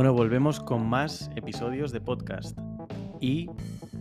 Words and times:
Bueno, 0.00 0.14
volvemos 0.14 0.60
con 0.60 0.88
más 0.88 1.30
episodios 1.36 1.92
de 1.92 2.00
podcast. 2.00 2.58
Y 3.20 3.50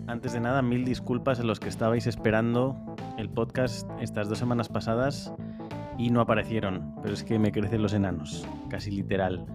antes 0.07 0.31
de 0.31 0.39
nada, 0.39 0.61
mil 0.61 0.85
disculpas 0.85 1.41
a 1.41 1.43
los 1.43 1.59
que 1.59 1.67
estabais 1.67 2.07
esperando 2.07 2.95
el 3.17 3.27
podcast 3.27 3.85
estas 3.99 4.29
dos 4.29 4.37
semanas 4.37 4.69
pasadas 4.69 5.33
y 5.97 6.09
no 6.09 6.21
aparecieron, 6.21 6.95
pero 7.01 7.13
es 7.13 7.25
que 7.25 7.37
me 7.37 7.51
crecen 7.51 7.81
los 7.81 7.91
enanos, 7.91 8.47
casi 8.69 8.91
literal. 8.91 9.45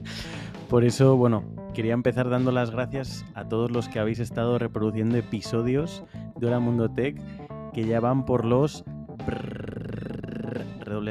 Por 0.70 0.84
eso, 0.84 1.18
bueno, 1.18 1.44
quería 1.74 1.92
empezar 1.92 2.30
dando 2.30 2.50
las 2.50 2.70
gracias 2.70 3.22
a 3.34 3.46
todos 3.46 3.70
los 3.70 3.90
que 3.90 3.98
habéis 3.98 4.20
estado 4.20 4.58
reproduciendo 4.58 5.18
episodios 5.18 6.02
de 6.38 6.46
Hola 6.46 6.60
Mundo 6.60 6.90
Tech 6.90 7.20
que 7.74 7.84
ya 7.84 8.00
van 8.00 8.24
por 8.24 8.46
los 8.46 8.86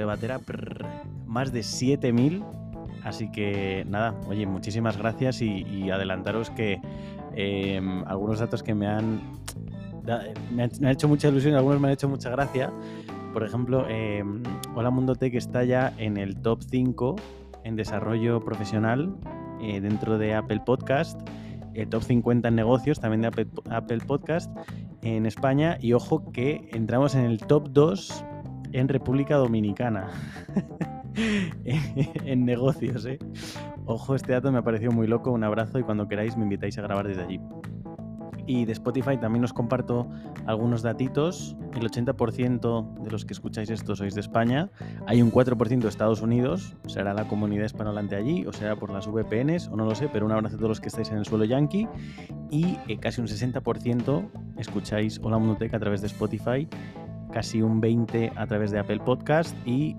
batera 0.07 0.39
más 1.27 1.53
de 1.53 1.61
7000 1.61 2.43
Así 3.03 3.29
que 3.29 3.85
nada, 3.87 4.15
oye, 4.27 4.45
muchísimas 4.45 4.97
gracias 4.97 5.41
y, 5.41 5.89
adelantaros 5.89 6.49
que 6.49 6.79
em, 7.35 8.03
algunos 8.07 8.39
datos 8.39 8.63
que 8.63 8.73
me 8.73 8.87
han, 8.87 9.21
me 10.51 10.63
han, 10.63 10.85
hecho 10.85 11.07
mucha 11.07 11.27
ilusión 11.27 11.53
y 11.53 11.57
algunos 11.57 11.81
me 11.81 11.87
han 11.87 11.93
hecho 11.93 12.07
mucha 12.07 12.29
gracia. 12.29 12.71
Por 13.33 13.43
ejemplo, 13.43 13.85
eh, 13.89 14.23
Hola 14.75 14.89
Mundo 14.89 15.15
Tech 15.15 15.33
está 15.33 15.63
ya 15.63 15.93
en 15.97 16.17
el 16.17 16.39
top 16.41 16.61
5 16.61 17.15
en 17.63 17.75
desarrollo 17.75 18.39
profesional 18.41 19.15
eh, 19.61 19.81
dentro 19.81 20.17
de 20.17 20.35
Apple 20.35 20.61
Podcast, 20.65 21.19
el 21.73 21.89
top 21.89 22.03
50 22.03 22.47
en 22.47 22.55
negocios 22.55 22.99
también 22.99 23.21
de 23.21 23.27
Apple, 23.27 23.47
Apple 23.69 23.99
Podcast 24.05 24.55
en 25.01 25.25
España 25.25 25.77
y 25.81 25.93
ojo 25.93 26.31
que 26.31 26.69
entramos 26.71 27.15
en 27.15 27.25
el 27.25 27.39
top 27.39 27.69
2 27.71 28.25
en 28.71 28.87
República 28.87 29.35
Dominicana. 29.35 30.09
en 31.65 32.45
negocios, 32.45 33.05
¿eh? 33.05 33.19
Ojo, 33.85 34.15
este 34.15 34.31
dato 34.31 34.51
me 34.51 34.59
ha 34.59 34.63
parecido 34.63 34.91
muy 34.91 35.07
loco. 35.07 35.31
Un 35.31 35.43
abrazo 35.43 35.79
y 35.79 35.83
cuando 35.83 36.07
queráis 36.07 36.37
me 36.37 36.43
invitáis 36.43 36.77
a 36.77 36.81
grabar 36.81 37.07
desde 37.07 37.23
allí. 37.23 37.39
Y 38.45 38.65
de 38.65 38.73
Spotify 38.73 39.17
también 39.17 39.43
os 39.43 39.53
comparto 39.53 40.09
algunos 40.45 40.81
datitos. 40.81 41.55
El 41.75 41.89
80% 41.89 43.03
de 43.03 43.11
los 43.11 43.25
que 43.25 43.33
escucháis 43.33 43.69
esto 43.69 43.95
sois 43.95 44.15
de 44.15 44.21
España. 44.21 44.69
Hay 45.07 45.21
un 45.21 45.31
4% 45.31 45.79
de 45.79 45.87
Estados 45.87 46.21
Unidos. 46.21 46.75
Será 46.87 47.13
la 47.13 47.27
comunidad 47.27 47.65
hispanohablante 47.65 48.15
allí 48.15 48.45
o 48.45 48.51
será 48.51 48.75
por 48.75 48.91
las 48.91 49.07
VPNs 49.07 49.69
o 49.69 49.75
no 49.77 49.85
lo 49.85 49.95
sé, 49.95 50.09
pero 50.11 50.25
un 50.25 50.33
abrazo 50.33 50.55
a 50.55 50.57
todos 50.57 50.69
los 50.69 50.81
que 50.81 50.89
estáis 50.89 51.09
en 51.11 51.17
el 51.17 51.25
suelo 51.25 51.45
yankee. 51.45 51.87
Y 52.51 52.77
eh, 52.87 52.97
casi 52.99 53.21
un 53.21 53.27
60% 53.27 54.29
escucháis 54.57 55.19
Hola 55.23 55.37
Mundoteca 55.37 55.77
a 55.77 55.79
través 55.79 56.01
de 56.01 56.07
Spotify. 56.07 56.67
Casi 57.31 57.61
un 57.61 57.81
20% 57.81 58.33
a 58.35 58.45
través 58.45 58.71
de 58.71 58.79
Apple 58.79 58.99
Podcast 58.99 59.55
y 59.65 59.95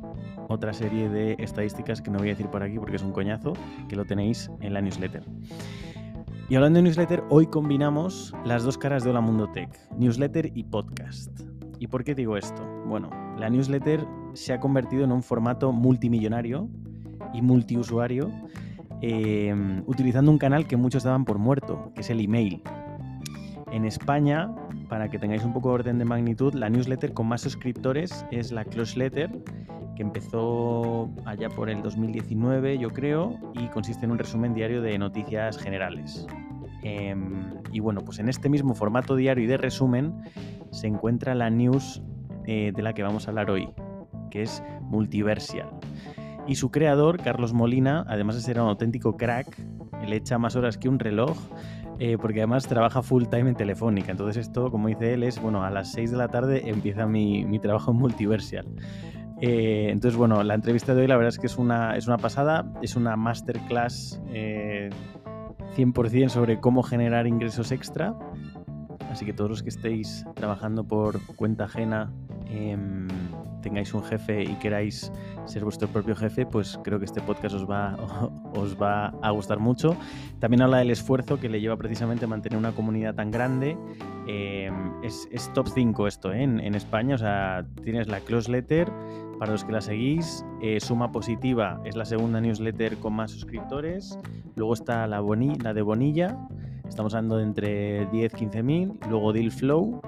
otra 0.48 0.73
serie 0.73 1.09
de 1.09 1.37
estadísticas 1.39 2.00
que 2.00 2.11
no 2.11 2.19
voy 2.19 2.28
a 2.28 2.33
decir 2.33 2.48
por 2.48 2.62
aquí 2.62 2.78
porque 2.78 2.97
es 2.97 3.03
un 3.03 3.12
coñazo, 3.12 3.55
que 3.89 3.97
lo 3.97 4.05
tenéis 4.05 4.51
en 4.61 4.75
la 4.75 4.81
newsletter. 4.81 5.25
Y 6.48 6.56
hablando 6.56 6.78
de 6.78 6.83
newsletter, 6.83 7.25
hoy 7.31 7.47
combinamos 7.47 8.34
las 8.45 8.64
dos 8.64 8.77
caras 8.77 9.03
de 9.03 9.11
Hola 9.11 9.23
Mundo 9.23 9.48
Tech, 9.51 9.70
newsletter 9.97 10.53
y 10.55 10.64
podcast. 10.64 11.41
¿Y 11.78 11.86
por 11.86 12.05
qué 12.05 12.14
digo 12.14 12.36
esto? 12.36 12.62
Bueno, 12.86 13.11
la 13.39 13.48
newsletter 13.48 14.06
se 14.34 14.53
ha 14.53 14.61
convertido 14.61 15.05
en 15.05 15.12
un 15.12 15.23
formato 15.23 15.73
multimillonario 15.73 16.69
y 17.33 17.41
multiusuario, 17.41 18.31
em, 19.01 19.83
utilizando 19.86 20.31
un 20.31 20.39
canal 20.39 20.67
que 20.67 20.77
muchos 20.77 21.03
daban 21.03 21.25
por 21.25 21.39
muerto, 21.39 21.92
que 21.95 22.03
es 22.03 22.11
el 22.11 22.20
email. 22.20 22.62
En 23.73 23.84
España, 23.84 24.55
para 24.95 25.09
que 25.09 25.19
tengáis 25.19 25.45
un 25.45 25.53
poco 25.53 25.70
de 25.70 25.75
orden 25.75 25.98
de 25.98 26.05
magnitud, 26.05 26.55
la 26.55 26.70
newsletter 26.70 27.12
con 27.14 27.27
más 27.27 27.41
suscriptores 27.41 28.25
es 28.31 28.53
la 28.53 28.64
Close 28.64 28.97
Letter 28.97 29.28
que 29.97 30.03
empezó 30.03 31.11
allá 31.25 31.48
por 31.48 31.69
el 31.69 31.83
2019, 31.83 32.78
yo 32.78 32.91
creo, 32.91 33.36
y 33.55 33.67
consiste 33.70 34.05
en 34.05 34.12
un 34.12 34.19
resumen 34.19 34.55
diario 34.55 34.83
de 34.83 34.97
noticias 34.97 35.59
generales. 35.59 36.28
Em, 36.85 37.55
y 37.73 37.80
bueno, 37.80 38.02
pues 38.05 38.20
en 38.20 38.29
este 38.29 38.48
mismo 38.48 38.77
formato 38.77 39.17
diario 39.17 39.42
y 39.42 39.48
de 39.48 39.57
resumen 39.57 40.14
se 40.70 40.86
encuentra 40.86 41.35
la 41.35 41.51
news 41.51 42.01
eh, 42.47 42.70
de 42.73 42.83
la 42.83 42.92
que 42.92 43.02
vamos 43.02 43.27
a 43.27 43.33
hablar 43.33 43.51
hoy, 43.51 43.68
que 44.30 44.42
es 44.42 44.63
Multiversial. 44.83 45.70
Y 46.47 46.55
su 46.55 46.70
creador, 46.70 47.20
Carlos 47.20 47.52
Molina, 47.52 48.05
además 48.07 48.36
de 48.36 48.42
ser 48.42 48.61
un 48.61 48.68
auténtico 48.68 49.17
crack, 49.17 49.58
le 50.07 50.14
echa 50.14 50.39
más 50.39 50.55
horas 50.55 50.79
que 50.79 50.89
un 50.89 51.01
reloj, 51.01 51.36
eh, 51.98 52.16
porque 52.20 52.40
además 52.40 52.66
trabaja 52.66 53.02
full 53.02 53.24
time 53.24 53.50
en 53.50 53.55
Telefónica. 53.55 54.10
Entonces 54.10 54.46
esto, 54.46 54.70
como 54.70 54.88
dice 54.88 55.14
él, 55.14 55.22
es, 55.22 55.40
bueno, 55.40 55.62
a 55.62 55.70
las 55.70 55.92
6 55.92 56.10
de 56.10 56.16
la 56.16 56.28
tarde 56.28 56.68
empieza 56.68 57.06
mi, 57.06 57.44
mi 57.44 57.58
trabajo 57.58 57.90
en 57.92 57.96
Multiversial. 58.05 58.66
Eh, 59.40 59.88
entonces, 59.90 60.16
bueno, 60.16 60.42
la 60.42 60.55
entrevista 60.55 60.94
de 60.94 61.02
hoy 61.02 61.06
la 61.06 61.16
verdad 61.16 61.28
es 61.28 61.38
que 61.38 61.46
es 61.46 61.58
una, 61.58 61.96
es 61.96 62.06
una 62.06 62.18
pasada, 62.18 62.72
es 62.82 62.96
una 62.96 63.16
masterclass 63.16 64.20
100% 64.32 66.24
eh, 66.24 66.28
sobre 66.28 66.60
cómo 66.60 66.82
generar 66.82 67.27
ingresos 67.27 67.72
extra. 67.72 68.14
Así 69.11 69.24
que 69.26 69.32
todos 69.32 69.50
los 69.50 69.62
que 69.62 69.68
estéis 69.68 70.24
trabajando 70.34 70.84
por 70.84 71.20
cuenta 71.36 71.64
ajena, 71.64 72.12
em, 72.46 73.08
tengáis 73.62 73.94
un 73.94 74.02
jefe 74.05 74.42
y 74.42 74.55
queráis 74.56 75.10
ser 75.46 75.64
vuestro 75.64 75.88
propio 75.88 76.14
jefe, 76.14 76.46
pues 76.46 76.78
creo 76.84 76.98
que 76.98 77.05
este 77.05 77.20
podcast 77.20 77.55
os 78.55 78.77
va, 78.80 79.12
a 79.22 79.30
gustar 79.30 79.58
mucho. 79.58 79.96
También 80.38 80.62
habla 80.62 80.78
del 80.78 80.90
esfuerzo 80.90 81.40
que 81.40 81.48
le 81.48 81.60
lleva 81.60 81.77
precisamente 81.77 82.24
a 82.27 82.28
mantener 82.28 82.58
una 82.58 82.72
comunidad 82.72 83.14
tan 83.14 83.30
grande. 83.30 83.77
Em, 84.27 85.02
es, 85.02 85.28
top 85.55 85.68
5 85.68 86.06
esto 86.06 86.32
¿eh? 86.32 86.42
en, 86.42 86.60
en, 86.60 86.74
España, 86.74 87.14
o 87.14 87.18
sea, 87.18 87.66
tienes 87.82 88.08
la 88.08 88.20
close 88.20 88.50
letter, 88.50 88.90
para 89.38 89.52
los 89.52 89.64
que 89.64 89.72
la 89.72 89.80
seguís, 89.80 90.44
eh, 90.62 90.80
Suma 90.80 91.12
Positiva 91.12 91.80
es 91.84 91.96
la 91.96 92.05
segunda 92.05 92.40
newsletter 92.40 92.96
con 92.98 93.14
más 93.14 93.30
suscriptores. 93.30 94.18
Luego 94.56 94.74
está 94.74 95.06
la, 95.06 95.20
la 95.20 95.74
de 95.74 95.82
Bonilla, 95.82 96.38
estamos 96.88 97.14
hablando 97.14 97.36
de 97.38 97.44
entre 97.44 98.08
10-15 98.11 98.62
mil. 98.62 98.92
Luego 99.08 99.32
Deal 99.32 99.50
Flow 99.50 100.00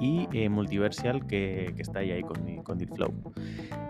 y 0.00 0.28
eh, 0.32 0.48
Multiversial, 0.48 1.26
que, 1.26 1.74
está 1.78 2.00
ahí, 2.00 2.10
ahí 2.10 2.22
con, 2.22 2.38
con. 2.62 2.78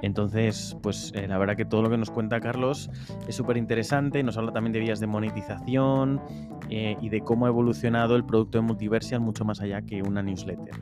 Entonces, 0.03 0.77
pues 0.83 1.13
eh, 1.15 1.27
la 1.29 1.39
verdad 1.39 1.57
que 1.57 1.65
todo 1.65 1.83
lo 1.83 1.91
que 1.91 1.99
nos 1.99 2.11
cuenta 2.11 2.41
Carlos 2.41 2.91
es 3.27 3.35
súper 3.35 3.57
interesante. 3.57 4.23
Nos 4.23 4.37
habla 4.37 4.53
también 4.53 4.73
de 4.73 4.81
vías 4.81 5.01
de 5.01 5.07
monetización 5.07 6.21
y 6.71 7.09
de 7.09 7.21
cómo 7.23 7.47
ha 7.47 7.49
evolucionado 7.49 8.15
el 8.15 8.25
producto 8.25 8.59
de 8.59 8.63
Multiversial 8.63 9.21
mucho 9.21 9.45
más 9.45 9.61
allá 9.61 9.83
que 9.83 10.03
una 10.03 10.23
newsletter. 10.23 10.75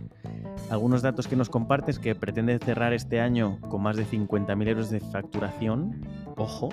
Algunos 0.70 1.02
datos 1.02 1.28
que 1.28 1.36
nos 1.36 1.48
compartes 1.48 1.98
que 1.98 2.14
pretende 2.14 2.58
cerrar 2.58 2.92
este 2.92 3.20
año 3.20 3.60
con 3.68 3.82
más 3.82 3.96
de 3.96 4.04
50.000 4.04 4.68
euros 4.68 4.90
de 4.90 5.00
facturación. 5.00 6.04
Ojo, 6.36 6.70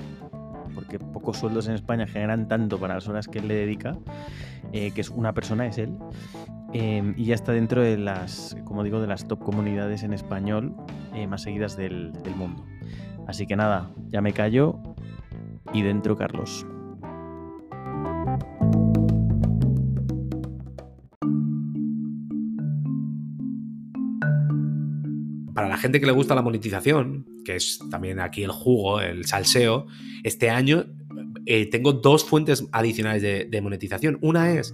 porque 0.73 0.97
pocos 0.99 1.37
sueldos 1.37 1.67
en 1.67 1.75
España 1.75 2.07
generan 2.07 2.47
tanto 2.47 2.79
para 2.79 2.95
las 2.95 3.07
horas 3.07 3.27
que 3.27 3.39
él 3.39 3.47
le 3.47 3.55
dedica, 3.55 3.97
eh, 4.71 4.91
que 4.91 5.01
es 5.01 5.09
una 5.09 5.33
persona, 5.33 5.67
es 5.67 5.77
él. 5.77 5.95
Em, 6.73 7.13
y 7.17 7.25
ya 7.25 7.35
está 7.35 7.51
dentro 7.51 7.81
de 7.81 7.97
las, 7.97 8.57
como 8.65 8.83
digo, 8.83 8.99
de 8.99 9.07
las 9.07 9.27
top 9.27 9.39
comunidades 9.39 10.03
en 10.03 10.13
español 10.13 10.75
eh, 11.13 11.27
más 11.27 11.43
seguidas 11.43 11.77
del, 11.77 12.11
del 12.23 12.35
mundo. 12.35 12.65
Así 13.27 13.45
que 13.45 13.55
nada, 13.55 13.91
ya 14.09 14.21
me 14.21 14.33
callo 14.33 14.79
y 15.73 15.83
dentro 15.83 16.17
Carlos. 16.17 16.65
para 25.53 25.67
la 25.67 25.77
gente 25.77 25.99
que 25.99 26.05
le 26.05 26.11
gusta 26.11 26.35
la 26.35 26.41
monetización, 26.41 27.25
que 27.45 27.55
es 27.55 27.79
también 27.89 28.19
aquí 28.19 28.43
el 28.43 28.51
jugo, 28.51 28.99
el 28.99 29.25
salseo, 29.25 29.85
este 30.23 30.49
año 30.49 30.85
eh, 31.45 31.69
tengo 31.69 31.93
dos 31.93 32.25
fuentes 32.25 32.65
adicionales 32.71 33.21
de, 33.21 33.61
monetización. 33.61 34.17
Una 34.21 34.51
es 34.51 34.73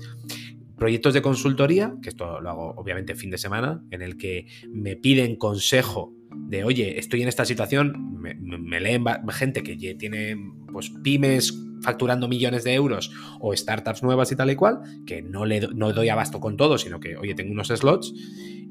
proyectos 0.79 1.13
de 1.13 1.22
consultoría, 1.22 1.95
que 2.01 2.09
esto 2.09 2.40
lo 2.41 2.50
hago 2.50 2.73
obviamente 2.78 3.16
fin 3.16 3.29
de 3.29 3.38
semana, 3.38 3.84
en 3.91 4.01
el 4.01 4.17
que 4.17 4.47
me 4.72 4.95
piden 4.95 5.35
consejo 5.35 6.13
de, 6.31 6.63
oye, 6.63 6.97
estoy 7.00 7.22
en 7.22 7.28
esta 7.28 7.45
situación, 7.45 8.17
me, 8.20 8.79
leen 8.79 9.03
gente 9.29 9.64
que 9.64 9.76
tiene 9.96 10.35
pues, 10.72 10.91
pymes 11.03 11.53
facturando 11.81 12.28
millones 12.28 12.64
de 12.64 12.73
euros 12.73 13.11
o 13.40 13.55
startups 13.55 14.03
nuevas 14.03 14.31
y 14.31 14.35
tal 14.35 14.52
y 14.52 14.55
cual, 14.55 14.79
que 15.05 15.22
no, 15.22 15.46
le, 15.46 15.59
doy 15.59 16.09
abasto 16.09 16.40
con 16.40 16.58
todo, 16.58 16.78
sino 16.78 16.99
que, 16.99 17.16
oye, 17.17 17.35
tengo 17.35 17.52
unos 17.52 17.67
slots 17.67 18.14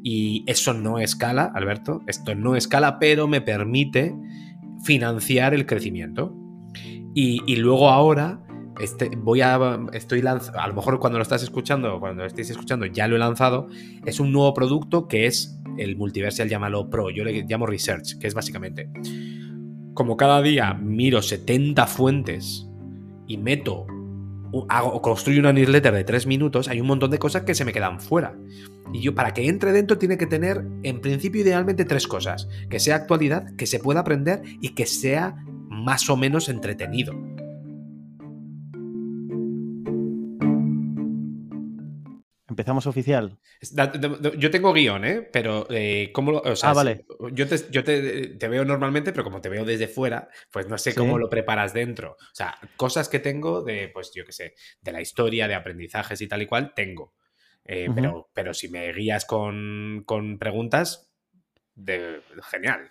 y 0.02 0.44
eso 0.46 0.74
no 0.74 0.98
escala, 0.98 1.50
Alberto, 1.54 2.02
esto 2.06 2.34
no 2.34 2.56
escala, 2.56 2.98
pero 2.98 3.26
me 3.28 3.40
permite 3.40 4.14
financiar 4.84 5.54
el 5.54 5.66
crecimiento. 5.66 6.34
Y, 7.14 7.56
luego 7.56 7.90
ahora 7.90 8.40
este, 8.80 9.10
voy 9.16 9.40
a, 9.40 9.80
estoy 9.92 10.22
a 10.26 10.68
lo 10.68 10.74
mejor 10.74 10.98
cuando 10.98 11.18
lo 11.18 11.22
estás 11.22 11.42
escuchando, 11.42 12.00
cuando 12.00 12.22
lo 12.22 12.26
estéis 12.26 12.50
escuchando, 12.50 12.86
ya 12.86 13.08
lo 13.08 13.16
he 13.16 13.18
lanzado. 13.18 13.68
Es 14.04 14.20
un 14.20 14.32
nuevo 14.32 14.54
producto 14.54 15.08
que 15.08 15.26
es 15.26 15.58
el 15.76 15.96
Multiversial, 15.96 16.48
llámalo 16.48 16.90
Pro. 16.90 17.10
Yo 17.10 17.24
le 17.24 17.44
llamo 17.44 17.66
Research, 17.66 18.18
que 18.18 18.26
es 18.26 18.34
básicamente 18.34 18.90
como 19.98 20.16
cada 20.16 20.40
día 20.40 20.74
miro 20.74 21.20
70 21.20 21.88
fuentes 21.88 22.68
y 23.26 23.36
meto 23.36 23.84
hago, 24.68 25.02
construyo 25.02 25.40
una 25.40 25.52
newsletter 25.52 25.92
de 25.92 26.04
tres 26.04 26.24
minutos, 26.24 26.68
hay 26.68 26.80
un 26.80 26.86
montón 26.86 27.10
de 27.10 27.18
cosas 27.18 27.42
que 27.42 27.56
se 27.56 27.64
me 27.64 27.72
quedan 27.72 27.98
fuera. 27.98 28.36
Y 28.92 29.00
yo, 29.00 29.16
para 29.16 29.34
que 29.34 29.48
entre 29.48 29.72
dentro, 29.72 29.98
tiene 29.98 30.16
que 30.16 30.26
tener, 30.26 30.64
en 30.84 31.00
principio, 31.00 31.42
idealmente 31.42 31.84
tres 31.84 32.06
cosas. 32.06 32.48
Que 32.70 32.78
sea 32.78 32.94
actualidad, 32.94 33.56
que 33.56 33.66
se 33.66 33.80
pueda 33.80 33.98
aprender 33.98 34.40
y 34.60 34.68
que 34.70 34.86
sea 34.86 35.34
más 35.68 36.08
o 36.08 36.16
menos 36.16 36.48
entretenido. 36.48 37.12
¿Empezamos 42.58 42.88
oficial? 42.88 43.38
Yo 44.36 44.50
tengo 44.50 44.72
guion, 44.72 45.04
¿eh? 45.04 45.22
Pero, 45.32 45.68
eh, 45.70 46.10
¿cómo 46.12 46.32
lo, 46.32 46.38
o 46.40 46.56
sea, 46.56 46.70
ah, 46.70 46.74
vale. 46.74 47.04
yo, 47.30 47.46
te, 47.46 47.56
yo 47.70 47.84
te, 47.84 48.30
te, 48.30 48.48
veo 48.48 48.64
normalmente, 48.64 49.12
pero 49.12 49.22
como 49.22 49.40
te 49.40 49.48
veo 49.48 49.64
desde 49.64 49.86
fuera, 49.86 50.28
pues 50.50 50.66
no 50.66 50.76
sé 50.76 50.92
cómo 50.92 51.18
lo 51.18 51.30
preparas 51.30 51.72
dentro. 51.72 52.16
O 52.20 52.34
sea, 52.34 52.58
cosas 52.76 53.08
que 53.08 53.20
tengo 53.20 53.62
de, 53.62 53.90
pues 53.94 54.10
yo 54.12 54.24
qué 54.24 54.32
sé, 54.32 54.54
de 54.80 54.90
la 54.90 55.00
historia, 55.00 55.46
de 55.46 55.54
aprendizajes 55.54 56.20
y 56.20 56.26
tal 56.26 56.42
y 56.42 56.46
cual, 56.46 56.74
tengo. 56.74 57.14
Eh, 57.64 57.90
pero, 57.94 58.28
pero 58.34 58.52
si 58.52 58.68
me 58.68 58.92
guías 58.92 59.24
con, 59.24 60.02
con 60.04 60.40
preguntas, 60.40 61.12
de, 61.76 62.20
genial. 62.50 62.90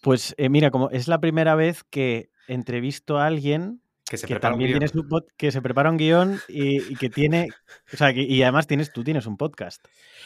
Pues 0.00 0.32
eh, 0.38 0.48
mira, 0.48 0.70
como 0.70 0.90
es 0.90 1.08
la 1.08 1.20
primera 1.20 1.56
vez 1.56 1.82
que 1.82 2.30
entrevisto 2.46 3.18
a 3.18 3.26
alguien 3.26 3.81
que, 4.12 4.18
se 4.18 4.40
también 4.40 4.72
tiene 4.72 4.88
su 4.88 5.06
que 5.38 5.50
se 5.50 5.62
prepara 5.62 5.90
un 5.90 5.96
guion 5.96 6.38
y, 6.46 6.96
que 6.96 7.08
tiene, 7.08 7.48
o 7.92 7.96
sea, 7.96 8.12
y 8.12 8.42
además 8.42 8.66
tienes, 8.66 8.92
tú 8.92 9.02
tienes 9.02 9.24
un 9.24 9.38
podcast. 9.38 9.82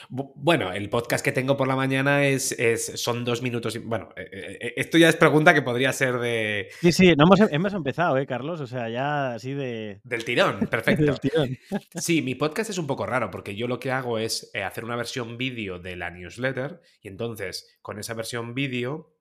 Bueno, 0.09 0.73
el 0.73 0.91
podcast 0.91 1.25
que 1.25 1.31
tengo 1.31 1.57
por 1.57 1.69
la 1.69 1.77
mañana 1.77 2.27
es, 2.27 2.51
es 2.59 3.01
son 3.01 3.25
dos 3.25 3.43
minutos. 3.43 3.79
Bueno, 3.85 4.09
eh, 4.17 4.59
eh, 4.61 4.75
esto 4.77 4.99
ya 4.99 5.09
es 5.09 5.15
pregunta 5.15 5.55
que 5.55 5.63
podría 5.63 5.93
ser 5.93 6.19
de. 6.19 6.69
Sí, 6.81 6.91
sí, 6.91 7.15
no 7.17 7.27
hemos, 7.27 7.41
hemos 7.53 7.75
empezado, 7.75 8.19
¿eh, 8.19 8.27
Carlos? 8.27 8.61
O 8.61 8.67
sea, 8.67 8.89
ya 8.89 9.35
así 9.35 9.55
de. 9.55 10.01
Del 10.03 10.25
tirón, 10.25 10.59
perfecto. 10.71 11.05
Del 11.05 11.21
tirón. 11.21 11.57
Sí, 11.95 12.23
mi 12.23 12.35
podcast 12.35 12.71
es 12.71 12.79
un 12.79 12.89
poco 12.89 13.07
raro 13.07 13.31
porque 13.31 13.55
yo 13.55 13.69
lo 13.69 13.79
que 13.79 13.93
hago 13.93 14.19
es 14.19 14.51
eh, 14.53 14.65
hacer 14.65 14.85
una 14.85 14.97
versión 14.97 15.39
vídeo 15.39 15.79
de 15.79 15.95
la 15.95 16.11
newsletter 16.11 16.81
y 17.01 17.07
entonces 17.07 17.79
con 17.83 18.01
esa 18.01 18.15
versión 18.15 18.53
vídeo 18.53 19.13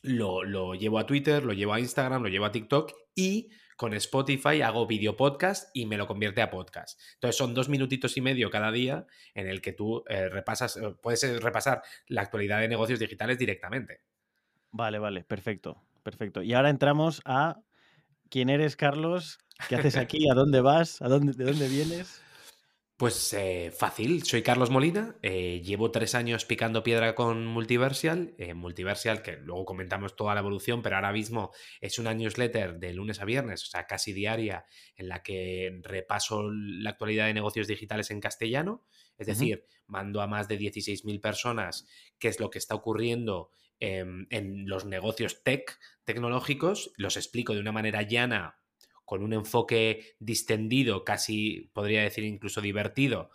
lo, 0.00 0.44
lo 0.44 0.74
llevo 0.74 0.98
a 0.98 1.04
Twitter, 1.04 1.44
lo 1.44 1.52
llevo 1.52 1.74
a 1.74 1.80
Instagram, 1.80 2.22
lo 2.22 2.30
llevo 2.30 2.46
a 2.46 2.52
TikTok 2.52 2.92
y 3.14 3.50
con 3.78 3.94
Spotify 3.94 4.60
hago 4.60 4.88
video 4.88 5.16
podcast 5.16 5.70
y 5.72 5.86
me 5.86 5.96
lo 5.96 6.08
convierte 6.08 6.42
a 6.42 6.50
podcast. 6.50 7.00
Entonces 7.14 7.36
son 7.38 7.54
dos 7.54 7.68
minutitos 7.68 8.16
y 8.16 8.20
medio 8.20 8.50
cada 8.50 8.72
día 8.72 9.06
en 9.34 9.46
el 9.46 9.62
que 9.62 9.72
tú 9.72 10.02
eh, 10.08 10.28
repasas, 10.28 10.76
eh, 10.76 10.96
puedes 11.00 11.22
eh, 11.22 11.38
repasar 11.38 11.82
la 12.08 12.22
actualidad 12.22 12.58
de 12.58 12.66
negocios 12.66 12.98
digitales 12.98 13.38
directamente. 13.38 14.00
Vale, 14.72 14.98
vale, 14.98 15.22
perfecto, 15.22 15.80
perfecto. 16.02 16.42
Y 16.42 16.54
ahora 16.54 16.70
entramos 16.70 17.22
a 17.24 17.60
quién 18.28 18.48
eres, 18.48 18.74
Carlos, 18.74 19.38
qué 19.68 19.76
haces 19.76 19.96
aquí, 19.96 20.28
a 20.28 20.34
dónde 20.34 20.60
vas, 20.60 21.00
a 21.00 21.08
de 21.08 21.44
dónde 21.44 21.68
vienes. 21.68 22.20
Pues 22.98 23.32
eh, 23.32 23.70
fácil, 23.70 24.24
soy 24.24 24.42
Carlos 24.42 24.70
Molina, 24.70 25.14
eh, 25.22 25.62
llevo 25.64 25.92
tres 25.92 26.16
años 26.16 26.44
picando 26.44 26.82
piedra 26.82 27.14
con 27.14 27.46
Multiversial, 27.46 28.34
eh, 28.38 28.54
Multiversial 28.54 29.22
que 29.22 29.36
luego 29.36 29.64
comentamos 29.66 30.16
toda 30.16 30.34
la 30.34 30.40
evolución, 30.40 30.82
pero 30.82 30.96
ahora 30.96 31.12
mismo 31.12 31.52
es 31.80 32.00
una 32.00 32.12
newsletter 32.12 32.80
de 32.80 32.92
lunes 32.92 33.20
a 33.20 33.24
viernes, 33.24 33.62
o 33.62 33.66
sea, 33.66 33.86
casi 33.86 34.12
diaria, 34.12 34.64
en 34.96 35.06
la 35.06 35.22
que 35.22 35.78
repaso 35.84 36.50
la 36.50 36.90
actualidad 36.90 37.26
de 37.26 37.34
negocios 37.34 37.68
digitales 37.68 38.10
en 38.10 38.18
castellano, 38.18 38.84
es 39.16 39.28
decir, 39.28 39.64
mando 39.86 40.20
a 40.20 40.26
más 40.26 40.48
de 40.48 40.58
16.000 40.58 41.20
personas 41.20 41.86
qué 42.18 42.26
es 42.26 42.40
lo 42.40 42.50
que 42.50 42.58
está 42.58 42.74
ocurriendo 42.74 43.52
en 43.78 44.66
los 44.66 44.86
negocios 44.86 45.44
tech 45.44 45.78
tecnológicos, 46.02 46.90
los 46.96 47.16
explico 47.16 47.54
de 47.54 47.60
una 47.60 47.70
manera 47.70 48.02
llana 48.02 48.57
con 49.08 49.22
un 49.22 49.32
enfoque 49.32 50.16
distendido, 50.18 51.02
casi 51.02 51.70
podría 51.72 52.02
decir 52.02 52.24
incluso 52.24 52.60
divertido, 52.60 53.30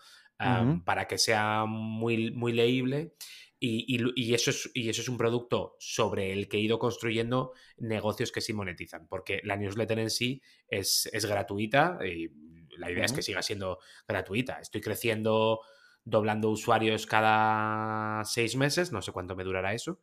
para 0.85 1.07
que 1.07 1.17
sea 1.17 1.65
muy, 1.65 2.29
muy 2.29 2.53
leíble. 2.53 3.15
Y, 3.59 4.35
eso 4.35 4.51
es, 4.51 4.69
y 4.75 4.89
eso 4.89 5.01
es 5.01 5.09
un 5.09 5.17
producto 5.17 5.75
sobre 5.79 6.31
el 6.31 6.47
que 6.47 6.57
he 6.57 6.59
ido 6.59 6.77
construyendo 6.77 7.53
negocios 7.77 8.31
que 8.31 8.41
sí 8.41 8.53
monetizan, 8.53 9.07
porque 9.07 9.41
la 9.45 9.55
newsletter 9.55 9.97
en 9.97 10.11
sí 10.11 10.43
es, 10.67 11.09
gratuita 11.27 11.97
y 12.05 12.29
la 12.77 12.91
idea 12.91 13.05
es 13.05 13.13
que 13.13 13.23
siga 13.23 13.41
siendo 13.41 13.79
gratuita. 14.07 14.59
Estoy 14.59 14.81
creciendo 14.81 15.61
doblando 16.05 16.51
usuarios 16.51 17.07
cada 17.07 18.23
seis 18.25 18.55
meses, 18.55 18.91
no 18.91 19.01
sé 19.01 19.11
cuánto 19.11 19.35
me 19.35 19.43
durará 19.43 19.73
eso. 19.73 20.01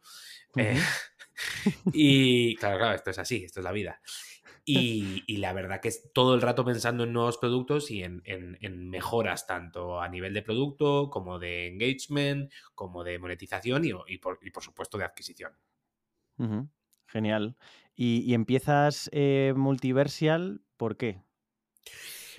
Eh, 0.57 0.81
y 1.93 2.57
claro, 2.57 2.79
claro, 2.79 2.95
esto 2.97 3.11
es 3.11 3.19
así, 3.21 3.45
esto 3.45 3.61
es 3.61 3.65
la 3.65 3.73
vida. 3.73 4.01
Y, 4.73 5.37
la 5.39 5.53
verdad 5.53 5.81
que 5.81 5.89
es 5.89 6.13
todo 6.13 6.35
el 6.35 6.43
rato 6.43 6.65
pensando 6.65 7.05
en 7.05 7.13
nuevos 7.13 7.39
productos 7.39 7.91
y 7.91 8.03
en, 8.03 8.91
mejoras 8.91 9.47
tanto 9.47 10.01
a 10.01 10.09
nivel 10.09 10.35
de 10.35 10.43
producto 10.43 11.11
como 11.11 11.39
de 11.39 11.69
engagement, 11.69 12.53
como 12.75 13.05
de 13.05 13.19
monetización 13.19 13.85
y, 13.85 14.19
por, 14.19 14.39
supuesto 14.61 14.99
de 14.99 15.05
adquisición. 15.05 15.53
Genial. 17.07 17.57
¿Y, 17.95 18.33
empiezas 18.35 19.11
eh, 19.13 19.53
multiversial? 19.57 20.63
¿Por 20.77 20.97
qué? 20.97 21.23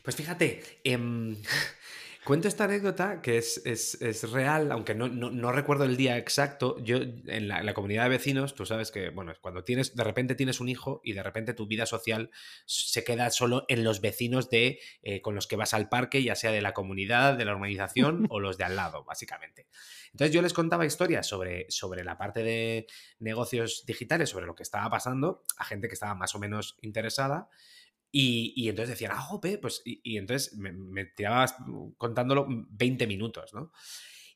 Pues 0.03 0.15
fíjate, 0.15 0.63
em, 0.83 1.35
Cuento 2.23 2.47
esta 2.47 2.65
anécdota 2.65 3.19
que 3.23 3.37
es, 3.37 4.31
real, 4.31 4.71
aunque 4.71 4.93
no, 4.93 5.51
recuerdo 5.51 5.85
el 5.85 5.97
día 5.97 6.17
exacto. 6.17 6.77
Yo, 6.83 6.97
en 6.97 7.47
la, 7.47 7.73
comunidad 7.73 8.03
de 8.03 8.09
vecinos, 8.09 8.53
tú 8.53 8.63
sabes 8.67 8.91
que, 8.91 9.09
bueno, 9.09 9.33
cuando 9.41 9.63
tienes, 9.63 9.95
de 9.95 10.03
repente 10.03 10.35
tienes 10.35 10.59
un 10.59 10.69
hijo 10.69 11.01
y 11.03 11.13
de 11.13 11.23
repente 11.23 11.55
tu 11.55 11.65
vida 11.65 11.87
social 11.87 12.29
se 12.65 13.03
queda 13.03 13.31
solo 13.31 13.65
en 13.69 13.83
los 13.83 14.01
vecinos 14.01 14.51
de 14.51 14.79
eh, 15.01 15.21
con 15.21 15.33
los 15.33 15.47
que 15.47 15.55
vas 15.55 15.73
al 15.73 15.89
parque, 15.89 16.21
ya 16.21 16.35
sea 16.35 16.51
de 16.51 16.61
la 16.61 16.73
comunidad, 16.73 17.39
de 17.39 17.45
la 17.45 17.55
urbanización 17.55 18.27
o 18.29 18.39
los 18.39 18.55
de 18.57 18.65
al 18.65 18.75
lado, 18.75 19.03
básicamente. 19.03 19.67
Entonces 20.11 20.31
yo 20.31 20.43
les 20.43 20.53
contaba 20.53 20.85
historias 20.85 21.25
sobre, 21.25 21.65
sobre 21.69 22.03
la 22.03 22.19
parte 22.19 22.43
de 22.43 22.85
negocios 23.17 23.83
digitales, 23.87 24.29
sobre 24.29 24.45
lo 24.45 24.53
que 24.53 24.63
estaba 24.63 24.91
pasando, 24.91 25.43
a 25.57 25.65
gente 25.65 25.87
que 25.87 25.95
estaba 25.95 26.13
más 26.13 26.35
o 26.35 26.39
menos 26.39 26.77
interesada. 26.81 27.49
Y, 28.13 28.67
entonces 28.67 28.89
decían, 28.89 29.13
ah, 29.15 29.21
jope, 29.21 29.57
pues, 29.57 29.81
y, 29.85 30.17
entonces 30.17 30.57
me, 30.57 30.73
me, 30.73 31.05
tirabas 31.05 31.55
contándolo 31.97 32.45
20 32.49 33.07
minutos, 33.07 33.53
¿no? 33.53 33.71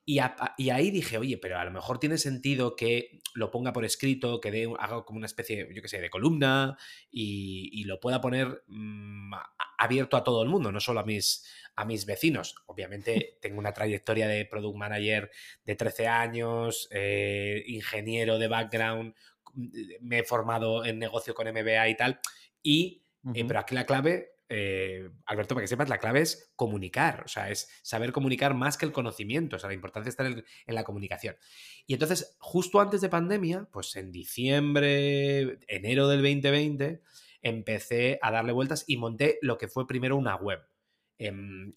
Y, 0.08 0.20
y, 0.58 0.70
ahí 0.70 0.92
dije, 0.92 1.18
oye, 1.18 1.40
pero 1.40 1.58
a 1.58 1.66
lo 1.66 1.72
mejor 1.72 1.98
tiene 1.98 2.20
sentido 2.20 2.76
que 2.76 3.22
lo 3.34 3.50
ponga 3.50 3.74
por 3.74 3.86
escrito, 3.86 4.40
que 4.40 4.52
dé, 4.52 4.72
haga 4.80 5.04
como 5.04 5.18
una 5.18 5.26
especie, 5.26 5.68
yo 5.74 5.82
qué 5.82 5.88
sé, 5.88 6.00
de 6.00 6.12
columna 6.12 6.78
y, 7.10 7.84
lo 7.86 8.00
pueda 8.00 8.22
poner 8.22 8.64
mm, 8.68 9.34
abierto 9.80 10.16
a 10.16 10.24
todo 10.24 10.44
el 10.44 10.50
mundo, 10.50 10.72
no 10.72 10.80
solo 10.80 11.00
a 11.00 11.06
mis, 11.06 11.44
a 11.76 11.86
mis 11.86 12.06
vecinos. 12.06 12.56
Obviamente 12.68 13.40
tengo 13.42 13.58
una 13.58 13.74
trayectoria 13.74 14.28
de 14.28 14.46
product 14.46 14.78
manager 14.78 15.32
de 15.66 15.76
13 15.76 16.08
años, 16.08 16.88
eh, 16.92 17.64
ingeniero 17.66 18.38
de 18.38 18.48
background, 18.48 19.16
me 20.02 20.20
he 20.20 20.24
formado 20.24 20.86
en 20.86 21.00
negocio 21.00 21.34
con 21.34 21.48
MBA 21.48 21.90
y 21.90 21.98
tal, 21.98 22.20
y 22.62 23.05
eh, 23.34 23.46
pero 23.46 23.60
aquí 23.60 23.74
la 23.74 23.86
clave, 23.86 24.36
eh, 24.50 25.10
Alberto, 25.26 25.56
para 25.56 25.64
que 25.64 25.68
sepas, 25.68 25.90
la 25.90 25.98
clave 25.98 26.22
es 26.22 26.52
comunicar, 26.56 27.24
o 27.26 27.28
sea, 27.28 27.50
es 27.50 27.70
saber 27.82 28.12
comunicar 28.12 28.54
más 28.54 28.78
que 28.78 28.86
el 28.86 28.92
conocimiento, 28.92 29.56
o 29.56 29.60
sea, 29.60 29.70
la 29.70 29.74
importancia 29.74 30.10
está 30.10 30.26
en, 30.26 30.44
la 30.68 30.84
comunicación. 30.84 31.36
Y 31.88 31.94
entonces, 31.94 32.36
justo 32.40 32.80
antes 32.80 33.02
de 33.02 33.10
pandemia, 33.10 33.68
pues 33.72 33.96
en 33.96 34.12
diciembre, 34.12 35.60
enero 35.68 36.08
del 36.08 36.22
2020, 36.22 37.02
empecé 37.42 38.20
a 38.22 38.32
darle 38.32 38.52
vueltas 38.52 38.84
y 38.88 38.98
monté 38.98 39.40
lo 39.42 39.58
que 39.58 39.68
fue 39.68 39.88
primero 39.88 40.18
una 40.18 40.36
web. 40.36 40.60
Em, 41.18 41.74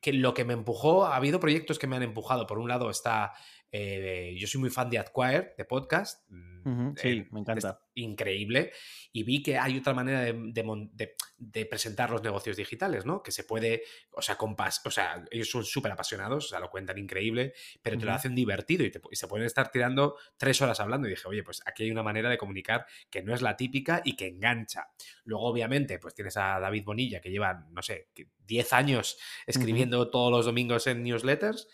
que 0.00 0.12
lo 0.12 0.34
que 0.34 0.44
me 0.44 0.52
empujó, 0.52 1.06
ha 1.06 1.16
habido 1.16 1.40
proyectos 1.40 1.78
que 1.78 1.86
me 1.86 1.96
han 1.96 2.02
empujado. 2.02 2.46
Por 2.46 2.58
un 2.58 2.68
lado 2.68 2.90
está 2.90 3.32
eh, 3.76 4.36
yo 4.38 4.46
soy 4.46 4.60
muy 4.60 4.70
fan 4.70 4.88
de 4.88 4.98
Adquire, 4.98 5.52
de 5.58 5.64
podcast. 5.64 6.30
Mm, 6.30 6.94
sí, 6.96 7.08
eh, 7.08 7.28
me 7.32 7.40
encanta. 7.40 7.80
increíble. 7.94 8.70
Y 9.12 9.24
vi 9.24 9.42
que 9.42 9.58
hay 9.58 9.76
otra 9.76 9.92
manera 9.92 10.20
de, 10.22 11.66
presentar 11.66 12.08
los 12.10 12.22
negocios 12.22 12.56
digitales, 12.56 13.04
¿no? 13.04 13.20
Que 13.20 13.32
se 13.32 13.42
puede, 13.42 13.82
o 14.12 14.22
sea, 14.22 14.36
compas, 14.36 14.80
o 14.84 14.92
sea, 14.92 15.24
ellos 15.28 15.50
son 15.50 15.64
súper 15.64 15.90
apasionados, 15.90 16.44
o 16.44 16.48
sea, 16.50 16.60
lo 16.60 16.70
cuentan 16.70 16.98
increíble, 16.98 17.52
pero 17.82 17.98
te 17.98 18.04
lo 18.04 18.12
hacen 18.12 18.36
divertido 18.36 18.84
y, 18.84 18.92
y, 19.10 19.16
se 19.16 19.26
pueden 19.26 19.44
estar 19.44 19.72
tirando 19.72 20.18
tres 20.36 20.62
horas 20.62 20.78
hablando. 20.78 21.08
Y 21.08 21.10
dije, 21.10 21.26
oye, 21.26 21.42
pues 21.42 21.60
aquí 21.66 21.82
hay 21.82 21.90
una 21.90 22.04
manera 22.04 22.30
de 22.30 22.38
comunicar 22.38 22.86
que 23.10 23.24
no 23.24 23.34
es 23.34 23.42
la 23.42 23.56
típica 23.56 24.02
y 24.04 24.14
que 24.14 24.28
engancha. 24.28 24.86
Luego, 25.24 25.46
obviamente, 25.46 25.98
pues 25.98 26.14
tienes 26.14 26.36
a 26.36 26.60
David 26.60 26.84
Bonilla, 26.84 27.20
que 27.20 27.30
lleva, 27.32 27.66
no 27.72 27.82
sé, 27.82 28.10
10 28.46 28.72
años 28.72 29.18
escribiendo 29.48 30.10
todos 30.10 30.30
los 30.30 30.46
domingos 30.46 30.86
en 30.86 31.02
newsletters. 31.02 31.66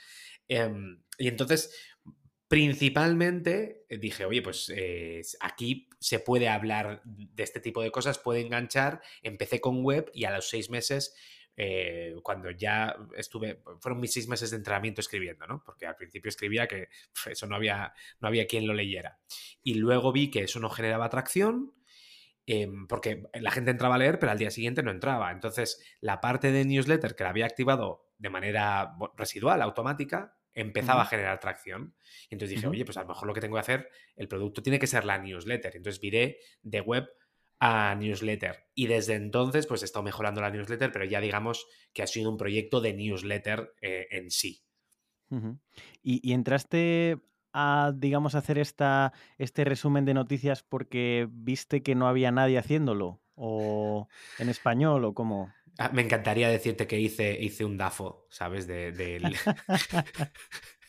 Em, 0.50 1.00
y 1.16 1.28
entonces, 1.28 1.72
principalmente 2.50 3.86
eh, 3.88 3.98
dije, 3.98 4.24
oye, 4.24 4.42
pues 4.42 4.72
eh, 4.74 5.22
aquí 5.38 5.88
se 6.00 6.18
puede 6.18 6.48
hablar 6.48 7.00
de 7.04 7.44
este 7.44 7.60
tipo 7.60 7.80
de 7.80 7.92
cosas, 7.92 8.18
puede 8.18 8.40
enganchar. 8.40 9.00
Empecé 9.22 9.60
con 9.60 9.84
web 9.84 10.10
y 10.12 10.24
a 10.24 10.32
los 10.32 10.48
seis 10.48 10.68
meses, 10.68 11.14
eh, 11.56 12.12
cuando 12.24 12.50
ya 12.50 12.96
estuve, 13.16 13.62
fueron 13.78 14.00
mis 14.00 14.12
seis 14.12 14.26
meses 14.26 14.50
de 14.50 14.56
entrenamiento 14.56 15.00
escribiendo, 15.00 15.46
¿no? 15.46 15.62
Porque 15.64 15.86
al 15.86 15.94
principio 15.94 16.28
escribía 16.28 16.66
que 16.66 16.88
eso 17.30 17.46
no 17.46 17.54
había, 17.54 17.94
no 18.18 18.26
había 18.26 18.48
quien 18.48 18.66
lo 18.66 18.74
leyera. 18.74 19.20
Y 19.62 19.74
luego 19.74 20.10
vi 20.10 20.28
que 20.28 20.42
eso 20.42 20.58
no 20.58 20.70
generaba 20.70 21.04
atracción. 21.04 21.72
Em, 22.46 22.88
porque 22.88 23.22
la 23.34 23.52
gente 23.52 23.70
entraba 23.70 23.94
a 23.94 23.98
leer, 23.98 24.18
pero 24.18 24.32
al 24.32 24.38
día 24.38 24.50
siguiente 24.50 24.82
no 24.82 24.90
entraba. 24.90 25.30
Entonces, 25.30 25.80
la 26.00 26.20
parte 26.20 26.50
de 26.50 26.64
newsletter 26.64 27.14
que 27.14 27.22
la 27.22 27.30
había 27.30 27.46
activado 27.46 28.10
de 28.18 28.28
manera 28.28 28.96
residual, 29.16 29.62
automática, 29.62 30.39
empezaba 30.60 31.02
a 31.02 31.06
generar 31.06 31.40
tracción. 31.40 31.94
Y 32.28 32.34
entonces 32.34 32.56
dije, 32.56 32.66
oye, 32.66 32.84
pues 32.84 32.96
a 32.96 33.02
lo 33.02 33.08
mejor 33.08 33.26
lo 33.26 33.34
que 33.34 33.40
tengo 33.40 33.54
que 33.54 33.60
hacer, 33.60 33.88
el 34.16 34.28
producto 34.28 34.62
tiene 34.62 34.78
que 34.78 34.86
ser 34.86 35.04
la 35.04 35.18
newsletter. 35.18 35.76
Entonces 35.76 36.00
viré 36.00 36.38
de 36.62 36.80
web 36.80 37.08
a 37.60 37.94
newsletter. 37.94 38.68
Y 38.74 38.86
desde 38.86 39.14
entonces, 39.14 39.66
pues 39.66 39.82
he 39.82 39.84
estado 39.84 40.02
mejorando 40.02 40.40
la 40.40 40.50
newsletter, 40.50 40.90
pero 40.90 41.04
ya 41.04 41.20
digamos 41.20 41.66
que 41.92 42.02
ha 42.02 42.06
sido 42.06 42.30
un 42.30 42.38
proyecto 42.38 42.80
de 42.80 42.94
newsletter 42.94 43.74
eh, 43.80 44.08
en 44.10 44.30
sí. 44.30 44.64
¿Y, 46.02 46.32
entraste 46.32 47.20
a, 47.52 47.92
digamos, 47.94 48.34
hacer 48.34 48.58
esta, 48.58 49.12
este 49.38 49.64
resumen 49.64 50.04
de 50.04 50.14
noticias 50.14 50.64
porque 50.64 51.28
viste 51.30 51.84
que 51.84 51.94
no 51.94 52.08
había 52.08 52.32
nadie 52.32 52.58
haciéndolo? 52.58 53.20
¿O 53.36 54.08
en 54.38 54.48
español 54.48 55.04
o 55.04 55.14
cómo? 55.14 55.52
Ah, 55.82 55.88
me 55.94 56.02
encantaría 56.02 56.50
decirte 56.50 56.86
que 56.86 57.00
hice, 57.00 57.38
hice 57.40 57.64
un 57.64 57.78
DAFO, 57.78 58.26
¿sabes? 58.28 58.66
De, 58.66 58.92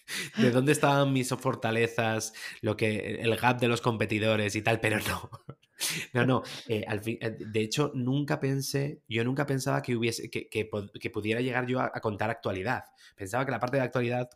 de 0.38 0.52
dónde 0.52 0.74
estaban 0.74 1.14
mis 1.14 1.30
fortalezas, 1.30 2.34
lo 2.60 2.76
que, 2.76 3.22
el 3.22 3.34
gap 3.38 3.58
de 3.62 3.70
los 3.70 3.80
competidores 3.80 4.54
y 4.54 4.62
tal, 4.62 4.82
pero 4.82 5.00
no. 5.00 5.30
No, 6.14 6.26
no. 6.28 6.44
Eh, 6.68 6.84
al 6.88 7.00
fin, 7.00 7.18
eh, 7.22 7.36
de 7.40 7.60
hecho, 7.62 7.92
nunca 7.96 8.40
pensé, 8.40 9.02
yo 9.08 9.24
nunca 9.24 9.48
pensaba 9.48 9.82
que 9.82 9.96
hubiese, 9.96 10.30
que, 10.30 10.48
que, 10.48 11.10
pudiera 11.10 11.42
llegar 11.42 11.66
yo 11.66 11.80
a, 11.80 11.90
contar 12.02 12.30
actualidad. 12.30 12.84
Pensaba 13.16 13.46
que 13.46 13.52
la 13.52 13.60
parte 13.60 13.78
de 13.78 13.84
actualidad 13.84 14.30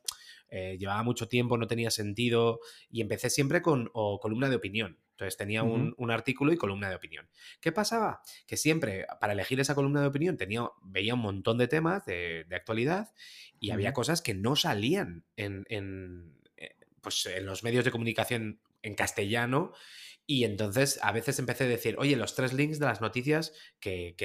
eh, 0.49 0.75
llevaba 0.79 1.03
mucho 1.03 1.27
tiempo, 1.27 1.55
no 1.57 1.67
tenía 1.67 1.91
sentido 1.91 2.61
y 2.89 3.01
empecé 3.01 3.29
siempre 3.29 3.61
con 3.61 3.91
columna 3.93 4.49
de 4.49 4.55
opinión. 4.55 4.97
Entonces 5.15 5.37
tenía 5.37 5.63
un, 5.63 6.11
artículo 6.11 6.51
y 6.51 6.57
columna 6.57 6.89
de 6.89 6.95
opinión. 6.95 7.29
¿Qué 7.61 7.71
pasaba? 7.71 8.21
Que 8.45 8.57
siempre, 8.57 9.07
para 9.21 9.31
elegir 9.31 9.59
esa 9.61 9.73
columna 9.73 10.01
de 10.01 10.07
opinión, 10.07 10.35
tenía, 10.35 10.67
veía 10.83 11.13
un 11.13 11.21
montón 11.21 11.57
de 11.57 11.69
temas 11.69 12.05
de, 12.05 12.45
actualidad 12.51 13.13
y 13.59 13.71
había 13.71 13.93
cosas 13.93 14.21
que 14.21 14.33
no 14.33 14.57
salían 14.57 15.23
en, 15.37 15.65
en, 15.69 16.35
eh, 16.57 16.75
pues, 17.01 17.25
en 17.25 17.45
los 17.45 17.63
medios 17.63 17.85
de 17.85 17.91
comunicación 17.91 18.59
en 18.81 18.95
castellano 18.95 19.71
y 20.27 20.43
entonces 20.43 20.99
a 21.03 21.11
veces 21.11 21.37
empecé 21.37 21.65
a 21.65 21.67
decir, 21.67 21.95
oye, 21.99 22.15
los 22.15 22.33
tres 22.33 22.51
links 22.51 22.79
de 22.79 22.87
las 22.87 22.99
noticias 22.99 23.53
que, 23.79 24.15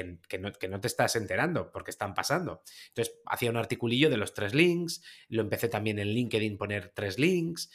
no, 0.41 0.81
te 0.81 0.87
estás 0.87 1.15
enterando 1.17 1.71
porque 1.73 1.91
están 1.91 2.15
pasando. 2.15 2.63
Entonces 2.89 3.15
hacía 3.27 3.51
un 3.51 3.59
articulillo 3.59 4.09
de 4.09 4.17
los 4.17 4.33
tres 4.33 4.55
links, 4.55 5.03
lo 5.29 5.43
empecé 5.43 5.69
también 5.69 5.99
en 5.99 6.09
LinkedIn 6.09 6.57
poner 6.57 6.93
tres 6.95 7.19
links 7.19 7.71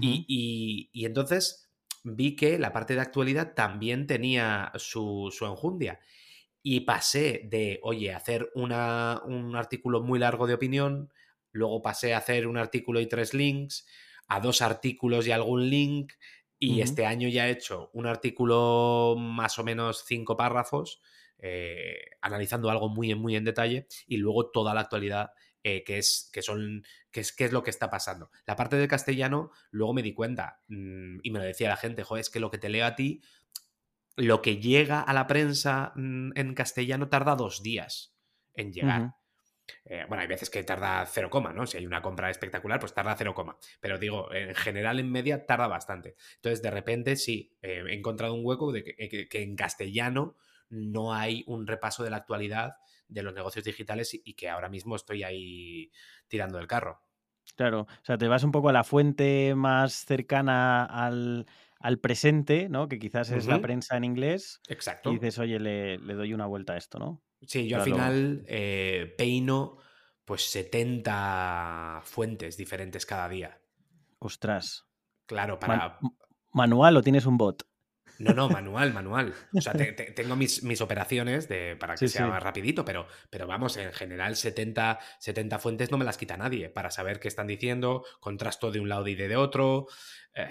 y, 0.00 0.90
entonces 0.92 1.67
vi 2.16 2.36
que 2.36 2.58
la 2.58 2.72
parte 2.72 2.94
de 2.94 3.00
actualidad 3.00 3.54
también 3.54 4.06
tenía 4.06 4.72
su, 4.76 5.32
su 5.36 5.46
enjundia. 5.46 6.00
Y 6.62 6.80
pasé 6.80 7.42
de, 7.44 7.80
oye, 7.82 8.12
hacer 8.12 8.50
una, 8.54 9.22
un 9.24 9.56
artículo 9.56 10.02
muy 10.02 10.18
largo 10.18 10.46
de 10.46 10.54
opinión, 10.54 11.12
luego 11.52 11.82
pasé 11.82 12.14
a 12.14 12.18
hacer 12.18 12.46
un 12.46 12.58
artículo 12.58 13.00
y 13.00 13.06
tres 13.06 13.32
links, 13.32 13.86
a 14.26 14.40
dos 14.40 14.60
artículos 14.60 15.26
y 15.26 15.32
algún 15.32 15.70
link, 15.70 16.12
y 16.58 16.80
este 16.80 17.06
año 17.06 17.28
ya 17.28 17.46
he 17.46 17.52
hecho 17.52 17.88
un 17.92 18.06
artículo 18.06 19.14
más 19.16 19.58
o 19.60 19.64
menos 19.64 20.04
cinco 20.04 20.36
párrafos, 20.36 21.00
eh, 21.38 22.10
analizando 22.20 22.68
algo 22.68 22.88
muy, 22.88 23.14
muy 23.14 23.36
en 23.36 23.44
detalle, 23.44 23.86
y 24.06 24.16
luego 24.16 24.50
toda 24.50 24.74
la 24.74 24.80
actualidad 24.80 25.30
eh, 25.62 25.84
que, 25.84 25.98
es, 25.98 26.30
que, 26.32 26.42
son, 26.42 26.84
que, 27.10 27.20
es, 27.20 27.34
es 27.38 27.52
lo 27.52 27.62
que 27.62 27.70
está 27.70 27.90
pasando. 27.90 28.30
La 28.46 28.56
parte 28.56 28.76
del 28.76 28.88
castellano, 28.88 29.50
luego 29.70 29.94
me 29.94 30.02
di 30.02 30.14
cuenta, 30.14 30.60
mm, 30.68 31.18
y 31.22 31.30
me 31.30 31.38
lo 31.38 31.44
decía 31.44 31.68
la 31.68 31.76
gente, 31.76 32.04
joder, 32.04 32.20
es 32.20 32.30
que 32.30 32.40
lo 32.40 32.50
que 32.50 32.58
te 32.58 32.68
leo 32.68 32.86
a 32.86 32.94
ti, 32.94 33.22
lo 34.16 34.42
que 34.42 34.58
llega 34.58 35.00
a 35.00 35.12
la 35.12 35.26
prensa 35.26 35.92
mm, 35.94 36.32
en 36.34 36.54
castellano 36.54 37.08
tarda 37.08 37.36
dos 37.36 37.62
días 37.62 38.16
en 38.54 38.72
llegar. 38.72 39.14
Eh, 39.84 40.04
bueno, 40.08 40.22
hay 40.22 40.28
veces 40.28 40.50
que 40.50 40.62
tarda 40.64 41.04
0, 41.06 41.30
¿no? 41.54 41.66
Si 41.66 41.76
hay 41.76 41.86
una 41.86 42.02
compra 42.02 42.30
espectacular, 42.30 42.80
pues 42.80 42.94
tarda 42.94 43.14
0, 43.16 43.34
pero 43.80 43.98
digo, 43.98 44.32
en 44.32 44.54
general 44.54 44.98
en 44.98 45.10
media 45.10 45.46
tarda 45.46 45.66
bastante. 45.66 46.16
Entonces, 46.36 46.62
de 46.62 46.70
repente, 46.70 47.16
sí, 47.16 47.56
eh, 47.62 47.82
he 47.86 47.94
encontrado 47.94 48.34
un 48.34 48.44
hueco 48.44 48.72
de 48.72 48.94
eh, 48.98 49.28
que, 49.28 49.42
en 49.42 49.56
castellano 49.56 50.36
no 50.70 51.14
hay 51.14 51.44
un 51.46 51.66
repaso 51.66 52.02
de 52.02 52.10
la 52.10 52.18
actualidad 52.18 52.76
de 53.08 53.22
los 53.22 53.34
negocios 53.34 53.64
digitales 53.64 54.14
y, 54.14 54.34
que 54.34 54.48
ahora 54.48 54.68
mismo 54.68 54.96
estoy 54.96 55.22
ahí 55.22 55.90
tirando 56.28 56.58
del 56.58 56.66
carro. 56.66 57.02
Claro, 57.56 57.82
o 57.82 58.04
sea, 58.04 58.18
te 58.18 58.28
vas 58.28 58.44
un 58.44 58.52
poco 58.52 58.68
a 58.68 58.72
la 58.72 58.84
fuente 58.84 59.54
más 59.54 60.04
cercana 60.04 60.84
al, 60.84 61.46
presente, 62.00 62.68
¿no? 62.68 62.88
Que 62.88 62.98
quizás 62.98 63.30
es 63.30 63.46
la 63.46 63.60
prensa 63.60 63.96
en 63.96 64.04
inglés. 64.04 64.60
Exacto. 64.68 65.10
Y 65.10 65.14
dices, 65.14 65.38
oye, 65.38 65.58
le, 65.58 65.98
le 65.98 66.14
doy 66.14 66.34
una 66.34 66.46
vuelta 66.46 66.74
a 66.74 66.76
esto, 66.76 66.98
¿no? 66.98 67.22
Sí, 67.42 67.68
yo 67.68 67.78
al 67.78 67.82
final 67.82 68.44
eh, 68.48 69.14
peino 69.16 69.78
pues 70.24 70.50
70 70.50 72.02
fuentes 72.04 72.56
diferentes 72.56 73.06
cada 73.06 73.28
día. 73.28 73.62
Ostras. 74.18 74.86
Claro, 75.26 75.58
para... 75.58 75.98
¿Manual 76.52 76.96
o 76.96 77.02
tienes 77.02 77.24
un 77.26 77.38
bot? 77.38 77.62
No, 78.18 78.32
no, 78.32 78.48
manual, 78.48 78.92
manual. 78.92 79.34
O 79.52 79.60
sea, 79.60 79.74
tengo 79.74 80.36
mis, 80.36 80.62
mis, 80.62 80.80
operaciones 80.80 81.48
de, 81.48 81.76
para 81.76 81.94
que 81.94 82.08
sea 82.08 82.26
más 82.26 82.42
rapidito, 82.42 82.84
pero, 82.84 83.06
pero 83.30 83.46
vamos, 83.46 83.76
en 83.76 83.92
general 83.92 84.36
70, 84.36 84.98
70 85.20 85.58
fuentes 85.58 85.90
no 85.90 85.98
me 85.98 86.04
las 86.04 86.18
quita 86.18 86.36
nadie 86.36 86.68
para 86.68 86.90
saber 86.90 87.20
qué 87.20 87.28
están 87.28 87.46
diciendo, 87.46 88.04
contrasto 88.20 88.70
de 88.70 88.80
un 88.80 88.88
lado 88.88 89.06
y 89.06 89.14
de 89.14 89.36
otro. 89.36 89.86
Eh, 90.34 90.50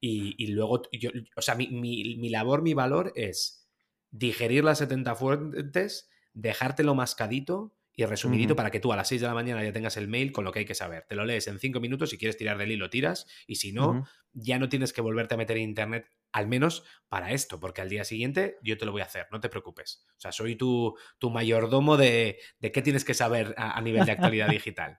y, 0.00 0.46
luego, 0.48 0.82
yo, 0.92 1.10
o 1.36 1.42
sea, 1.42 1.54
mi, 1.54 1.68
mi 1.68 2.28
labor, 2.30 2.62
mi 2.62 2.74
valor 2.74 3.12
es 3.14 3.68
digerir 4.10 4.64
las 4.64 4.78
70 4.78 5.14
fuentes, 5.14 6.08
dejártelo 6.32 6.94
mascadito 6.94 7.76
y 7.94 8.04
resumidito 8.06 8.56
para 8.56 8.70
que 8.70 8.80
tú 8.80 8.92
a 8.92 8.96
las 8.96 9.08
6 9.08 9.20
de 9.20 9.26
la 9.26 9.34
mañana 9.34 9.62
ya 9.62 9.72
tengas 9.72 9.96
el 9.96 10.08
mail 10.08 10.32
con 10.32 10.44
lo 10.44 10.52
que 10.52 10.60
hay 10.60 10.64
que 10.64 10.74
saber. 10.74 11.04
Te 11.08 11.14
lo 11.14 11.24
lees 11.24 11.46
en 11.48 11.58
5 11.58 11.80
minutos, 11.80 12.10
si 12.10 12.18
quieres 12.18 12.36
tirar 12.36 12.56
del 12.56 12.72
hilo, 12.72 12.88
tiras, 12.88 13.26
y 13.46 13.56
si 13.56 13.72
no, 13.72 14.06
ya 14.32 14.58
no 14.58 14.68
tienes 14.68 14.92
que 14.92 15.00
volverte 15.00 15.34
a 15.34 15.36
meter 15.36 15.58
en 15.58 15.64
internet, 15.64 16.10
al 16.32 16.46
menos 16.48 16.84
para 17.08 17.32
esto, 17.32 17.58
porque 17.60 17.80
al 17.80 17.88
día 17.88 18.04
siguiente 18.04 18.56
yo 18.62 18.78
te 18.78 18.84
lo 18.84 18.92
voy 18.92 19.02
a 19.02 19.06
hacer, 19.06 19.26
no 19.30 19.40
te 19.40 19.48
preocupes. 19.48 20.06
O 20.16 20.20
sea, 20.20 20.32
soy 20.32 20.56
tu, 20.56 20.96
tu 21.18 21.30
mayordomo 21.30 21.96
de, 21.96 22.38
de, 22.58 22.72
qué 22.72 22.82
tienes 22.82 23.04
que 23.04 23.14
saber 23.14 23.54
a, 23.56 23.80
nivel 23.80 24.04
de 24.04 24.12
actualidad 24.12 24.48
digital. 24.50 24.98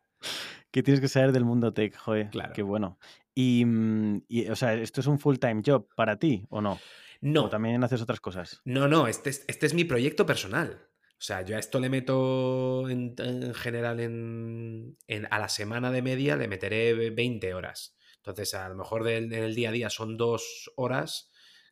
¿Qué 0.71 0.83
tienes 0.83 1.01
que 1.01 1.07
saber 1.07 1.31
del 1.31 1.45
mundo 1.45 1.73
tech? 1.73 1.95
Joder, 1.97 2.29
claro. 2.29 2.53
qué 2.53 2.61
bueno. 2.61 2.97
Y, 3.33 3.63
mm, 3.65 4.23
y, 4.27 4.49
o 4.49 4.55
sea, 4.55 4.73
¿esto 4.73 5.01
es 5.01 5.07
un 5.07 5.19
full-time 5.19 5.61
job 5.65 5.87
para 5.95 6.17
ti 6.17 6.45
o 6.49 6.61
no? 6.61 6.79
No. 7.21 7.45
¿O 7.45 7.49
también 7.49 7.83
haces 7.83 8.01
otras 8.01 8.19
cosas? 8.19 8.61
No, 8.65 8.87
no, 8.87 9.07
este 9.07 9.29
es, 9.29 9.45
este 9.47 9.67
es 9.67 9.73
mi 9.73 9.83
proyecto 9.83 10.25
personal. 10.25 10.87
O 11.21 11.23
sea, 11.23 11.43
yo 11.43 11.55
a 11.55 11.59
esto 11.59 11.79
le 11.79 11.89
meto 11.89 12.89
en, 12.89 13.15
general 13.53 13.99
en, 13.99 14.97
a 15.29 15.37
la 15.37 15.49
semana 15.49 15.91
de 15.91 16.01
media 16.01 16.35
le 16.35 16.47
meteré 16.47 17.11
20 17.11 17.53
horas. 17.53 17.95
Entonces, 18.21 18.53
a 18.53 18.69
lo 18.69 18.75
mejor 18.75 19.07
en 19.09 19.33
el 19.33 19.55
día 19.55 19.69
a 19.69 19.71
día 19.71 19.89
son 19.89 20.15
dos 20.15 20.71
horas 20.75 21.31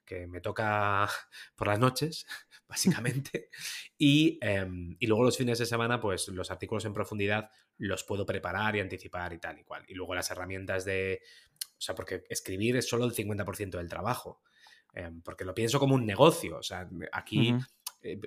que 0.10 0.26
me 0.26 0.42
toca 0.42 1.08
por 1.56 1.68
las 1.68 1.80
noches, 1.80 2.26
básicamente. 2.68 3.50
y, 3.98 4.38
em, 4.42 4.96
y, 5.00 5.08
luego 5.08 5.24
los 5.24 5.38
fines 5.38 5.60
de 5.60 5.66
semana, 5.66 6.00
pues 6.00 6.28
los 6.30 6.52
artículos 6.52 6.86
en 6.86 6.94
profundidad 6.94 7.50
los 7.78 8.04
puedo 8.04 8.26
preparar 8.26 8.76
y 8.76 8.80
anticipar 8.80 9.34
y 9.34 9.40
tal 9.40 9.60
y 9.60 9.64
cual. 9.64 9.86
Y 9.88 9.94
luego 9.94 10.14
las 10.14 10.30
herramientas 10.32 10.86
de... 10.86 11.22
O 11.64 11.82
sea, 11.82 11.96
porque 11.96 12.24
escribir 12.30 12.76
es 12.76 12.90
solo 12.90 13.06
el 13.06 13.14
50% 13.14 13.78
del 13.78 13.88
trabajo. 13.88 14.42
Em, 14.94 15.22
porque 15.22 15.46
lo 15.46 15.54
pienso 15.54 15.80
como 15.80 15.96
un 15.96 16.06
negocio. 16.06 16.58
O 16.58 16.64
sea, 16.64 16.90
aquí, 17.12 17.56
eh, 18.02 18.20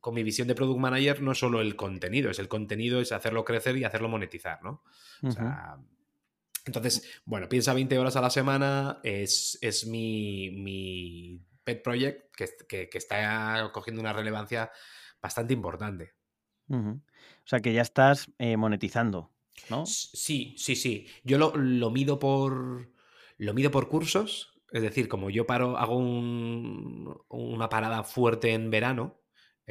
con 0.00 0.14
mi 0.14 0.22
visión 0.22 0.46
de 0.48 0.54
product 0.54 0.78
manager, 0.78 1.22
no 1.22 1.34
solo 1.34 1.60
el 1.60 1.76
contenido, 1.76 2.30
es 2.30 2.38
el 2.38 2.48
contenido, 2.48 3.00
es 3.00 3.12
hacerlo 3.12 3.44
crecer 3.44 3.76
y 3.76 3.84
hacerlo 3.84 4.08
monetizar, 4.08 4.62
¿no? 4.62 4.82
O 5.22 5.30
sea, 5.30 5.78
entonces, 6.70 7.20
bueno, 7.24 7.48
piensa 7.48 7.74
20 7.74 7.98
horas 7.98 8.14
a 8.14 8.20
la 8.20 8.30
semana, 8.30 9.00
es, 9.02 9.58
es 9.60 9.86
mi, 9.88 10.50
mi, 10.50 11.44
pet 11.64 11.82
project 11.82 12.32
que, 12.36 12.88
que, 12.88 12.98
está 12.98 13.70
cogiendo 13.72 14.00
una 14.00 14.12
relevancia 14.12 14.70
bastante 15.20 15.52
importante. 15.52 16.14
O 16.68 17.00
sea, 17.44 17.58
que 17.58 17.72
ya 17.72 17.82
estás 17.82 18.30
eh, 18.38 18.56
monetizando, 18.56 19.32
¿no? 19.68 19.84
Sí, 19.84 20.54
sí, 20.56 20.76
sí. 20.76 21.08
Yo 21.24 21.36
lo, 21.38 21.56
lo 21.56 21.90
mido 21.90 22.20
por. 22.20 22.92
Lo 23.36 23.54
mido 23.54 23.72
por 23.72 23.88
cursos. 23.88 24.52
Es 24.70 24.82
decir, 24.82 25.08
como 25.08 25.30
yo 25.30 25.46
paro, 25.46 25.76
hago 25.76 25.96
una 25.96 27.68
parada 27.68 28.04
fuerte 28.04 28.52
en 28.52 28.70
verano, 28.70 29.19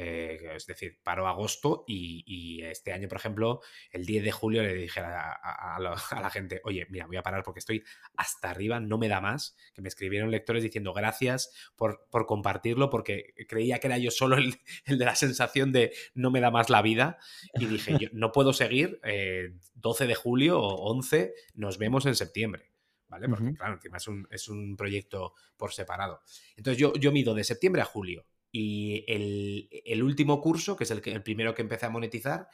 eh, 0.02 0.54
es 0.56 0.66
decir, 0.66 0.98
paro 1.02 1.28
agosto 1.28 1.84
y, 1.86 2.62
este 2.62 2.92
año, 2.92 3.06
por 3.06 3.18
ejemplo, 3.18 3.60
el 3.90 4.06
10 4.06 4.24
de 4.24 4.32
julio 4.32 4.62
le 4.62 4.74
dije 4.74 5.00
a, 5.04 5.78
la, 5.78 6.30
gente, 6.30 6.62
oye, 6.64 6.86
mira, 6.88 7.06
voy 7.06 7.18
a 7.18 7.22
parar 7.22 7.42
porque 7.42 7.58
estoy 7.58 7.84
hasta 8.16 8.50
arriba, 8.50 8.80
no 8.80 8.96
me 8.96 9.08
da 9.08 9.20
más, 9.20 9.56
que 9.74 9.82
me 9.82 9.88
escribieron 9.88 10.30
lectores 10.30 10.62
diciendo 10.62 10.94
gracias 10.94 11.52
por, 11.76 12.06
compartirlo 12.26 12.88
porque 12.88 13.34
creía 13.46 13.78
que 13.78 13.88
era 13.88 13.98
yo 13.98 14.10
solo 14.10 14.36
el, 14.38 14.56
de 14.86 15.04
la 15.04 15.14
sensación 15.14 15.70
de 15.70 15.92
no 16.14 16.30
me 16.30 16.40
da 16.40 16.50
más 16.50 16.70
la 16.70 16.80
vida 16.80 17.18
y 17.54 17.66
dije, 17.66 17.96
yo 18.00 18.08
no 18.12 18.32
puedo 18.32 18.54
seguir, 18.54 19.00
12 19.74 20.04
eh, 20.04 20.06
de 20.06 20.14
julio 20.14 20.60
o 20.60 20.90
11, 20.92 21.34
nos 21.54 21.76
vemos 21.76 22.06
en 22.06 22.14
septiembre. 22.14 22.70
¿vale? 23.08 23.28
Porque, 23.28 23.52
claro, 23.54 23.74
encima 23.74 23.98
es 23.98 24.08
un, 24.08 24.26
es 24.30 24.48
un, 24.48 24.76
proyecto 24.76 25.34
por 25.56 25.72
separado. 25.72 26.22
Entonces, 26.56 26.80
yo, 26.80 26.94
yo 26.94 27.12
mido 27.12 27.34
de 27.34 27.44
septiembre 27.44 27.82
a 27.82 27.84
julio. 27.84 28.24
Y 28.52 29.04
el, 29.06 30.02
último 30.02 30.40
curso, 30.40 30.76
que 30.76 30.84
es 30.84 30.90
el, 30.90 31.02
el, 31.04 31.22
primero 31.22 31.54
que 31.54 31.62
empecé 31.62 31.86
a 31.86 31.90
monetizar, 31.90 32.48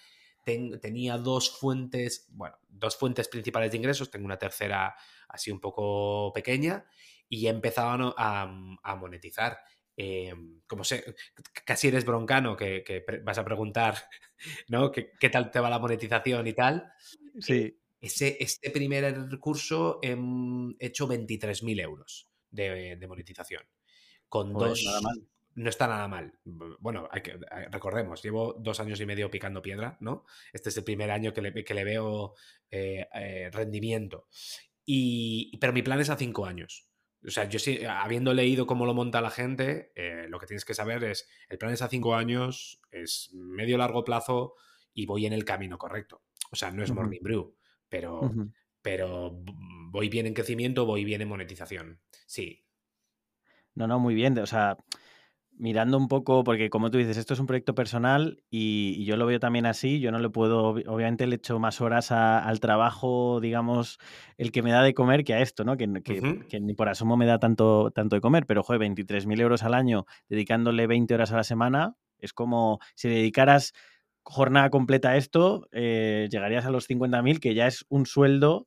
tenía 0.45 1.19
dos 1.19 1.59
fuentes, 1.59 2.27
bueno, 2.31 2.57
dos 2.69 2.97
fuentes 2.97 3.29
principales 3.29 3.71
de 3.71 3.79
ingresos. 3.79 4.11
Tengo 4.11 4.27
una 4.27 4.39
tercera 4.39 4.95
así 5.29 5.51
un 5.51 5.61
poco 5.61 6.33
pequeña 6.33 6.87
y 7.29 7.47
he 7.47 7.51
empezado 7.51 8.15
a, 8.17 8.43
a 8.83 8.97
monetizar. 8.97 9.59
eh, 9.97 10.35
como 10.67 10.85
sé, 10.85 11.05
casi 11.65 11.89
eres 11.89 12.05
broncano, 12.05 12.57
que, 12.57 13.05
vas 13.25 13.39
a 13.39 13.45
preguntar, 13.45 13.97
¿no? 14.69 14.93
¿Qué, 14.93 15.13
¿Qué, 15.19 15.31
tal 15.31 15.51
te 15.51 15.59
va 15.59 15.71
la 15.71 15.79
monetización 15.79 16.47
y 16.47 16.53
tal? 16.53 16.93
Sí. 17.41 17.79
ese, 18.01 18.37
este 18.41 18.71
primer 18.71 19.29
curso 19.41 19.99
he 20.03 20.17
hecho 20.79 21.09
23.000 21.09 21.81
euros 21.81 22.29
de, 22.51 23.05
monetización. 23.09 23.63
Con 24.29 24.53
dos... 24.53 24.85
No 25.57 25.71
está 25.71 25.87
nada 25.87 26.07
mal. 26.07 26.39
Bueno, 26.45 27.09
hay 27.11 27.23
que, 27.23 27.39
recordemos, 27.71 28.23
llevo 28.23 28.55
dos 28.59 28.79
años 28.79 29.01
y 29.01 29.07
medio 29.07 29.31
picando 29.31 29.63
piedra, 29.63 29.97
¿no? 30.01 30.27
Este 30.53 30.69
es 30.69 30.77
el 30.77 30.85
primer 30.85 31.11
año 31.11 31.33
que 31.33 31.41
le, 31.41 31.65
que 31.65 31.73
le 31.73 31.83
veo 31.83 32.35
eh, 32.71 33.09
eh, 33.15 33.51
rendimiento. 33.51 34.29
Y, 34.85 35.57
pero 35.59 35.73
mi 35.73 35.83
plan 35.83 35.99
es 35.99 36.11
a 36.11 36.17
cinco 36.17 36.45
años. 36.45 36.91
O 37.27 37.31
sea, 37.31 37.49
yo 37.49 37.59
sí, 37.59 37.81
habiendo 37.89 38.35
leído 38.35 38.67
cómo 38.67 38.85
lo 38.85 38.93
monta 38.93 39.23
la 39.23 39.31
gente, 39.31 39.93
eh, 39.97 40.27
lo 40.29 40.39
que 40.39 40.47
tienes 40.47 40.67
que 40.67 40.75
saber 40.75 41.03
es, 41.05 41.27
el 41.49 41.57
plan 41.57 41.73
es 41.73 41.81
a 41.81 41.89
cinco 41.89 42.15
años, 42.15 42.83
es 42.91 43.31
medio 43.33 43.79
largo 43.79 44.05
plazo 44.05 44.57
y 44.93 45.07
voy 45.07 45.25
en 45.25 45.33
el 45.33 45.47
camino 45.47 45.79
correcto. 45.79 46.23
O 46.53 46.57
sea, 46.57 46.71
no 46.71 46.85
es 46.85 46.93
Morning 46.93 47.23
Brew, 47.23 47.57
pero, 47.89 48.31
pero 48.83 49.43
voy 49.91 50.11
bien 50.11 50.27
en 50.27 50.35
crecimiento, 50.35 50.85
voy 50.85 51.05
bien 51.05 51.23
en 51.23 51.29
monetización. 51.29 52.01
Sí. 52.27 52.63
No, 53.75 53.87
no, 53.87 53.99
muy 53.99 54.15
bien. 54.15 54.39
O 54.39 54.47
sea, 54.47 54.77
mirando 55.59 55.97
un 55.97 56.09
poco, 56.09 56.45
porque 56.45 56.71
como 56.71 56.91
tú 56.91 56.99
dices, 56.99 57.17
esto 57.17 57.35
es 57.35 57.41
un 57.41 57.47
proyecto 57.47 57.75
personal 57.75 58.43
y, 58.51 59.05
yo 59.05 59.17
lo 59.17 59.27
veo 59.27 59.41
también 59.41 59.67
así, 59.67 60.01
yo 60.01 60.11
no 60.13 60.19
le 60.19 60.31
puedo, 60.31 60.71
obviamente 60.71 61.27
le 61.27 61.37
echo 61.37 61.59
más 61.59 61.81
horas 61.81 62.13
al 62.13 62.61
trabajo, 62.61 63.41
digamos, 63.41 63.99
el 64.37 64.53
que 64.53 64.63
me 64.63 64.71
da 64.71 64.83
de 64.83 64.95
comer 64.95 65.25
que 65.25 65.35
a 65.35 65.41
esto, 65.41 65.65
¿no? 65.65 65.77
Que, 65.77 65.87
ni 65.87 66.75
por 66.75 66.89
asomo 66.89 67.17
me 67.17 67.27
da 67.27 67.39
tanto, 67.39 67.91
tanto 67.93 68.17
de 68.17 68.21
comer, 68.21 68.47
pero 68.47 68.63
joder, 68.63 68.81
23.000 68.81 69.41
euros 69.41 69.63
al 69.63 69.75
año 69.75 70.07
dedicándole 70.29 70.87
20 70.87 71.15
horas 71.15 71.33
a 71.33 71.37
la 71.37 71.45
semana, 71.45 71.97
es 72.19 72.33
como 72.33 72.81
si 72.95 73.09
dedicaras 73.09 73.73
jornada 74.23 74.71
completa 74.71 75.11
a 75.11 75.17
esto, 75.17 75.69
eh, 75.73 76.29
llegarías 76.31 76.67
a 76.67 76.71
los 76.71 76.89
50.000, 76.89 77.39
que 77.39 77.55
ya 77.55 77.67
es 77.67 77.87
un 77.89 78.07
sueldo, 78.07 78.67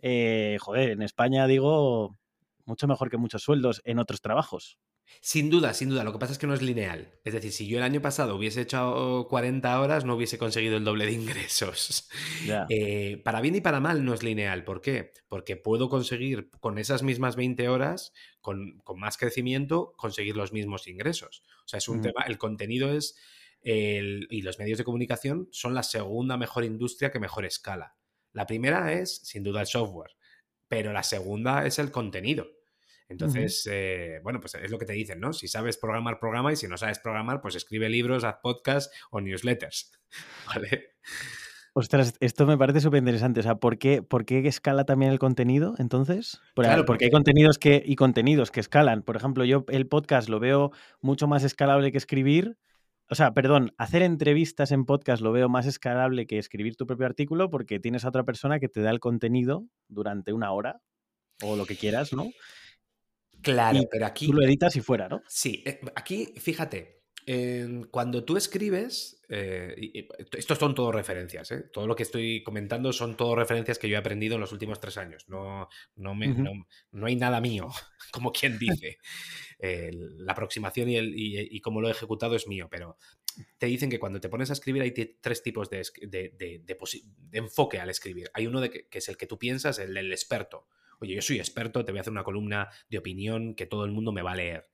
eh, 0.00 0.58
joder, 0.60 0.90
en 0.90 1.02
España 1.02 1.46
digo, 1.46 2.16
mucho 2.64 2.88
mejor 2.88 3.10
que 3.10 3.16
muchos 3.16 3.42
sueldos 3.42 3.80
en 3.84 3.98
otros 3.98 4.20
trabajos. 4.20 4.78
Sin 5.20 5.50
duda, 5.50 5.74
sin 5.74 5.88
duda. 5.88 6.04
Lo 6.04 6.12
que 6.12 6.18
pasa 6.18 6.32
es 6.32 6.38
que 6.38 6.46
no 6.46 6.54
es 6.54 6.62
lineal. 6.62 7.18
Es 7.24 7.32
decir, 7.32 7.52
si 7.52 7.66
yo 7.66 7.78
el 7.78 7.84
año 7.84 8.00
pasado 8.00 8.36
hubiese 8.36 8.62
hecho 8.62 9.26
40 9.28 9.80
horas, 9.80 10.04
no 10.04 10.14
hubiese 10.14 10.38
conseguido 10.38 10.76
el 10.76 10.84
doble 10.84 11.06
de 11.06 11.12
ingresos. 11.12 12.08
Eh, 12.68 13.20
para 13.24 13.40
bien 13.40 13.54
y 13.54 13.60
para 13.60 13.80
mal 13.80 14.04
no 14.04 14.14
es 14.14 14.22
lineal. 14.22 14.64
¿Por 14.64 14.80
qué? 14.80 15.12
Porque 15.28 15.56
puedo 15.56 15.88
conseguir 15.88 16.50
con 16.60 16.78
esas 16.78 17.02
mismas 17.02 17.36
20 17.36 17.68
horas, 17.68 18.12
con, 18.40 18.82
más 18.96 19.16
crecimiento, 19.16 19.94
conseguir 19.96 20.36
los 20.36 20.52
mismos 20.52 20.86
ingresos. 20.86 21.42
O 21.64 21.68
sea, 21.68 21.78
es 21.78 21.88
un 21.88 22.02
tema, 22.02 22.22
el 22.26 22.38
contenido 22.38 22.92
es, 22.92 23.16
y 23.62 24.42
los 24.42 24.58
medios 24.58 24.78
de 24.78 24.84
comunicación 24.84 25.48
son 25.50 25.74
la 25.74 25.82
segunda 25.82 26.36
mejor 26.36 26.64
industria 26.64 27.10
que 27.10 27.18
mejor 27.18 27.44
escala. 27.44 27.96
La 28.32 28.46
primera 28.46 28.92
es, 28.92 29.16
sin 29.24 29.42
duda, 29.42 29.60
el 29.62 29.66
software, 29.66 30.16
pero 30.68 30.92
la 30.92 31.02
segunda 31.02 31.66
es 31.66 31.78
el 31.78 31.90
contenido. 31.90 32.46
Entonces, 33.08 33.68
eh, 33.70 34.20
bueno, 34.22 34.40
pues 34.40 34.54
es 34.56 34.70
lo 34.70 34.78
que 34.78 34.86
te 34.86 34.92
dicen, 34.92 35.20
¿no? 35.20 35.32
Si 35.32 35.46
sabes 35.48 35.76
programar, 35.76 36.18
programa 36.18 36.52
y 36.52 36.56
si 36.56 36.66
no 36.66 36.76
sabes 36.76 36.98
programar, 36.98 37.40
pues 37.40 37.54
escribe 37.54 37.88
libros, 37.88 38.24
haz 38.24 38.36
podcasts 38.42 38.94
o 39.10 39.20
newsletters, 39.20 39.92
¿vale? 40.46 40.96
Ostras, 41.78 42.14
esto 42.20 42.46
me 42.46 42.56
parece 42.56 42.80
súper 42.80 43.00
interesante. 43.00 43.40
O 43.40 43.42
sea, 43.42 43.56
¿por 43.56 43.76
qué, 43.76 44.02
¿por 44.02 44.24
qué 44.24 44.48
escala 44.48 44.84
también 44.84 45.12
el 45.12 45.18
contenido 45.18 45.74
entonces? 45.76 46.40
claro, 46.54 46.86
porque 46.86 47.04
hay 47.04 47.10
contenidos 47.10 47.58
que, 47.58 47.82
y 47.84 47.96
contenidos 47.96 48.50
que 48.50 48.60
escalan. 48.60 49.02
Por 49.02 49.14
ejemplo, 49.14 49.44
yo 49.44 49.66
el 49.68 49.86
podcast 49.86 50.30
lo 50.30 50.40
veo 50.40 50.72
mucho 51.02 51.28
más 51.28 51.44
escalable 51.44 51.92
que 51.92 51.98
escribir. 51.98 52.56
O 53.10 53.14
sea, 53.14 53.34
perdón, 53.34 53.74
hacer 53.76 54.00
entrevistas 54.00 54.72
en 54.72 54.86
podcast 54.86 55.22
lo 55.22 55.32
veo 55.32 55.50
más 55.50 55.66
escalable 55.66 56.26
que 56.26 56.38
escribir 56.38 56.76
tu 56.76 56.86
propio 56.86 57.04
artículo 57.04 57.50
porque 57.50 57.78
tienes 57.78 58.06
a 58.06 58.08
otra 58.08 58.24
persona 58.24 58.58
que 58.58 58.70
te 58.70 58.80
da 58.80 58.90
el 58.90 58.98
contenido 58.98 59.66
durante 59.86 60.32
una 60.32 60.52
hora 60.52 60.80
o 61.42 61.56
lo 61.56 61.66
que 61.66 61.76
quieras, 61.76 62.14
¿no? 62.14 62.24
Claro, 63.46 63.80
pero 63.90 64.06
aquí. 64.06 64.26
Tú 64.26 64.32
lo 64.32 64.42
editas 64.42 64.74
y 64.74 64.80
fuera, 64.80 65.08
¿no? 65.08 65.22
Sí, 65.28 65.62
eh, 65.64 65.80
aquí, 65.94 66.34
fíjate, 66.36 67.04
cuando 67.90 68.24
tú 68.24 68.36
escribes, 68.36 69.20
eh, 69.28 70.08
estos 70.32 70.58
son 70.58 70.74
todo 70.74 70.90
referencias, 70.92 71.50
¿eh? 71.50 71.64
todo 71.72 71.86
lo 71.86 71.96
que 71.96 72.04
estoy 72.04 72.42
comentando 72.42 72.92
son 72.92 73.16
todo 73.16 73.34
referencias 73.34 73.78
que 73.78 73.88
yo 73.88 73.96
he 73.96 73.98
aprendido 73.98 74.34
en 74.34 74.40
los 74.40 74.52
últimos 74.52 74.80
tres 74.80 74.96
años. 74.96 75.24
No, 75.28 75.68
no, 75.94 76.14
me, 76.14 76.28
no, 76.28 77.06
hay 77.06 77.16
nada 77.16 77.40
mío, 77.40 77.68
como 78.12 78.32
quien 78.32 78.58
dice. 78.58 78.98
la 79.60 80.32
aproximación 80.32 80.88
y, 80.88 80.96
el, 80.96 81.14
y, 81.16 81.60
cómo 81.60 81.80
lo 81.80 81.88
he 81.88 81.92
ejecutado 81.92 82.34
es 82.34 82.48
mío, 82.48 82.66
pero 82.68 82.96
te 83.58 83.66
dicen 83.66 83.90
que 83.90 84.00
cuando 84.00 84.20
te 84.20 84.28
pones 84.28 84.50
a 84.50 84.54
escribir 84.54 84.82
hay 84.82 84.92
tres 84.92 85.42
tipos 85.42 85.70
de, 85.70 85.82
de, 86.02 86.64
enfoque 87.32 87.78
al 87.78 87.90
escribir. 87.90 88.28
Hay 88.34 88.48
uno 88.48 88.60
de 88.60 88.70
que, 88.70 88.88
es 88.90 89.08
el 89.08 89.16
que 89.16 89.26
tú 89.26 89.38
piensas, 89.38 89.78
el 89.78 89.94
del 89.94 90.12
experto 90.12 90.66
oye, 91.00 91.14
yo 91.14 91.22
soy 91.22 91.38
experto, 91.38 91.84
te 91.84 91.92
voy 91.92 91.98
a 91.98 92.00
hacer 92.02 92.12
una 92.12 92.24
columna 92.24 92.68
de 92.88 92.98
opinión 92.98 93.54
que 93.54 93.66
todo 93.66 93.84
el 93.84 93.92
mundo 93.92 94.12
me 94.12 94.22
va 94.22 94.32
a 94.32 94.36
leer. 94.36 94.70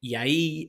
Y 0.00 0.14
ahí 0.14 0.68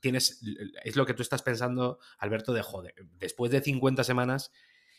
tienes, 0.00 0.42
es 0.84 0.96
lo 0.96 1.06
que 1.06 1.14
tú 1.14 1.22
estás 1.22 1.42
pensando, 1.42 1.98
Alberto, 2.18 2.52
de 2.52 2.62
joder, 2.62 2.94
después 3.18 3.50
de 3.50 3.60
50 3.60 4.04
semanas, 4.04 4.52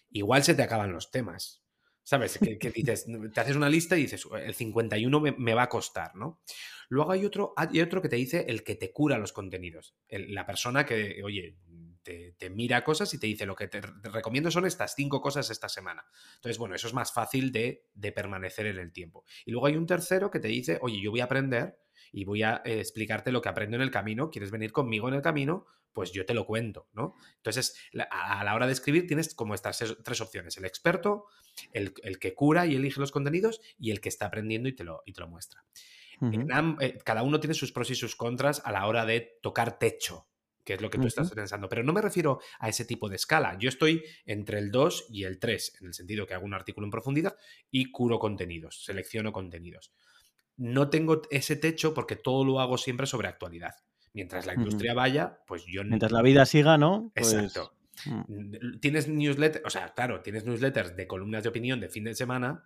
igual 0.09 0.43
se 0.43 0.55
te 0.55 0.63
acaban 0.63 0.91
los 0.91 1.09
temas. 1.09 1.61
¿Sabes? 2.05 2.37
Que, 2.37 2.57
dices, 2.75 3.05
te 3.33 3.39
haces 3.39 3.55
una 3.55 3.69
lista 3.69 3.97
y 3.97 4.01
dices, 4.01 4.27
el 4.43 4.53
51 4.53 5.21
me, 5.21 5.53
va 5.53 5.63
a 5.63 5.69
costar, 5.69 6.15
¿no? 6.15 6.41
Luego 6.89 7.13
hay 7.13 7.25
otro, 7.25 7.53
hay 7.55 7.79
otro 7.79 8.01
que 8.01 8.09
te 8.09 8.17
dice 8.17 8.45
el 8.49 8.63
que 8.63 8.75
te 8.75 8.91
cura 8.91 9.17
los 9.17 9.31
contenidos. 9.31 9.95
la 10.09 10.45
persona 10.45 10.85
que, 10.85 11.21
oye, 11.23 11.55
te, 12.03 12.49
mira 12.49 12.83
cosas 12.83 13.13
y 13.13 13.19
te 13.19 13.27
dice 13.27 13.45
lo 13.45 13.55
que 13.55 13.67
te, 13.67 13.81
recomiendo 13.81 14.51
son 14.51 14.65
estas 14.65 14.93
cinco 14.95 15.21
cosas 15.21 15.49
esta 15.49 15.69
semana. 15.69 16.05
Entonces, 16.35 16.57
bueno, 16.57 16.75
eso 16.75 16.87
es 16.87 16.93
más 16.93 17.13
fácil 17.13 17.51
de, 17.51 17.85
permanecer 18.13 18.67
en 18.67 18.77
el 18.77 18.91
tiempo. 18.91 19.23
Y 19.45 19.51
luego 19.51 19.67
hay 19.67 19.77
un 19.77 19.87
tercero 19.87 20.29
que 20.29 20.39
te 20.39 20.47
dice, 20.47 20.77
oye, 20.81 21.01
yo 21.01 21.11
voy 21.11 21.21
a 21.21 21.25
aprender 21.25 21.77
y 22.11 22.25
voy 22.25 22.43
a 22.43 22.61
eh, 22.65 22.79
explicarte 22.79 23.31
lo 23.31 23.41
que 23.41 23.49
aprendo 23.49 23.75
en 23.75 23.81
el 23.81 23.91
camino. 23.91 24.29
¿Quieres 24.29 24.51
venir 24.51 24.71
conmigo 24.71 25.07
en 25.07 25.15
el 25.15 25.21
camino? 25.21 25.65
Pues 25.93 26.11
yo 26.11 26.25
te 26.25 26.33
lo 26.33 26.45
cuento, 26.45 26.87
¿no? 26.93 27.15
Entonces, 27.37 27.77
a 28.09 28.43
la 28.43 28.55
hora 28.55 28.65
de 28.65 28.73
escribir 28.73 29.05
tienes 29.05 29.35
como 29.35 29.53
estas 29.53 29.83
tres 30.03 30.21
opciones. 30.21 30.57
El 30.57 30.65
experto, 30.65 31.27
el, 31.71 31.93
que 31.93 32.33
cura 32.33 32.65
y 32.65 32.75
elige 32.75 32.99
los 32.99 33.11
contenidos 33.11 33.61
y 33.77 33.91
el 33.91 34.01
que 34.01 34.09
está 34.09 34.25
aprendiendo 34.25 34.69
y 34.69 34.75
te 34.75 34.83
lo, 34.83 35.03
y 35.05 35.13
te 35.13 35.21
lo 35.21 35.27
muestra. 35.27 35.63
Eh, 36.79 36.97
cada 37.03 37.23
uno 37.23 37.39
tiene 37.39 37.53
sus 37.53 37.71
pros 37.71 37.89
y 37.89 37.95
sus 37.95 38.15
contras 38.15 38.61
a 38.65 38.71
la 38.71 38.87
hora 38.87 39.05
de 39.05 39.39
tocar 39.41 39.77
techo, 39.77 40.27
que 40.63 40.73
es 40.73 40.81
lo 40.81 40.89
que 40.89 40.97
tú 40.97 41.07
estás 41.07 41.31
pensando. 41.31 41.69
Pero 41.69 41.83
no 41.83 41.93
me 41.93 42.01
refiero 42.01 42.39
a 42.59 42.69
ese 42.69 42.85
tipo 42.85 43.09
de 43.09 43.15
escala. 43.15 43.57
Yo 43.59 43.69
estoy 43.69 44.03
entre 44.25 44.59
el 44.59 44.71
2 44.71 45.07
y 45.09 45.23
el 45.23 45.39
3, 45.39 45.77
en 45.81 45.87
el 45.87 45.93
sentido 45.93 46.25
que 46.25 46.33
hago 46.33 46.45
un 46.45 46.53
artículo 46.53 46.87
en 46.87 46.91
profundidad 46.91 47.35
y 47.69 47.91
curo 47.91 48.19
contenidos, 48.19 48.83
selecciono 48.83 49.31
contenidos. 49.31 49.93
No 50.55 50.89
tengo 50.89 51.21
ese 51.31 51.55
techo 51.55 51.93
porque 51.93 52.15
todo 52.15 52.45
lo 52.45 52.59
hago 52.59 52.77
siempre 52.77 53.07
sobre 53.07 53.27
actualidad. 53.27 53.75
Mientras 54.13 54.45
la 54.45 54.53
industria 54.53 54.93
vaya, 54.93 55.39
pues 55.47 55.65
yo... 55.65 55.83
Mientras 55.83 56.11
la 56.11 56.21
vida 56.21 56.45
siga, 56.45 56.77
¿no? 56.77 57.11
Exacto. 57.15 57.73
Pues, 58.03 58.15
mm. 58.29 58.79
Tienes 58.79 59.07
newsletters, 59.07 59.65
o 59.65 59.69
sea, 59.69 59.93
claro, 59.93 60.21
tienes 60.21 60.45
newsletters 60.45 60.95
de 60.95 61.07
columnas 61.07 61.43
de 61.43 61.49
opinión 61.49 61.79
de 61.79 61.89
fin 61.89 62.03
de 62.03 62.13
semana 62.13 62.63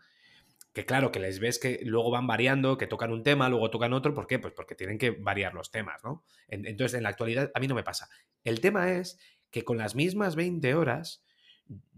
que 0.77 0.85
claro, 0.85 1.11
que 1.11 1.19
les 1.19 1.39
ves 1.39 1.57
que 1.57 1.79
luego 1.85 2.11
van 2.11 2.27
variando, 2.27 2.77
que 2.77 2.85
tocan 2.85 3.11
un 3.11 3.23
tema, 3.23 3.49
luego 3.49 3.71
tocan 3.71 3.93
otro, 3.93 4.13
¿por 4.13 4.27
qué? 4.27 4.37
Pues 4.37 4.53
porque 4.53 4.75
tienen 4.75 4.99
que 4.99 5.09
variar 5.09 5.55
los 5.55 5.71
temas, 5.71 6.03
¿no? 6.03 6.23
Entonces, 6.47 6.95
en 6.95 7.01
la 7.01 7.09
actualidad 7.09 7.49
a 7.55 7.59
mí 7.59 7.67
no 7.67 7.73
me 7.73 7.81
pasa. 7.81 8.07
El 8.43 8.61
tema 8.61 8.91
es 8.91 9.17
que 9.49 9.63
con 9.63 9.79
las 9.79 9.95
mismas 9.95 10.35
20 10.35 10.75
horas, 10.75 11.25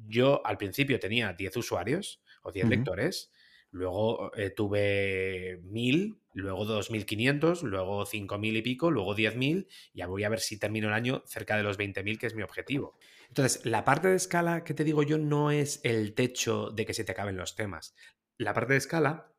yo 0.07 0.41
al 0.45 0.57
principio 0.57 0.97
tenía 0.97 1.33
10 1.33 1.57
usuarios 1.57 2.23
o 2.41 2.53
10 2.53 2.69
lectores, 2.69 3.33
luego 3.69 4.31
eh, 4.37 4.49
tuve 4.49 5.59
1000, 5.63 6.17
luego 6.35 6.63
2500, 6.63 7.63
luego 7.63 8.05
5000 8.05 8.55
y 8.55 8.61
pico, 8.61 8.91
luego 8.91 9.13
10000, 9.13 9.67
ya 9.93 10.07
voy 10.07 10.23
a 10.23 10.29
ver 10.29 10.39
si 10.39 10.57
termino 10.57 10.87
el 10.87 10.93
año 10.93 11.21
cerca 11.25 11.57
de 11.57 11.63
los 11.63 11.75
20000, 11.75 12.17
que 12.17 12.27
es 12.27 12.33
mi 12.33 12.43
objetivo. 12.43 12.97
Entonces, 13.27 13.65
la 13.65 13.83
parte 13.83 14.07
de 14.07 14.15
escala 14.15 14.63
que 14.63 14.73
te 14.73 14.85
digo 14.85 15.03
yo 15.03 15.17
no 15.17 15.51
es 15.51 15.81
el 15.83 16.13
techo 16.13 16.69
de 16.69 16.85
que 16.85 16.93
se 16.93 17.03
te 17.03 17.11
acaben 17.11 17.35
los 17.35 17.57
temas. 17.57 17.93
La 18.39 18.53
parte 18.53 18.73
de 18.73 18.79
escala 18.79 19.33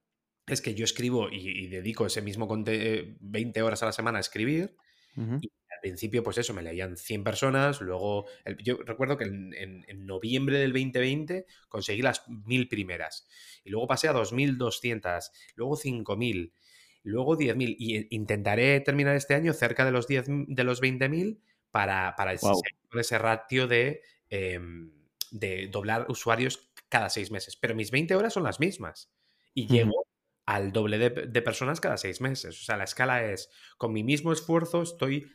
es 0.47 0.61
que 0.61 0.75
yo 0.75 0.85
escribo 0.85 1.31
y, 1.31 1.67
dedico 1.69 2.07
ese 2.07 2.21
mismo 2.23 2.47
20 2.49 3.63
horas 3.63 3.83
a 3.83 3.87
la 3.87 3.93
semana 3.93 4.19
a 4.19 4.21
escribir. 4.21 4.77
Y 5.17 5.21
al 5.23 5.81
principio, 5.81 6.23
pues 6.23 6.39
eso, 6.39 6.53
me 6.53 6.63
leían 6.63 6.97
100 6.97 7.25
personas. 7.25 7.81
Luego, 7.81 8.27
yo 8.63 8.77
recuerdo 8.85 9.17
que 9.17 9.25
en, 9.25 10.07
noviembre 10.07 10.59
del 10.59 10.73
2020 10.73 11.47
conseguí 11.69 12.03
las 12.03 12.29
1000 12.29 12.69
primeras. 12.69 13.27
Y 13.65 13.71
luego 13.71 13.87
pasé 13.87 14.09
a 14.09 14.13
2200, 14.13 15.31
luego 15.57 15.77
5000, 15.77 16.53
luego 17.03 17.39
10.000. 17.39 17.77
Y 17.79 18.15
intentaré 18.15 18.81
terminar 18.81 19.17
este 19.17 19.35
año 19.35 19.55
cerca 19.55 19.87
de 19.87 19.93
los, 19.93 20.07
10, 20.07 20.27
de 20.47 20.65
los 20.65 20.83
20.000 20.83 21.41
para, 21.71 22.15
para 22.17 22.35
ese, 22.35 23.19
ratio 23.19 23.67
de, 23.67 24.03
em, 24.29 24.93
de 25.31 25.69
doblar 25.69 26.07
usuarios 26.11 26.70
cada 26.91 27.09
seis 27.09 27.31
meses. 27.31 27.57
Pero 27.57 27.75
mis 27.75 27.91
20 27.91 28.15
horas 28.15 28.35
son 28.35 28.43
las 28.43 28.61
mismas. 28.61 29.11
Y 29.55 29.67
llego 29.67 30.07
al 30.45 30.73
doble 30.73 30.99
de, 30.99 31.43
personas 31.43 31.81
cada 31.81 31.97
seis 31.97 32.21
meses. 32.21 32.61
O 32.61 32.65
sea, 32.65 32.77
la 32.77 32.85
escala 32.85 33.25
es, 33.25 33.51
con 33.79 33.93
mi 33.93 34.05
mismo 34.05 34.33
esfuerzo 34.33 34.83
estoy 34.83 35.33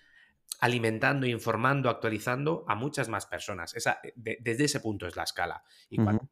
alimentando, 0.60 1.26
informando, 1.26 1.89
actualizando 1.89 2.63
a 2.68 2.76
muchas 2.76 3.10
más 3.10 3.26
personas. 3.26 3.76
Esa, 3.76 4.00
desde 4.15 4.65
ese 4.65 4.80
punto 4.80 5.08
es 5.08 5.15
la 5.15 5.24
escala. 5.24 5.63
Y 5.89 5.98
cuando 5.98 6.30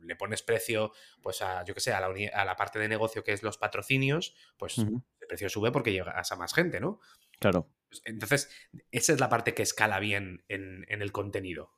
le 0.00 0.16
pones 0.16 0.42
precio, 0.42 0.92
pues 1.22 1.42
a, 1.42 1.64
yo 1.64 1.74
que 1.74 1.80
sé, 1.80 1.92
a 1.92 2.00
la, 2.00 2.56
parte 2.56 2.78
de 2.78 2.88
negocio 2.88 3.24
que 3.24 3.32
es 3.32 3.42
los 3.42 3.58
patrocinios, 3.58 4.34
pues 4.56 4.78
el 4.78 5.02
precio 5.28 5.48
sube 5.48 5.72
porque 5.72 5.92
llegas 5.92 6.30
a 6.30 6.36
más 6.36 6.54
gente, 6.54 6.80
¿no? 6.80 7.00
Claro. 7.40 7.68
Pues, 7.88 8.02
entonces, 8.06 8.50
esa 8.90 9.12
es 9.12 9.20
la 9.20 9.28
parte 9.28 9.54
que 9.54 9.62
escala 9.62 9.98
bien 10.00 10.44
en, 10.48 10.84
el 10.88 11.12
contenido. 11.12 11.72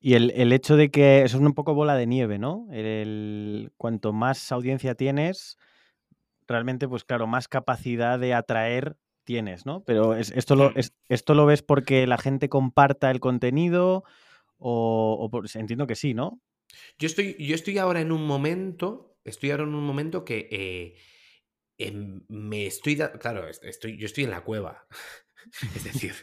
Y 0.00 0.14
el, 0.14 0.52
hecho 0.52 0.76
de 0.76 0.90
que 0.90 1.22
eso 1.22 1.36
es 1.36 1.42
un 1.42 1.54
poco 1.54 1.74
bola 1.74 1.94
de 1.94 2.06
nieve, 2.06 2.38
¿no? 2.38 2.66
El, 2.70 3.72
cuanto 3.76 4.12
más 4.12 4.50
audiencia 4.50 4.94
tienes, 4.94 5.58
realmente, 6.46 6.88
pues 6.88 7.04
claro, 7.04 7.26
más 7.26 7.48
capacidad 7.48 8.18
de 8.18 8.34
atraer 8.34 8.96
tienes, 9.24 9.66
¿no? 9.66 9.84
Pero 9.84 10.16
esto, 10.16 10.56
lo, 10.56 10.74
es, 10.74 10.94
esto 11.08 11.34
lo 11.34 11.46
ves 11.46 11.62
porque 11.62 12.06
la 12.06 12.18
gente 12.18 12.48
comparta 12.48 13.10
el 13.10 13.20
contenido 13.20 14.04
o, 14.58 15.30
entiendo 15.54 15.86
que 15.86 15.94
sí, 15.94 16.14
¿no? 16.14 16.40
Yo 16.98 17.06
estoy, 17.06 17.36
yo 17.38 17.54
estoy 17.54 17.78
ahora 17.78 18.00
en 18.00 18.12
un 18.12 18.26
momento, 18.26 19.16
estoy 19.24 19.50
ahora 19.50 19.64
en 19.64 19.74
un 19.74 19.84
momento 19.84 20.24
que 20.24 20.48
eh, 20.50 20.94
em, 21.78 22.22
me 22.28 22.66
estoy, 22.66 22.96
claro, 22.96 23.48
estoy, 23.48 23.96
yo 23.98 24.06
estoy 24.06 24.24
en 24.24 24.30
la 24.30 24.42
cueva. 24.42 24.86
Es 25.76 25.84
decir, 25.84 26.14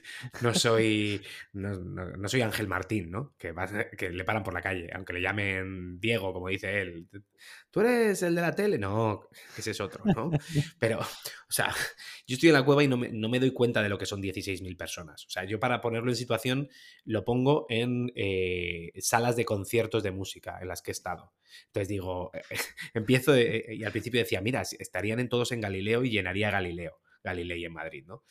no 0.42 0.54
soy, 0.54 1.22
no, 1.54 2.28
soy 2.28 2.42
Ángel 2.42 2.68
Martín, 2.68 3.12
¿no? 3.12 3.36
Que, 3.38 3.54
que 3.98 4.10
le 4.10 4.24
paran 4.24 4.44
por 4.44 4.54
la 4.54 4.62
calle, 4.62 4.90
aunque 4.94 5.14
le 5.14 5.22
llamen 5.22 6.00
Diego, 6.00 6.34
como 6.34 6.50
dice 6.50 6.82
él. 6.82 7.08
¿Tú 7.72 7.82
eres 7.82 8.24
el 8.24 8.36
de 8.36 8.42
la 8.42 8.56
tele? 8.56 8.78
No, 8.78 9.28
ese 9.58 9.72
es 9.72 9.82
otro, 9.82 10.04
¿no? 10.06 10.32
Pero, 10.80 11.00
o 11.00 11.52
sea, 11.52 11.74
yo 12.26 12.36
estoy 12.36 12.50
en 12.50 12.54
la 12.54 12.66
cueva 12.66 12.84
y 12.84 12.88
no 12.88 12.98
me, 12.98 13.40
doy 13.40 13.52
cuenta 13.52 13.84
de 13.84 13.90
lo 13.90 13.98
que 13.98 14.06
son 14.06 14.22
16.000 14.22 14.76
personas. 14.78 15.26
O 15.26 15.30
sea, 15.30 15.44
yo 15.44 15.60
para 15.60 15.82
ponerlo 15.82 16.10
en 16.10 16.16
situación 16.16 16.70
lo 17.06 17.24
pongo 17.24 17.66
en 17.70 18.12
eh, 18.16 18.92
salas 19.00 19.36
de 19.36 19.46
conciertos 19.46 20.04
de 20.04 20.12
música 20.12 20.58
en 20.62 20.70
las 20.70 20.82
que 20.82 20.92
he 20.92 20.94
estado. 20.94 21.34
Entonces 21.68 21.90
digo, 21.90 22.32
empiezo 22.94 23.38
y 23.38 23.84
al 23.84 23.92
principio 23.92 24.20
decía, 24.20 24.42
mira, 24.42 24.62
estarían 24.62 25.20
en 25.20 25.30
todos 25.30 25.52
en 25.52 25.62
Galileo 25.62 26.04
y 26.04 26.10
llenaría 26.10 26.52
Galileo. 26.52 27.00
Galilei 27.24 27.66
en 27.66 27.74
Madrid, 27.74 28.06
¿no? 28.08 28.24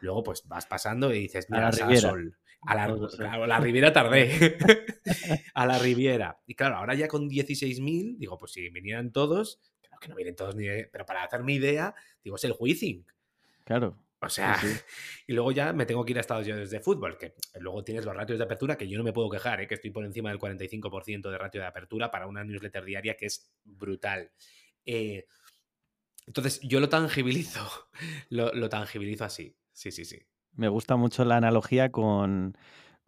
Luego, 0.00 0.22
pues 0.22 0.46
vas 0.46 0.66
pasando 0.66 1.12
y 1.12 1.20
dices, 1.20 1.46
mira, 1.50 1.68
a 1.68 1.72
la 1.72 1.86
Riviera. 1.86 2.14
A 2.62 2.74
la, 2.74 3.46
la 3.46 3.60
Riviera 3.60 3.92
tardé. 3.92 4.58
a 5.54 5.66
la 5.66 5.78
Riviera. 5.78 6.40
Y 6.46 6.54
claro, 6.54 6.76
ahora 6.76 6.94
ya 6.94 7.08
con 7.08 7.28
16.000, 7.28 8.16
digo, 8.18 8.36
pues 8.38 8.52
si 8.52 8.68
vinieran 8.70 9.12
todos, 9.12 9.60
claro 9.80 9.98
que 10.00 10.08
no 10.08 10.16
vienen 10.16 10.36
todos 10.36 10.54
ni. 10.56 10.66
Pero 10.90 11.06
para 11.06 11.24
hacerme 11.24 11.54
idea, 11.54 11.94
digo, 12.22 12.36
es 12.36 12.44
el 12.44 12.54
Huizing. 12.58 13.06
Claro. 13.64 13.96
O 14.22 14.28
sea, 14.28 14.56
y 15.26 15.32
luego 15.32 15.50
ya 15.52 15.72
me 15.72 15.86
tengo 15.86 16.04
que 16.04 16.12
ir 16.12 16.18
a 16.18 16.20
Estados 16.20 16.46
Unidos 16.46 16.70
de 16.70 16.80
fútbol, 16.80 17.16
que 17.16 17.34
luego 17.58 17.82
tienes 17.82 18.04
los 18.04 18.14
ratios 18.14 18.38
de 18.38 18.44
apertura, 18.44 18.76
que 18.76 18.86
yo 18.86 18.98
no 18.98 19.04
me 19.04 19.12
puedo 19.12 19.30
quejar, 19.30 19.60
¿eh? 19.60 19.66
que 19.66 19.74
estoy 19.74 19.90
por 19.90 20.04
encima 20.04 20.28
del 20.28 20.38
45% 20.38 21.30
de 21.30 21.38
ratio 21.38 21.60
de 21.60 21.66
apertura 21.66 22.10
para 22.10 22.26
una 22.26 22.44
newsletter 22.44 22.84
diaria 22.84 23.16
que 23.16 23.26
es 23.26 23.50
brutal. 23.64 24.30
Eh, 24.84 25.26
entonces, 26.30 26.60
yo 26.60 26.78
lo 26.78 26.88
tangibilizo, 26.88 27.66
lo, 28.30 28.68
tangibilizo 28.68 29.24
así. 29.24 29.56
Sí, 29.72 29.90
sí, 29.90 30.04
sí. 30.04 30.20
Me 30.52 30.68
gusta 30.68 30.94
mucho 30.94 31.24
la 31.24 31.36
analogía 31.36 31.90
con, 31.90 32.56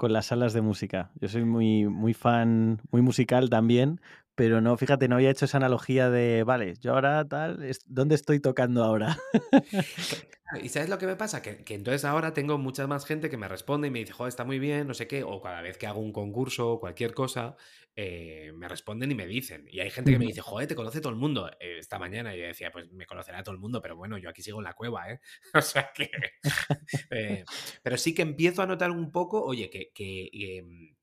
las 0.00 0.26
salas 0.26 0.52
de 0.54 0.60
música. 0.60 1.12
Yo 1.20 1.28
soy 1.28 1.44
muy, 1.44 1.86
muy 1.86 2.14
fan, 2.14 2.80
muy 2.90 3.00
musical 3.00 3.48
también, 3.48 4.00
pero 4.34 4.60
no, 4.60 4.76
fíjate, 4.76 5.08
no 5.08 5.16
había 5.16 5.30
hecho 5.30 5.44
esa 5.44 5.58
analogía 5.58 6.10
de, 6.10 6.42
vale, 6.44 6.74
yo 6.80 6.94
ahora 6.94 7.26
tal, 7.26 7.64
¿dónde 7.86 8.14
estoy 8.14 8.40
tocando 8.40 8.82
ahora? 8.84 9.18
¿Y 10.60 10.68
sabes 10.68 10.88
lo 10.88 10.98
que 10.98 11.06
me 11.06 11.16
pasa? 11.16 11.40
Que, 11.40 11.62
entonces 11.68 12.04
ahora 12.04 12.34
tengo 12.34 12.58
mucha 12.58 12.86
más 12.86 13.06
gente 13.06 13.30
que 13.30 13.36
me 13.36 13.48
responde 13.48 13.88
y 13.88 13.90
me 13.90 14.00
dice, 14.00 14.12
joder, 14.12 14.28
está 14.28 14.44
muy 14.44 14.58
bien, 14.58 14.86
no 14.86 14.94
sé 14.94 15.06
qué, 15.06 15.22
o 15.22 15.40
cada 15.40 15.62
vez 15.62 15.78
que 15.78 15.86
hago 15.86 16.00
un 16.00 16.12
concurso 16.12 16.72
o 16.72 16.80
cualquier 16.80 17.14
cosa, 17.14 17.56
eh, 17.96 18.52
me 18.54 18.68
responden 18.68 19.10
y 19.10 19.14
me 19.14 19.26
dicen. 19.26 19.66
Y 19.70 19.80
hay 19.80 19.90
gente 19.90 20.10
que 20.10 20.18
me 20.18 20.26
dice, 20.26 20.40
joder, 20.42 20.68
te 20.68 20.74
conoce 20.74 21.00
todo 21.00 21.12
el 21.12 21.18
mundo. 21.18 21.50
Eh, 21.58 21.78
esta 21.78 21.98
mañana 21.98 22.34
yo 22.34 22.44
decía, 22.44 22.70
pues 22.70 22.90
me 22.92 23.06
conocerá 23.06 23.42
todo 23.42 23.54
el 23.54 23.60
mundo, 23.60 23.80
pero 23.80 23.96
bueno, 23.96 24.18
yo 24.18 24.28
aquí 24.28 24.42
sigo 24.42 24.58
en 24.58 24.64
la 24.64 24.74
cueva, 24.74 25.10
¿eh? 25.10 25.20
o 25.54 25.62
sea 25.62 25.90
que... 25.94 26.10
Eh, 27.10 27.44
pero 27.82 27.96
sí 27.96 28.14
que 28.14 28.22
empiezo 28.22 28.62
a 28.62 28.66
notar 28.66 28.90
un 28.90 29.10
poco, 29.10 29.42
oye, 29.42 29.70
que, 29.70 30.30
em, 30.32 30.94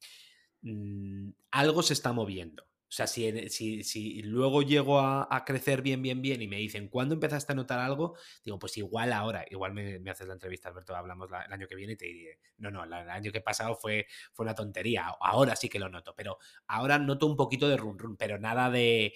mm, 0.62 1.34
algo 1.52 1.82
se 1.84 1.94
está 1.94 2.14
moviendo. 2.14 2.69
O 2.90 2.92
sea, 2.92 3.06
si, 3.06 3.84
si, 3.84 4.22
luego 4.24 4.64
llego 4.64 5.00
a, 5.00 5.44
crecer 5.46 5.84
bien, 5.84 6.02
bien, 6.02 6.24
bien 6.24 6.42
y 6.42 6.48
me 6.48 6.58
dicen, 6.58 6.88
¿cuándo 6.88 7.14
empezaste 7.14 7.54
a 7.54 7.56
notar 7.56 7.78
algo? 7.80 8.18
Digo, 8.44 8.58
pues 8.58 8.78
igual 8.78 9.14
ahora, 9.14 9.46
igual 9.52 9.74
me, 9.74 10.02
haces 10.10 10.28
la 10.28 10.34
entrevista, 10.34 10.70
Alberto, 10.70 10.96
hablamos 10.96 11.30
el 11.30 11.54
año 11.54 11.68
que 11.68 11.76
viene 11.76 11.94
y 11.94 11.98
te 11.98 12.06
diré, 12.06 12.40
no, 12.58 12.72
no, 12.72 12.84
el 12.84 12.92
año 12.94 13.32
que 13.32 13.42
pasado 13.42 13.76
fue, 13.76 14.08
fue 14.34 14.44
una 14.44 14.56
tontería, 14.56 15.06
ahora 15.22 15.56
sí 15.56 15.70
que 15.70 15.78
lo 15.78 15.88
noto, 15.88 16.16
pero 16.16 16.40
ahora 16.66 16.98
noto 16.98 17.28
un 17.28 17.36
poquito 17.36 17.70
de 17.70 17.78
run 17.78 18.00
run, 18.00 18.18
pero 18.18 18.40
nada 18.40 18.72
de, 18.72 19.14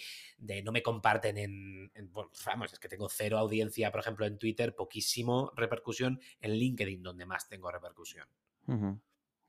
no 0.63 0.71
me 0.71 0.83
comparten 0.83 1.39
en, 1.39 1.91
vamos, 2.45 2.73
es 2.73 2.77
que 2.77 2.87
tengo 2.87 3.09
cero 3.09 3.39
audiencia, 3.39 3.89
por 3.89 4.01
ejemplo, 4.01 4.27
en 4.27 4.37
Twitter, 4.37 4.75
poquísimo 4.75 5.51
repercusión, 5.55 6.21
en 6.41 6.51
LinkedIn, 6.51 7.01
donde 7.01 7.25
más 7.25 7.49
tengo 7.49 7.71
repercusión. 7.71 8.27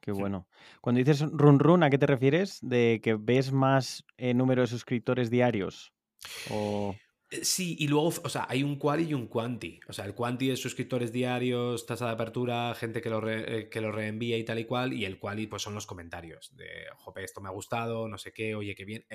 Qué 0.05 0.12
bueno. 0.12 0.47
Cuando 0.83 0.99
dices 0.99 1.23
run 1.33 1.59
run, 1.59 1.83
¿a 1.83 1.88
qué 1.88 1.97
te 1.97 2.07
refieres? 2.07 2.59
¿De 2.61 3.01
que 3.03 3.14
ves 3.14 3.53
más 3.53 4.05
eh, 4.19 4.35
número 4.35 4.61
de 4.61 4.67
suscriptores 4.67 5.31
diarios? 5.31 5.95
O... 6.51 6.95
Eh, 7.31 7.43
sí, 7.43 7.75
y 7.79 7.88
luego, 7.88 8.09
o 8.09 8.29
sea, 8.29 8.45
hay 8.47 8.62
un 8.62 8.77
quali 8.77 9.05
y 9.05 9.14
un 9.14 9.29
quanti. 9.29 9.81
O 9.88 9.95
sea, 9.95 10.05
el 10.05 10.14
quanti 10.14 10.51
es 10.51 10.61
suscriptores 10.61 11.11
diarios, 11.11 11.87
tasa 11.87 12.05
de 12.05 12.12
apertura, 12.12 12.75
gente 12.75 13.01
que 13.01 13.09
lo, 13.09 13.27
eh, 13.31 13.71
que 13.71 13.81
lo 13.81 13.93
reenvía 13.93 14.37
y 14.37 14.45
tal 14.45 14.59
y 14.59 14.67
cual, 14.67 14.93
y 14.93 15.07
el 15.07 15.19
quali, 15.19 15.47
pues 15.47 15.62
son 15.62 15.73
los 15.73 15.87
comentarios 15.87 16.55
de, 16.55 16.69
jope, 16.97 17.25
esto 17.25 17.40
me 17.40 17.49
ha 17.49 17.53
gustado, 17.53 18.07
no 18.07 18.19
sé 18.19 18.35
qué, 18.35 18.55
oye, 18.55 18.75
qué 18.75 18.85
bien. 18.85 19.07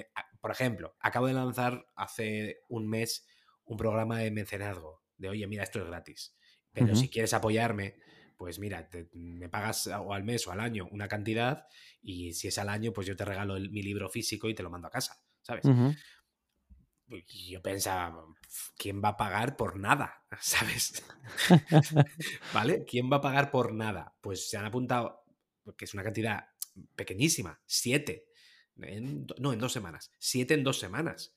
Por 0.41 0.49
ejemplo, 0.49 0.95
acabo 1.02 1.28
de 1.28 1.34
lanzar 1.34 1.86
hace 1.95 2.62
un 2.67 2.89
mes 2.89 3.28
un 3.63 3.78
programa 3.78 4.17
de 4.17 4.32
mecenazgo, 4.32 5.04
de, 5.17 5.30
oye, 5.30 5.45
mira, 5.45 5.62
esto 5.62 5.78
es 5.78 5.86
gratis, 5.86 6.36
pero 6.71 6.95
si 6.95 7.10
quieres 7.10 7.36
apoyarme, 7.36 7.93
pues 8.39 8.58
mira, 8.58 8.89
me 9.12 9.49
pagas 9.49 9.88
o 9.88 10.13
al 10.13 10.23
mes 10.23 10.47
o 10.47 10.54
al 10.54 10.62
año 10.62 10.88
una 10.93 11.10
cantidad 11.10 11.67
y 12.02 12.32
si 12.32 12.47
es 12.47 12.58
al 12.58 12.69
año, 12.69 12.93
pues 12.93 13.06
yo 13.06 13.13
te 13.13 13.25
regalo 13.25 13.60
mi 13.60 13.84
libro 13.84 14.08
físico 14.08 14.47
y 14.47 14.56
te 14.56 14.63
lo 14.63 14.69
mando 14.69 14.88
a 14.88 14.91
casa, 14.91 15.21
¿sabes? 15.41 15.65
Y 17.10 17.52
yo 17.52 17.62
pensaba, 17.62 18.25
¿quién 18.78 19.04
va 19.04 19.10
a 19.10 19.17
pagar 19.17 19.58
por 19.58 19.78
nada? 19.78 20.23
¿Sabes? 20.39 21.04
¿Vale? 22.54 22.86
¿Quién 22.86 23.12
va 23.12 23.17
a 23.17 23.21
pagar 23.21 23.52
por 23.52 23.73
nada? 23.73 24.15
Pues 24.21 24.49
se 24.49 24.56
han 24.56 24.63
apuntado, 24.63 25.25
que 25.75 25.84
es 25.84 25.93
una 25.93 26.04
cantidad 26.04 26.45
pequeñísima, 26.95 27.62
siete. 27.65 28.30
no, 28.78 29.52
en 29.52 29.60
dos 29.60 29.73
semanas. 29.73 30.13
Siete 30.17 30.54
en 30.54 30.63
dos 30.63 30.80
semanas 30.80 31.36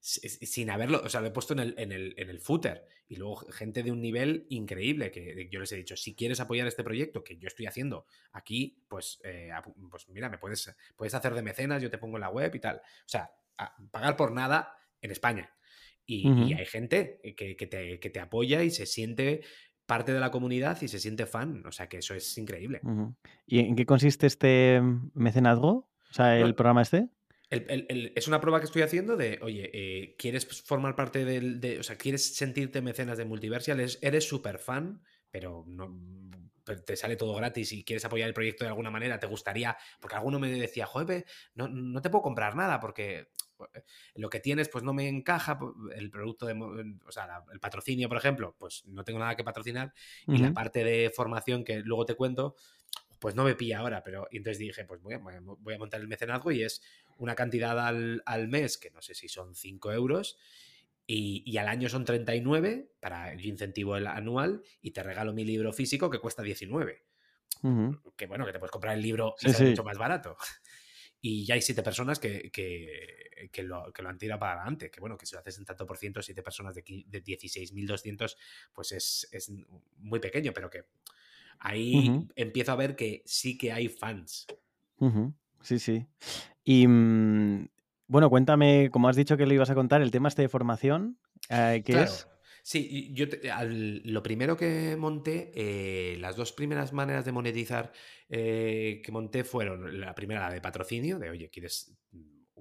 sin 0.00 0.70
haberlo, 0.70 1.02
o 1.04 1.08
sea, 1.08 1.20
lo 1.20 1.26
he 1.26 1.30
puesto 1.30 1.52
en 1.52 1.58
el, 1.60 1.74
en, 1.76 1.92
el, 1.92 2.14
en 2.16 2.30
el 2.30 2.40
footer. 2.40 2.86
Y 3.06 3.16
luego 3.16 3.36
gente 3.50 3.82
de 3.82 3.92
un 3.92 4.00
nivel 4.00 4.46
increíble 4.48 5.10
que 5.10 5.48
yo 5.50 5.60
les 5.60 5.72
he 5.72 5.76
dicho, 5.76 5.96
si 5.96 6.14
quieres 6.14 6.40
apoyar 6.40 6.66
este 6.66 6.84
proyecto 6.84 7.24
que 7.24 7.36
yo 7.36 7.48
estoy 7.48 7.66
haciendo 7.66 8.06
aquí, 8.32 8.84
pues, 8.88 9.20
eh, 9.24 9.50
pues 9.90 10.08
mira, 10.08 10.28
me 10.28 10.38
puedes, 10.38 10.74
puedes 10.96 11.14
hacer 11.14 11.34
de 11.34 11.42
mecenas, 11.42 11.82
yo 11.82 11.90
te 11.90 11.98
pongo 11.98 12.16
en 12.16 12.22
la 12.22 12.30
web 12.30 12.54
y 12.54 12.60
tal. 12.60 12.76
O 12.76 13.08
sea, 13.08 13.30
pagar 13.90 14.16
por 14.16 14.32
nada 14.32 14.74
en 15.02 15.10
España. 15.10 15.52
Y, 16.06 16.54
hay 16.54 16.66
gente 16.66 17.20
que, 17.36 17.54
te, 18.12 18.20
apoya 18.20 18.64
y 18.64 18.70
se 18.70 18.86
siente 18.86 19.42
parte 19.86 20.12
de 20.12 20.18
la 20.18 20.32
comunidad 20.32 20.80
y 20.82 20.88
se 20.88 20.98
siente 20.98 21.26
fan. 21.26 21.64
O 21.66 21.72
sea, 21.72 21.88
que 21.88 21.98
eso 21.98 22.14
es 22.14 22.36
increíble. 22.38 22.80
¿Y 23.46 23.60
en 23.60 23.76
qué 23.76 23.86
consiste 23.86 24.26
este 24.26 24.80
mecenazgo? 25.14 25.88
O 26.10 26.12
sea, 26.12 26.36
el 26.38 26.54
programa 26.56 26.82
este 26.82 27.10
es 27.50 28.28
una 28.28 28.40
prueba 28.40 28.60
que 28.60 28.66
estoy 28.66 28.82
haciendo 28.82 29.16
de, 29.16 29.38
oye, 29.42 29.70
eh, 29.72 30.14
¿quieres 30.16 30.46
formar 30.62 30.94
parte 30.94 31.24
del, 31.24 31.60
de, 31.60 31.80
o 31.80 31.82
sea, 31.82 31.96
quieres 31.96 32.36
sentirte 32.36 32.80
mecenas 32.80 33.18
de 33.18 33.24
Multiversial? 33.24 33.80
Eres 33.80 34.28
súper 34.28 34.58
fan, 34.58 35.02
pero 35.30 35.64
no 35.66 35.88
te 36.76 36.96
sale 36.96 37.16
todo 37.16 37.34
gratis 37.34 37.72
y 37.72 37.84
quieres 37.84 38.04
apoyar 38.04 38.28
el 38.28 38.34
proyecto 38.34 38.64
de 38.64 38.68
alguna 38.68 38.90
manera, 38.90 39.18
te 39.18 39.26
gustaría, 39.26 39.76
porque 40.00 40.16
alguno 40.16 40.38
me 40.38 40.50
decía, 40.50 40.86
joder, 40.86 41.24
no, 41.54 41.68
no 41.68 42.00
te 42.00 42.10
puedo 42.10 42.22
comprar 42.22 42.54
nada 42.54 42.78
porque 42.78 43.30
eh, 43.74 43.82
lo 44.14 44.30
que 44.30 44.40
tienes 44.40 44.68
pues 44.68 44.84
no 44.84 44.92
me 44.92 45.08
encaja, 45.08 45.58
el 45.94 46.10
producto 46.10 46.46
de, 46.46 46.54
o 46.54 47.12
sea, 47.12 47.42
el 47.52 47.60
patrocinio, 47.60 48.08
por 48.08 48.18
ejemplo, 48.18 48.54
pues 48.58 48.84
no 48.86 49.04
tengo 49.04 49.18
nada 49.18 49.36
que 49.36 49.44
patrocinar 49.44 49.92
y 50.26 50.38
la 50.38 50.52
parte 50.52 50.84
de 50.84 51.10
formación 51.10 51.64
que 51.64 51.80
luego 51.80 52.04
te 52.04 52.14
cuento, 52.14 52.54
pues 53.18 53.34
no 53.34 53.44
me 53.44 53.54
pilla 53.54 53.80
ahora, 53.80 54.02
pero 54.02 54.26
y 54.30 54.38
entonces 54.38 54.58
dije, 54.58 54.84
pues 54.84 55.00
voy 55.02 55.14
a, 55.14 55.20
voy 55.20 55.74
a 55.74 55.78
montar 55.78 56.00
el 56.00 56.08
mecenazgo 56.08 56.52
y 56.52 56.62
es 56.62 56.82
una 57.20 57.34
cantidad 57.34 57.78
al, 57.78 58.22
al, 58.26 58.48
mes, 58.48 58.78
que 58.78 58.90
no 58.90 59.00
sé 59.00 59.14
si 59.14 59.28
son 59.28 59.54
5 59.54 59.92
euros, 59.92 60.38
y, 61.06 61.42
y, 61.44 61.58
al 61.58 61.68
año 61.68 61.88
son 61.88 62.04
39 62.04 62.92
para 63.00 63.32
el 63.32 63.44
incentivo 63.44 63.96
el 63.96 64.06
anual, 64.06 64.62
y 64.80 64.92
te 64.92 65.02
regalo 65.02 65.32
mi 65.32 65.44
libro 65.44 65.72
físico 65.72 66.08
que 66.08 66.20
cuesta 66.20 66.42
19. 66.42 67.04
Que 68.16 68.26
bueno, 68.26 68.46
que 68.46 68.52
te 68.52 68.58
puedes 68.58 68.70
comprar 68.70 68.96
el 68.96 69.02
libro 69.02 69.34
y 69.42 69.62
mucho 69.62 69.84
más 69.84 69.98
barato. 69.98 70.36
y 71.20 71.44
ya 71.44 71.54
hay 71.54 71.62
siete 71.62 71.82
personas 71.82 72.18
que, 72.18 72.50
que, 72.50 73.62
lo, 73.62 73.92
que, 73.92 74.02
lo, 74.02 74.08
han 74.08 74.18
tirado 74.18 74.40
para 74.40 74.54
adelante. 74.54 74.90
Que 74.90 75.00
bueno, 75.00 75.18
que 75.18 75.26
si 75.26 75.34
lo 75.34 75.40
haces 75.40 75.58
en 75.58 75.64
tanto 75.64 75.84
por 75.86 75.98
ciento, 75.98 76.22
siete 76.22 76.42
personas 76.42 76.74
de, 76.74 76.82
de 77.06 77.24
16.200, 77.24 78.36
pues 78.72 78.92
es, 78.92 79.28
es, 79.32 79.52
muy 79.98 80.20
pequeño, 80.20 80.52
pero 80.54 80.70
que 80.70 80.84
ahí 81.58 82.26
empiezo 82.34 82.72
a 82.72 82.76
ver 82.76 82.96
que 82.96 83.22
sí 83.26 83.58
que 83.58 83.72
hay 83.72 83.88
fans. 83.88 84.46
Sí, 85.62 85.78
sí. 85.78 86.06
Y 86.64 86.86
mm, 86.86 87.68
bueno, 88.06 88.30
cuéntame, 88.30 88.90
como 88.90 89.08
has 89.08 89.16
dicho 89.16 89.36
que 89.36 89.46
le 89.46 89.54
ibas 89.54 89.70
a 89.70 89.74
contar, 89.74 90.02
el 90.02 90.10
tema 90.10 90.28
este 90.28 90.42
de 90.42 90.48
formación, 90.48 91.18
eh, 91.48 91.82
¿qué 91.84 92.02
es? 92.02 92.26
Sí, 92.62 93.10
yo 93.14 93.26
lo 94.04 94.22
primero 94.22 94.56
que 94.56 94.94
monté, 94.96 95.50
eh, 95.54 96.18
las 96.18 96.36
dos 96.36 96.52
primeras 96.52 96.92
maneras 96.92 97.24
de 97.24 97.32
monetizar 97.32 97.92
eh, 98.28 99.00
que 99.02 99.12
monté 99.12 99.44
fueron 99.44 99.98
la 99.98 100.14
primera, 100.14 100.40
la 100.40 100.54
de 100.54 100.60
patrocinio, 100.60 101.18
de 101.18 101.30
oye, 101.30 101.48
quieres, 101.48 101.96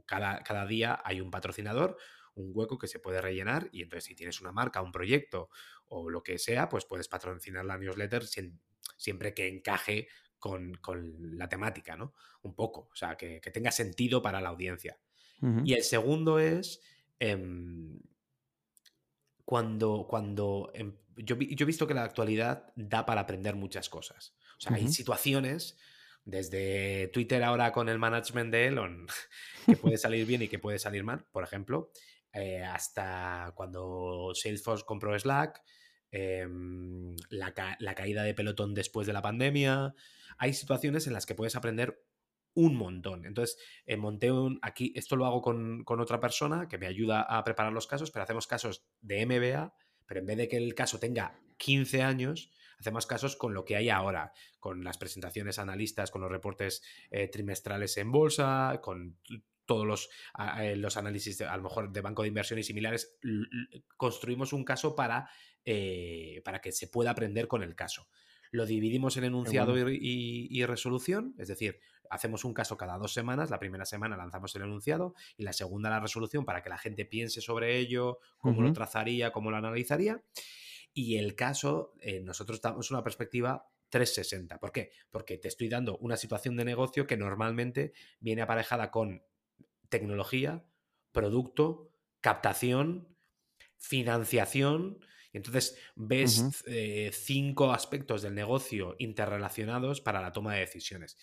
cada, 0.05 0.41
cada 0.41 0.65
día 0.65 1.01
hay 1.03 1.19
un 1.19 1.29
patrocinador, 1.29 1.97
un 2.35 2.51
hueco 2.53 2.77
que 2.77 2.87
se 2.87 2.99
puede 2.99 3.21
rellenar 3.21 3.69
y 3.73 3.81
entonces 3.81 4.05
si 4.05 4.15
tienes 4.15 4.39
una 4.39 4.51
marca, 4.53 4.81
un 4.81 4.91
proyecto 4.91 5.49
o 5.87 6.09
lo 6.09 6.23
que 6.23 6.37
sea, 6.37 6.69
pues 6.69 6.85
puedes 6.85 7.07
patrocinar 7.07 7.65
la 7.65 7.77
newsletter 7.77 8.23
siempre 8.97 9.33
que 9.33 9.47
encaje 9.47 10.07
con, 10.39 10.79
la 11.37 11.47
temática, 11.47 11.95
¿no? 11.95 12.13
Un 12.41 12.55
poco, 12.55 12.89
o 12.91 12.95
sea, 12.95 13.15
que, 13.15 13.39
tenga 13.53 13.71
sentido 13.71 14.21
para 14.21 14.41
la 14.41 14.49
audiencia. 14.49 14.97
Y 15.63 15.73
el 15.73 15.83
segundo 15.83 16.39
es... 16.39 16.81
Em, 17.19 17.99
cuando, 19.45 20.05
cuando 20.07 20.69
em, 20.75 20.93
yo, 21.15 21.35
he 21.35 21.65
visto 21.65 21.87
que 21.87 21.95
la 21.95 22.03
actualidad 22.03 22.71
da 22.75 23.05
para 23.05 23.21
aprender 23.21 23.55
muchas 23.55 23.89
cosas. 23.89 24.35
O 24.57 24.61
sea, 24.61 24.75
hay 24.75 24.87
situaciones, 24.87 25.77
desde 26.23 27.07
Twitter 27.07 27.43
ahora 27.43 27.71
con 27.71 27.89
el 27.89 27.97
management 27.97 28.51
de 28.51 28.67
Elon, 28.67 29.07
que 29.65 29.75
puede 29.75 29.97
salir 29.97 30.25
bien 30.25 30.43
y 30.43 30.47
que 30.47 30.59
puede 30.59 30.79
salir 30.79 31.03
mal, 31.03 31.25
por 31.31 31.43
ejemplo, 31.43 31.91
eh, 32.31 32.63
hasta 32.63 33.51
cuando 33.55 34.31
Salesforce 34.35 34.85
compró 34.85 35.17
Slack, 35.17 35.61
em, 36.11 37.15
la, 37.29 37.53
la, 37.79 37.95
caída 37.95 38.23
de 38.23 38.33
pelotón 38.33 38.73
después 38.73 39.07
de 39.07 39.13
la 39.13 39.21
pandemia. 39.21 39.93
Hay 40.37 40.53
situaciones 40.53 41.07
en 41.07 41.13
las 41.13 41.25
que 41.25 41.35
puedes 41.35 41.55
aprender 41.55 42.03
un 42.53 42.75
montón. 42.75 43.25
Entonces, 43.25 43.57
eh, 43.85 43.97
monté 43.97 44.31
un. 44.31 44.59
Aquí, 44.61 44.91
esto 44.95 45.15
lo 45.15 45.25
hago 45.25 45.41
con, 45.41 45.85
otra 45.87 46.19
persona 46.19 46.67
que 46.67 46.77
me 46.77 46.87
ayuda 46.87 47.21
a 47.21 47.43
preparar 47.43 47.73
los 47.73 47.87
casos, 47.87 48.11
pero 48.11 48.23
hacemos 48.23 48.47
casos 48.47 48.85
de 49.01 49.25
MBA, 49.25 49.73
pero 50.05 50.19
en 50.19 50.25
vez 50.25 50.37
de 50.37 50.47
que 50.47 50.57
el 50.57 50.75
caso 50.75 50.99
tenga 50.99 51.39
15 51.57 52.01
años, 52.01 52.51
hacemos 52.79 53.05
casos 53.05 53.35
con 53.35 53.53
lo 53.53 53.65
que 53.65 53.75
hay 53.75 53.89
ahora, 53.89 54.33
con 54.59 54.83
las 54.83 54.97
presentaciones 54.97 55.59
analistas, 55.59 56.11
con 56.11 56.21
los 56.21 56.31
reportes 56.31 56.81
eh, 57.11 57.27
trimestrales 57.27 57.97
en 57.97 58.11
bolsa, 58.11 58.79
con 58.81 59.17
todos 59.65 59.85
los, 59.85 60.09
los 60.77 60.97
análisis, 60.97 61.41
a 61.41 61.55
lo 61.55 61.61
mejor 61.61 61.91
de 61.91 62.01
banco 62.01 62.23
de 62.23 62.29
inversión 62.29 62.57
y 62.57 62.63
similares, 62.63 63.19
construimos 63.97 64.51
un 64.51 64.65
caso 64.65 64.95
para, 64.95 65.29
para 66.43 66.61
que 66.61 66.71
se 66.71 66.87
pueda 66.87 67.11
aprender 67.11 67.47
con 67.47 67.63
el 67.63 67.75
caso. 67.75 68.07
Lo 68.51 68.65
dividimos 68.65 69.15
en 69.17 69.25
enunciado 69.25 69.75
y, 69.77 70.65
resolución, 70.65 71.35
es 71.37 71.47
decir, 71.47 71.79
hacemos 72.09 72.43
un 72.43 72.53
caso 72.53 72.77
cada 72.77 72.97
dos 72.97 73.13
semanas, 73.13 73.51
la 73.51 73.59
primera 73.59 73.85
semana 73.85 74.17
lanzamos 74.17 74.55
el 74.55 74.63
enunciado 74.63 75.13
y 75.37 75.43
la 75.43 75.53
segunda 75.53 75.89
la 75.89 75.99
resolución 75.99 76.45
para 76.45 76.63
que 76.63 76.69
la 76.69 76.79
gente 76.79 77.05
piense 77.05 77.41
sobre 77.41 77.77
ello, 77.77 78.19
cómo 78.39 78.61
lo 78.61 78.73
trazaría, 78.73 79.31
cómo 79.31 79.51
lo 79.51 79.57
analizaría. 79.57 80.23
Y 80.93 81.17
el 81.17 81.35
caso, 81.35 81.93
eh, 82.01 82.21
nosotros 82.21 82.59
damos 82.59 82.89
una 82.89 83.03
perspectiva 83.03 83.69
360. 83.89 84.59
¿Por 84.59 84.71
qué? 84.71 84.91
Porque 85.11 85.37
te 85.37 85.47
estoy 85.47 85.69
dando 85.69 85.97
una 85.97 86.17
situación 86.17 86.55
de 86.57 86.65
negocio 86.65 87.05
que 87.05 87.17
normalmente 87.17 87.93
viene 88.19 88.41
aparejada 88.41 88.89
con 88.89 89.21
tecnología, 89.89 90.65
producto, 91.11 91.91
captación, 92.21 93.15
financiación 93.77 94.99
entonces 95.33 95.77
ves 95.95 96.63
eh, 96.67 97.11
cinco 97.13 97.71
aspectos 97.71 98.21
del 98.21 98.35
negocio 98.35 98.95
interrelacionados 98.99 100.01
para 100.01 100.21
la 100.21 100.31
toma 100.31 100.55
de 100.55 100.61
decisiones. 100.61 101.17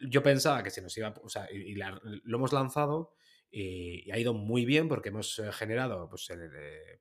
Yo 0.00 0.22
pensaba 0.22 0.62
que 0.62 0.70
se 0.70 0.82
nos 0.82 0.96
iba, 0.96 1.14
o 1.22 1.28
sea, 1.28 1.48
y, 1.52 1.74
lo 1.74 2.36
hemos 2.36 2.52
lanzado 2.52 3.14
y, 3.50 4.10
ha 4.10 4.18
ido 4.18 4.34
muy 4.34 4.64
bien 4.64 4.88
porque 4.88 5.10
hemos 5.10 5.38
eh, 5.38 5.52
generado, 5.52 6.08
pues, 6.08 6.28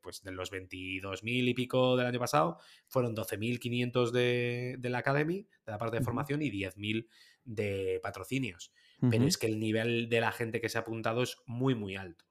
pues 0.02 0.22
de 0.22 0.32
los 0.32 0.52
22.000 0.52 1.22
y 1.24 1.54
pico 1.54 1.96
del 1.96 2.08
año 2.08 2.20
pasado, 2.20 2.58
fueron 2.88 3.16
12.500 3.16 4.12
de, 4.12 4.76
de 4.78 4.90
la 4.90 5.00
Academy, 5.00 5.48
de 5.66 5.72
la 5.72 5.78
parte 5.78 5.98
de 5.98 6.04
formación, 6.04 6.42
y 6.42 6.52
10.000 6.52 7.08
de 7.44 8.00
patrocinios. 8.04 8.74
Pero 9.10 9.26
es 9.26 9.40
que 9.40 9.48
el 9.48 9.60
nivel 9.60 10.10
de 10.10 10.22
la 10.22 10.32
gente 10.32 10.62
que 10.62 10.70
se 10.70 10.78
ha 10.78 10.82
apuntado 10.82 11.24
es 11.24 11.38
muy, 11.48 11.74
muy 11.74 11.96
alto. 11.96 12.26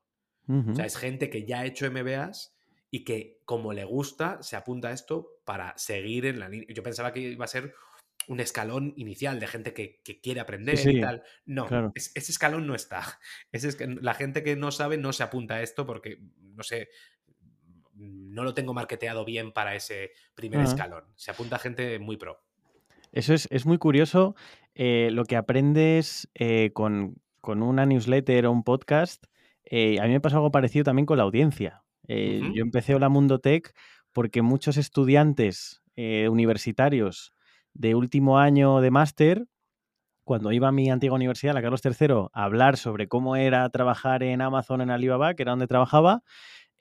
O 0.47 0.75
sea, 0.75 0.85
es 0.85 0.97
gente 0.97 1.31
que 1.31 1.45
ya 1.45 1.61
ha 1.61 1.67
hecho 1.67 1.91
MBAs 1.91 2.57
y 2.91 3.05
que 3.05 3.41
como 3.45 3.73
le 3.73 3.85
gusta 3.85 4.43
se 4.43 4.57
apunta 4.57 4.89
a 4.89 4.93
esto 4.93 5.41
para 5.45 5.77
seguir 5.79 6.27
en 6.27 6.41
la 6.41 6.49
línea. 6.49 6.67
Yo 6.71 6.83
pensaba 6.83 7.13
que 7.13 7.21
iba 7.21 7.45
a 7.45 7.49
ser 7.49 7.75
un 8.29 8.41
escalón 8.41 8.93
inicial 8.97 9.41
de 9.41 9.47
gente 9.47 9.73
que, 9.75 10.01
quiere 10.23 10.41
aprender 10.41 10.79
y 10.89 11.01
tal. 11.01 11.23
No, 11.47 11.93
ese 11.95 12.19
escalón 12.19 12.67
no 12.67 12.75
está. 12.75 13.03
Es, 13.53 13.79
la 13.81 14.15
gente 14.15 14.43
que 14.43 14.57
no 14.57 14.71
sabe 14.71 14.99
no 14.99 15.13
se 15.13 15.23
apunta 15.23 15.55
a 15.55 15.63
esto 15.63 15.87
porque, 15.87 16.21
no 16.39 16.63
sé, 16.63 16.89
no 17.95 18.45
lo 18.45 18.55
tengo 18.55 18.73
marketeado 18.73 19.25
bien 19.25 19.53
para 19.53 19.75
ese 19.75 20.13
primer 20.35 20.61
escalón. 20.61 21.05
Se 21.17 21.31
apunta 21.31 21.57
a 21.57 21.59
gente 21.59 21.99
muy 21.99 22.17
pro. 22.17 22.41
Eso 23.13 23.35
es, 23.35 23.67
muy 23.67 23.79
curioso 23.79 24.37
eh, 24.75 25.09
lo 25.13 25.25
que 25.25 25.37
aprendes 25.37 26.29
eh, 26.35 26.71
con, 26.73 27.21
una 27.43 27.87
newsletter 27.87 28.47
o 28.47 28.53
un 28.53 28.63
podcast. 28.63 29.25
Eh, 29.65 29.99
a 30.01 30.05
mí 30.05 30.11
me 30.11 30.21
pasa 30.21 30.37
algo 30.37 30.53
parecido 30.53 30.85
también 30.85 31.07
con 31.07 31.19
la 31.19 31.25
audiencia. 31.25 31.83
Eh, 32.09 32.43
yo 32.55 32.63
empecé 32.63 32.95
Hola 32.95 33.09
Mundo 33.09 33.39
Tech 33.39 33.73
porque 34.13 34.43
muchos 34.43 34.77
estudiantes 34.77 35.83
eh, 35.97 36.29
universitarios 36.29 37.33
de 37.75 37.95
último 37.95 38.39
año 38.39 38.81
de 38.81 38.91
máster, 38.91 39.47
cuando 40.25 40.53
iba 40.53 40.69
a 40.69 40.73
mi 40.73 40.91
antigua 40.91 41.17
universidad, 41.17 41.55
la 41.55 41.63
Carlos 41.63 41.83
III, 41.85 42.29
a 42.33 42.45
hablar 42.45 42.77
sobre 42.77 43.09
cómo 43.09 43.37
era 43.37 43.69
trabajar 43.71 44.23
en 44.23 44.43
Amazon, 44.43 44.81
en 44.81 44.91
Alibaba, 44.91 45.35
que 45.35 45.43
era 45.43 45.53
donde 45.53 45.67
trabajaba, 45.67 46.23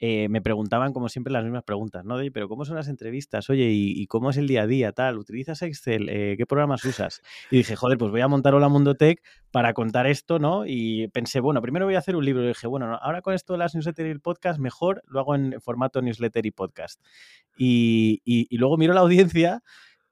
eh, 0.01 0.29
me 0.29 0.41
preguntaban, 0.41 0.93
como 0.93 1.09
siempre, 1.09 1.33
las 1.33 1.43
mismas 1.43 1.63
preguntas, 1.63 2.05
¿no? 2.05 2.15
pero 2.33 2.47
¿cómo 2.47 2.63
son 2.63 2.77
las 2.77 2.87
entrevistas? 2.87 3.49
Oye, 3.49 3.69
¿y, 3.69 4.07
cómo 4.07 4.29
es 4.29 4.37
el 4.37 4.47
día 4.47 4.61
a 4.61 4.67
día? 4.67 4.93
Tal, 4.93 5.17
¿utilizas 5.17 5.61
Excel? 5.61 6.07
Eh, 6.07 6.35
¿Qué 6.37 6.45
programas 6.45 6.85
usas? 6.85 7.21
Y 7.51 7.57
dije, 7.57 7.75
joder, 7.75 7.97
pues 7.97 8.09
voy 8.09 8.21
a 8.21 8.29
montar 8.29 8.55
Hola 8.55 8.69
Mundo 8.69 8.95
Tech 8.95 9.21
para 9.51 9.73
contar 9.73 10.07
esto, 10.07 10.39
¿no? 10.39 10.65
Y 10.65 11.09
pensé, 11.09 11.41
bueno, 11.41 11.61
primero 11.61 11.85
voy 11.85 11.95
a 11.95 11.99
hacer 11.99 12.15
un 12.15 12.23
libro. 12.23 12.45
Y 12.45 12.47
dije, 12.47 12.67
bueno, 12.67 12.97
ahora 13.01 13.21
con 13.21 13.33
esto 13.33 13.53
de 13.53 13.59
las 13.59 13.75
newsletter 13.75 14.05
y 14.05 14.11
el 14.11 14.21
podcast, 14.21 14.57
mejor 14.57 15.03
lo 15.05 15.19
hago 15.19 15.35
en 15.35 15.59
formato 15.59 16.01
newsletter 16.01 16.45
y 16.45 16.51
podcast. 16.51 17.01
Y, 17.57 18.21
y, 18.23 18.57
luego 18.57 18.77
miro 18.77 18.93
la 18.93 19.01
audiencia 19.01 19.63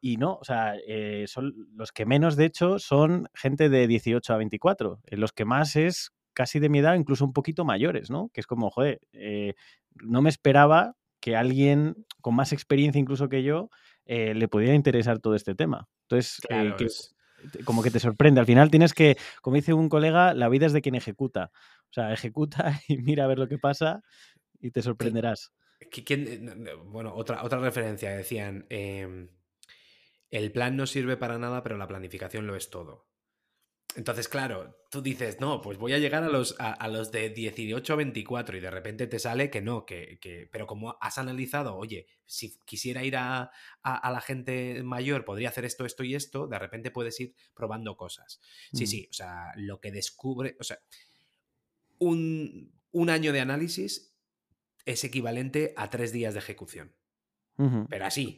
y 0.01 0.17
no, 0.17 0.33
o 0.35 0.43
sea, 0.43 0.75
eh, 0.85 1.25
son 1.27 1.53
los 1.75 1.93
que 1.93 2.05
menos, 2.05 2.35
de 2.35 2.45
hecho, 2.45 2.77
son 2.77 3.29
gente 3.33 3.69
de 3.69 3.87
18 3.87 4.33
a 4.33 4.37
24. 4.37 4.99
Los 5.11 5.31
que 5.31 5.45
más 5.45 5.77
es 5.77 6.11
casi 6.37 6.59
de 6.59 6.69
mi 6.69 6.77
edad, 6.77 6.93
incluso 6.93 7.25
un 7.25 7.33
poquito 7.33 7.65
mayores, 7.65 8.11
¿no? 8.11 8.29
Que 8.31 8.41
es 8.41 8.45
como, 8.45 8.69
joder, 8.69 9.01
eh, 9.11 9.55
no 10.03 10.21
me 10.21 10.29
esperaba 10.29 10.95
que 11.19 11.35
alguien 11.35 12.05
con 12.21 12.35
más 12.35 12.53
experiencia 12.53 12.99
incluso 12.99 13.27
que 13.27 13.41
yo 13.41 13.71
eh, 14.05 14.35
le 14.35 14.47
pudiera 14.47 14.75
interesar 14.75 15.17
todo 15.17 15.33
este 15.33 15.55
tema. 15.55 15.89
Entonces, 16.03 16.39
eh, 16.51 16.75
como 17.65 17.81
que 17.81 17.89
te 17.89 17.99
sorprende. 17.99 18.39
Al 18.39 18.45
final 18.45 18.69
tienes 18.69 18.93
que, 18.93 19.17
como 19.41 19.55
dice 19.55 19.73
un 19.73 19.89
colega, 19.89 20.35
la 20.35 20.47
vida 20.47 20.67
es 20.67 20.73
de 20.73 20.83
quien 20.83 20.93
ejecuta. 20.93 21.49
O 21.89 21.93
sea, 21.93 22.13
ejecuta 22.13 22.79
y 22.87 22.99
mira 22.99 23.23
a 23.23 23.27
ver 23.27 23.39
lo 23.39 23.47
que 23.47 23.57
pasa 23.57 24.03
y 24.59 24.69
te 24.69 24.83
sorprenderás. 24.83 25.51
bueno, 26.85 27.15
otra, 27.15 27.43
otra 27.43 27.57
referencia, 27.57 28.11
decían, 28.11 28.67
em, 28.69 29.29
el 30.29 30.51
plan 30.51 30.77
no 30.77 30.85
sirve 30.85 31.17
para 31.17 31.39
nada, 31.39 31.63
pero 31.63 31.77
la 31.77 31.87
planificación 31.87 32.45
lo 32.45 32.55
es 32.55 32.69
todo. 32.69 33.07
Entonces, 33.95 34.27
claro, 34.27 34.77
tú 34.91 35.01
dices, 35.01 35.39
no, 35.39 35.61
pues 35.61 35.77
voy 35.77 35.93
a 35.93 35.97
llegar 35.97 36.23
a 36.23 36.29
los, 36.29 36.55
a, 36.59 36.87
los 36.87 37.11
de 37.11 37.29
18 37.29 37.93
a 37.93 37.95
24 37.95 38.57
y 38.57 38.59
de 38.59 38.69
repente 38.69 39.07
te 39.07 39.17
sale 39.17 39.49
que 39.49 39.61
no, 39.61 39.85
que, 39.85 40.19
que, 40.21 40.47
pero 40.51 40.67
como 40.67 40.97
has 41.01 41.17
analizado, 41.17 41.75
oye, 41.75 42.05
si 42.25 42.59
quisiera 42.65 43.03
ir 43.03 43.17
a, 43.17 43.49
a, 43.81 44.11
la 44.11 44.21
gente 44.21 44.83
mayor, 44.83 45.25
podría 45.25 45.49
hacer 45.49 45.65
esto, 45.65 45.85
esto 45.85 46.03
y 46.03 46.13
esto, 46.13 46.47
de 46.47 46.59
repente 46.59 46.91
puedes 46.91 47.19
ir 47.19 47.33
probando 47.55 47.97
cosas. 47.97 48.39
Sí, 48.73 48.83
mm. 48.83 48.87
sí, 48.87 49.07
o 49.09 49.13
sea, 49.13 49.53
lo 49.55 49.79
que 49.79 49.91
descubre, 49.91 50.55
o 50.59 50.63
sea, 50.63 50.79
un, 51.97 52.71
un 52.91 53.09
año 53.09 53.33
de 53.33 53.39
análisis 53.39 54.15
es 54.85 55.03
equivalente 55.03 55.73
a 55.75 55.89
tres 55.89 56.11
días 56.11 56.33
de 56.33 56.39
ejecución. 56.39 56.93
Pero 57.89 58.05
así. 58.05 58.37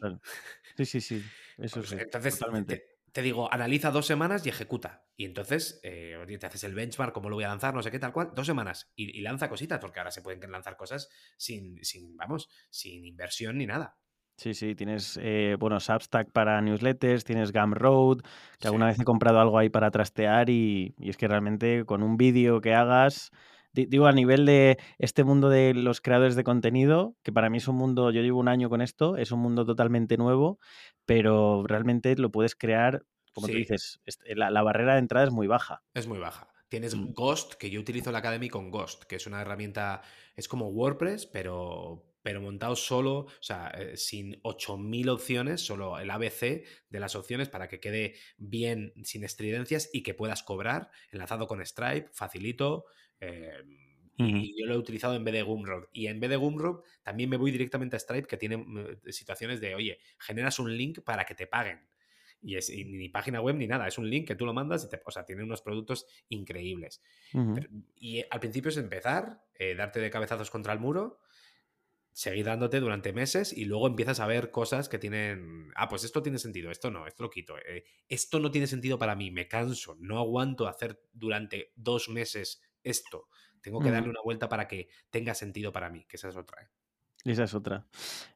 Sí, 0.78 0.86
sí, 0.86 1.02
sí. 1.02 1.24
Eso 1.58 1.82
pues, 1.82 1.92
entonces, 1.92 2.40
totalmente 2.40 2.78
te 2.78 2.99
digo, 3.22 3.52
analiza 3.52 3.92
dos 3.92 4.06
semanas 4.06 4.46
y 4.46 4.50
ejecuta. 4.50 5.06
Y 5.16 5.26
entonces 5.26 5.80
eh, 5.84 6.18
te 6.40 6.46
haces 6.46 6.64
el 6.64 6.76
benchmark, 6.76 7.14
cómo 7.14 7.30
lo 7.30 7.36
voy 7.36 7.44
a 7.44 7.50
lanzar, 7.50 7.74
no 7.74 7.82
sé 7.82 7.92
qué, 7.92 8.00
tal 8.00 8.14
cual, 8.14 8.32
dos 8.36 8.48
semanas. 8.48 8.92
Y, 8.96 9.18
y, 9.18 9.22
lanza 9.22 9.50
cositas, 9.50 9.80
porque 9.80 10.00
ahora 10.00 10.12
se 10.12 10.22
pueden 10.22 10.52
lanzar 10.52 10.78
cosas 10.78 11.10
sin, 11.38 11.84
sin, 11.84 12.16
vamos, 12.16 12.50
sin 12.70 13.06
inversión 13.06 13.58
ni 13.58 13.66
nada. 13.66 13.98
Sí, 14.38 14.54
sí, 14.54 14.74
tienes, 14.74 15.20
eh, 15.22 15.58
bueno, 15.60 15.82
Substack 15.82 16.32
para 16.32 16.62
newsletters, 16.62 17.26
tienes 17.26 17.52
Gumroad, 17.52 18.20
que 18.58 18.68
Sí. 18.68 18.68
alguna 18.68 18.86
vez 18.86 18.98
he 18.98 19.04
comprado 19.04 19.42
algo 19.42 19.60
ahí 19.60 19.70
para 19.70 19.92
trastear 19.92 20.50
y, 20.50 20.96
y 20.98 21.10
es 21.10 21.18
que 21.18 21.28
realmente 21.28 21.84
con 21.84 22.04
un 22.04 22.16
vídeo 22.16 22.62
que 22.62 22.74
hagas, 22.74 23.32
digo 23.74 24.08
a 24.08 24.12
nivel 24.12 24.46
de 24.46 24.78
este 24.98 25.24
mundo 25.24 25.50
de 25.50 25.74
los 25.74 26.02
creadores 26.02 26.36
de 26.36 26.44
contenido, 26.44 27.16
que 27.24 27.32
para 27.32 27.50
mí 27.50 27.58
es 27.58 27.68
un 27.68 27.76
mundo, 27.76 28.12
yo 28.12 28.22
llevo 28.22 28.40
un 28.40 28.48
año 28.48 28.70
con 28.70 28.82
esto, 28.82 29.18
es 29.18 29.32
un 29.32 29.40
mundo 29.40 29.66
totalmente 29.66 30.18
nuevo, 30.18 30.60
pero 31.06 31.64
realmente 31.66 32.16
lo 32.16 32.32
puedes 32.32 32.56
crear, 32.56 33.04
como 33.34 33.48
tú 33.48 33.54
dices, 33.54 34.02
la, 34.26 34.50
la 34.50 34.64
barrera 34.64 34.94
de 34.94 35.00
entrada 35.00 35.26
es 35.28 35.32
muy 35.32 35.48
baja. 35.48 35.84
Es 35.94 36.08
muy 36.08 36.18
baja. 36.20 36.48
Tienes 36.70 36.96
Mm. 36.96 37.14
Ghost, 37.14 37.54
que 37.56 37.70
yo 37.70 37.80
utilizo 37.80 38.12
la 38.12 38.20
Academy 38.20 38.50
con 38.50 38.70
Ghost, 38.70 39.04
que 39.06 39.16
es 39.16 39.26
una 39.26 39.42
herramienta, 39.42 40.02
es 40.36 40.48
como 40.48 40.68
WordPress, 40.70 41.26
pero, 41.26 42.09
pero 42.22 42.42
montado 42.42 42.76
solo, 42.76 43.18
o 43.20 43.32
sea, 43.42 43.70
eh, 43.70 43.98
sin 43.98 44.40
8000 44.44 45.10
opciones, 45.10 45.62
solo 45.62 46.00
el 46.00 46.10
ABC 46.12 46.66
de 46.90 47.00
las 47.00 47.16
opciones 47.16 47.50
para 47.50 47.68
que 47.68 47.80
quede 47.80 48.16
bien, 48.38 48.94
sin 49.04 49.24
estridencias 49.24 49.90
y 49.94 50.04
que 50.04 50.14
puedas 50.14 50.44
cobrar, 50.44 50.92
enlazado 51.12 51.48
con 51.48 51.66
Stripe, 51.66 52.10
facilito. 52.14 52.86
eh, 53.20 53.64
y, 54.28 54.60
yo 54.60 54.66
lo 54.66 54.74
he 54.74 54.78
utilizado 54.78 55.16
en 55.16 55.24
vez 55.24 55.34
de 55.34 55.44
Gumroad. 55.44 55.86
Y 55.94 56.08
en 56.08 56.20
vez 56.20 56.30
de 56.30 56.36
Gumroad, 56.36 56.82
también 57.04 57.30
me 57.30 57.38
voy 57.38 57.52
directamente 57.52 57.96
a 57.96 58.00
Stripe, 58.00 58.28
que 58.28 58.38
tiene 58.38 58.58
mm, 58.58 58.98
situaciones 59.10 59.62
de, 59.62 59.76
oye, 59.76 60.00
generas 60.20 60.60
un 60.60 60.76
link 60.76 61.00
para 61.04 61.26
que 61.26 61.36
te 61.36 61.48
paguen. 61.48 61.88
Y 62.42 62.56
es 62.56 62.70
y 62.70 62.86
ni 62.86 63.10
página 63.10 63.42
web 63.42 63.56
ni 63.56 63.68
nada, 63.68 63.88
es 63.88 63.98
un 63.98 64.10
link 64.10 64.28
que 64.28 64.36
tú 64.36 64.46
lo 64.46 64.54
mandas 64.54 64.86
y 64.86 64.90
te, 64.90 65.02
o 65.06 65.12
sea, 65.12 65.26
tiene 65.26 65.44
unos 65.44 65.62
productos 65.62 66.06
increíbles. 66.30 67.02
Pero- 67.54 67.70
y 67.96 68.24
al 68.30 68.40
principio 68.40 68.70
es 68.70 68.78
empezar, 68.78 69.42
eh, 69.56 69.76
darte 69.76 70.00
de 70.00 70.10
cabezazos 70.10 70.50
contra 70.50 70.72
el 70.74 70.80
muro, 70.80 71.20
seguir 72.20 72.44
dándote 72.46 72.82
durante 72.82 73.14
meses 73.14 73.54
y 73.56 73.64
luego 73.64 73.88
empiezas 73.88 74.20
a 74.20 74.28
ver 74.28 74.52
cosas 74.52 74.90
que 74.90 75.00
tienen, 75.00 75.72
ah, 75.78 75.88
pues 75.88 76.04
esto 76.04 76.22
tiene 76.22 76.38
sentido, 76.38 76.70
esto 76.70 76.92
no, 76.92 77.08
esto 77.08 77.24
lo 77.24 77.30
quito, 77.30 77.58
eh, 77.58 77.86
esto 78.10 78.40
no 78.42 78.52
tiene 78.52 78.68
sentido 78.68 79.00
para 79.00 79.16
mí, 79.16 79.32
me 79.32 79.48
canso, 79.48 79.96
no 80.02 80.20
aguanto 80.20 80.68
hacer 80.68 81.02
durante 81.14 81.72
dos 81.78 82.10
meses 82.10 82.62
esto, 82.84 83.30
tengo 83.62 83.80
que 83.80 83.92
darle 83.92 84.10
una 84.10 84.22
vuelta 84.22 84.50
para 84.50 84.68
que 84.68 84.90
tenga 85.10 85.34
sentido 85.34 85.72
para 85.72 85.90
mí, 85.90 86.04
que 86.10 86.18
esa 86.18 86.28
es 86.28 86.36
otra. 86.36 86.62
¿eh? 86.62 86.68
Esa 87.24 87.46
es 87.46 87.54
otra. 87.54 87.88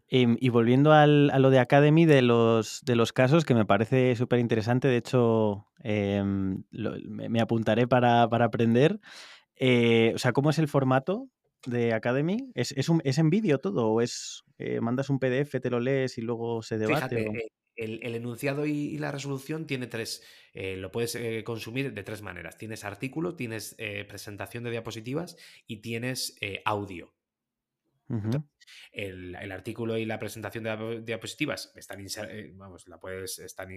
Em, 0.08 0.38
y 0.40 0.48
volviendo 0.48 0.94
al- 0.94 1.30
a 1.32 1.40
lo 1.40 1.50
de 1.50 1.60
Academy, 1.60 2.06
de 2.06 2.22
los, 2.22 2.82
de 2.86 2.96
los 2.96 3.12
casos, 3.12 3.44
que 3.44 3.54
me 3.56 3.66
parece 3.66 4.16
súper 4.16 4.40
interesante, 4.40 4.88
de 4.88 4.98
hecho, 4.98 5.68
em, 5.80 6.64
lo- 6.72 6.96
me, 7.10 7.28
me 7.28 7.42
apuntaré 7.42 7.88
para, 7.88 8.30
para 8.30 8.46
aprender. 8.46 9.02
Eh, 9.56 10.14
o 10.16 10.20
sea, 10.20 10.34
¿cómo 10.34 10.50
es 10.52 10.60
el 10.60 10.68
formato 10.70 11.30
de 11.66 11.94
Academy? 11.94 12.52
¿Es, 12.56 12.72
es, 12.74 12.90
un- 12.90 13.02
es 13.04 13.18
en 13.18 13.30
vídeo 13.30 13.60
todo 13.60 13.88
o 13.90 14.02
es 14.02 14.44
eh, 14.58 14.82
mandas 14.82 15.10
un 15.10 15.20
PDF, 15.20 15.60
te 15.60 15.70
lo 15.70 15.80
lees 15.80 16.18
y 16.18 16.22
luego 16.22 16.62
se 16.62 16.78
debate? 16.78 17.18
Fíjate, 17.18 17.30
o- 17.30 17.34
eh, 17.34 17.48
el, 17.76 18.00
el 18.04 18.16
enunciado 18.16 18.66
y, 18.66 18.72
y 18.72 18.98
la 19.00 19.12
resolución 19.12 19.66
tiene 19.66 19.88
tres, 19.88 20.24
eh, 20.54 20.78
lo 20.78 20.92
puedes 20.92 21.16
eh, 21.16 21.44
consumir 21.44 21.94
de 21.94 22.04
tres 22.04 22.22
maneras. 22.22 22.58
Tienes 22.58 22.84
artículo, 22.84 23.36
tienes 23.36 23.76
eh, 23.80 24.06
presentación 24.06 24.64
de 24.64 24.72
diapositivas 24.72 25.38
y 25.66 25.78
tienes 25.78 26.36
El, 28.92 29.36
el 29.36 29.52
artículo 29.52 29.98
y 29.98 30.06
la 30.06 30.20
presentación 30.20 30.64
de 30.64 30.72
diap- 30.72 31.04
diapositivas 31.04 31.72
están, 31.76 32.00
eh, 32.02 32.52
vamos, 32.56 32.88
la 32.88 33.00
puedes, 33.00 33.40
están 33.40 33.70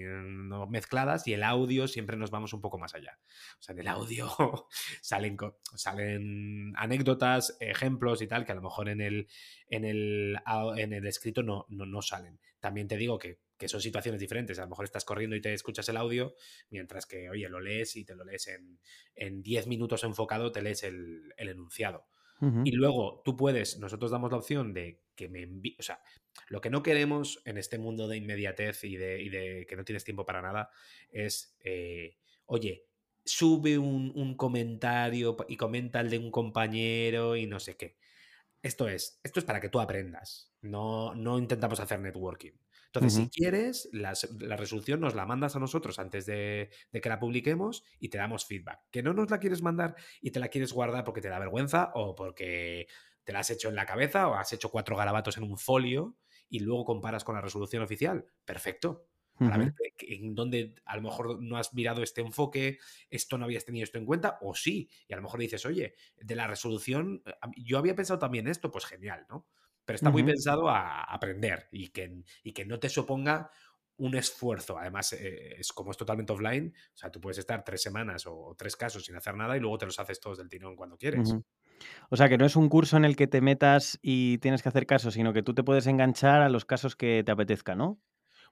mezcladas 0.71 1.27
y 1.27 1.33
el 1.35 1.43
audio 1.43 1.89
siempre 1.89 2.17
nos 2.17 2.31
vamos 2.31 2.53
un 2.53 2.61
poco 2.61 2.79
más 2.79 2.95
allá. 2.95 3.19
O 3.59 3.63
sea, 3.63 3.73
en 3.73 3.81
el 3.81 3.89
audio 3.89 4.29
salen, 5.03 5.37
salen 5.75 6.73
anécdotas, 6.77 7.57
ejemplos 7.61 8.23
y 8.23 8.27
tal, 8.27 8.45
que 8.45 8.53
a 8.53 8.57
lo 8.57 8.63
mejor 8.63 8.89
en 8.89 9.01
el, 9.01 9.29
en 9.69 9.85
el, 9.85 10.39
en 10.77 10.93
el 10.93 11.07
escrito 11.07 11.43
no, 11.43 11.67
no, 11.69 11.87
no 11.87 12.03
salen. 12.03 12.41
También 12.61 12.89
te 12.89 12.97
digo 12.97 13.19
que, 13.19 13.39
que 13.59 13.69
son 13.69 13.81
situaciones 13.81 14.21
diferentes. 14.21 14.59
A 14.59 14.63
lo 14.63 14.69
mejor 14.69 14.85
estás 14.85 15.05
corriendo 15.05 15.37
y 15.37 15.41
te 15.41 15.53
escuchas 15.53 15.89
el 15.89 15.97
audio, 15.97 16.35
mientras 16.71 17.07
que, 17.07 17.31
oye, 17.31 17.49
lo 17.49 17.61
lees 17.61 17.97
y 17.97 18.05
te 18.05 18.15
lo 18.15 18.25
lees 18.25 18.49
en, 18.49 18.81
en 19.15 19.43
10 19.43 19.67
minutos 19.67 20.05
enfocado, 20.05 20.53
te 20.53 20.63
lees 20.63 20.83
el, 20.83 21.33
el 21.37 21.49
enunciado. 21.49 22.07
Y 22.63 22.73
luego 22.73 23.23
tú 23.25 23.37
puedes, 23.37 23.79
nosotros 23.79 24.11
damos 24.11 24.31
la 24.31 24.39
opción 24.39 24.75
de 24.75 25.03
que 25.15 25.29
me 25.29 25.43
envíe, 25.43 25.77
o 25.79 25.83
sea, 25.83 26.01
lo 26.49 26.61
que 26.61 26.71
no 26.71 26.83
queremos 26.83 27.41
en 27.45 27.59
este 27.59 27.79
mundo 27.79 28.09
de 28.09 28.17
inmediatez 28.19 28.85
y 28.85 28.97
de, 28.97 29.23
y 29.23 29.29
de 29.29 29.67
que 29.69 29.77
no 29.77 29.85
tienes 29.85 30.05
tiempo 30.05 30.25
para 30.27 30.43
nada 30.43 30.71
es, 31.11 31.57
eh, 31.61 32.17
oye, 32.47 32.87
sube 33.25 33.79
un, 33.79 34.13
un 34.15 34.37
comentario 34.37 35.37
y 35.49 35.57
comenta 35.57 36.01
el 36.01 36.11
de 36.11 36.19
un 36.19 36.31
compañero 36.31 37.37
y 37.37 37.47
no 37.47 37.61
sé 37.61 37.77
qué. 37.77 37.97
Esto 38.63 38.89
es, 38.89 39.21
esto 39.23 39.41
es 39.41 39.47
para 39.47 39.61
que 39.61 39.69
tú 39.69 39.81
aprendas. 39.81 40.53
No, 40.61 41.15
no 41.15 41.39
intentamos 41.39 41.81
hacer 41.81 42.01
networking. 42.01 42.53
Entonces, 42.97 43.15
si 43.15 43.29
quieres, 43.29 43.89
las- 43.93 44.31
la 44.41 44.57
resolución 44.57 45.01
nos 45.01 45.15
la 45.15 45.27
mandas 45.27 45.57
a 45.57 45.59
nosotros 45.61 45.99
antes 45.99 46.27
de, 46.27 46.71
de 46.93 47.01
que 47.01 47.09
la 47.09 47.19
publiquemos 47.19 47.85
y 47.99 48.09
te 48.09 48.19
damos 48.19 48.47
feedback. 48.47 48.81
Que 48.91 49.03
no 49.03 49.13
nos 49.13 49.31
la 49.31 49.39
quieres 49.41 49.63
mandar 49.63 49.97
y 50.21 50.31
te 50.31 50.41
la 50.41 50.49
quieres 50.49 50.73
guardar 50.73 51.05
porque 51.05 51.21
te 51.21 51.29
da 51.29 51.39
vergüenza 51.39 51.91
o 51.95 52.15
porque 52.15 52.87
te 53.25 53.33
la 53.33 53.41
has 53.41 53.51
hecho 53.51 53.69
en 53.69 53.75
la 53.75 53.87
cabeza 53.87 54.29
o 54.29 54.35
has 54.35 54.53
hecho 54.53 54.71
cuatro 54.71 54.97
garabatos 54.97 55.37
en 55.37 55.45
un 55.45 55.59
folio 55.59 56.17
y 56.49 56.61
luego 56.61 56.85
comparas 56.85 57.25
con 57.25 57.35
la 57.35 57.41
resolución 57.41 57.83
oficial. 57.83 58.27
Perfecto. 58.45 59.09
Para 59.43 59.59
ver 59.59 59.69
en 59.99 60.35
dónde 60.35 60.75
a 60.85 60.97
lo 60.97 61.03
mejor 61.03 61.41
no 61.43 61.57
has 61.57 61.73
mirado 61.73 62.03
este 62.03 62.21
enfoque, 62.21 62.79
esto 63.11 63.39
no 63.39 63.45
habías 63.45 63.65
tenido 63.65 63.85
esto 63.85 63.99
en 63.99 64.07
cuenta, 64.07 64.39
o 64.43 64.55
sí. 64.55 64.91
Y 65.07 65.13
a 65.13 65.17
lo 65.17 65.23
mejor 65.23 65.39
dices, 65.41 65.65
oye, 65.67 65.95
de 66.17 66.35
la 66.37 66.47
resolución, 66.49 67.23
eh, 67.27 67.33
yo 67.57 67.79
había 67.79 67.95
pensado 67.95 68.19
también 68.19 68.49
esto, 68.49 68.71
pues 68.73 68.87
genial, 68.87 69.27
¿no? 69.29 69.47
Pero 69.87 69.95
está 69.95 70.11
muy 70.11 70.23
pensado 70.25 70.69
a 70.69 71.05
aprender 71.05 71.69
y 71.71 71.89
que, 71.89 72.23
y 72.43 72.53
que 72.53 72.67
no 72.67 72.79
te 72.79 72.91
suponga 72.91 73.51
un 73.99 74.15
esfuerzo. 74.15 74.79
Además, 74.79 75.13
eh, 75.15 75.57
es 75.59 75.73
como 75.73 75.91
es 75.91 75.97
totalmente 75.97 76.33
offline, 76.33 76.75
o 76.95 76.97
sea, 76.97 77.11
tú 77.11 77.21
puedes 77.21 77.39
estar 77.39 77.65
tres 77.65 77.83
semanas 77.83 78.27
o 78.27 78.55
tres 78.59 78.77
casos 78.77 79.05
sin 79.05 79.17
hacer 79.17 79.35
nada 79.37 79.57
y 79.57 79.61
luego 79.61 79.79
te 79.79 79.87
los 79.87 79.99
haces 79.99 80.21
todos 80.21 80.39
del 80.39 80.49
tirón 80.49 80.77
cuando 80.77 80.99
quieres. 80.99 81.35
O 82.11 82.17
sea, 82.17 82.29
que 82.29 82.39
no 82.39 82.47
es 82.47 82.57
un 82.57 82.69
curso 82.69 82.97
en 82.97 83.05
el 83.05 83.17
que 83.17 83.27
te 83.27 83.41
metas 83.41 83.99
y 84.03 84.39
tienes 84.39 84.63
que 84.63 84.69
hacer 84.69 84.87
caso, 84.87 85.11
sino 85.11 85.33
que 85.33 85.43
tú 85.43 85.55
te 85.55 85.63
puedes 85.63 85.87
enganchar 85.87 86.43
a 86.43 86.49
los 86.49 86.65
casos 86.65 86.97
que 86.97 87.23
te 87.25 87.33
apetezca, 87.33 87.75
¿no? 87.75 87.99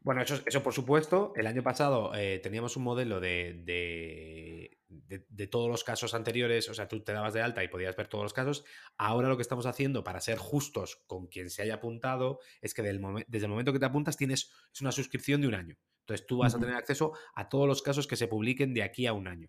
Bueno, 0.04 0.20
eso, 0.22 0.38
eso 0.44 0.62
por 0.62 0.74
supuesto. 0.74 1.32
El 1.34 1.46
año 1.46 1.62
pasado 1.62 2.14
eh, 2.14 2.38
teníamos 2.42 2.76
un 2.76 2.84
modelo 2.84 3.20
de, 3.20 3.62
de, 3.64 4.78
de- 4.88 5.24
de 5.28 5.46
todos 5.46 5.68
los 5.70 5.82
casos 5.82 6.12
anteriores, 6.14 6.68
o 6.68 6.74
sea, 6.74 6.88
tú 6.88 7.02
te 7.02 7.12
dabas 7.12 7.32
de 7.32 7.40
alta 7.40 7.64
y 7.64 7.68
podías 7.68 7.96
ver 7.96 8.06
todos 8.08 8.22
los 8.22 8.34
casos. 8.34 8.64
Ahora 8.98 9.28
lo 9.28 9.36
que 9.36 9.42
estamos 9.42 9.64
haciendo 9.66 10.04
para 10.04 10.20
ser 10.20 10.36
justos 10.38 11.02
con 11.06 11.26
quien 11.26 11.48
se 11.50 11.62
haya 11.62 11.76
apuntado 11.76 12.38
es 12.60 12.74
que 12.74 12.82
del 12.82 13.00
desde 13.28 13.46
el 13.46 13.50
momento 13.50 13.72
que 13.72 13.78
te 13.78 13.86
apuntas 13.86 14.16
tienes 14.18 14.52
es 14.72 14.80
una 14.82 14.92
suscripción 14.92 15.40
de 15.40 15.48
un 15.48 15.54
año. 15.54 15.76
Entonces 16.00 16.26
tú 16.26 16.36
vas 16.38 16.54
a 16.54 16.58
tener 16.60 16.74
acceso 16.76 17.12
a 17.34 17.48
todos 17.48 17.66
los 17.66 17.80
casos 17.80 18.06
que 18.06 18.16
se 18.16 18.28
publiquen 18.28 18.74
de 18.74 18.82
aquí 18.82 19.06
a 19.06 19.14
un 19.14 19.26
año. 19.26 19.48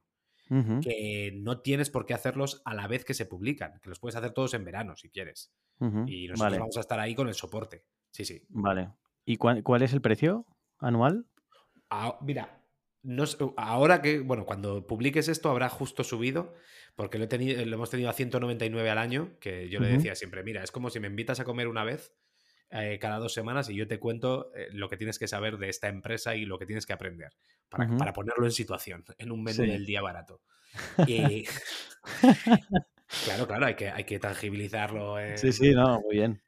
Que 0.79 1.33
no 1.35 1.61
tienes 1.61 1.89
por 1.89 2.05
qué 2.05 2.13
hacerlos 2.13 2.61
a 2.65 2.73
la 2.75 2.87
vez 2.87 3.03
que 3.03 3.13
se 3.13 3.25
publican, 3.25 3.79
que 3.81 3.89
los 3.89 3.99
puedes 3.99 4.15
hacer 4.15 4.31
todos 4.31 4.53
en 4.53 4.63
verano 4.63 4.95
si 4.95 5.09
quieres. 5.09 5.53
Y 6.07 6.27
nosotros 6.27 6.39
Vale, 6.51 6.59
vamos 6.59 6.77
a 6.77 6.81
estar 6.81 6.99
ahí 6.99 7.13
con 7.15 7.27
el 7.27 7.33
soporte. 7.33 7.85
Sí, 8.11 8.23
sí. 8.25 8.41
vale. 8.49 8.93
¿Y 9.25 9.37
cuál, 9.37 9.63
cuál 9.63 9.81
es 9.81 9.93
el 9.93 10.01
precio 10.01 10.45
anual? 10.79 11.25
Ah, 11.89 12.17
mira, 12.21 12.63
no 13.03 13.25
sé, 13.25 13.37
ahora 13.57 14.01
que, 14.01 14.19
bueno, 14.19 14.45
cuando 14.45 14.87
publiques 14.87 15.27
esto 15.27 15.49
habrá 15.49 15.69
justo 15.69 16.03
subido, 16.03 16.53
porque 16.95 17.17
lo, 17.17 17.25
he 17.25 17.27
tenido, 17.27 17.63
lo 17.65 17.75
hemos 17.75 17.89
tenido 17.89 18.09
a 18.09 18.13
199 18.13 18.89
al 18.89 18.97
año, 18.97 19.37
que 19.39 19.69
yo 19.69 19.79
le 19.79 19.87
decía 19.87 20.15
siempre, 20.15 20.43
mira, 20.43 20.63
es 20.63 20.71
como 20.71 20.89
si 20.89 20.99
me 20.99 21.07
invitas 21.07 21.39
a 21.39 21.43
comer 21.45 21.67
una 21.67 21.83
vez 21.83 22.13
eh, 22.71 22.97
cada 22.99 23.19
dos 23.19 23.33
semanas 23.33 23.69
y 23.69 23.75
yo 23.75 23.87
te 23.87 23.99
cuento 23.99 24.51
eh, 24.55 24.67
lo 24.71 24.89
que 24.89 24.97
tienes 24.97 25.19
que 25.19 25.27
saber 25.27 25.57
de 25.57 25.69
esta 25.69 25.87
empresa 25.87 26.35
y 26.35 26.45
lo 26.45 26.57
que 26.57 26.65
tienes 26.65 26.85
que 26.85 26.93
aprender, 26.93 27.33
para, 27.69 27.87
para 27.97 28.13
ponerlo 28.13 28.45
en 28.45 28.51
situación, 28.51 29.05
en 29.17 29.31
un 29.31 29.43
menú 29.43 29.63
Sí. 29.63 29.67
del 29.67 29.85
día 29.85 30.01
barato. 30.01 30.41
Y 31.05 31.45
claro, 33.23 33.47
claro, 33.47 33.65
hay 33.67 33.75
que, 33.75 33.89
hay 33.89 34.03
que 34.03 34.19
tangibilizarlo 34.19 35.17
Sí, 35.35 35.51
sí, 35.51 35.71
no, 35.73 35.99
muy 36.01 36.15
bien. 36.15 36.41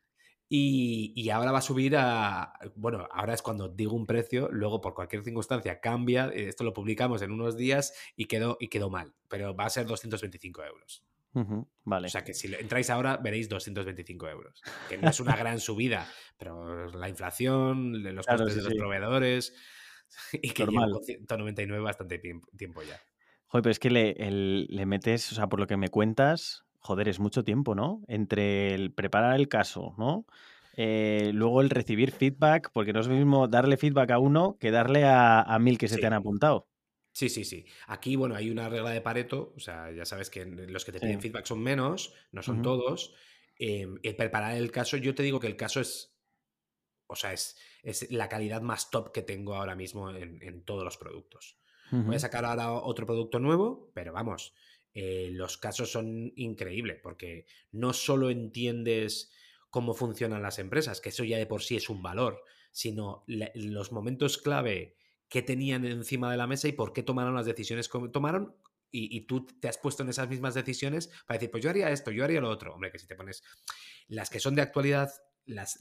Y, 0.49 1.13
y 1.15 1.29
ahora 1.29 1.51
va 1.51 1.59
a 1.59 1.61
subir 1.61 1.95
a. 1.97 2.53
Bueno, 2.75 3.07
ahora 3.11 3.33
es 3.33 3.41
cuando 3.41 3.69
digo 3.69 3.95
un 3.95 4.05
precio, 4.05 4.49
luego 4.51 4.79
por 4.81 4.93
cualquier 4.93 5.23
circunstancia 5.23 5.79
cambia. 5.79 6.29
eh, 6.33 6.47
Esto 6.49 6.63
lo 6.63 6.73
publicamos 6.73 7.21
en 7.21 7.31
unos 7.31 7.57
días 7.57 7.93
y 8.15 8.25
quedó, 8.25 8.57
y 8.59 8.69
quedó 8.69 8.89
mal, 8.89 9.13
pero 9.27 9.55
va 9.55 9.65
a 9.65 9.69
ser 9.69 9.85
225 9.85 10.63
euros. 10.63 11.03
Ujú, 11.33 11.55
O 11.55 11.67
Vale. 11.83 12.09
sea 12.09 12.23
que 12.23 12.33
si 12.33 12.53
entráis 12.53 12.89
ahora 12.89 13.17
veréis 13.17 13.49
225 13.49 14.27
euros. 14.29 14.61
Que 14.89 14.97
no 14.97 15.09
es 15.09 15.19
una 15.19 15.35
gran 15.37 15.59
subida, 15.59 16.07
pero 16.37 16.87
la 16.87 17.09
inflación, 17.09 18.01
los 18.15 18.25
Claro, 18.25 18.45
costes 18.45 18.53
sí, 18.53 18.59
de 18.59 18.63
los 18.63 18.73
sí. 18.73 18.79
proveedores 18.79 19.53
y 20.41 20.49
que 20.51 20.63
Normal. 20.65 20.91
con 20.91 21.03
199 21.03 21.83
bastante 21.83 22.19
tiemp- 22.21 22.45
tiempo 22.57 22.81
ya. 22.83 22.99
Joder, 23.49 23.63
pero 23.63 23.71
es 23.71 23.79
que 23.79 23.89
le, 23.89 24.11
el- 24.11 24.67
le 24.69 24.85
metes, 24.85 25.31
o 25.31 25.35
sea, 25.35 25.47
por 25.47 25.59
lo 25.59 25.67
que 25.67 25.77
me 25.77 25.89
cuentas, 25.89 26.65
joder, 26.87 27.07
es 27.09 27.19
mucho 27.19 27.43
tiempo, 27.43 27.75
¿no? 27.75 28.01
Entre 28.07 28.73
el 28.73 28.91
preparar 28.91 29.35
el 29.39 29.47
caso, 29.47 29.93
¿no? 29.97 30.25
Eh, 30.73 31.31
luego 31.33 31.61
el 31.61 31.69
recibir 31.69 32.11
feedback, 32.11 32.71
porque 32.73 32.93
no 32.93 32.99
es 32.99 33.07
lo 33.07 33.15
mismo 33.15 33.47
darle 33.47 33.77
feedback 33.77 34.11
a 34.11 34.19
uno 34.19 34.57
que 34.59 34.71
darle 34.71 35.05
a, 35.05 35.41
a 35.41 35.59
mil 35.59 35.77
que 35.77 35.87
se 35.87 35.97
te 35.97 36.05
han 36.05 36.13
apuntado. 36.13 36.67
Sí, 37.11 37.29
sí, 37.29 37.43
sí. 37.43 37.65
Aquí, 37.87 38.15
bueno, 38.15 38.35
hay 38.35 38.49
una 38.51 38.69
regla 38.69 38.91
de 38.91 39.01
Pareto, 39.01 39.53
o 39.55 39.59
sea, 39.59 39.91
ya 39.91 40.05
sabes 40.05 40.29
que 40.29 40.45
los 40.45 40.85
que 40.85 40.91
te 40.91 40.99
Sí. 40.99 41.05
piden 41.07 41.21
feedback 41.21 41.45
son 41.45 41.61
menos, 41.61 42.13
no 42.31 42.43
son 42.43 42.61
todos. 42.61 43.15
Eh, 43.59 43.87
el 44.03 44.15
preparar 44.15 44.55
el 44.55 44.69
caso, 44.71 44.97
yo 44.97 45.15
te 45.15 45.23
digo 45.23 45.39
que 45.39 45.47
el 45.47 45.55
caso 45.55 45.81
es 45.81 46.17
o 47.07 47.15
sea, 47.15 47.33
es, 47.33 47.57
es 47.83 48.11
la 48.11 48.29
calidad 48.29 48.61
más 48.61 48.89
top 48.91 49.11
que 49.11 49.21
tengo 49.21 49.55
ahora 49.55 49.75
mismo 49.75 50.11
en, 50.11 50.63
todos 50.63 50.83
los 50.83 50.97
productos. 50.97 51.57
Voy 51.89 52.17
a 52.17 52.19
sacar 52.19 52.43
ahora 52.43 52.73
otro 52.73 53.05
producto 53.05 53.39
nuevo, 53.39 53.91
pero 53.93 54.11
vamos, 54.11 54.53
eh, 54.99 55.29
los 55.31 55.59
casos 55.59 55.91
son 55.91 56.33
increíbles 56.35 56.97
porque 57.03 57.45
no 57.71 57.93
solo 57.93 58.31
entiendes 58.31 59.31
cómo 59.69 59.93
funcionan 59.93 60.41
las 60.41 60.57
empresas, 60.57 61.01
que 61.01 61.09
eso 61.09 61.23
ya 61.23 61.37
de 61.37 61.45
por 61.45 61.61
sí 61.61 61.75
es 61.75 61.87
un 61.87 62.01
valor, 62.01 62.41
sino 62.71 63.23
los 63.27 63.91
momentos 63.91 64.39
clave 64.39 64.95
que 65.29 65.43
tenían 65.43 65.85
encima 65.85 66.31
de 66.31 66.37
la 66.37 66.47
mesa 66.47 66.67
y 66.67 66.71
por 66.71 66.93
qué 66.93 67.03
tomaron 67.03 67.35
las 67.35 67.45
decisiones 67.45 67.89
que 67.89 67.99
tomaron 68.11 68.55
y, 68.89 69.21
tú 69.27 69.45
te 69.45 69.67
has 69.67 69.77
puesto 69.77 70.01
en 70.01 70.09
esas 70.09 70.29
mismas 70.29 70.55
decisiones 70.55 71.11
para 71.27 71.37
decir, 71.37 71.51
pues 71.51 71.63
yo 71.63 71.69
haría 71.69 71.91
esto, 71.91 72.09
yo 72.09 72.23
haría 72.23 72.41
lo 72.41 72.49
otro. 72.49 72.73
Hombre, 72.73 72.89
que 72.89 72.97
si 72.97 73.05
te 73.05 73.15
pones 73.15 73.43
las 74.07 74.31
que 74.31 74.39
son 74.39 74.55
de 74.55 74.63
actualidad, 74.63 75.11
las, 75.45 75.77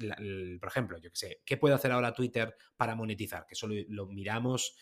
por 0.61 0.69
ejemplo, 0.69 0.99
yo 0.99 1.11
qué 1.11 1.17
sé, 1.17 1.43
¿qué 1.47 1.57
puede 1.57 1.75
hacer 1.75 1.93
ahora 1.93 2.13
Twitter 2.13 2.55
para 2.77 2.95
monetizar? 2.95 3.47
Que 3.47 3.55
eso 3.55 3.67
lo, 3.67 4.09
miramos 4.09 4.77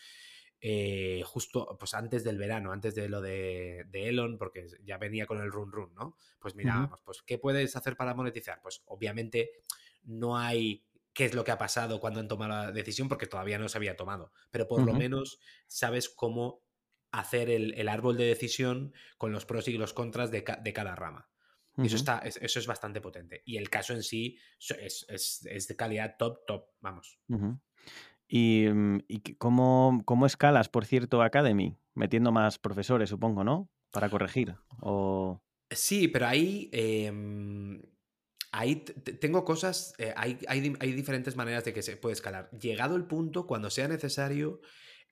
eh, 0.61 1.21
justo 1.25 1.75
pues 1.77 1.93
antes 1.93 2.23
del 2.23 2.37
verano, 2.37 2.71
antes 2.71 2.95
de 2.95 3.09
lo 3.09 3.21
de, 3.21 3.85
Elon, 3.93 4.37
porque 4.37 4.67
ya 4.83 4.97
venía 4.97 5.25
con 5.25 5.39
el 5.39 5.51
run 5.51 5.71
run, 5.71 5.93
¿no? 5.93 6.15
Pues 6.39 6.55
mirábamos, 6.55 7.01
pues 7.01 7.21
¿qué 7.21 7.37
puedes 7.37 7.75
hacer 7.75 7.95
para 7.95 8.13
monetizar? 8.13 8.61
Pues 8.61 8.81
obviamente 8.85 9.51
no 10.03 10.37
hay 10.37 10.85
qué 11.13 11.25
es 11.25 11.33
lo 11.33 11.43
que 11.43 11.51
ha 11.51 11.57
pasado 11.57 11.99
cuando 11.99 12.19
han 12.19 12.27
tomado 12.27 12.51
la 12.51 12.71
decisión, 12.71 13.07
porque 13.07 13.25
todavía 13.25 13.57
no 13.57 13.69
se 13.69 13.77
había 13.77 13.95
tomado, 13.95 14.33
pero 14.51 14.67
por 14.67 14.81
lo 14.81 14.93
menos 14.93 15.39
sabes 15.65 16.09
cómo 16.09 16.65
hacer 17.11 17.49
el, 17.49 17.87
árbol 17.87 18.17
de 18.17 18.25
decisión 18.25 18.93
con 19.17 19.31
los 19.31 19.45
pros 19.45 19.67
y 19.69 19.77
los 19.77 19.93
contras 19.93 20.29
de, 20.29 20.43
cada 20.43 20.95
rama. 20.95 21.29
Eso, 21.77 21.95
está, 21.95 22.19
eso 22.19 22.59
es 22.59 22.67
bastante 22.67 23.01
potente. 23.01 23.41
Y 23.45 23.57
el 23.57 23.69
caso 23.69 23.93
en 23.93 24.03
sí 24.03 24.37
es, 24.59 25.67
de 25.67 25.75
calidad 25.75 26.15
top, 26.17 26.45
top, 26.45 26.65
vamos. 26.81 27.17
¿Y, 28.37 28.67
mm, 28.67 28.99
cómo, 29.37 30.25
escalas, 30.25 30.67
por 30.67 30.85
cierto, 30.85 31.21
Academy? 31.21 31.77
Metiendo 31.93 32.33
más 32.33 32.59
profesores, 32.59 33.09
supongo, 33.09 33.45
¿no? 33.45 33.69
Para 33.91 34.09
corregir. 34.09 34.55
O... 34.81 35.41
Sí, 35.71 36.09
pero 36.09 36.27
ahí... 36.27 36.69
Em, 36.73 37.81
ahí 38.51 38.75
tengo 39.21 39.45
cosas, 39.45 39.93
eh, 39.99 40.13
hay, 40.17 40.37
hay, 40.47 40.91
diferentes 40.93 41.37
maneras 41.37 41.63
de 41.63 41.73
que 41.73 41.81
se 41.81 41.95
puede 41.95 42.11
escalar. 42.11 42.49
Llegado 42.51 42.97
el 42.97 43.05
punto, 43.05 43.47
cuando 43.47 43.69
sea 43.69 43.87
necesario, 43.87 44.59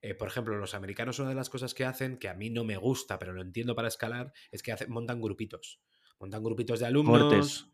eh, 0.01 0.15
por 0.15 0.27
ejemplo, 0.27 0.57
los 0.57 0.73
americanos, 0.73 1.19
una 1.19 1.29
de 1.29 1.35
las 1.35 1.49
cosas 1.49 1.73
que 1.73 1.85
hacen, 1.85 2.17
que 2.17 2.27
a 2.27 2.33
mí 2.33 2.49
no 2.49 2.65
me 2.65 2.75
gusta, 2.75 3.19
pero 3.19 3.31
lo 3.31 3.41
entiendo 3.41 3.73
para 3.73 3.87
escalar, 3.87 4.33
es 4.51 4.61
que 4.61 4.75
montan 4.89 5.21
grupitos. 5.21 5.81
Montan 6.23 6.41
grupitos 6.41 6.79
de 6.79 6.85
alumnos. 6.85 7.69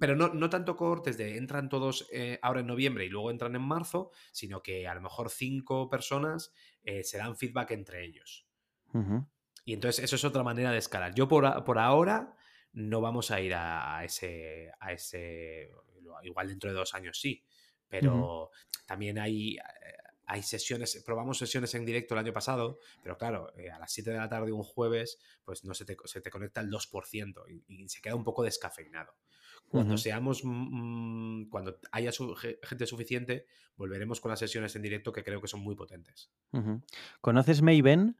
Pero 0.00 0.16
no, 0.16 0.32
no, 0.32 0.48
tanto 0.48 0.78
cortes 0.78 1.18
de 1.18 1.36
entran 1.36 1.68
todos 1.68 2.08
eh, 2.10 2.38
ahora 2.40 2.60
en 2.60 2.66
noviembre 2.66 3.04
y 3.04 3.10
luego 3.10 3.30
entran 3.30 3.54
en 3.54 3.60
marzo, 3.60 4.12
sino 4.32 4.62
que 4.62 4.88
a 4.88 4.94
lo 4.94 5.02
mejor 5.02 5.28
cinco 5.28 5.90
personas 5.90 6.54
eh, 6.82 7.04
se 7.04 7.18
dan 7.18 7.36
feedback 7.36 7.72
entre 7.72 8.02
ellos. 8.06 8.46
Y 9.66 9.74
entonces 9.74 10.02
eso 10.02 10.16
es 10.16 10.24
otra 10.24 10.42
manera 10.42 10.72
de 10.72 10.78
escalar. 10.78 11.14
Yo 11.14 11.28
por, 11.28 11.62
por 11.64 11.78
ahora 11.78 12.34
no 12.72 13.02
vamos 13.02 13.30
a 13.30 13.42
ir 13.42 13.52
a, 13.54 14.02
ese, 14.06 14.72
a 14.80 14.92
ese. 14.92 15.70
Igual 16.22 16.48
dentro 16.48 16.70
de 16.70 16.76
dos 16.76 16.94
años 16.94 17.20
sí. 17.20 17.44
Pero 17.88 18.50
también 18.86 19.18
hay 19.18 19.58
hay 20.30 20.44
sesiones, 20.44 21.02
probamos 21.04 21.38
sesiones 21.38 21.74
en 21.74 21.84
directo 21.84 22.14
el 22.14 22.20
año 22.20 22.32
pasado, 22.32 22.78
pero 23.02 23.18
claro, 23.18 23.52
eh, 23.56 23.68
a 23.68 23.80
las 23.80 23.92
7 23.92 24.12
de 24.12 24.16
la 24.16 24.28
tarde 24.28 24.52
un 24.52 24.62
jueves, 24.62 25.18
pues 25.44 25.64
no 25.64 25.74
se 25.74 25.84
te, 25.84 25.96
se 26.04 26.20
te 26.20 26.30
conecta 26.30 26.60
el 26.60 26.70
2% 26.70 27.64
y, 27.66 27.88
se 27.88 28.00
queda 28.00 28.14
un 28.14 28.22
poco 28.22 28.44
descafeinado. 28.44 29.12
Cuando 29.68 29.98
seamos, 29.98 30.42
mm, 30.44 31.48
cuando 31.48 31.80
haya 31.90 32.12
gente 32.62 32.86
suficiente, 32.86 33.46
volveremos 33.76 34.20
con 34.20 34.30
las 34.30 34.38
sesiones 34.38 34.76
en 34.76 34.82
directo 34.82 35.12
que 35.12 35.24
creo 35.24 35.40
que 35.40 35.48
son 35.48 35.60
muy 35.60 35.74
potentes. 35.74 36.30
¿Conoces 37.20 37.60
Maven? 37.60 38.16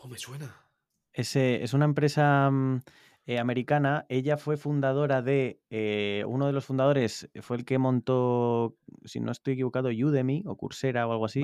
Oh, 0.00 0.08
me 0.08 0.16
suena. 0.16 0.66
Ese, 1.12 1.62
es 1.62 1.74
una 1.74 1.84
empresa 1.84 2.50
mm, 2.50 2.80
eh, 3.26 3.38
americana. 3.38 4.04
Ella 4.08 4.36
fue 4.36 4.56
fundadora 4.56 5.22
de, 5.22 5.60
eh, 5.70 6.24
uno 6.26 6.46
de 6.46 6.52
los 6.52 6.64
fundadores 6.64 7.30
fue 7.40 7.58
el 7.58 7.64
que 7.64 7.78
montó, 7.78 8.76
si 9.04 9.20
no 9.20 9.32
estoy 9.32 9.54
equivocado, 9.54 9.88
Udemy 9.88 10.42
o 10.46 10.56
Coursera 10.56 11.06
o 11.06 11.12
algo 11.12 11.26
así. 11.26 11.42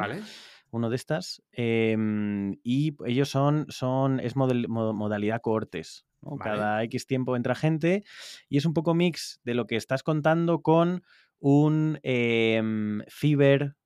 Uno 0.70 0.90
de 0.90 0.96
estas. 0.96 1.42
Em, 1.52 2.58
y 2.62 2.96
ellos 3.06 3.30
son, 3.30 3.66
son 3.68 4.20
es 4.20 4.36
modalidad 4.36 5.40
cohortes. 5.40 6.04
Cada 6.40 6.82
X 6.82 7.06
tiempo 7.06 7.36
entra 7.36 7.54
gente 7.54 8.02
y 8.48 8.58
es 8.58 8.66
un 8.66 8.74
poco 8.74 8.92
mix 8.92 9.40
de 9.44 9.54
lo 9.54 9.66
que 9.66 9.76
estás 9.76 10.02
contando 10.02 10.62
con 10.62 11.04
un 11.38 12.00
eh, 12.02 12.60
Fiverr 13.08 13.77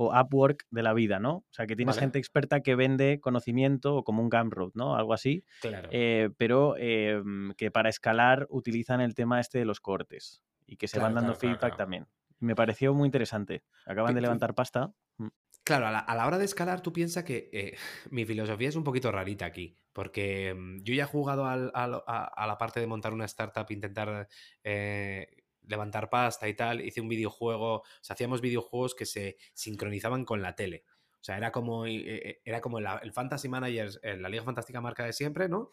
o 0.00 0.16
Upwork 0.16 0.64
de 0.70 0.82
la 0.84 0.94
vida, 0.94 1.18
¿no? 1.18 1.38
O 1.38 1.46
sea, 1.50 1.66
que 1.66 1.74
tienes 1.74 1.98
gente 1.98 2.20
experta 2.20 2.60
que 2.60 2.76
vende 2.76 3.18
conocimiento 3.20 3.96
o 3.96 4.04
como 4.04 4.22
un 4.22 4.28
Gumroad, 4.28 4.70
¿no? 4.74 4.94
Algo 4.94 5.12
así. 5.12 5.44
Claro. 5.60 5.88
Eh, 5.90 6.30
pero 6.36 6.76
em, 6.78 7.52
que 7.54 7.72
para 7.72 7.88
escalar 7.88 8.46
utilizan 8.48 9.00
el 9.00 9.16
tema 9.16 9.40
este 9.40 9.58
de 9.58 9.64
los 9.64 9.80
cortes 9.80 10.40
y 10.66 10.76
que 10.76 10.86
se 10.86 11.00
van 11.00 11.16
dando 11.16 11.34
feedback 11.34 11.76
también. 11.76 12.06
Me 12.38 12.54
pareció 12.54 12.94
muy 12.94 13.06
interesante. 13.06 13.64
Acaban 13.86 14.14
de 14.14 14.20
levantar 14.20 14.54
pasta. 14.54 14.92
Mm. 15.16 15.28
Claro, 15.64 15.88
a 15.88 15.90
la, 15.90 16.26
hora 16.28 16.38
de 16.38 16.44
escalar 16.44 16.80
tú 16.80 16.92
piensas 16.92 17.24
que 17.24 17.50
eh, 17.52 17.76
mi 18.12 18.24
filosofía 18.24 18.68
es 18.68 18.76
un 18.76 18.84
poquito 18.84 19.10
rarita 19.10 19.46
aquí, 19.46 19.74
porque 19.92 20.54
mm, 20.56 20.84
yo 20.84 20.94
ya 20.94 21.02
he 21.02 21.06
jugado 21.06 21.44
a, 21.44 21.56
la 21.56 22.56
parte 22.56 22.78
de 22.78 22.86
montar 22.86 23.12
una 23.12 23.24
startup, 23.24 23.66
intentar 23.70 24.28
eh, 24.62 25.26
levantar 25.68 26.10
pasta 26.10 26.48
y 26.48 26.54
tal, 26.54 26.80
hice 26.80 27.00
un 27.00 27.08
videojuego, 27.08 27.76
o 27.76 27.84
sea, 28.00 28.14
hacíamos 28.14 28.40
videojuegos 28.40 28.94
que 28.94 29.06
se 29.06 29.36
sincronizaban 29.54 30.24
con 30.24 30.42
la 30.42 30.56
tele. 30.56 30.84
O 31.20 31.24
sea, 31.24 31.36
era 31.36 31.52
como, 31.52 31.86
eh, 31.86 32.02
eh, 32.06 32.40
era 32.44 32.60
como 32.60 32.78
el 32.78 33.12
Fantasy 33.12 33.48
Manager, 33.48 33.90
la 34.18 34.28
Liga 34.28 34.44
Fantástica 34.44 34.80
marca 34.80 35.04
de 35.04 35.12
siempre, 35.12 35.48
¿no? 35.48 35.70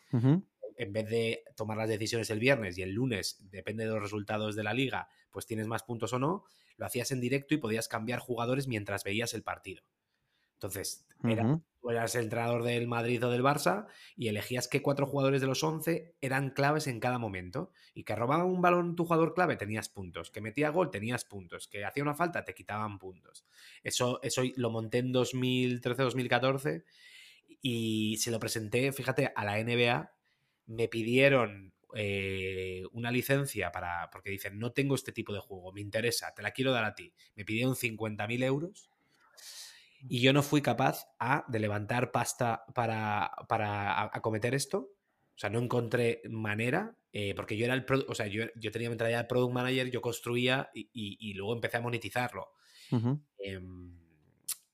En 0.78 0.92
vez 0.92 1.10
de 1.10 1.44
tomar 1.56 1.78
las 1.78 1.88
decisiones 1.88 2.30
el 2.30 2.40
viernes 2.40 2.78
y 2.78 2.82
el 2.82 2.92
lunes, 2.92 3.38
depende 3.50 3.86
de 3.86 3.92
los 3.92 4.02
resultados 4.02 4.56
de 4.56 4.64
la 4.64 4.74
liga, 4.74 5.08
pues 5.32 5.46
tienes 5.46 5.68
más 5.68 5.84
puntos 5.84 6.12
o 6.14 6.20
no, 6.20 6.44
lo 6.78 6.86
hacías 6.86 7.12
en 7.12 7.22
directo 7.22 7.54
y 7.54 7.58
podías 7.58 7.88
cambiar 7.88 8.20
jugadores 8.20 8.68
mientras 8.68 9.04
veías 9.04 9.34
el 9.34 9.44
partido. 9.44 9.84
Entonces, 10.66 11.06
era, 11.24 11.62
tú 11.80 11.90
eras 11.92 12.16
el 12.16 12.24
entrenador 12.24 12.64
del 12.64 12.88
Madrid 12.88 13.24
o 13.24 13.30
del 13.30 13.44
Barça 13.44 13.86
y 14.18 14.28
elegías 14.28 14.68
qué 14.68 14.82
cuatro 14.82 15.06
jugadores 15.06 15.42
de 15.42 15.48
los 15.48 15.64
once 15.64 16.16
eran 16.22 16.50
claves 16.50 16.88
en 16.88 17.00
cada 17.00 17.20
momento. 17.20 17.72
Y 17.94 18.04
que 18.04 18.16
robaban 18.16 18.48
un 18.48 18.62
balón 18.62 18.96
tu 18.96 19.06
jugador 19.06 19.36
clave, 19.36 19.58
tenías 19.58 19.90
puntos. 19.90 20.32
Que 20.32 20.42
metía 20.42 20.70
gol, 20.70 20.90
tenías 20.90 21.24
puntos. 21.24 21.68
Que 21.68 21.86
hacía 21.86 22.02
una 22.02 22.16
falta, 22.16 22.44
te 22.44 22.56
quitaban 22.56 22.98
puntos. 22.98 23.46
Eso, 23.84 24.20
eso 24.24 24.42
lo 24.56 24.72
monté 24.72 25.00
en 25.00 25.14
2013-2014 25.14 26.84
y 27.62 28.18
se 28.18 28.32
lo 28.32 28.40
presenté, 28.40 28.92
fíjate, 28.92 29.32
a 29.36 29.46
la 29.46 29.64
NBA. 29.64 30.12
Me 30.66 30.88
pidieron 30.88 31.74
eh, 31.94 32.84
una 32.92 33.12
licencia 33.12 33.72
para. 33.72 34.10
Porque 34.10 34.32
dicen, 34.32 34.58
no 34.58 34.72
tengo 34.72 34.96
este 34.96 35.12
tipo 35.12 35.34
de 35.34 35.40
juego, 35.40 35.72
me 35.72 35.82
interesa, 35.82 36.34
te 36.34 36.42
la 36.42 36.52
quiero 36.52 36.72
dar 36.72 36.86
a 36.86 36.96
ti. 36.96 37.14
Me 37.36 37.46
pidieron 37.46 37.76
50.000 37.76 38.44
euros 38.44 38.90
y 40.08 40.22
yo 40.22 40.34
no 40.34 40.44
fui 40.44 40.62
capaz 40.62 41.08
a, 41.20 41.46
de 41.48 41.60
levantar 41.60 42.12
pasta 42.12 42.66
para, 42.74 43.32
para 43.48 44.04
acometer 44.16 44.54
esto. 44.54 44.92
O 45.36 45.38
sea, 45.38 45.50
no 45.50 45.60
encontré 45.60 46.22
manera, 46.30 46.96
eh, 47.12 47.34
porque 47.36 47.58
yo 47.58 47.66
era 47.66 47.74
el 47.74 47.86
o 48.08 48.16
sea, 48.16 48.28
yo, 48.28 48.46
yo, 48.56 48.72
tenía 48.72 48.90
mentalidad 48.90 49.24
de 49.24 49.28
product 49.28 49.54
manager, 49.54 49.92
yo 49.92 50.02
construía 50.02 50.70
y, 50.74 50.90
y, 50.94 51.34
luego 51.34 51.54
empecé 51.54 51.78
a 51.78 51.82
monetizarlo. 51.82 52.52
Em, 53.40 54.00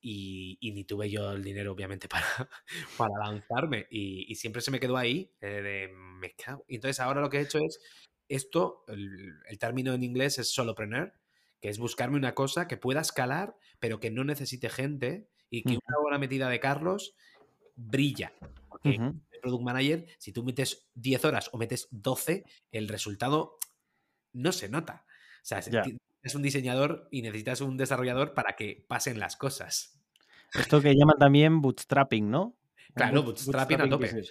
y, 0.02 0.58
y, 0.60 0.72
ni 0.72 0.84
tuve 0.84 1.10
yo 1.10 1.32
el 1.32 1.44
dinero, 1.44 1.72
obviamente, 1.72 2.08
para, 2.10 2.50
para 2.98 3.12
lanzarme. 3.26 3.88
Y, 3.90 4.36
siempre 4.36 4.62
se 4.62 4.72
me 4.72 4.80
quedó 4.80 4.98
ahí, 4.98 5.32
eh, 5.42 5.62
de 5.62 5.90
me 5.94 6.34
cago. 6.36 6.64
Y 6.68 6.76
entonces 6.76 7.00
ahora 7.00 7.22
lo 7.22 7.30
que 7.30 7.38
he 7.38 7.42
hecho 7.42 7.60
es, 7.60 7.80
esto, 8.28 8.84
el, 8.88 9.34
el 9.48 9.60
término 9.60 9.94
en 9.94 10.04
inglés 10.04 10.38
es 10.38 10.54
solopreneur, 10.54 11.14
que 11.62 11.70
es 11.70 11.78
buscarme 11.80 12.18
una 12.18 12.34
cosa 12.34 12.68
que 12.68 12.78
pueda 12.78 13.02
escalar, 13.02 13.56
pero 13.80 14.00
que 14.00 14.12
no 14.12 14.24
necesite 14.24 14.70
gente 14.70 15.30
y 15.50 15.64
que 15.64 15.80
una 15.88 15.98
buena 16.02 16.18
metida 16.18 16.50
de 16.50 16.60
Carlos 16.60 17.16
brilla. 17.76 18.34
Porque 18.68 18.96
el 18.96 19.40
Product 19.42 19.64
Manager, 19.64 20.08
si 20.18 20.34
tú 20.34 20.44
metes 20.44 20.88
10 20.96 21.26
horas 21.26 21.50
o 21.54 21.58
metes 21.58 21.88
12, 21.92 22.46
el 22.72 22.88
resultado 22.88 23.58
no 24.34 24.52
se 24.52 24.70
nota. 24.70 25.06
O 25.08 25.44
sea, 25.46 25.60
es 26.24 26.36
un 26.36 26.42
diseñador 26.42 27.08
y 27.12 27.22
necesitas 27.22 27.62
un 27.62 27.78
desarrollador 27.78 28.34
para 28.34 28.56
que 28.56 28.86
pasen 28.88 29.20
las 29.20 29.36
cosas. 29.36 30.00
Esto 30.54 30.82
que 30.82 30.96
llaman 30.96 31.18
también 31.18 31.62
bootstrapping, 31.62 32.30
¿no? 32.30 32.56
Claro, 32.94 33.24
bootstrapping, 33.24 33.82
a 33.82 33.90
tope. 33.90 34.24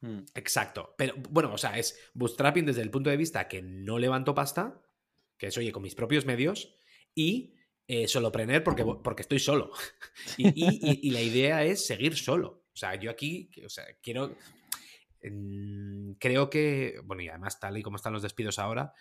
Mm. 0.00 0.20
Exacto. 0.34 0.94
Pero 0.96 1.14
bueno, 1.30 1.52
o 1.52 1.58
sea, 1.58 1.78
es 1.78 1.98
bootstrapping 2.14 2.66
desde 2.66 2.82
el 2.82 2.90
punto 2.90 3.10
de 3.10 3.16
vista 3.16 3.48
que 3.48 3.62
no 3.62 3.98
levanto 3.98 4.34
pasta, 4.34 4.80
que 5.36 5.48
es, 5.48 5.58
oye, 5.58 5.72
con 5.72 5.82
mis 5.82 5.94
propios 5.94 6.24
medios, 6.24 6.75
y 7.16 7.54
eh, 7.88 8.06
solopreneur 8.06 8.62
porque, 8.62 8.84
porque 8.84 9.22
estoy 9.22 9.40
solo. 9.40 9.72
y, 10.36 11.10
la 11.10 11.22
idea 11.22 11.64
es 11.64 11.84
seguir 11.84 12.16
solo. 12.16 12.66
O 12.72 12.76
sea, 12.76 12.94
yo 12.94 13.10
aquí, 13.10 13.50
o 13.64 13.68
sea, 13.68 13.84
quiero... 14.00 14.36
creo 16.20 16.50
que, 16.50 17.00
bueno, 17.02 17.22
y 17.22 17.28
además 17.28 17.58
tal 17.58 17.78
y 17.78 17.82
como 17.82 17.96
están 17.96 18.12
los 18.12 18.22
despidos 18.22 18.58
ahora, 18.58 18.92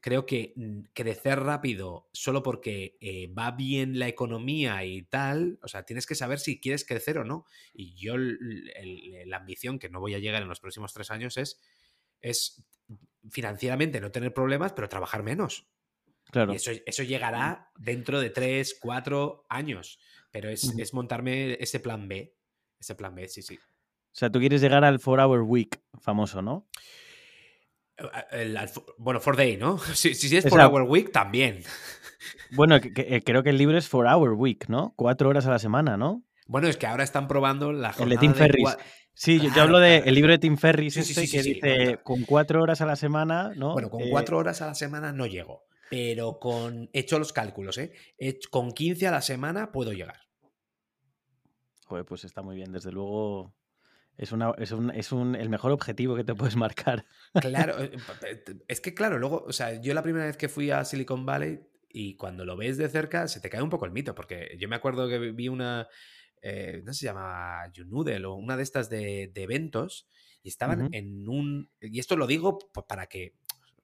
creo 0.00 0.24
que 0.24 0.54
mm, 0.56 0.80
crecer 0.94 1.40
rápido 1.40 2.08
solo 2.12 2.42
porque 2.42 2.96
eh, 3.00 3.28
va 3.28 3.50
bien 3.50 3.98
la 3.98 4.08
economía 4.08 4.82
y 4.84 5.02
tal, 5.02 5.58
o 5.62 5.68
sea, 5.68 5.82
tienes 5.82 6.06
que 6.06 6.14
saber 6.14 6.38
si 6.38 6.58
quieres 6.58 6.86
crecer 6.86 7.18
o 7.18 7.24
no. 7.24 7.44
Y 7.74 7.96
yo 7.96 8.16
la 8.16 9.36
ambición 9.36 9.78
que 9.78 9.90
no 9.90 10.00
voy 10.00 10.14
a 10.14 10.20
llegar 10.20 10.42
en 10.42 10.48
los 10.48 10.60
próximos 10.60 10.94
tres 10.94 11.10
años 11.10 11.36
es, 11.36 11.60
es 12.20 12.64
financieramente 13.30 14.00
no 14.00 14.10
tener 14.10 14.32
problemas, 14.32 14.72
pero 14.72 14.88
trabajar 14.88 15.22
menos. 15.22 15.68
Claro. 16.30 16.52
Y 16.52 16.56
eso, 16.56 16.70
eso 16.86 17.02
llegará 17.02 17.70
dentro 17.78 18.20
de 18.20 18.30
tres, 18.30 18.76
cuatro 18.80 19.46
años. 19.48 19.98
Pero 20.30 20.50
es, 20.50 20.74
es 20.78 20.94
montarme 20.94 21.56
ese 21.60 21.80
plan 21.80 22.08
B. 22.08 22.34
Ese 22.78 22.94
plan 22.94 23.14
B, 23.14 23.28
sí, 23.28 23.42
sí. 23.42 23.56
O 23.56 24.18
sea, 24.18 24.30
tú 24.30 24.38
quieres 24.38 24.60
llegar 24.60 24.84
al 24.84 25.00
4-hour 25.00 25.42
week 25.42 25.80
famoso, 26.00 26.42
¿no? 26.42 26.68
El, 28.30 28.58
bueno, 28.96 29.20
for 29.20 29.36
day, 29.36 29.56
¿no? 29.56 29.78
Si, 29.94 30.14
si 30.14 30.36
es 30.36 30.48
for 30.48 30.60
hour 30.60 30.82
week, 30.82 31.12
también. 31.12 31.62
Bueno, 32.50 32.76
eh, 32.76 33.22
creo 33.24 33.44
que 33.44 33.50
el 33.50 33.58
libro 33.58 33.78
es 33.78 33.88
for 33.88 34.06
hour 34.06 34.32
week, 34.32 34.68
¿no? 34.68 34.92
Cuatro 34.96 35.28
horas 35.28 35.46
a 35.46 35.50
la 35.50 35.60
semana, 35.60 35.96
¿no? 35.96 36.24
Bueno, 36.48 36.66
es 36.66 36.76
que 36.76 36.86
ahora 36.86 37.04
están 37.04 37.28
probando 37.28 37.72
la 37.72 37.92
jornada 37.92 38.04
El 38.04 38.10
de 38.10 38.16
Tim 38.16 38.34
Ferris. 38.34 38.76
Sí, 39.14 39.38
yo, 39.38 39.62
hablo 39.62 39.78
del 39.78 40.14
libro 40.14 40.32
de 40.32 40.38
Tim 40.38 40.56
Ferris 40.56 40.96
este 40.96 41.28
que 41.28 41.42
dice 41.42 42.00
con 42.02 42.24
cuatro 42.24 42.62
horas 42.62 42.80
a 42.80 42.86
la 42.86 42.96
semana, 42.96 43.52
¿no? 43.54 43.72
Bueno, 43.72 43.90
con 43.90 44.08
cuatro 44.10 44.38
horas 44.38 44.62
a 44.62 44.66
la 44.66 44.74
semana 44.74 45.12
no 45.12 45.26
llego, 45.26 45.67
pero 45.90 46.38
con... 46.38 46.90
He 46.92 47.00
hecho 47.00 47.18
los 47.18 47.32
cálculos, 47.32 47.78
¿eh? 47.78 47.92
con 48.50 48.72
15 48.72 49.06
a 49.06 49.10
la 49.10 49.22
semana 49.22 49.72
puedo 49.72 49.92
llegar. 49.92 50.28
Joder, 51.86 52.04
pues 52.04 52.24
está 52.24 52.42
muy 52.42 52.56
bien. 52.56 52.72
Desde 52.72 52.92
luego, 52.92 53.54
es, 54.18 54.32
una, 54.32 54.52
es, 54.58 54.72
un, 54.72 54.90
es 54.90 55.12
un, 55.12 55.36
el 55.36 55.48
mejor 55.48 55.70
objetivo 55.70 56.16
que 56.16 56.24
te 56.24 56.34
puedes 56.34 56.56
marcar. 56.56 57.06
Claro, 57.32 57.76
eh, 57.82 57.92
es 58.66 58.80
que 58.80 58.92
claro, 58.92 59.18
luego, 59.18 59.44
o 59.46 59.52
sea, 59.52 59.80
yo 59.80 59.94
la 59.94 60.02
primera 60.02 60.26
vez 60.26 60.36
que 60.36 60.48
fui 60.48 60.70
a 60.70 60.84
Silicon 60.84 61.24
Valley 61.24 61.60
y 61.88 62.16
cuando 62.16 62.44
lo 62.44 62.56
ves 62.56 62.76
de 62.76 62.88
cerca 62.88 63.28
se 63.28 63.40
te 63.40 63.48
cae 63.48 63.62
un 63.62 63.70
poco 63.70 63.86
el 63.86 63.92
mito, 63.92 64.14
porque 64.14 64.56
yo 64.58 64.68
me 64.68 64.76
acuerdo 64.76 65.08
que 65.08 65.18
vi 65.18 65.48
una, 65.48 65.88
eh, 66.42 66.82
no 66.84 66.92
se 66.92 67.06
llama 67.06 67.70
YouNoodle 67.72 68.26
o 68.26 68.34
una 68.34 68.56
de 68.56 68.64
estas 68.64 68.90
de, 68.90 69.30
eventos 69.34 70.08
y 70.42 70.48
estaban 70.48 70.88
en 70.92 71.28
un, 71.28 71.70
y 71.80 71.98
esto 71.98 72.16
lo 72.16 72.26
digo 72.26 72.58
para 72.86 73.06
que, 73.06 73.34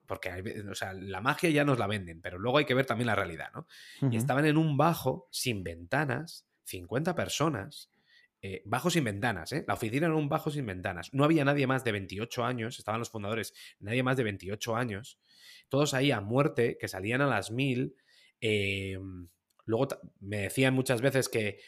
porque 0.06 0.64
o 0.70 0.74
sea, 0.74 0.92
la 0.92 1.20
magia 1.20 1.50
ya 1.50 1.64
nos 1.64 1.78
la 1.78 1.86
venden, 1.86 2.20
pero 2.20 2.38
luego 2.38 2.58
hay 2.58 2.64
que 2.64 2.74
ver 2.74 2.86
también 2.86 3.06
la 3.06 3.14
realidad, 3.14 3.50
¿no? 3.54 3.66
Y 4.10 4.16
estaban 4.16 4.44
en 4.44 4.56
un 4.56 4.76
bajo 4.76 5.28
sin 5.30 5.64
ventanas, 5.64 6.46
50 6.64 7.14
personas, 7.14 7.90
eh, 8.46 8.60
bajo 8.66 8.90
sin 8.90 9.04
ventanas, 9.04 9.52
¿eh? 9.52 9.64
La 9.66 9.72
oficina 9.72 10.06
era 10.06 10.14
un 10.14 10.28
bajo 10.28 10.50
sin 10.50 10.66
ventanas. 10.66 11.08
No 11.14 11.24
había 11.24 11.46
nadie 11.46 11.66
más 11.66 11.82
de 11.82 11.92
28 11.92 12.44
años, 12.44 12.78
estaban 12.78 12.98
los 12.98 13.08
fundadores, 13.08 13.54
nadie 13.80 14.02
más 14.02 14.18
de 14.18 14.24
28 14.24 14.76
años. 14.76 15.18
Todos 15.70 15.94
ahí 15.94 16.10
a 16.10 16.20
muerte, 16.20 16.76
que 16.78 16.86
salían 16.86 17.22
a 17.22 17.26
las 17.26 17.50
mil. 17.50 17.96
Em, 18.40 19.28
luego 19.64 19.88
me 20.20 20.40
decían 20.40 20.74
muchas 20.74 21.00
veces 21.00 21.30
que, 21.30 21.58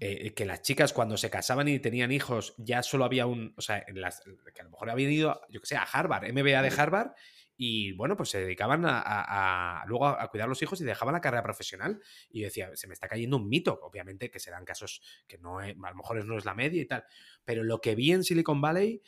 eh, 0.00 0.34
que 0.34 0.44
las 0.44 0.62
chicas 0.62 0.92
cuando 0.92 1.16
se 1.16 1.30
casaban 1.30 1.68
y 1.68 1.78
tenían 1.78 2.10
hijos 2.10 2.54
ya 2.58 2.82
solo 2.82 3.04
había 3.04 3.26
un, 3.26 3.54
o 3.56 3.60
sea, 3.60 3.84
que 3.84 4.60
a 4.60 4.64
lo 4.64 4.70
mejor 4.70 4.90
habían 4.90 5.12
ido, 5.12 5.40
yo 5.50 5.60
que 5.60 5.68
sé, 5.68 5.76
a 5.76 5.82
Harvard, 5.82 6.32
MBA 6.32 6.62
de 6.62 6.72
Harvard, 6.76 7.12
y 7.60 7.90
bueno, 7.92 8.16
pues 8.16 8.30
se 8.30 8.38
dedicaban 8.38 8.84
a, 8.86 9.84
luego 9.88 10.06
a, 10.06 10.28
cuidar 10.28 10.46
a 10.46 10.48
los 10.48 10.62
hijos 10.62 10.80
y 10.80 10.84
dejaban 10.84 11.12
la 11.12 11.20
carrera 11.20 11.42
profesional. 11.42 12.00
Y 12.30 12.40
yo 12.40 12.44
decía, 12.46 12.70
se 12.76 12.86
me 12.86 12.94
está 12.94 13.08
cayendo 13.08 13.36
un 13.36 13.48
mito. 13.48 13.80
Obviamente 13.82 14.30
que 14.30 14.38
serán 14.38 14.64
casos 14.64 15.02
que 15.26 15.38
no 15.38 15.58
a 15.58 15.66
lo 15.66 15.94
mejor 15.96 16.24
no 16.24 16.38
es 16.38 16.44
la 16.44 16.54
media 16.54 16.80
y 16.80 16.86
tal. 16.86 17.04
Pero 17.44 17.64
lo 17.64 17.80
que 17.80 17.96
vi 17.96 18.12
en 18.12 18.22
Silicon 18.22 18.60
Valley, 18.60 19.02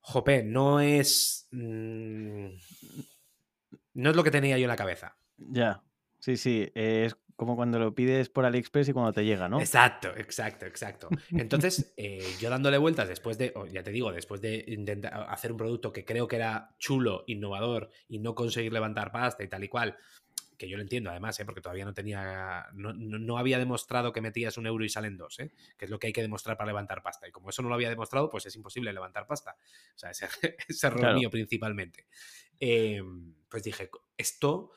jope, 0.00 0.44
no 0.44 0.80
es. 0.80 1.46
Mm, 1.50 2.48
no 3.92 4.10
es 4.10 4.16
lo 4.16 4.24
que 4.24 4.30
tenía 4.30 4.56
yo 4.56 4.64
en 4.64 4.70
la 4.70 4.76
cabeza. 4.76 5.18
Ya. 5.36 5.82
Sí, 6.20 6.38
sí. 6.38 6.72
Es 6.74 7.18
como 7.36 7.54
cuando 7.54 7.78
lo 7.78 7.94
pides 7.94 8.30
por 8.30 8.46
AliExpress 8.46 8.88
y 8.88 8.92
cuando 8.92 9.12
te 9.12 9.24
llega, 9.24 9.48
¿no? 9.48 9.60
Exacto, 9.60 10.08
exacto, 10.16 10.66
exacto. 10.66 11.08
Entonces, 11.30 11.92
eh, 11.96 12.26
yo 12.40 12.48
dándole 12.50 12.78
vueltas 12.78 13.08
después 13.08 13.36
de, 13.36 13.52
ya 13.70 13.82
te 13.82 13.90
digo, 13.90 14.10
después 14.10 14.40
de 14.40 14.64
intentar 14.66 15.26
hacer 15.28 15.52
un 15.52 15.58
producto 15.58 15.92
que 15.92 16.04
creo 16.04 16.26
que 16.26 16.36
era 16.36 16.74
chulo, 16.78 17.24
innovador 17.26 17.90
y 18.08 18.18
no 18.18 18.34
conseguir 18.34 18.72
levantar 18.72 19.12
pasta 19.12 19.44
y 19.44 19.48
tal 19.48 19.62
y 19.64 19.68
cual, 19.68 19.96
que 20.56 20.68
yo 20.68 20.76
lo 20.76 20.82
entiendo 20.82 21.10
además, 21.10 21.38
¿eh? 21.38 21.44
porque 21.44 21.60
todavía 21.60 21.84
no 21.84 21.92
tenía, 21.92 22.66
no, 22.72 23.38
había 23.38 23.58
demostrado 23.58 24.12
que 24.12 24.20
metías 24.20 24.56
un 24.56 24.66
euro 24.66 24.84
y 24.84 24.88
salen 24.88 25.16
dos, 25.16 25.38
¿eh? 25.40 25.52
que 25.76 25.84
es 25.84 25.90
lo 25.90 25.98
que 25.98 26.08
hay 26.08 26.12
que 26.12 26.22
demostrar 26.22 26.56
para 26.56 26.68
levantar 26.68 27.02
pasta. 27.02 27.28
Y 27.28 27.32
como 27.32 27.50
eso 27.50 27.62
no 27.62 27.68
lo 27.68 27.74
había 27.74 27.90
demostrado, 27.90 28.30
pues 28.30 28.46
es 28.46 28.56
imposible 28.56 28.92
levantar 28.92 29.26
pasta. 29.26 29.56
O 29.94 29.98
sea, 29.98 30.10
ese, 30.10 30.26
ese 30.68 30.86
error 30.86 31.14
mío 31.14 31.30
principalmente. 31.30 32.06
Em, 32.58 33.34
pues 33.48 33.62
dije, 33.62 33.90
esto 34.16 34.72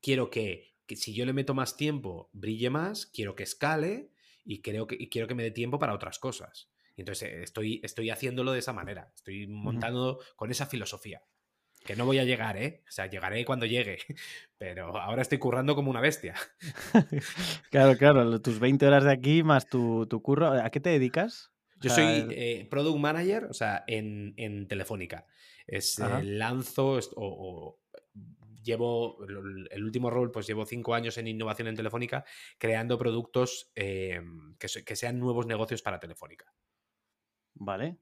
quiero 0.00 0.30
que 0.30 0.75
que 0.86 0.96
si 0.96 1.14
yo 1.14 1.26
le 1.26 1.32
meto 1.32 1.54
más 1.54 1.76
tiempo, 1.76 2.30
brille 2.32 2.70
más, 2.70 3.06
quiero 3.06 3.34
que 3.34 3.42
escale 3.42 4.10
y, 4.44 4.62
creo 4.62 4.86
que, 4.86 5.08
quiero 5.08 5.26
que 5.26 5.34
me 5.34 5.42
dé 5.42 5.50
tiempo 5.50 5.78
para 5.78 5.94
otras 5.94 6.18
cosas. 6.18 6.70
Y 6.96 7.02
entonces 7.02 7.28
eh, 7.28 7.42
estoy, 7.42 7.80
estoy 7.82 8.10
haciéndolo 8.10 8.52
de 8.52 8.60
esa 8.60 8.72
manera, 8.72 9.12
estoy 9.14 9.46
montando 9.46 10.20
con 10.36 10.50
esa 10.50 10.66
filosofía. 10.66 11.22
Que 11.84 11.94
no 11.94 12.04
voy 12.04 12.18
a 12.18 12.24
llegar, 12.24 12.56
¿eh? 12.56 12.82
O 12.88 12.90
sea, 12.90 13.06
llegaré 13.06 13.44
cuando 13.44 13.64
llegue, 13.64 13.98
pero 14.58 14.96
ahora 14.96 15.22
estoy 15.22 15.38
currando 15.38 15.74
como 15.74 15.90
una 15.90 16.00
bestia. 16.00 16.34
claro, 17.70 17.96
claro, 17.96 18.40
tus 18.40 18.58
20 18.58 18.86
horas 18.86 19.04
de 19.04 19.12
aquí 19.12 19.42
más 19.42 19.68
tu, 19.68 20.08
curro, 20.22 20.48
¿a 20.48 20.70
qué 20.70 20.80
te 20.80 20.90
dedicas? 20.90 21.52
Yo 21.80 21.90
soy 21.90 22.26
eh, 22.30 22.66
product 22.70 22.98
manager, 22.98 23.44
o 23.44 23.52
sea, 23.52 23.84
en, 23.86 24.66
Telefónica. 24.66 25.26
Es, 25.66 25.98
eh, 25.98 26.22
lanzo 26.22 26.98
o, 27.16 27.78
llevo, 28.66 29.18
el 29.70 29.84
último 29.84 30.10
rol, 30.10 30.30
pues 30.30 30.46
llevo 30.46 30.66
cinco 30.66 30.94
años 30.94 31.16
en 31.16 31.28
innovación 31.28 31.68
en 31.68 31.76
Telefónica, 31.76 32.24
creando 32.58 32.98
productos 32.98 33.70
eh, 33.74 34.20
que, 34.58 34.96
sean 34.96 35.18
nuevos 35.18 35.46
negocios 35.46 35.80
para 35.80 36.00
Telefónica. 36.00 36.52
Vale. 37.54 37.96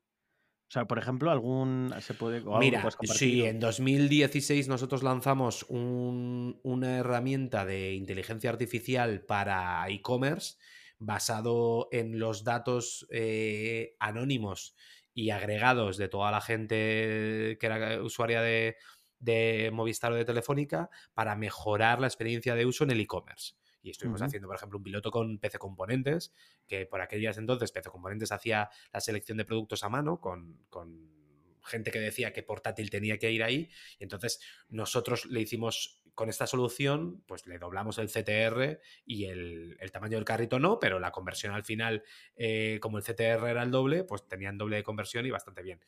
O 0.67 0.71
sea, 0.75 0.87
por 0.87 0.99
ejemplo, 0.99 1.31
algún. 1.31 1.95
¿Se 2.01 2.15
puede.? 2.15 2.43
Mira, 2.59 2.83
sí, 3.03 3.45
en 3.45 3.61
2016 3.61 4.67
nosotros 4.67 5.03
lanzamos 5.03 5.67
una 5.69 6.99
herramienta 6.99 7.65
de 7.65 7.93
inteligencia 7.93 8.51
artificial 8.51 9.25
para 9.25 9.87
e-commerce 9.89 10.57
basado 10.99 11.89
en 11.93 12.19
los 12.19 12.45
datos 12.45 13.07
eh, 13.11 13.95
anónimos 14.01 14.75
y 15.12 15.31
agregados 15.31 15.97
de 15.97 16.09
toda 16.09 16.33
la 16.33 16.41
gente 16.41 17.57
que 17.61 17.67
era 17.67 18.03
usuaria 18.03 18.41
de, 18.41 18.77
de 19.25 19.70
Movistar 19.72 20.12
o 20.12 20.16
de 20.16 20.25
Telefónica 20.25 20.91
para 21.14 21.35
mejorar 21.35 22.01
la 22.01 22.07
experiencia 22.07 22.55
de 22.55 22.66
uso 22.66 22.85
en 22.85 22.91
el 22.91 23.01
e-commerce. 23.01 23.55
Y 23.83 23.91
estuvimos 23.91 24.22
haciendo, 24.22 24.49
por 24.49 24.57
ejemplo, 24.57 24.79
un 24.79 24.85
piloto 24.85 25.11
con 25.11 25.39
PC 25.39 25.59
Componentes, 25.59 26.33
que 26.66 26.87
por 26.87 27.03
aquellas 27.03 27.37
entonces 27.37 27.70
PC 27.70 27.91
Componentes 27.91 28.33
hacía 28.33 28.70
la 28.93 29.01
selección 29.01 29.37
de 29.37 29.45
productos 29.45 29.85
a 29.85 29.91
mano 29.91 30.20
con, 30.20 30.59
gente 31.62 31.91
que 31.91 32.01
decía 32.01 32.33
que 32.33 32.43
portátil 32.43 32.91
tenía 32.91 33.18
que 33.18 33.31
ir 33.31 33.43
ahí. 33.43 33.70
Y 33.99 34.05
entonces 34.05 34.41
nosotros 34.68 35.27
le 35.27 35.41
hicimos 35.41 36.03
con 36.14 36.29
esta 36.29 36.47
solución, 36.47 37.22
pues 37.27 37.47
le 37.47 37.59
doblamos 37.59 37.99
el 37.99 38.09
CTR 38.09 38.81
y 39.05 39.25
el, 39.27 39.77
tamaño 39.93 40.16
del 40.16 40.25
carrito 40.25 40.59
no, 40.59 40.79
pero 40.79 40.99
la 40.99 41.11
conversión 41.11 41.55
al 41.55 41.64
final, 41.64 42.05
eh, 42.37 42.79
como 42.81 42.99
el 42.99 43.05
CTR 43.05 43.49
era 43.49 43.62
el 43.62 43.70
doble, 43.70 44.05
pues 44.05 44.27
tenían 44.29 44.57
doble 44.57 44.77
de 44.77 44.83
conversión 44.83 45.27
y 45.27 45.31
bastante 45.31 45.62
bien. 45.62 45.81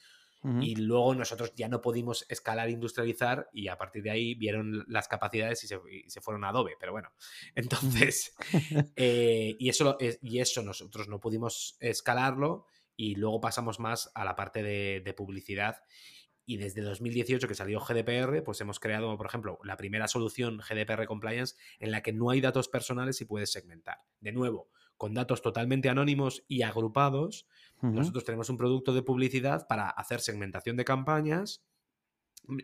Y 0.61 0.77
luego 0.77 1.15
nosotros 1.15 1.53
ya 1.57 1.69
no 1.69 1.81
pudimos 1.81 2.25
escalar, 2.29 2.71
industrializar 2.71 3.49
y 3.53 3.69
a 3.69 3.77
partir 3.77 4.03
de 4.03 4.11
ahí 4.11 4.35
vieron 4.35 4.85
las 4.87 5.09
capacidades 5.09 5.65
y 5.65 5.67
se, 5.67 6.21
fueron 6.21 6.45
a 6.45 6.51
Adobe. 6.51 6.77
Pero 6.79 6.93
bueno, 6.93 7.11
entonces, 7.55 8.35
eh, 8.97 9.57
y, 9.59 9.69
eso, 9.69 9.97
y 10.01 10.39
eso 10.39 10.63
nosotros 10.63 11.09
no 11.09 11.21
pudimos 11.21 11.77
escalarlo 11.81 12.67
y 12.97 13.15
luego 13.17 13.41
pasamos 13.41 13.79
más 13.79 14.11
a 14.15 14.25
la 14.25 14.37
parte 14.37 14.63
de, 14.63 15.15
publicidad 15.17 15.83
y 16.45 16.59
desde 16.59 16.81
2018 16.81 17.49
que 17.49 17.55
salió 17.55 17.81
GDPR, 17.81 18.43
pues 18.45 18.61
hemos 18.61 18.79
creado, 18.79 19.17
por 19.17 19.27
ejemplo, 19.27 19.59
la 19.65 19.77
primera 19.77 20.07
solución 20.07 20.59
GDPR 20.59 21.07
Compliance 21.07 21.57
en 21.81 21.91
la 21.91 22.03
que 22.03 22.13
no 22.13 22.31
hay 22.31 22.41
datos 22.41 22.69
personales 22.69 23.21
y 23.21 23.25
puedes 23.25 23.51
segmentar. 23.51 23.99
De 24.21 24.31
nuevo, 24.31 24.71
con 24.97 25.15
datos 25.15 25.43
totalmente 25.43 25.89
anónimos 25.89 26.45
y 26.49 26.63
agrupados, 26.63 27.47
nosotros 27.83 28.25
tenemos 28.25 28.49
un 28.49 28.57
producto 28.57 28.95
de 28.95 29.03
publicidad 29.03 29.67
para 29.69 29.91
hacer 29.91 30.21
segmentación 30.21 30.77
de 30.77 30.85
campañas 30.85 31.63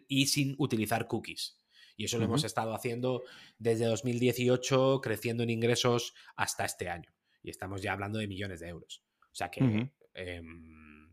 y 0.09 0.26
sin 0.26 0.55
utilizar 0.59 1.07
cookies. 1.07 1.61
Y 1.97 2.05
eso 2.05 2.18
lo 2.18 2.24
hemos 2.24 2.45
estado 2.45 2.74
haciendo 2.74 3.22
desde 3.59 3.85
2018, 3.85 5.01
creciendo 5.03 5.43
en 5.43 5.51
ingresos 5.51 6.14
hasta 6.35 6.64
este 6.64 6.89
año. 6.89 7.12
Y 7.43 7.51
estamos 7.51 7.83
ya 7.83 7.93
hablando 7.93 8.18
de 8.18 8.26
millones 8.26 8.61
de 8.61 8.68
euros. 8.68 9.05
O 9.20 9.35
sea 9.35 9.51
que 9.51 9.91
em, 10.14 11.11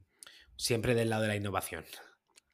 siempre 0.55 0.95
del 0.95 1.09
lado 1.09 1.23
de 1.23 1.27
la 1.27 1.35
innovación. 1.35 1.83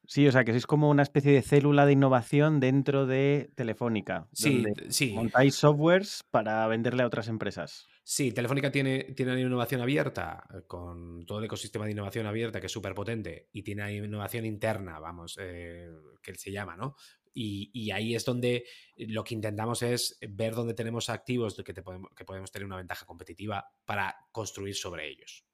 Sí, 0.06 0.26
o 0.26 0.32
sea 0.32 0.44
que 0.44 0.52
sois 0.52 0.66
como 0.66 0.88
una 0.88 1.02
especie 1.02 1.32
de 1.32 1.42
célula 1.42 1.84
de 1.84 1.92
innovación 1.92 2.60
dentro 2.60 3.06
de 3.06 3.50
Telefónica. 3.54 4.28
Sí, 4.32 4.64
sí. 4.88 5.12
Montáis 5.12 5.56
softwares 5.56 6.24
para 6.30 6.66
venderle 6.68 7.02
a 7.02 7.06
otras 7.06 7.28
empresas. 7.28 7.88
Sí, 8.08 8.30
Telefónica 8.30 8.70
tiene, 8.70 9.02
tiene 9.16 9.32
una 9.32 9.40
innovación 9.40 9.80
abierta, 9.80 10.46
eh, 10.54 10.62
con 10.68 11.26
todo 11.26 11.40
el 11.40 11.46
ecosistema 11.46 11.86
de 11.86 11.90
innovación 11.90 12.24
abierta 12.24 12.60
que 12.60 12.66
es 12.66 12.72
súper 12.72 12.94
potente, 12.94 13.48
y 13.52 13.64
tiene 13.64 13.96
innovación 13.96 14.44
interna, 14.44 15.00
vamos, 15.00 15.36
eh, 15.40 15.90
que 16.22 16.36
se 16.36 16.52
llama, 16.52 16.76
¿no? 16.76 16.94
Y, 17.34 17.90
ahí 17.90 18.14
es 18.14 18.24
donde 18.24 18.64
lo 18.96 19.24
que 19.24 19.34
intentamos 19.34 19.82
es 19.82 20.18
ver 20.30 20.54
dónde 20.54 20.74
tenemos 20.74 21.10
activos 21.10 21.60
que, 21.64 21.74
podemos, 21.82 22.12
que 22.14 22.24
podemos 22.24 22.52
tener 22.52 22.64
una 22.64 22.76
ventaja 22.76 23.06
competitiva 23.06 23.66
para 23.84 24.14
construir 24.30 24.76
sobre 24.76 25.08
ellos. 25.08 25.44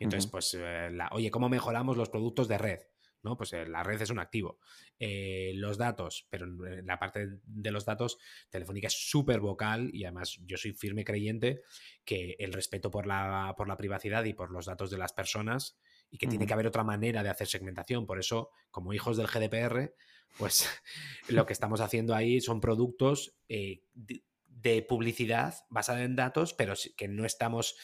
entonces, 0.00 0.28
pues, 0.28 0.56
eh, 0.58 0.90
oye, 1.12 1.30
¿cómo 1.30 1.48
mejoramos 1.48 1.96
los 1.96 2.10
productos 2.10 2.48
de 2.48 2.58
red? 2.58 2.80
¿No? 3.22 3.36
Pues 3.36 3.52
eh, 3.52 3.66
la 3.66 3.82
red 3.82 4.00
es 4.00 4.10
un 4.10 4.18
activo. 4.18 4.58
Eh, 4.98 5.52
los 5.54 5.78
datos, 5.78 6.26
pero 6.30 6.46
en 6.46 6.86
la 6.86 6.98
parte 6.98 7.38
de 7.44 7.70
los 7.70 7.84
datos, 7.84 8.18
Telefónica 8.50 8.88
es 8.88 9.10
súper 9.10 9.40
vocal 9.40 9.90
y 9.92 10.04
además 10.04 10.38
yo 10.44 10.56
soy 10.56 10.72
firme 10.72 11.04
creyente 11.04 11.62
que 12.04 12.36
el 12.38 12.52
respeto 12.52 12.90
por 12.90 13.06
la, 13.06 13.54
por 13.56 13.68
la 13.68 13.76
privacidad 13.76 14.24
y 14.24 14.34
por 14.34 14.50
los 14.50 14.66
datos 14.66 14.90
de 14.90 14.98
las 14.98 15.12
personas 15.12 15.78
y 16.10 16.18
que 16.18 16.26
tiene 16.26 16.46
que 16.46 16.52
haber 16.52 16.66
otra 16.66 16.84
manera 16.84 17.22
de 17.22 17.30
hacer 17.30 17.46
segmentación. 17.46 18.06
Por 18.06 18.18
eso, 18.18 18.50
como 18.70 18.92
hijos 18.92 19.16
del 19.16 19.28
GDPR, 19.28 19.94
pues 20.36 20.68
lo 21.28 21.46
que 21.46 21.52
estamos 21.52 21.80
haciendo 21.80 22.14
ahí 22.14 22.40
son 22.40 22.60
productos 22.60 23.36
eh, 23.48 23.82
de, 23.94 24.82
publicidad 24.82 25.54
basada 25.70 26.04
en 26.04 26.16
datos, 26.16 26.54
pero 26.54 26.74
que 26.96 27.08
no 27.08 27.24
estamos 27.24 27.76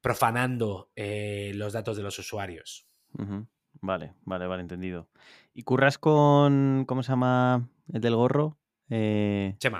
profanando 0.00 0.90
los 0.96 1.72
datos 1.72 1.96
de 1.96 2.02
los 2.02 2.18
usuarios. 2.18 2.88
Vale, 3.80 4.14
vale, 4.24 4.46
vale, 4.46 4.62
entendido. 4.62 5.08
¿Y 5.54 5.62
curras 5.62 5.98
con, 5.98 6.84
¿cómo 6.86 7.02
se 7.02 7.12
llama 7.12 7.68
el 7.92 8.00
del 8.00 8.16
gorro? 8.16 8.58
Eh, 8.90 9.54
Chema. 9.58 9.78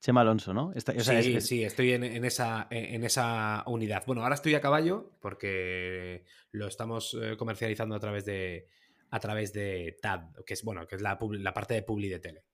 Chema, 0.00 0.20
Alonso, 0.20 0.54
¿no? 0.54 0.72
sí, 0.76 1.40
sí, 1.40 1.64
estoy 1.64 1.92
en, 1.92 2.24
esa, 2.24 2.68
en 2.70 3.04
esa 3.04 3.64
unidad. 3.66 4.04
Bueno, 4.06 4.22
ahora 4.22 4.34
estoy 4.34 4.54
a 4.54 4.60
caballo 4.60 5.12
porque 5.20 6.24
lo 6.52 6.68
estamos 6.68 7.16
eh, 7.20 7.36
comercializando 7.36 7.94
a 7.94 8.00
través 8.00 8.24
de 8.24 8.68
a 9.10 9.20
través 9.20 9.52
de 9.52 9.96
TAD, 10.02 10.44
que 10.44 10.54
es 10.54 10.64
bueno, 10.64 10.86
que 10.86 10.96
es 10.96 11.02
la, 11.02 11.18
la 11.20 11.54
parte 11.54 11.74
de 11.74 11.82
Publi 11.82 12.08
de 12.08 12.18
tele. 12.18 12.44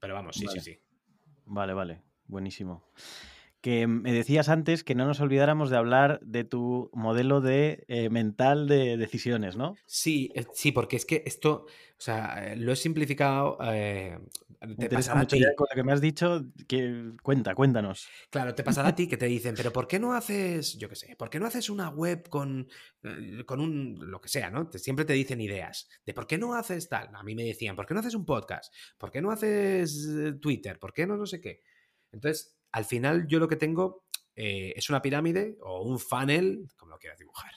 Pero 0.00 0.14
vamos, 0.14 0.36
sí, 0.36 0.46
sí, 0.48 0.60
sí. 0.60 0.78
Vale, 1.46 1.72
vale, 1.72 2.02
buenísimo 2.26 2.90
que 3.68 3.86
me 3.86 4.14
decías 4.14 4.48
antes 4.48 4.82
que 4.82 4.94
no 4.94 5.04
nos 5.04 5.20
olvidáramos 5.20 5.68
de 5.68 5.76
hablar 5.76 6.20
de 6.22 6.42
tu 6.42 6.88
modelo 6.94 7.42
de 7.42 7.84
eh, 7.88 8.08
mental 8.08 8.66
de 8.66 8.96
decisiones, 8.96 9.56
¿no? 9.56 9.76
Sí, 9.84 10.32
eh, 10.34 10.46
sí, 10.54 10.72
porque 10.72 10.96
es 10.96 11.04
que 11.04 11.22
esto, 11.26 11.66
o 11.66 12.00
sea, 12.00 12.46
eh, 12.46 12.56
lo 12.56 12.72
he 12.72 12.76
simplificado. 12.76 13.58
te 13.58 14.88
pasará 14.88 15.20
a 15.20 15.26
ti. 15.26 15.44
Con 15.54 15.66
lo 15.70 15.74
que 15.74 15.84
me 15.84 15.92
has 15.92 16.00
dicho, 16.00 16.46
que 16.66 17.12
cuenta, 17.22 17.54
cuéntanos. 17.54 18.08
Claro, 18.30 18.54
te 18.54 18.64
pasará 18.64 18.88
a 18.88 18.94
ti 18.94 19.06
que 19.06 19.18
te 19.18 19.26
dicen, 19.26 19.54
pero 19.54 19.70
¿por 19.70 19.86
qué 19.86 19.98
no 19.98 20.14
haces, 20.14 20.78
yo 20.78 20.88
qué 20.88 20.96
sé, 20.96 21.14
¿por 21.16 21.28
qué 21.28 21.38
no 21.38 21.44
haces 21.44 21.68
una 21.68 21.90
web 21.90 22.26
con, 22.30 22.70
con 23.44 23.60
un, 23.60 23.98
lo 24.00 24.18
que 24.22 24.30
sea, 24.30 24.48
¿no? 24.48 24.70
siempre 24.72 25.04
te 25.04 25.12
dicen 25.12 25.42
ideas 25.42 25.90
de 26.06 26.14
por 26.14 26.26
qué 26.26 26.38
no 26.38 26.54
haces 26.54 26.88
tal. 26.88 27.10
A 27.14 27.22
mí 27.22 27.34
me 27.34 27.44
decían, 27.44 27.76
¿por 27.76 27.84
qué 27.84 27.92
no 27.92 28.00
haces 28.00 28.14
un 28.14 28.24
podcast? 28.24 28.72
¿Por 28.96 29.10
qué 29.10 29.20
no 29.20 29.30
haces 29.30 30.08
Twitter? 30.40 30.78
¿Por 30.78 30.94
qué 30.94 31.06
no 31.06 31.18
no 31.18 31.26
sé 31.26 31.38
qué? 31.38 31.60
Entonces, 32.12 32.57
al 32.72 32.84
final 32.84 33.26
yo 33.28 33.38
lo 33.38 33.48
que 33.48 33.56
tengo 33.56 34.04
eh, 34.36 34.72
es 34.76 34.88
una 34.88 35.02
pirámide 35.02 35.56
o 35.62 35.82
un 35.82 35.98
funnel, 35.98 36.68
como 36.76 36.92
lo 36.92 36.98
quieras 36.98 37.18
dibujar, 37.18 37.52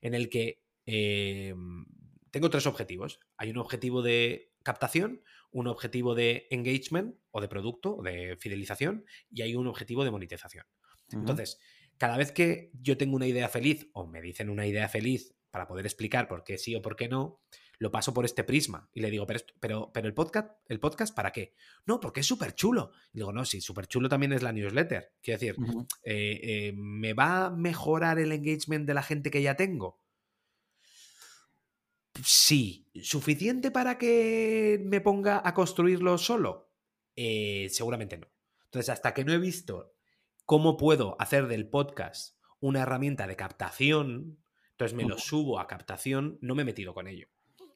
en 0.00 0.14
el 0.14 0.28
que 0.28 0.62
eh, 0.86 1.54
tengo 2.30 2.50
tres 2.50 2.66
objetivos. 2.66 3.20
Hay 3.36 3.50
un 3.50 3.58
objetivo 3.58 4.02
de 4.02 4.52
captación, 4.62 5.22
un 5.50 5.66
objetivo 5.66 6.14
de 6.14 6.46
engagement 6.50 7.16
o 7.30 7.40
de 7.40 7.48
producto 7.48 7.96
o 7.96 8.02
de 8.02 8.36
fidelización 8.38 9.04
y 9.30 9.42
hay 9.42 9.54
un 9.54 9.66
objetivo 9.66 10.04
de 10.04 10.10
monetización. 10.10 10.66
Entonces, 11.10 11.58
cada 11.96 12.18
vez 12.18 12.32
que 12.32 12.70
yo 12.74 12.98
tengo 12.98 13.16
una 13.16 13.26
idea 13.26 13.48
feliz 13.48 13.88
o 13.92 14.06
me 14.06 14.20
dicen 14.20 14.50
una 14.50 14.66
idea 14.66 14.88
feliz 14.88 15.34
para 15.50 15.66
poder 15.66 15.86
explicar 15.86 16.28
por 16.28 16.44
qué 16.44 16.58
sí 16.58 16.74
o 16.74 16.82
por 16.82 16.96
qué 16.96 17.08
no, 17.08 17.40
lo 17.78 17.90
paso 17.92 18.12
por 18.12 18.24
este 18.24 18.44
prisma 18.44 18.90
y 18.92 19.00
le 19.00 19.10
digo, 19.10 19.26
pero, 19.26 19.40
pero, 19.60 19.90
pero 19.92 20.08
el, 20.08 20.14
podcast, 20.14 20.50
¿el 20.66 20.80
podcast 20.80 21.14
para 21.14 21.32
qué? 21.32 21.54
No, 21.86 22.00
porque 22.00 22.20
es 22.20 22.26
súper 22.26 22.54
chulo. 22.54 22.90
Y 23.12 23.18
digo, 23.18 23.32
no, 23.32 23.44
sí, 23.44 23.60
súper 23.60 23.86
chulo 23.86 24.08
también 24.08 24.32
es 24.32 24.42
la 24.42 24.52
newsletter. 24.52 25.12
Quiero 25.22 25.38
decir, 25.38 25.56
eh, 26.02 26.40
eh, 26.42 26.72
¿me 26.74 27.14
va 27.14 27.46
a 27.46 27.50
mejorar 27.50 28.18
el 28.18 28.32
engagement 28.32 28.86
de 28.86 28.94
la 28.94 29.02
gente 29.02 29.30
que 29.30 29.42
ya 29.42 29.54
tengo? 29.54 30.00
Sí. 32.24 32.90
¿Suficiente 33.00 33.70
para 33.70 33.96
que 33.96 34.80
me 34.84 35.00
ponga 35.00 35.40
a 35.44 35.54
construirlo 35.54 36.18
solo? 36.18 36.72
Eh, 37.14 37.68
seguramente 37.70 38.18
no. 38.18 38.26
Entonces, 38.64 38.90
hasta 38.90 39.14
que 39.14 39.24
no 39.24 39.32
he 39.32 39.38
visto 39.38 39.94
cómo 40.44 40.76
puedo 40.76 41.16
hacer 41.20 41.46
del 41.46 41.68
podcast 41.68 42.36
una 42.60 42.82
herramienta 42.82 43.28
de 43.28 43.36
captación, 43.36 44.42
entonces 44.72 44.96
me 44.96 45.04
lo 45.04 45.16
subo 45.16 45.60
a 45.60 45.68
captación, 45.68 46.38
no 46.40 46.56
me 46.56 46.62
he 46.62 46.64
metido 46.64 46.92
con 46.92 47.06
ello. 47.06 47.28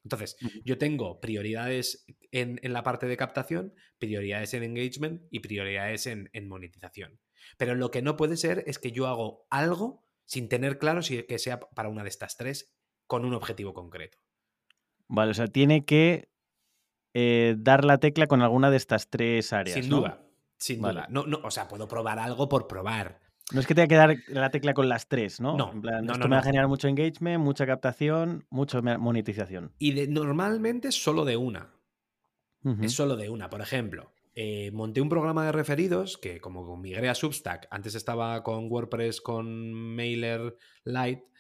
Entonces, 0.05 0.36
yo 0.64 0.78
tengo 0.78 1.20
prioridades 1.20 2.05
en, 2.30 2.61
la 2.62 2.82
parte 2.82 3.07
de 3.07 3.16
captación, 3.16 3.74
prioridades 3.98 4.55
en 4.55 4.64
engagement 4.64 5.22
y 5.30 5.40
prioridades 5.40 6.07
en, 6.07 6.30
monetización. 6.48 7.20
Pero 7.57 7.74
lo 7.74 7.90
que 7.90 8.03
no 8.03 8.16
puede 8.16 8.36
ser 8.36 8.64
es 8.66 8.78
que 8.78 8.92
yo 8.92 9.07
hago 9.07 9.46
algo 9.50 10.05
sin 10.24 10.48
tener 10.48 10.78
claro 10.78 11.03
si 11.03 11.22
que 11.24 11.38
sea 11.38 11.61
para 11.61 11.88
una 11.88 12.03
de 12.03 12.09
estas 12.09 12.36
tres 12.36 12.74
con 13.07 13.24
un 13.24 13.34
objetivo 13.34 13.74
concreto. 13.74 14.18
Vale, 15.09 15.32
o 15.32 15.34
sea, 15.34 15.46
tiene 15.46 15.84
que 15.84 16.30
eh, 17.14 17.55
dar 17.59 17.84
la 17.84 17.98
tecla 17.98 18.26
con 18.26 18.42
alguna 18.42 18.70
de 18.70 18.76
estas 18.76 19.11
tres 19.11 19.53
áreas. 19.53 19.78
Sin 19.78 19.90
duda, 19.90 20.24
sin 20.59 20.80
duda. 20.80 21.07
No, 21.11 21.26
no, 21.26 21.40
o 21.44 21.50
sea, 21.50 21.68
puedo 21.68 21.86
probar 21.86 22.18
algo 22.18 22.48
por 22.48 22.66
probar. 22.66 23.20
No 23.53 23.61
es 23.61 23.66
que 23.66 23.74
tenga 23.74 23.88
que 23.88 23.97
dar 23.97 24.16
la 24.28 24.51
tecla 24.51 24.72
con 24.72 24.88
las 24.88 25.09
tres, 25.09 25.40
¿no? 25.40 25.57
No. 25.57 25.72
esto 26.12 26.28
me 26.28 26.36
va 26.36 26.38
a 26.38 26.43
generar 26.45 26.68
mucho 26.68 26.88
engagement, 26.88 27.43
mucha 27.43 27.66
captación, 27.66 28.47
mucha 28.51 28.80
monetización. 28.80 29.72
Y 29.78 29.93
de, 29.93 30.07
normalmente 30.07 30.93
solo 30.93 31.24
de 31.24 31.36
una. 31.36 31.74
Es 32.80 32.93
solo 32.93 33.16
de 33.16 33.28
una. 33.28 33.51
Por 33.51 33.61
ejemplo, 33.61 34.12
eh, 34.34 34.70
monté 34.72 35.01
un 35.01 35.09
programa 35.09 35.45
de 35.45 35.53
referidos 35.53 36.16
que, 36.16 36.40
como 36.40 36.76
migré 36.76 37.09
a 37.09 37.14
Substack, 37.14 37.66
antes 37.70 37.97
estaba 37.97 38.43
con 38.43 38.70
WordPress 38.70 39.20
con 39.20 39.72
Mailer 39.72 40.57
Lite 40.84 41.31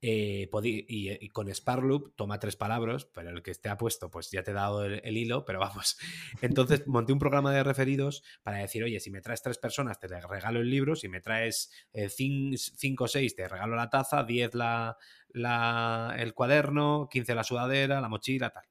eh, 0.00 0.48
y, 0.62 1.28
con 1.30 1.52
Sparloop 1.52 2.14
toma 2.14 2.38
tres 2.38 2.56
palabras, 2.56 3.04
pero 3.06 3.30
el 3.30 3.42
que 3.42 3.50
esté 3.50 3.68
apuesto, 3.68 4.10
pues 4.10 4.30
ya 4.30 4.44
te 4.44 4.52
he 4.52 4.54
dado 4.54 4.84
el, 4.84 5.16
hilo, 5.16 5.44
pero 5.44 5.58
vamos. 5.58 5.98
Entonces 6.40 6.86
monté 6.86 7.12
un 7.12 7.18
programa 7.18 7.52
de 7.52 7.64
referidos 7.64 8.22
para 8.42 8.58
decir, 8.58 8.84
oye, 8.84 9.00
si 9.00 9.10
me 9.10 9.20
traes 9.20 9.42
tres 9.42 9.58
personas, 9.58 9.98
te 9.98 10.06
regalo 10.06 10.60
el 10.60 10.70
libro, 10.70 10.94
si 10.94 11.08
me 11.08 11.20
traes 11.20 11.72
eh, 11.92 12.08
cinco 12.08 13.04
o 13.04 13.08
seis, 13.08 13.34
te 13.34 13.48
regalo 13.48 13.74
la 13.74 13.90
taza, 13.90 14.22
diez 14.22 14.54
la, 14.54 14.96
el 16.16 16.34
cuaderno, 16.34 17.08
quince 17.10 17.34
la 17.34 17.44
sudadera, 17.44 18.00
la 18.00 18.08
mochila, 18.08 18.50
tal. 18.50 18.64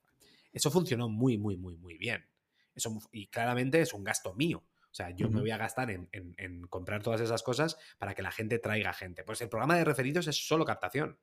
Eso 0.54 0.72
funcionó 0.72 1.10
muy, 1.10 1.38
muy, 1.38 1.58
muy, 1.58 1.76
muy 1.76 1.98
bien. 1.98 2.26
Eso, 2.74 2.98
y 3.12 3.28
claramente 3.28 3.82
es 3.82 3.94
un 3.94 4.04
gasto 4.04 4.34
mío. 4.34 4.64
O 4.98 5.04
sea, 5.04 5.12
yo 5.12 5.30
me 5.30 5.42
voy 5.42 5.52
a 5.52 5.58
gastar 5.58 5.92
en, 5.92 6.68
comprar 6.72 7.04
todas 7.04 7.22
esas 7.22 7.44
cosas 7.44 7.78
para 8.00 8.16
que 8.16 8.24
la 8.24 8.32
gente 8.32 8.58
traiga 8.58 8.94
gente. 8.94 9.24
Pues 9.24 9.40
el 9.42 9.48
programa 9.48 9.78
de 9.78 9.84
referidos 9.84 10.28
es 10.28 10.48
solo 10.48 10.66
captación. 10.66 11.20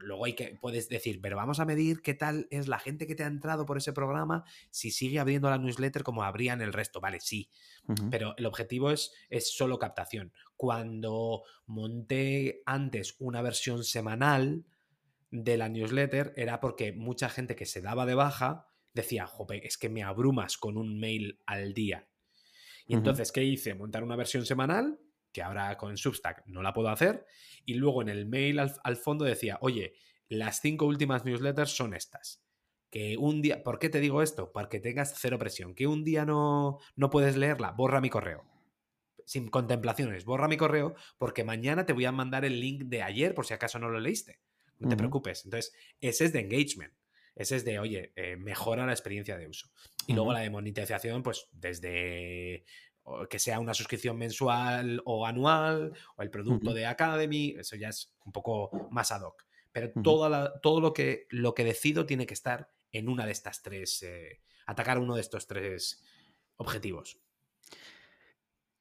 Luego 0.00 0.24
hay 0.24 0.32
que, 0.32 0.58
puedes 0.60 0.88
decir, 0.88 1.20
pero 1.22 1.36
vamos 1.36 1.60
a 1.60 1.64
medir 1.64 2.02
qué 2.02 2.14
tal 2.14 2.48
es 2.50 2.66
la 2.66 2.80
gente 2.80 3.06
que 3.06 3.14
te 3.14 3.22
ha 3.22 3.28
entrado 3.28 3.66
por 3.66 3.76
ese 3.76 3.92
programa, 3.92 4.42
si 4.70 4.90
sigue 4.90 5.20
abriendo 5.20 5.48
la 5.48 5.58
newsletter 5.58 6.02
como 6.02 6.24
abrían 6.24 6.60
el 6.60 6.72
resto. 6.72 7.00
Vale, 7.00 7.20
sí. 7.20 7.50
Pero 8.10 8.34
el 8.36 8.46
objetivo 8.46 8.90
es, 8.90 9.12
es 9.30 9.56
solo 9.56 9.78
captación. 9.78 10.32
Cuando 10.56 11.44
monté 11.66 12.62
antes 12.66 13.14
una 13.20 13.42
versión 13.42 13.84
semanal 13.84 14.64
de 15.30 15.56
la 15.56 15.68
newsletter, 15.68 16.34
era 16.36 16.58
porque 16.58 16.92
mucha 16.92 17.28
gente 17.28 17.54
que 17.54 17.64
se 17.64 17.80
daba 17.80 18.06
de 18.06 18.16
baja 18.16 18.66
decía, 18.92 19.28
jope, 19.28 19.64
es 19.64 19.78
que 19.78 19.88
me 19.88 20.02
abrumas 20.02 20.58
con 20.58 20.76
un 20.76 20.98
mail 20.98 21.38
al 21.46 21.74
día. 21.74 22.08
Y 22.86 22.94
entonces, 22.94 23.32
¿qué 23.32 23.44
hice? 23.44 23.74
Montar 23.74 24.02
una 24.02 24.16
versión 24.16 24.44
semanal, 24.44 24.98
que 25.32 25.42
ahora 25.42 25.76
con 25.76 25.96
Substack 25.96 26.42
no 26.46 26.62
la 26.62 26.72
puedo 26.72 26.88
hacer, 26.88 27.26
y 27.64 27.74
luego 27.74 28.02
en 28.02 28.08
el 28.08 28.26
mail 28.26 28.58
al, 28.58 28.96
fondo 28.96 29.24
decía, 29.24 29.58
oye, 29.60 29.94
las 30.28 30.60
cinco 30.60 30.86
últimas 30.86 31.24
newsletters 31.24 31.74
son 31.74 31.94
estas. 31.94 32.42
Que 32.90 33.16
un 33.16 33.40
día, 33.40 33.62
¿por 33.62 33.78
qué 33.78 33.88
te 33.88 34.00
digo 34.00 34.22
esto? 34.22 34.52
Para 34.52 34.68
que 34.68 34.80
tengas 34.80 35.14
cero 35.18 35.38
presión. 35.38 35.74
Que 35.74 35.86
un 35.86 36.04
día 36.04 36.26
no, 36.26 36.78
no 36.94 37.08
puedes 37.10 37.36
leerla, 37.36 37.72
borra 37.72 38.00
mi 38.00 38.10
correo 38.10 38.44
sin 39.24 39.48
contemplaciones, 39.48 40.24
borra 40.24 40.48
mi 40.48 40.56
correo 40.56 40.94
porque 41.18 41.44
mañana 41.44 41.86
te 41.86 41.92
voy 41.92 42.04
a 42.04 42.12
mandar 42.12 42.44
el 42.44 42.60
link 42.60 42.84
de 42.84 43.02
ayer 43.02 43.34
por 43.34 43.46
si 43.46 43.54
acaso 43.54 43.78
no 43.78 43.88
lo 43.88 44.00
leíste. 44.00 44.40
No 44.78 44.88
te 44.88 44.96
preocupes. 44.96 45.44
Entonces, 45.44 45.72
ese 46.00 46.24
es 46.24 46.32
de 46.32 46.40
engagement. 46.40 46.92
Ese 47.34 47.56
es 47.56 47.64
de, 47.64 47.78
oye, 47.78 48.12
eh, 48.16 48.36
mejora 48.36 48.86
la 48.86 48.92
experiencia 48.92 49.36
de 49.36 49.48
uso. 49.48 49.70
Y 50.06 50.12
luego 50.12 50.32
la 50.32 50.40
de 50.40 50.50
monetización, 50.50 51.22
pues 51.22 51.48
desde 51.52 52.64
que 53.28 53.38
sea 53.38 53.58
una 53.58 53.74
suscripción 53.74 54.16
mensual 54.16 55.02
o 55.04 55.26
anual, 55.26 55.92
o 56.16 56.22
el 56.22 56.30
producto 56.30 56.72
de 56.72 56.86
Academy, 56.86 57.54
eso 57.58 57.76
ya 57.76 57.88
es 57.88 58.14
un 58.24 58.32
poco 58.32 58.88
más 58.90 59.10
ad 59.10 59.22
hoc. 59.22 59.44
Pero 59.72 59.90
todo 60.02 60.80
lo 60.80 60.92
que, 60.92 61.26
lo 61.30 61.54
que 61.54 61.64
decido 61.64 62.06
tiene 62.06 62.26
que 62.26 62.34
estar 62.34 62.68
en 62.92 63.08
una 63.08 63.26
de 63.26 63.32
estas 63.32 63.62
tres, 63.62 64.02
eh, 64.02 64.40
atacar 64.66 64.98
uno 64.98 65.14
de 65.14 65.22
estos 65.22 65.46
tres 65.46 66.04
objetivos. 66.56 67.18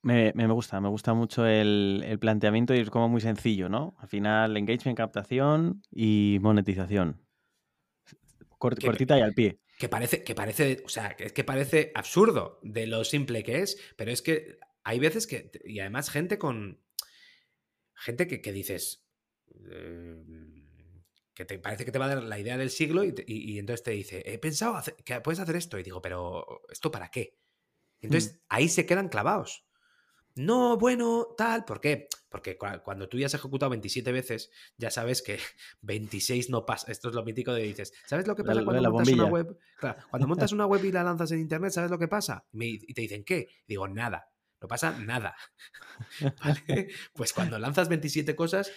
Me, 0.03 0.31
gusta, 0.47 0.81
me 0.81 0.89
gusta 0.89 1.13
mucho 1.13 1.45
el, 1.45 2.03
el, 2.05 2.17
planteamiento 2.19 2.73
y 2.73 2.79
es 2.79 2.89
como 2.89 3.07
muy 3.07 3.21
sencillo, 3.21 3.69
¿no? 3.69 3.95
Al 3.99 4.07
final, 4.07 4.57
engagement, 4.57 4.97
captación 4.97 5.83
y 5.91 6.39
monetización 6.41 7.21
cortita 8.61 9.17
y 9.17 9.21
al 9.21 9.33
pie. 9.33 9.59
Que 9.77 9.89
parece, 9.89 10.23
que 10.23 10.35
parece, 10.35 10.83
o 10.85 10.89
sea, 10.89 11.15
que 11.15 11.25
es 11.25 11.33
que 11.33 11.43
parece 11.43 11.91
absurdo 11.95 12.59
de 12.61 12.85
lo 12.87 13.03
simple 13.03 13.43
que 13.43 13.61
es, 13.61 13.77
pero 13.97 14.11
es 14.11 14.21
que 14.21 14.59
hay 14.83 14.99
veces 14.99 15.27
que, 15.27 15.51
y 15.65 15.79
además 15.79 16.09
gente 16.09 16.37
con, 16.37 16.79
gente 17.95 18.27
que, 18.27 18.41
que 18.41 18.51
dices, 18.51 19.05
eh, 19.69 20.23
que 21.33 21.45
te 21.45 21.59
parece 21.59 21.85
que 21.85 21.91
te 21.91 21.99
va 21.99 22.05
a 22.05 22.15
dar 22.15 22.23
la 22.23 22.39
idea 22.39 22.57
del 22.57 22.69
siglo 22.69 23.03
y, 23.03 23.57
entonces 23.57 23.83
te 23.83 23.91
dice, 23.91 24.23
he 24.25 24.37
pensado 24.37 24.81
que 25.03 25.21
puedes 25.21 25.39
hacer 25.39 25.55
esto. 25.55 25.79
Y 25.79 25.83
digo, 25.83 26.01
pero 26.01 26.61
¿esto 26.69 26.91
para 26.91 27.09
qué? 27.09 27.37
Entonces 28.01 28.33
mm. 28.33 28.37
ahí 28.49 28.69
se 28.69 28.85
quedan 28.85 29.09
clavados. 29.09 29.65
No, 30.35 30.77
bueno, 30.77 31.27
tal. 31.37 31.65
¿Por 31.65 31.81
qué? 31.81 32.07
Porque 32.29 32.57
cuando 32.57 33.09
tú 33.09 33.17
ya 33.17 33.25
has 33.25 33.33
ejecutado 33.33 33.69
27 33.71 34.11
veces, 34.11 34.51
ya 34.77 34.89
sabes 34.91 35.21
que 35.21 35.39
26 35.81 36.49
no 36.49 36.65
pasa. 36.65 36.91
Esto 36.91 37.09
es 37.09 37.15
lo 37.15 37.23
mítico 37.23 37.53
de 37.53 37.63
dices, 37.63 37.93
¿sabes 38.05 38.27
lo 38.27 38.35
que 38.35 38.43
pasa 38.43 38.63
cuando 38.63 38.91
montas 38.91 39.13
una 39.13 39.25
web? 39.25 39.57
cuando 40.09 40.27
montas 40.27 40.51
una 40.51 40.65
web 40.65 40.83
y 40.85 40.91
la 40.91 41.03
lanzas 41.03 41.31
en 41.31 41.39
internet, 41.39 41.71
¿sabes 41.71 41.91
lo 41.91 41.99
que 41.99 42.07
pasa? 42.07 42.45
Y 42.53 42.93
te 42.93 43.01
dicen, 43.01 43.23
¿qué? 43.23 43.47
digo, 43.67 43.87
nada. 43.87 44.27
No 44.61 44.67
pasa 44.67 44.91
nada. 44.91 45.35
Pues 47.13 47.33
cuando 47.33 47.59
lanzas 47.59 47.89
27 47.89 48.35
cosas, 48.35 48.71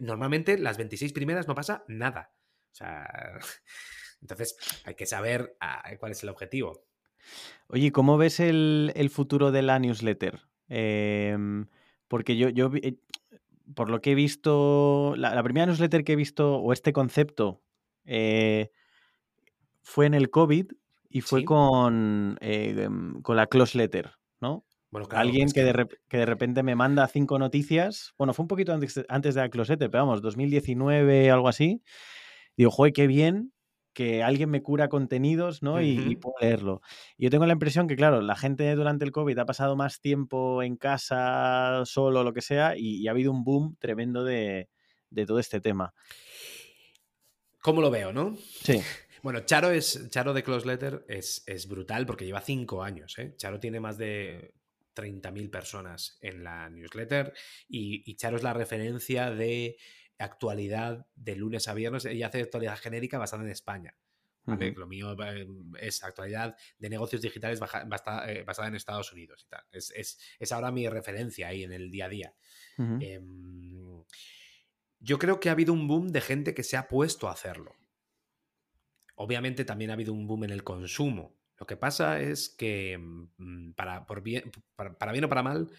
normalmente 0.00 0.58
las 0.58 0.76
26 0.76 1.12
primeras 1.12 1.48
no 1.48 1.54
pasa 1.54 1.84
nada. 1.88 2.32
O 2.72 2.74
sea, 2.74 3.38
entonces 4.20 4.56
hay 4.84 4.94
que 4.94 5.06
saber 5.06 5.56
ah, 5.60 5.82
cuál 5.98 6.12
es 6.12 6.22
el 6.22 6.28
objetivo. 6.28 6.84
Oye, 7.68 7.92
¿cómo 7.92 8.16
ves 8.18 8.40
el, 8.40 9.10
futuro 9.12 9.52
de 9.52 9.62
la 9.62 9.78
newsletter? 9.78 10.40
Em, 10.70 11.66
porque 12.08 12.36
yo, 12.36 12.48
yo, 12.48 12.70
eh, 12.76 12.96
por 13.74 13.90
lo 13.90 14.00
que 14.00 14.12
he 14.12 14.14
visto, 14.14 15.14
la, 15.16 15.42
primera 15.42 15.66
newsletter 15.66 16.04
que 16.04 16.12
he 16.12 16.16
visto, 16.16 16.56
o 16.56 16.72
este 16.72 16.92
concepto, 16.92 17.60
eh, 18.04 18.70
fue 19.82 20.06
en 20.06 20.14
el 20.14 20.30
COVID 20.30 20.66
y 21.10 21.20
fue 21.20 21.44
con, 21.44 22.38
eh, 22.40 22.74
em, 22.78 23.20
con 23.20 23.36
la 23.36 23.48
close 23.48 23.76
letter, 23.76 24.12
¿no? 24.40 24.64
Alguien 25.10 25.50
que, 25.52 25.62
De 25.62 25.86
que, 26.08 26.18
de 26.18 26.26
repente 26.26 26.62
me 26.62 26.74
manda 26.74 27.06
cinco 27.06 27.38
noticias. 27.38 28.12
Bueno, 28.18 28.32
fue 28.32 28.44
un 28.44 28.48
poquito 28.48 28.72
antes, 28.72 29.04
antes 29.08 29.34
de 29.34 29.40
la 29.40 29.48
closete, 29.48 29.88
pero 29.88 30.04
vamos, 30.04 30.22
2019, 30.22 31.30
algo 31.30 31.48
así. 31.48 31.82
Digo, 32.56 32.70
joder, 32.70 32.92
qué 32.92 33.06
bien 33.06 33.52
que 33.92 34.22
alguien 34.22 34.50
me 34.50 34.62
cura 34.62 34.88
contenidos, 34.88 35.62
¿no? 35.62 35.80
y, 35.82 36.16
puedo 36.16 36.34
leerlo. 36.40 36.80
Y 37.16 37.24
yo 37.24 37.30
tengo 37.30 37.46
la 37.46 37.52
impresión 37.52 37.88
que, 37.88 37.96
claro, 37.96 38.20
la 38.20 38.36
gente 38.36 38.74
durante 38.74 39.04
el 39.04 39.12
COVID 39.12 39.38
ha 39.38 39.46
pasado 39.46 39.76
más 39.76 40.00
tiempo 40.00 40.62
en 40.62 40.76
casa, 40.76 41.82
solo, 41.84 42.22
lo 42.22 42.32
que 42.32 42.42
sea, 42.42 42.76
y, 42.76 43.06
ha 43.08 43.10
habido 43.10 43.32
un 43.32 43.44
boom 43.44 43.76
tremendo 43.78 44.24
de, 44.24 44.68
todo 45.26 45.38
este 45.38 45.60
tema. 45.60 45.92
¿Cómo 47.60 47.80
lo 47.80 47.90
veo, 47.90 48.12
no? 48.12 48.36
Sí. 48.36 48.80
Bueno, 49.22 49.40
Charo 49.40 49.70
es 49.70 50.08
Charo 50.08 50.32
de 50.32 50.42
Close 50.42 50.66
Letter 50.66 51.04
es, 51.06 51.44
es, 51.46 51.68
brutal 51.68 52.06
porque 52.06 52.24
lleva 52.24 52.40
cinco 52.40 52.82
años. 52.82 53.18
¿eh? 53.18 53.34
Charo 53.36 53.60
tiene 53.60 53.78
más 53.78 53.98
de 53.98 54.54
30.000 54.94 55.50
personas 55.50 56.18
en 56.20 56.44
la 56.44 56.68
newsletter 56.70 57.32
y, 57.68 58.14
Charo 58.16 58.36
es 58.36 58.42
la 58.42 58.52
referencia 58.52 59.30
de 59.30 59.76
actualidad 60.20 61.06
de 61.14 61.36
lunes 61.36 61.68
a 61.68 61.74
viernes. 61.74 62.04
Ella 62.04 62.28
hace 62.28 62.42
actualidad 62.42 62.78
genérica 62.78 63.18
basada 63.18 63.42
en 63.42 63.50
España. 63.50 63.96
Lo 64.46 64.86
mío 64.86 65.16
eh, 65.22 65.46
es 65.80 66.02
actualidad 66.02 66.56
de 66.78 66.90
negocios 66.90 67.22
digitales 67.22 67.60
eh, 67.60 68.42
basada 68.44 68.68
en 68.68 68.74
Estados 68.74 69.12
Unidos 69.12 69.44
y 69.46 69.48
tal. 69.48 69.64
Es, 69.70 70.52
ahora 70.52 70.72
mi 70.72 70.88
referencia 70.88 71.48
ahí 71.48 71.62
en 71.62 71.72
el 71.72 71.90
día 71.90 72.06
a 72.06 72.08
día. 72.08 72.34
Em, 72.78 74.02
yo 74.98 75.18
creo 75.18 75.38
que 75.38 75.48
ha 75.48 75.52
habido 75.52 75.72
un 75.72 75.86
boom 75.86 76.08
de 76.08 76.20
gente 76.20 76.54
que 76.54 76.62
se 76.62 76.76
ha 76.76 76.88
puesto 76.88 77.28
a 77.28 77.32
hacerlo. 77.32 77.76
Obviamente 79.14 79.64
también 79.64 79.90
ha 79.90 79.94
habido 79.94 80.12
un 80.12 80.26
boom 80.26 80.44
en 80.44 80.50
el 80.50 80.64
consumo. 80.64 81.36
Lo 81.58 81.66
que 81.66 81.76
pasa 81.76 82.20
es 82.20 82.48
que, 82.48 82.98
mm, 82.98 83.72
para, 83.72 84.06
bien, 84.22 84.50
para, 84.74 85.12
bien 85.12 85.24
o 85.24 85.28
para 85.28 85.42
mal, 85.42 85.70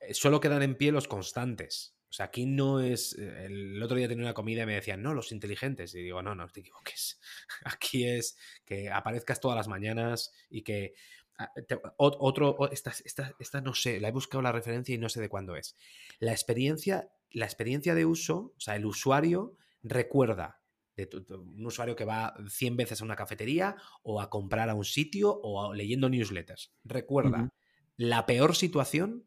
eh, 0.00 0.12
solo 0.12 0.38
quedan 0.38 0.62
en 0.62 0.76
pie 0.76 0.92
los 0.92 1.08
constantes. 1.08 1.96
O 2.14 2.16
sea, 2.16 2.26
aquí 2.26 2.46
no 2.46 2.78
es. 2.78 3.18
Eh, 3.18 3.46
el 3.46 3.82
otro 3.82 3.96
día 3.96 4.06
tenía 4.06 4.22
una 4.22 4.34
comida 4.34 4.62
y 4.62 4.66
me 4.66 4.74
decían, 4.74 5.02
no, 5.02 5.14
los 5.14 5.32
inteligentes. 5.32 5.96
Y 5.96 6.02
digo, 6.02 6.22
no, 6.22 6.36
no 6.36 6.46
te 6.46 6.60
equivoques. 6.60 7.18
Aquí 7.64 8.06
es 8.06 8.36
que 8.64 8.88
aparezcas 8.88 9.40
todas 9.40 9.56
las 9.56 9.66
mañanas 9.66 10.32
y 10.48 10.62
que. 10.62 10.94
Ah, 11.38 11.50
otro. 11.96 12.70
Esta, 12.70 12.92
esta, 13.04 13.34
esta, 13.40 13.60
no 13.60 13.74
sé, 13.74 13.98
la 13.98 14.10
he 14.10 14.12
buscado 14.12 14.42
la 14.42 14.52
referencia 14.52 14.94
y 14.94 14.98
no 14.98 15.08
sé 15.08 15.20
de 15.20 15.28
cuándo 15.28 15.56
es. 15.56 15.76
La 16.20 16.30
experiencia, 16.30 17.10
la 17.32 17.46
experiencia 17.46 17.96
de 17.96 18.06
uso, 18.06 18.54
o 18.56 18.60
sea, 18.60 18.76
el 18.76 18.86
usuario 18.86 19.56
recuerda 19.82 20.62
de 20.94 21.08
un 21.34 21.66
usuario 21.66 21.96
que 21.96 22.04
va 22.04 22.36
100 22.48 22.76
veces 22.76 23.00
a 23.00 23.04
una 23.04 23.16
cafetería 23.16 23.74
o 24.04 24.20
a 24.20 24.30
comprar 24.30 24.70
a 24.70 24.74
un 24.74 24.84
sitio 24.84 25.40
o 25.42 25.74
leyendo 25.74 26.08
newsletters. 26.08 26.72
Recuerda, 26.84 27.52
la 27.96 28.24
peor 28.24 28.54
situación 28.54 29.26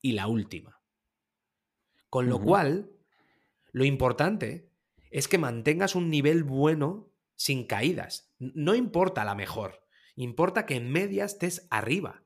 y 0.00 0.12
la 0.12 0.28
última. 0.28 0.81
Con 2.12 2.28
lo 2.28 2.42
cual, 2.42 2.90
lo 3.72 3.86
importante 3.86 4.68
es 5.10 5.28
que 5.28 5.38
mantengas 5.38 5.94
un 5.94 6.10
nivel 6.10 6.44
bueno 6.44 7.10
sin 7.36 7.66
caídas. 7.66 8.30
No 8.38 8.74
importa 8.74 9.24
la 9.24 9.34
mejor, 9.34 9.86
importa 10.14 10.66
que 10.66 10.76
en 10.76 10.92
media 10.92 11.24
estés 11.24 11.66
arriba 11.70 12.22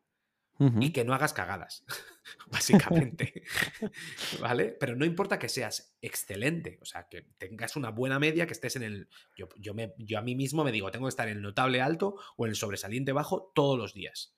y 0.59 0.91
que 0.91 1.05
no 1.05 1.14
hagas 1.14 1.32
cagadas, 1.32 1.84
básicamente. 2.51 3.45
¿Vale? 4.41 4.76
Pero 4.80 4.97
no 4.97 5.05
importa 5.05 5.39
que 5.39 5.49
seas 5.49 5.97
excelente, 6.03 6.80
o 6.82 6.84
sea, 6.84 7.07
que 7.09 7.22
tengas 7.39 7.76
una 7.76 7.91
buena 7.91 8.18
media, 8.18 8.49
que 8.49 8.55
estés 8.55 8.74
en 8.74 8.82
el... 8.82 9.09
Yo, 9.37 9.49
yo, 9.57 9.72
me, 9.72 9.95
yo 9.99 10.18
a 10.18 10.22
mí 10.22 10.34
mismo 10.34 10.64
me 10.64 10.72
digo, 10.72 10.91
tengo 10.91 11.07
que 11.07 11.11
estar 11.11 11.28
en 11.28 11.37
el 11.37 11.43
notable 11.43 11.80
alto 11.80 12.16
o 12.37 12.45
en 12.45 12.51
el 12.51 12.57
sobresaliente 12.57 13.12
bajo 13.12 13.53
todos 13.55 13.78
los 13.78 13.95
días. 13.95 14.34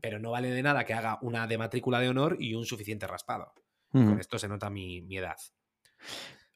Pero 0.00 0.18
no 0.18 0.30
vale 0.30 0.48
de 0.48 0.62
nada 0.62 0.86
que 0.86 0.94
haga 0.94 1.18
una 1.20 1.46
de 1.46 1.58
matrícula 1.58 2.00
de 2.00 2.08
honor 2.08 2.38
y 2.40 2.54
un 2.54 2.64
suficiente 2.64 3.06
raspado. 3.06 3.52
Con 3.90 4.20
esto 4.20 4.38
se 4.38 4.48
nota 4.48 4.70
mi, 4.70 5.00
mi 5.02 5.16
edad. 5.16 5.36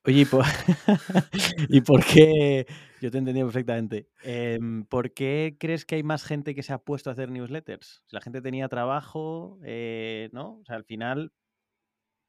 Oye, 0.04 0.20
¿y 0.20 0.24
por, 1.80 2.04
qué? 2.04 2.66
Yo 3.00 3.10
te 3.10 3.18
entendí 3.18 3.40
perfectamente. 3.42 4.08
Em, 4.22 4.84
¿Por 4.84 5.12
qué 5.12 5.56
crees 5.60 5.84
que 5.84 5.94
hay 5.94 6.02
más 6.02 6.24
gente 6.24 6.54
que 6.54 6.62
se 6.62 6.72
ha 6.72 6.78
puesto 6.78 7.08
a 7.10 7.12
hacer 7.12 7.30
newsletters? 7.30 8.02
Si 8.06 8.16
la 8.16 8.20
gente 8.20 8.42
tenía 8.42 8.68
trabajo, 8.68 9.60
eh, 9.64 10.28
¿no? 10.32 10.58
O 10.58 10.64
sea, 10.64 10.76
al 10.76 10.84
final, 10.84 11.32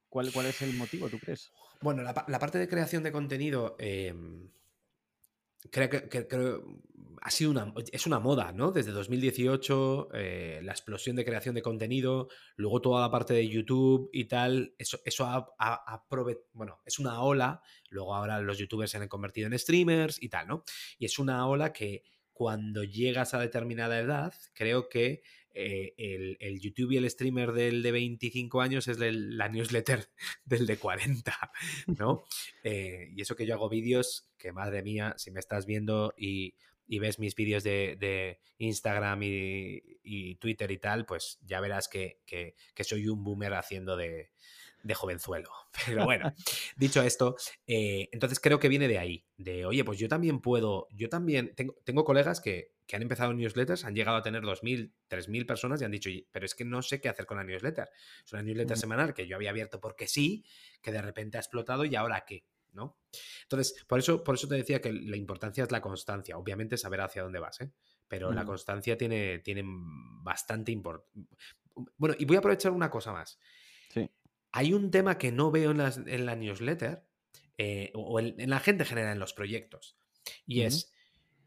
¿cuál, 0.10 0.32
¿cuál 0.32 0.45
es 0.45 0.62
el 0.62 0.76
motivo, 0.76 1.10
tú 1.10 1.18
crees? 1.18 1.51
Bueno, 1.82 2.04
la, 2.04 2.14
parte 2.14 2.60
de 2.60 2.68
creación 2.68 3.01
de 3.01 3.12
contenido, 3.12 3.76
em, 3.80 4.49
creo 5.72 5.89
que, 5.89 6.28
ha 7.22 7.32
sido 7.32 7.51
una, 7.51 7.74
es 7.91 8.05
una 8.05 8.20
moda, 8.20 8.51
¿no? 8.51 8.72
Desde 8.72 8.91
2018, 8.91 10.09
eh, 10.14 10.59
la 10.61 10.74
explosión 10.74 11.16
de 11.16 11.24
creación 11.24 11.55
de 11.55 11.61
contenido, 11.61 12.28
luego 12.57 12.82
toda 12.82 13.01
la 13.01 13.09
parte 13.09 13.34
de 13.34 13.47
YouTube 13.47 14.09
y 14.11 14.26
tal, 14.26 14.76
eso, 14.78 14.99
eso 15.05 15.26
ha, 15.26 16.05
bueno, 16.51 16.82
es 16.86 16.99
una 16.99 17.22
ola, 17.22 17.61
luego 17.89 18.14
ahora 18.14 18.41
los 18.41 18.57
youtubers 18.57 18.91
se 18.91 18.97
han 18.97 19.07
convertido 19.07 19.47
en 19.47 19.57
streamers 19.57 20.22
y 20.22 20.28
tal, 20.28 20.47
¿no? 20.47 20.64
Y 20.97 21.05
es 21.05 21.18
una 21.18 21.47
ola 21.47 21.72
que 21.72 22.03
cuando 22.34 22.84
llegas 22.84 23.34
a 23.34 23.39
determinada 23.39 23.99
edad, 23.99 24.34
creo 24.53 24.89
que 24.89 25.22
eh, 25.54 25.93
el, 26.39 26.60
YouTube 26.60 26.91
y 26.91 26.97
el 26.97 27.10
streamer 27.10 27.51
del 27.51 27.84
de 27.84 27.91
25 27.91 28.62
años 28.62 28.88
es 28.88 28.97
la 28.99 29.49
newsletter 29.49 30.08
del 30.45 30.66
de 30.66 30.78
40, 30.78 31.51
¿no? 31.97 32.24
Eh, 32.66 33.10
y 33.14 33.22
eso 33.22 33.36
que 33.36 33.45
yo 33.45 33.56
hago 33.56 33.68
vídeos, 33.68 34.30
que 34.38 34.54
madre 34.54 34.84
mía, 34.84 35.16
si 35.18 35.32
me 35.32 35.41
estás 35.41 35.66
viendo 35.66 36.14
y, 36.18 36.56
ves 36.88 37.20
mis 37.20 37.36
vídeos 37.36 37.64
de, 37.64 38.39
Instagram 38.58 39.20
y, 39.22 40.36
Twitter 40.36 40.72
y 40.72 40.78
tal, 40.78 41.06
pues 41.06 41.39
ya 41.41 41.60
verás 41.60 41.89
que 41.89 42.22
soy 42.84 43.10
un 43.10 43.22
boomer 43.24 43.54
haciendo 43.56 43.97
de, 43.97 44.32
de 44.84 44.93
jovenzuelo. 44.93 45.49
Pero 45.86 46.06
bueno, 46.06 46.34
dicho 46.76 47.01
esto, 47.01 47.36
eh, 47.66 48.10
entonces 48.12 48.39
creo 48.39 48.60
que 48.60 48.70
viene 48.70 48.88
de 48.88 48.99
ahí, 48.99 49.26
de, 49.38 49.66
oye, 49.66 49.84
pues 49.84 49.97
yo 49.97 50.08
también 50.08 50.39
puedo, 50.39 50.88
yo 50.91 51.10
también, 51.10 51.56
tengo, 51.56 51.76
tengo 51.84 52.04
colegas 52.04 52.41
que, 52.41 52.73
han 52.92 53.02
empezado 53.02 53.34
newsletters, 53.34 53.86
han 53.86 53.96
llegado 53.96 54.18
a 54.18 54.22
tener 54.22 54.44
2.000, 54.44 54.92
3.000 55.10 55.46
personas 55.46 55.82
y 55.82 55.86
han 55.86 55.92
dicho, 55.92 56.10
pero 56.32 56.46
es 56.46 56.54
que 56.54 56.66
no 56.66 56.82
sé 56.82 57.02
qué 57.02 57.10
hacer 57.10 57.26
con 57.26 57.38
la 57.38 57.44
newsletter. 57.44 57.90
Es 58.26 58.34
una 58.34 58.44
newsletter 58.44 58.78
semanal 58.78 59.14
que 59.14 59.28
yo 59.28 59.36
había 59.36 59.50
abierto 59.50 59.80
porque 59.80 60.08
sí, 60.08 60.46
que 60.82 60.92
de 60.92 61.02
repente 61.02 61.38
ha 61.38 61.42
explotado 61.42 61.86
y 61.86 61.96
ahora 61.96 62.24
qué. 62.26 62.46
¿no? 62.74 62.98
Entonces, 63.44 63.84
por 63.88 64.00
eso, 64.00 64.24
por 64.24 64.36
eso 64.36 64.48
te 64.48 64.56
decía 64.56 64.82
que 64.82 64.92
la 64.92 65.16
importancia 65.16 65.64
es 65.64 65.72
la 65.72 65.82
constancia. 65.82 66.38
Obviamente 66.38 66.78
saber 66.78 67.02
hacia 67.02 67.24
dónde 67.24 67.40
vas, 67.40 67.62
¿eh? 67.62 67.72
Pero 68.08 68.32
la 68.32 68.46
constancia 68.46 68.96
tiene, 68.98 69.40
tiene 69.40 69.64
bastante 69.66 70.72
importancia. 70.72 71.24
Bueno, 71.98 72.16
y 72.20 72.26
voy 72.26 72.36
a 72.36 72.40
aprovechar 72.40 72.72
una 72.72 72.92
cosa 72.92 73.12
más. 73.12 73.40
Hay 74.52 74.72
un 74.72 74.92
tema 74.92 75.18
que 75.18 75.32
no 75.32 75.50
veo 75.50 75.72
en, 75.72 76.26
la 76.26 76.36
newsletter 76.36 77.04
eh, 77.58 77.92
o 77.96 78.20
en, 78.20 78.48
la 78.48 78.60
gente 78.60 78.86
general 78.86 79.14
en 79.14 79.20
los 79.20 79.34
proyectos. 79.34 79.98
Y 80.46 80.62
es, 80.62 80.94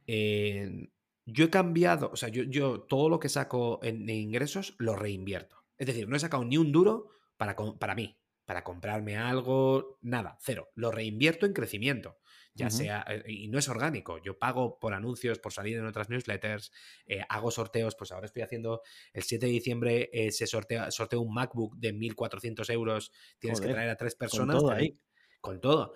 eh, 0.08 0.88
yo 1.26 1.44
he 1.44 1.50
cambiado, 1.50 2.10
o 2.12 2.16
sea, 2.16 2.28
yo, 2.30 2.80
todo 2.82 3.08
lo 3.08 3.20
que 3.20 3.28
saco 3.28 3.80
en, 3.82 4.08
ingresos 4.08 4.74
lo 4.78 4.96
reinvierto. 4.96 5.64
Es 5.76 5.86
decir, 5.86 6.08
no 6.08 6.16
he 6.16 6.20
sacado 6.20 6.44
ni 6.44 6.56
un 6.56 6.72
duro 6.72 7.10
para, 7.36 7.54
para 7.54 7.94
mí. 7.94 8.18
para 8.46 8.64
comprarme 8.64 9.16
algo, 9.16 9.98
nada, 10.00 10.38
cero. 10.40 10.70
Lo 10.74 10.92
reinvierto 10.92 11.46
en 11.46 11.52
crecimiento 11.52 12.16
ya 12.56 12.70
sea, 12.70 13.04
eh, 13.08 13.22
y 13.26 13.48
no 13.48 13.58
es 13.58 13.68
orgánico, 13.68 14.18
yo 14.22 14.38
pago 14.38 14.78
por 14.78 14.94
anuncios, 14.94 15.38
por 15.38 15.52
salir 15.52 15.76
en 15.76 15.86
otras 15.86 16.08
newsletters, 16.08 16.72
eh, 17.06 17.20
hago 17.28 17.50
sorteos, 17.50 17.94
pues 17.94 18.12
ahora 18.12 18.26
estoy 18.26 18.42
haciendo, 18.42 18.82
el 19.12 19.22
7 19.22 19.46
de 19.46 19.52
diciembre 19.52 20.10
eh, 20.12 20.32
se 20.32 20.46
sortea, 20.46 20.90
sorteo 20.90 21.20
un 21.20 21.34
MacBook 21.34 21.76
de 21.76 21.94
1.400 21.94 22.70
euros, 22.72 23.12
tienes 23.38 23.60
que 23.60 23.68
traer 23.68 23.90
a 23.90 23.96
tres 23.96 24.14
personas. 24.14 24.56
Con 24.56 24.64
todo 24.64 24.72
ahí. 24.72 24.98
Con 25.46 25.60
todo. 25.60 25.94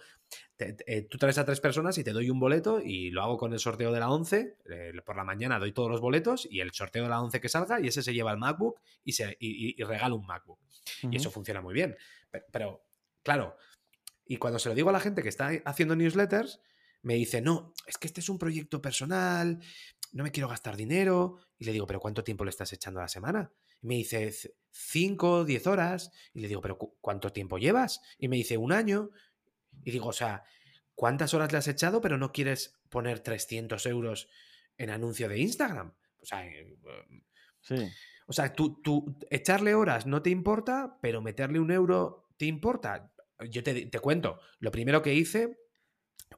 tú 1.10 1.18
traes 1.18 1.38
a 1.38 1.44
tres 1.44 1.60
personas 1.60 1.98
y 1.98 2.04
te 2.04 2.12
doy 2.12 2.30
un 2.30 2.38
boleto 2.38 2.80
y 2.80 3.10
lo 3.10 3.22
hago 3.22 3.36
con 3.36 3.52
el 3.52 3.58
sorteo 3.58 3.92
de 3.92 4.00
la 4.00 4.10
11, 4.10 4.56
por 5.04 5.16
la 5.16 5.24
mañana 5.24 5.58
doy 5.58 5.72
todos 5.72 5.90
los 5.90 6.00
boletos 6.00 6.46
y 6.50 6.60
el 6.60 6.72
sorteo 6.72 7.02
de 7.02 7.08
la 7.08 7.20
11 7.20 7.40
que 7.40 7.48
salga 7.48 7.80
y 7.80 7.88
ese 7.88 8.02
se 8.02 8.14
lleva 8.14 8.30
el 8.30 8.38
MacBook 8.38 8.80
y, 9.04 9.12
se, 9.12 9.36
y, 9.40 9.82
regala 9.82 10.14
un 10.14 10.26
MacBook. 10.26 10.58
Y 11.02 11.16
eso 11.16 11.30
funciona 11.30 11.60
muy 11.60 11.74
bien. 11.74 11.96
pero 12.52 12.84
claro, 13.22 13.56
y 14.24 14.36
cuando 14.36 14.60
se 14.60 14.68
lo 14.68 14.76
digo 14.76 14.90
a 14.90 14.92
la 14.92 15.00
gente 15.00 15.22
que 15.22 15.28
está 15.28 15.50
haciendo 15.64 15.96
newsletters, 15.96 16.60
me 17.02 17.14
dice, 17.14 17.40
no, 17.40 17.74
es 17.86 17.98
que 17.98 18.06
este 18.06 18.20
es 18.20 18.28
un 18.28 18.38
proyecto 18.38 18.80
personal, 18.80 19.58
no 20.12 20.22
me 20.22 20.30
quiero 20.30 20.48
gastar 20.48 20.76
dinero. 20.76 21.38
Y 21.58 21.64
le 21.64 21.72
digo, 21.72 21.86
pero 21.86 22.00
¿cuánto 22.00 22.24
tiempo 22.24 22.44
le 22.44 22.50
estás 22.50 22.72
echando 22.72 23.00
a 23.00 23.04
la 23.04 23.08
semana? 23.08 23.52
Y 23.82 23.86
me 23.86 23.94
dice, 23.96 24.32
cinco, 24.70 25.44
diez 25.44 25.66
horas. 25.66 26.10
Y 26.32 26.40
le 26.40 26.48
digo, 26.48 26.60
pero 26.60 26.78
¿cuánto 26.78 27.32
tiempo 27.32 27.58
llevas? 27.58 28.00
Y 28.18 28.28
me 28.28 28.36
dice, 28.36 28.56
un 28.56 28.72
año. 28.72 29.10
Y 29.84 29.90
digo, 29.90 30.08
o 30.08 30.12
sea, 30.12 30.44
¿cuántas 30.94 31.34
horas 31.34 31.52
le 31.52 31.58
has 31.58 31.68
echado, 31.68 32.00
pero 32.00 32.18
no 32.18 32.32
quieres 32.32 32.80
poner 32.88 33.20
300 33.20 33.84
euros 33.86 34.28
en 34.76 34.90
anuncio 34.90 35.28
de 35.28 35.38
Instagram? 35.38 35.94
O 36.20 36.24
sea, 36.24 36.46
eh, 36.46 36.76
sí. 37.60 37.88
o 38.26 38.32
sea 38.32 38.52
tú, 38.52 38.80
tú 38.82 39.18
echarle 39.30 39.74
horas 39.74 40.06
no 40.06 40.22
te 40.22 40.30
importa, 40.30 40.98
pero 41.00 41.22
meterle 41.22 41.60
un 41.60 41.70
euro 41.70 42.28
te 42.36 42.46
importa 42.46 43.12
yo 43.48 43.62
te, 43.62 43.90
cuento, 44.00 44.40
lo 44.58 44.70
primero 44.70 45.02
que 45.02 45.14
hice, 45.14 45.58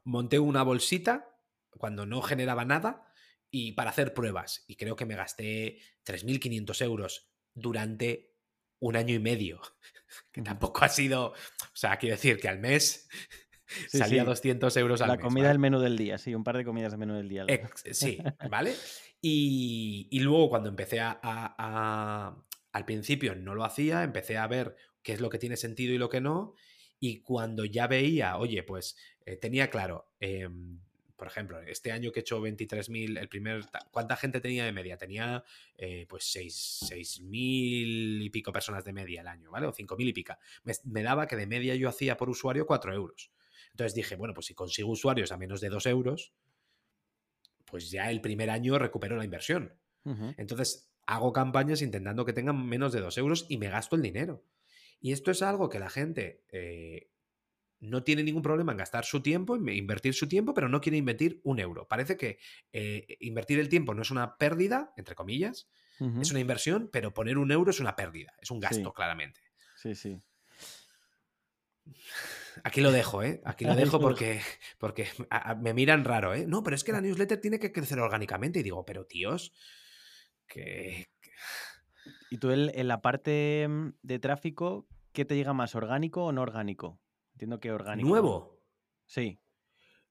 monté 0.05 0.39
una 0.39 0.63
bolsita 0.63 1.29
cuando 1.71 2.07
no 2.07 2.23
generaba 2.23 2.65
nada 2.65 3.13
y 3.51 3.73
para 3.73 3.91
hacer 3.91 4.15
pruebas. 4.15 4.65
Y 4.69 4.77
creo 4.77 4.97
que 4.97 5.07
me 5.07 5.17
gasté 5.17 5.79
3.500 6.05 6.83
euros 6.83 7.33
durante 7.55 8.35
un 8.79 8.97
año 8.97 9.15
y 9.15 9.19
medio. 9.19 9.61
Que 10.31 10.43
tampoco 10.43 10.85
ha 10.85 10.89
sido. 10.89 11.29
O 11.29 11.35
sea, 11.75 11.97
quiero 11.97 12.17
decir 12.17 12.39
que 12.39 12.49
al 12.49 12.59
mes 12.59 13.09
salía 13.89 14.25
200 14.25 14.77
euros 14.77 15.01
al 15.01 15.09
La 15.09 15.15
mes. 15.15 15.23
La 15.23 15.29
comida 15.29 15.49
del 15.49 15.59
menú 15.59 15.81
del 15.81 15.97
día, 15.97 16.19
sí, 16.19 16.35
un 16.35 16.45
par 16.45 16.57
de 16.57 16.65
comidas 16.65 16.93
del 16.93 16.99
menú 16.99 17.15
del 17.15 17.29
día. 17.29 17.47
sí, 17.75 18.19
¿vale? 18.51 18.75
Y, 19.21 20.19
luego 20.21 20.51
cuando 20.51 20.69
empecé 20.69 20.99
a, 21.01 22.37
Al 22.73 22.85
principio 22.85 23.35
no 23.37 23.55
lo 23.55 23.65
hacía, 23.65 24.03
empecé 24.03 24.37
a 24.37 24.47
ver 24.47 24.77
qué 25.03 25.13
es 25.13 25.21
lo 25.21 25.31
que 25.31 25.39
tiene 25.39 25.57
sentido 25.57 25.95
y 25.95 25.99
lo 25.99 26.09
que 26.09 26.21
no. 26.21 26.55
Y 26.99 27.21
cuando 27.23 27.65
ya 27.65 27.87
veía, 27.87 28.37
oye, 28.37 28.63
pues 28.63 28.97
eh, 29.25 29.37
tenía 29.37 29.71
claro, 29.71 30.13
em, 30.21 30.81
por 31.23 31.29
ejemplo, 31.29 31.61
este 31.63 31.93
año 31.93 32.11
que 32.11 32.19
he 32.19 32.23
hecho 32.23 32.43
23.000, 32.43 33.17
el 33.17 33.29
primer, 33.29 33.65
¿cuánta 33.93 34.17
gente 34.17 34.41
tenía 34.41 34.65
de 34.65 34.73
media? 34.73 34.97
Tenía 34.97 35.45
eh, 35.77 36.05
pues 36.09 36.25
6.000 36.35 37.23
y 37.31 38.29
pico 38.31 38.51
personas 38.53 38.85
de 38.85 38.93
media 38.93 39.21
el 39.21 39.29
año, 39.29 39.53
¿vale? 39.53 39.69
O 39.69 39.73
5.000 39.73 40.09
y 40.09 40.13
pica. 40.13 40.41
Me, 40.83 41.05
daba 41.05 41.29
que 41.29 41.37
de 41.37 41.47
media 41.47 41.77
yo 41.77 41.89
hacía 41.89 42.17
por 42.17 42.29
usuario 42.29 42.67
4 42.67 42.93
euros. 42.93 43.31
Entonces 43.71 43.95
dije, 43.95 44.17
bueno, 44.17 44.35
pues 44.35 44.47
si 44.47 44.55
consigo 44.55 44.91
usuarios 44.91 45.31
a 45.31 45.37
menos 45.37 45.61
de 45.61 45.69
2 45.69 45.87
euros, 45.87 46.33
pues 47.67 47.93
ya 47.93 48.11
el 48.11 48.21
primer 48.21 48.51
año 48.51 48.77
recupero 48.77 49.15
la 49.15 49.25
inversión. 49.25 49.79
Entonces 50.37 50.91
hago 51.07 51.33
campañas 51.33 51.83
intentando 51.83 52.25
que 52.25 52.33
tengan 52.33 52.67
menos 52.67 52.93
de 52.93 52.99
2 52.99 53.17
euros 53.19 53.47
y 53.49 53.59
me 53.59 53.69
gasto 53.69 53.95
el 53.95 54.03
dinero. 54.03 54.43
Y 55.01 55.13
esto 55.13 55.31
es 55.31 55.41
algo 55.43 55.69
que 55.69 55.79
la 55.79 55.89
gente 55.89 56.43
eh, 56.51 57.13
no 57.83 58.03
tiene 58.03 58.23
ningún 58.23 58.43
problema 58.43 58.73
en 58.73 58.79
gastar 58.79 59.05
su 59.05 59.23
tiempo, 59.23 59.57
en 59.57 59.69
invertir 59.69 60.15
su 60.15 60.29
tiempo, 60.29 60.55
pero 60.55 60.69
no 60.69 60.81
quiere 60.81 60.97
invertir 60.97 61.41
un 61.45 61.59
euro. 61.61 61.87
Parece 61.87 62.17
que 62.17 62.39
eh, 62.73 63.19
invertir 63.21 63.59
el 63.59 63.69
tiempo 63.69 63.93
no 63.93 64.03
es 64.03 64.11
una 64.11 64.39
pérdida, 64.39 64.93
entre 64.97 65.15
comillas, 65.15 65.69
es 66.21 66.33
una 66.33 66.41
inversión, 66.41 66.91
pero 66.93 67.15
poner 67.15 67.39
un 67.39 67.53
euro 67.53 67.71
es 67.71 67.79
una 67.79 67.95
pérdida, 67.95 68.35
es 68.41 68.51
un 68.51 68.59
gasto, 68.59 68.93
claramente. 68.93 69.41
Sí, 69.77 69.95
sí. 69.95 70.21
Aquí 72.65 72.81
lo 72.81 72.91
dejo, 72.91 73.23
¿eh? 73.23 73.41
Aquí 73.45 73.65
lo 73.65 73.75
dejo 73.77 74.01
porque, 74.01 74.41
porque 74.79 75.07
me 75.61 75.75
miran 75.75 76.05
raro, 76.05 76.35
¿eh? 76.35 76.45
No, 76.49 76.65
pero 76.65 76.75
es 76.75 76.83
que 76.83 76.91
la 76.91 77.01
newsletter 77.01 77.41
tiene 77.41 77.61
que 77.61 77.71
crecer 77.71 78.01
orgánicamente. 78.01 78.59
Y 78.59 78.63
digo, 78.65 78.85
pero 78.85 79.07
tíos, 79.07 79.53
que, 80.49 81.07
¿Y 82.31 82.39
tú 82.39 82.51
en, 82.51 82.89
la 82.89 83.03
parte 83.03 83.67
mm, 83.69 83.89
de 84.03 84.19
tráfico, 84.19 84.87
qué 85.13 85.25
te 85.25 85.37
llega 85.37 85.53
más, 85.53 85.75
orgánico 85.75 86.25
o 86.25 86.33
no 86.33 86.41
orgánico? 86.41 86.99
Entiendo 87.33 87.61
que 87.61 87.73
orgánico. 87.73 88.09
¿Nuevo? 88.09 88.63
Sí. 89.07 89.41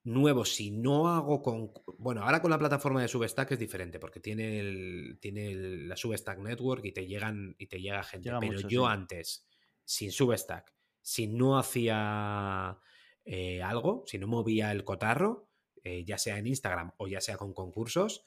Nuevo, 0.04 0.44
si 0.44 0.70
no 0.70 1.08
hago 1.08 1.42
con. 1.42 1.72
Bueno, 1.98 2.22
ahora 2.22 2.42
con 2.42 2.50
la 2.50 2.58
plataforma 2.58 3.00
de 3.02 3.08
Substack 3.08 3.52
es 3.52 3.58
diferente, 3.58 4.00
porque 4.00 4.20
tiene, 4.20 4.58
el, 4.58 5.18
tiene 5.20 5.54
la 5.54 5.96
Substack 5.96 6.38
Network 6.38 6.84
y 6.84 6.92
te 6.92 7.06
llegan 7.06 7.54
y 7.58 7.66
te 7.68 7.80
llega 7.80 8.02
gente. 8.02 8.30
Pero 8.40 8.68
yo 8.68 8.86
antes, 8.86 9.46
sin 9.84 10.10
Substack, 10.10 10.74
si 11.00 11.28
no 11.28 11.56
hacía 11.56 12.78
eh, 13.24 13.62
algo, 13.62 14.02
si 14.06 14.18
no 14.18 14.26
movía 14.26 14.72
el 14.72 14.84
cotarro, 14.84 15.48
eh, 15.84 16.04
ya 16.04 16.18
sea 16.18 16.38
en 16.38 16.48
Instagram 16.48 16.92
o 16.96 17.06
ya 17.06 17.20
sea 17.20 17.36
con 17.36 17.54
concursos, 17.54 18.26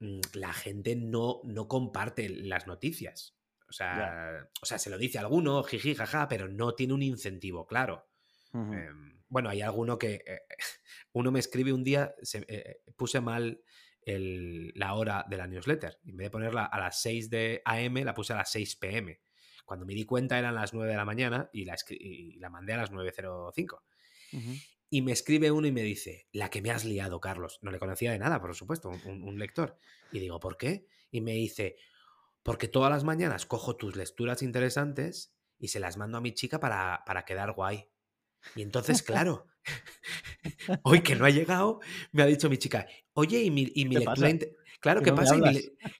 Mm, 0.00 0.20
la 0.34 0.52
gente 0.52 0.96
no, 0.96 1.40
no 1.44 1.68
comparte 1.68 2.28
las 2.28 2.66
noticias. 2.66 3.36
O 3.68 3.72
sea, 3.72 4.48
o 4.62 4.66
sea, 4.66 4.78
se 4.78 4.90
lo 4.90 4.96
dice 4.96 5.18
a 5.18 5.22
alguno, 5.22 5.62
jiji, 5.62 5.94
jaja, 5.94 6.26
pero 6.28 6.48
no 6.48 6.74
tiene 6.74 6.94
un 6.94 7.02
incentivo 7.02 7.66
claro. 7.66 8.08
Em, 8.54 9.20
bueno, 9.28 9.50
hay 9.50 9.60
alguno 9.60 9.98
que. 9.98 10.22
Eh, 10.26 10.40
uno 11.12 11.30
me 11.30 11.40
escribe 11.40 11.72
un 11.72 11.84
día, 11.84 12.14
se, 12.22 12.44
eh, 12.48 12.80
puse 12.96 13.20
mal 13.20 13.62
la 14.06 14.94
hora 14.94 15.26
de 15.28 15.36
la 15.36 15.46
newsletter. 15.46 15.98
En 16.06 16.16
vez 16.16 16.26
de 16.26 16.30
ponerla 16.30 16.64
a 16.64 16.80
las 16.80 17.00
6 17.02 17.28
de 17.28 17.60
AM, 17.64 17.96
la 18.04 18.14
puse 18.14 18.32
a 18.32 18.36
las 18.36 18.50
6 18.50 18.76
PM. 18.76 19.20
Cuando 19.66 19.84
me 19.84 19.92
di 19.92 20.06
cuenta 20.06 20.38
eran 20.38 20.54
las 20.54 20.72
9 20.72 20.90
de 20.90 20.96
la 20.96 21.04
mañana 21.04 21.50
y 21.52 21.66
la, 21.66 21.76
y 21.90 22.38
la 22.38 22.48
mandé 22.48 22.72
a 22.72 22.78
las 22.78 22.90
9.05. 22.90 23.82
Y 24.90 25.02
me 25.02 25.12
escribe 25.12 25.50
uno 25.50 25.66
y 25.66 25.72
me 25.72 25.82
dice, 25.82 26.26
la 26.32 26.48
que 26.48 26.62
me 26.62 26.70
has 26.70 26.86
liado, 26.86 27.20
Carlos. 27.20 27.58
No 27.60 27.70
le 27.70 27.78
conocía 27.78 28.12
de 28.12 28.18
nada, 28.18 28.40
por 28.40 28.54
supuesto, 28.54 28.88
un, 28.88 29.38
lector. 29.38 29.76
Y 30.10 30.20
digo, 30.20 30.40
¿por 30.40 30.56
qué? 30.56 30.86
Y 31.10 31.20
me 31.20 31.32
dice, 31.32 31.76
porque 32.48 32.66
todas 32.66 32.90
las 32.90 33.04
mañanas 33.04 33.44
cojo 33.44 33.76
tus 33.76 33.94
lecturas 33.94 34.40
interesantes 34.40 35.34
y 35.58 35.68
se 35.68 35.80
las 35.80 35.98
mando 35.98 36.16
a 36.16 36.22
mi 36.22 36.32
chica 36.32 36.58
para, 36.58 37.02
para 37.04 37.26
quedar 37.26 37.52
guay. 37.52 37.90
Y 38.56 38.62
entonces, 38.62 39.02
claro, 39.02 39.46
hoy 40.82 41.02
que 41.02 41.14
no 41.14 41.26
ha 41.26 41.30
llegado, 41.30 41.80
me 42.10 42.22
ha 42.22 42.26
dicho 42.26 42.48
mi 42.48 42.56
chica, 42.56 42.86
oye, 43.12 43.42
y 43.42 43.50
mi, 43.50 43.70
y 43.74 43.84
mi 43.84 43.96
lectura, 43.96 44.30
Claro, 44.80 45.02
¿qué 45.02 45.12
pasa? 45.12 45.36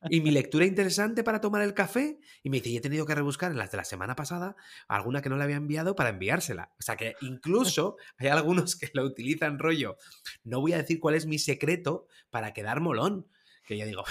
Y 0.08 0.20
mi, 0.22 0.30
lectura 0.30 0.64
interesante 0.64 1.22
para 1.22 1.42
tomar 1.42 1.60
el 1.60 1.74
café. 1.74 2.18
Y 2.42 2.48
me 2.48 2.58
dice, 2.58 2.70
y 2.70 2.76
he 2.78 2.80
tenido 2.80 3.04
que 3.04 3.14
rebuscar 3.14 3.50
en 3.50 3.58
las 3.58 3.70
de 3.70 3.76
la 3.76 3.84
semana 3.84 4.16
pasada 4.16 4.56
alguna 4.86 5.20
que 5.20 5.28
no 5.28 5.36
le 5.36 5.44
había 5.44 5.56
enviado 5.56 5.96
para 5.96 6.10
enviársela. 6.10 6.72
O 6.78 6.82
sea 6.82 6.96
que 6.96 7.14
incluso 7.20 7.96
hay 8.16 8.28
algunos 8.28 8.76
que 8.76 8.88
lo 8.94 9.04
utilizan 9.04 9.58
rollo. 9.58 9.98
No 10.44 10.62
voy 10.62 10.72
a 10.72 10.78
decir 10.78 10.98
cuál 10.98 11.16
es 11.16 11.26
mi 11.26 11.38
secreto 11.38 12.06
para 12.30 12.54
quedar 12.54 12.80
molón. 12.80 13.26
Que 13.66 13.76
yo 13.76 13.84
digo, 13.84 14.04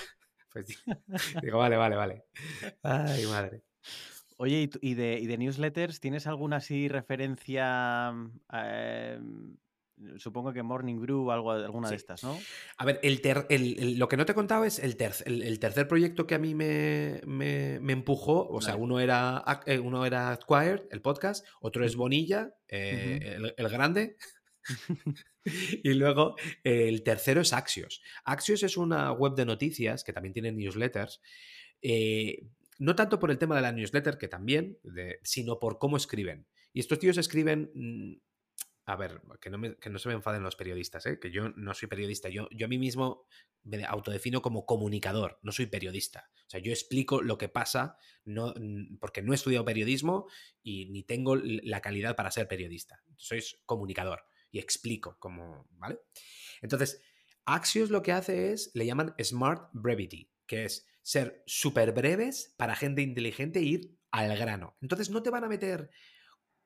pues 0.63 0.83
digo, 1.43 1.57
vale, 1.57 1.77
vale, 1.77 1.95
vale. 1.95 2.25
Ay, 2.83 3.25
madre. 3.25 3.63
Oye, 4.37 4.69
¿y 4.81 4.93
de, 4.93 5.19
y 5.19 5.25
de 5.25 5.37
newsletters 5.37 5.99
tienes 5.99 6.27
alguna 6.27 6.57
así 6.57 6.87
referencia 6.87 8.13
eh, 8.53 9.19
Supongo 10.17 10.53
que 10.53 10.61
Morning 10.61 10.99
Brew 10.99 11.27
o 11.27 11.31
algo, 11.31 11.51
alguna 11.51 11.89
de 11.89 11.95
estas, 11.95 12.23
¿no? 12.23 12.37
A 12.77 12.85
ver, 12.85 12.99
el, 13.01 13.97
lo 13.97 14.07
que 14.07 14.15
no 14.15 14.25
te 14.25 14.33
he 14.33 14.35
contado 14.35 14.63
es 14.63 14.77
el, 14.77 14.95
el, 15.25 15.59
tercer 15.59 15.87
proyecto 15.87 16.27
que 16.27 16.35
a 16.35 16.39
mí 16.39 16.53
me, 16.53 17.21
empujó. 17.91 18.47
O 18.47 18.61
sea, 18.61 18.75
uno 18.75 18.99
era, 18.99 19.43
eh, 19.65 19.79
uno 19.79 20.05
era 20.05 20.31
Acquired, 20.31 20.83
el 20.91 21.01
podcast, 21.01 21.43
otro 21.61 21.83
es 21.83 21.95
Bonilla, 21.95 22.53
eh, 22.67 23.39
el, 23.57 23.69
grande. 23.69 24.17
y 25.83 25.93
luego 25.93 26.35
el 26.63 27.03
tercero 27.03 27.41
es 27.41 27.53
Axios. 27.53 28.01
Axios 28.25 28.63
es 28.63 28.77
una 28.77 29.11
web 29.11 29.35
de 29.35 29.45
noticias 29.45 30.03
que 30.03 30.13
también 30.13 30.33
tiene 30.33 30.51
newsletters. 30.51 31.21
Eh, 31.81 32.47
no 32.79 32.95
tanto 32.95 33.19
por 33.19 33.31
el 33.31 33.37
tema 33.37 33.55
de 33.55 33.61
la 33.61 33.71
newsletter, 33.71 34.17
que 34.17 34.27
también, 34.27 34.77
sino 35.23 35.59
por 35.59 35.79
cómo 35.79 35.97
escriben. 35.97 36.47
Y 36.73 36.79
estos 36.79 36.99
tíos 36.99 37.17
escriben 37.17 37.71
mm, 37.73 38.15
a 38.87 38.95
ver, 38.95 39.21
que 39.41 39.49
no, 39.49 39.99
se 39.99 40.07
me 40.07 40.15
enfaden 40.15 40.43
los 40.43 40.55
periodistas, 40.55 41.05
¿eh? 41.07 41.19
que 41.19 41.29
yo 41.29 41.49
no 41.49 41.73
soy 41.73 41.89
periodista, 41.89 42.29
yo, 42.29 42.47
yo 42.51 42.67
a 42.67 42.69
mí 42.69 42.77
mismo 42.77 43.25
me 43.63 43.83
autodefino 43.83 44.41
como 44.41 44.65
comunicador, 44.65 45.39
no 45.43 45.51
soy 45.51 45.65
periodista. 45.65 46.29
O 46.45 46.49
sea, 46.49 46.61
yo 46.61 46.71
explico 46.71 47.21
lo 47.21 47.37
que 47.37 47.49
pasa 47.49 47.97
no, 48.23 48.53
porque 49.01 49.21
no 49.21 49.33
he 49.33 49.35
estudiado 49.35 49.65
periodismo 49.65 50.27
y 50.63 50.85
ni 50.85 51.03
tengo 51.03 51.35
la 51.35 51.81
calidad 51.81 52.15
para 52.15 52.31
ser 52.31 52.47
periodista. 52.47 53.03
Soy 53.17 53.43
comunicador 53.65 54.23
y 54.51 54.59
explico 54.59 55.17
cómo, 55.19 55.67
¿vale? 55.71 55.99
Entonces, 56.61 57.01
Axios 57.45 57.89
lo 57.89 58.01
que 58.01 58.11
hace 58.11 58.51
es, 58.51 58.71
le 58.73 58.85
llaman 58.85 59.15
Smart 59.21 59.69
Brevity, 59.73 60.29
que 60.45 60.65
es 60.65 60.85
ser 61.01 61.43
súper 61.45 61.93
breves 61.93 62.53
para 62.57 62.75
gente 62.75 63.01
inteligente 63.01 63.59
e 63.59 63.63
ir 63.63 63.97
al 64.11 64.37
grano. 64.37 64.75
Entonces 64.81 65.09
no 65.09 65.23
te 65.23 65.29
van 65.29 65.45
a 65.45 65.47
meter 65.47 65.89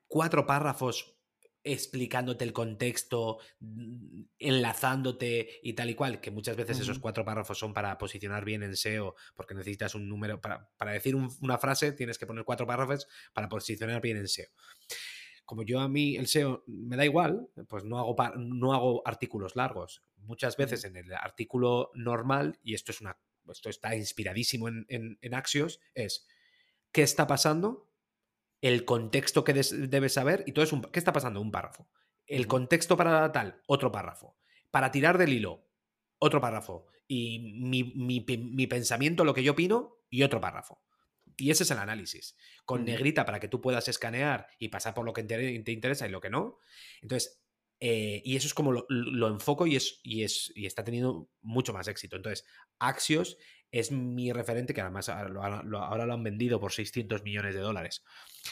cuatro 0.08 0.48
párrafos 0.48 1.16
explicándote 1.64 2.44
el 2.44 2.54
contexto, 2.54 3.38
mm, 3.60 4.24
enlazándote 4.40 5.60
y 5.62 5.74
tal 5.74 5.92
y 5.92 5.96
cual, 5.96 6.20
que 6.20 6.32
muchas 6.32 6.56
veces 6.56 6.80
esos 6.80 6.98
cuatro 6.98 7.24
párrafos 7.24 7.60
son 7.60 7.74
para 7.74 7.98
posicionar 7.98 8.44
bien 8.44 8.64
en 8.64 8.76
SEO, 8.76 9.16
porque 9.36 9.54
necesitas 9.54 9.94
un 9.94 10.10
número, 10.10 10.42
para, 10.42 10.68
decir 10.92 11.16
una 11.16 11.58
frase 11.60 11.92
tienes 11.92 12.18
que 12.18 12.26
poner 12.26 12.44
cuatro 12.44 12.66
párrafos 12.66 13.08
para 13.34 13.48
posicionar 13.48 14.02
bien 14.02 14.18
en 14.18 14.28
SEO. 14.28 14.50
Como 15.52 15.64
yo 15.64 15.82
a 15.82 15.90
mí 15.90 16.16
el 16.16 16.28
SEO 16.28 16.64
me 16.66 16.96
da 16.96 17.04
igual, 17.04 17.50
pues 17.68 17.84
no 17.84 18.00
hago, 18.00 18.16
no 18.38 18.74
hago 18.74 19.02
artículos 19.06 19.58
largos. 19.58 20.02
Muchas 20.16 20.56
veces 20.56 20.86
en 20.86 20.96
el 20.96 21.14
artículo 21.14 21.92
normal, 21.94 22.58
y 22.64 22.74
esto 22.74 22.94
es 22.94 23.02
una 23.02 23.18
esto 23.52 23.70
está 23.70 23.96
inspiradísimo 23.96 24.70
en, 24.70 24.86
en 24.88 25.34
Axios, 25.34 25.82
es 25.94 26.26
¿qué 26.94 27.02
está 27.02 27.28
pasando? 27.28 27.92
el 28.62 28.86
contexto 28.86 29.44
que 29.44 29.54
debes 29.54 30.14
saber 30.14 30.44
y 30.46 30.54
todo 30.54 30.64
es 30.64 30.72
un... 30.72 30.84
¿Qué 30.84 31.00
está 31.00 31.12
pasando? 31.12 31.42
Un 31.42 31.52
párrafo. 31.52 31.90
El 32.28 32.48
contexto 32.48 32.96
para 32.96 33.32
tal, 33.32 33.62
otro 33.66 33.92
párrafo. 33.92 34.38
Para 34.70 34.92
tirar 34.92 35.18
del 35.18 35.34
hilo, 35.34 35.68
otro 36.20 36.40
párrafo. 36.40 36.86
Y 37.08 37.40
mi, 37.40 38.68
pensamiento, 38.68 39.26
lo 39.26 39.34
que 39.34 39.44
yo 39.44 39.52
opino, 39.54 39.98
y 40.10 40.24
otro 40.24 40.40
párrafo. 40.40 40.82
Y 41.38 41.52
ese 41.52 41.64
es 41.64 41.72
el 41.72 41.80
análisis. 41.80 42.36
Con 42.66 42.86
negrita 42.86 43.26
para 43.26 43.40
que 43.40 43.48
tú 43.48 43.62
puedas 43.62 43.88
escanear 43.88 44.48
y 44.60 44.70
pasar 44.70 44.94
por 44.94 45.06
lo 45.06 45.14
que 45.14 45.24
te 45.24 45.72
interesa 45.72 46.08
y 46.08 46.12
lo 46.12 46.22
que 46.22 46.30
no. 46.30 46.60
Entonces, 47.02 47.42
eh, 47.84 48.22
y 48.24 48.36
eso 48.36 48.46
es 48.46 48.54
como 48.54 48.72
lo, 48.72 49.28
enfoco 49.28 49.66
y, 49.66 49.76
es, 49.76 50.00
y, 50.04 50.24
es, 50.24 50.54
y 50.56 50.68
está 50.68 50.84
teniendo 50.84 51.30
mucho 51.42 51.74
más 51.74 51.88
éxito. 51.88 52.16
Entonces, 52.16 52.46
Axios 52.78 53.38
es 53.72 53.92
mi 53.92 54.32
referente, 54.32 54.74
que 54.74 54.82
además 54.82 55.10
ahora 55.10 55.64
lo, 55.64 55.82
han 55.82 56.24
vendido 56.24 56.60
por 56.60 56.72
600 56.72 57.24
millones 57.24 57.56
de 57.56 57.62
dólares. 57.62 58.04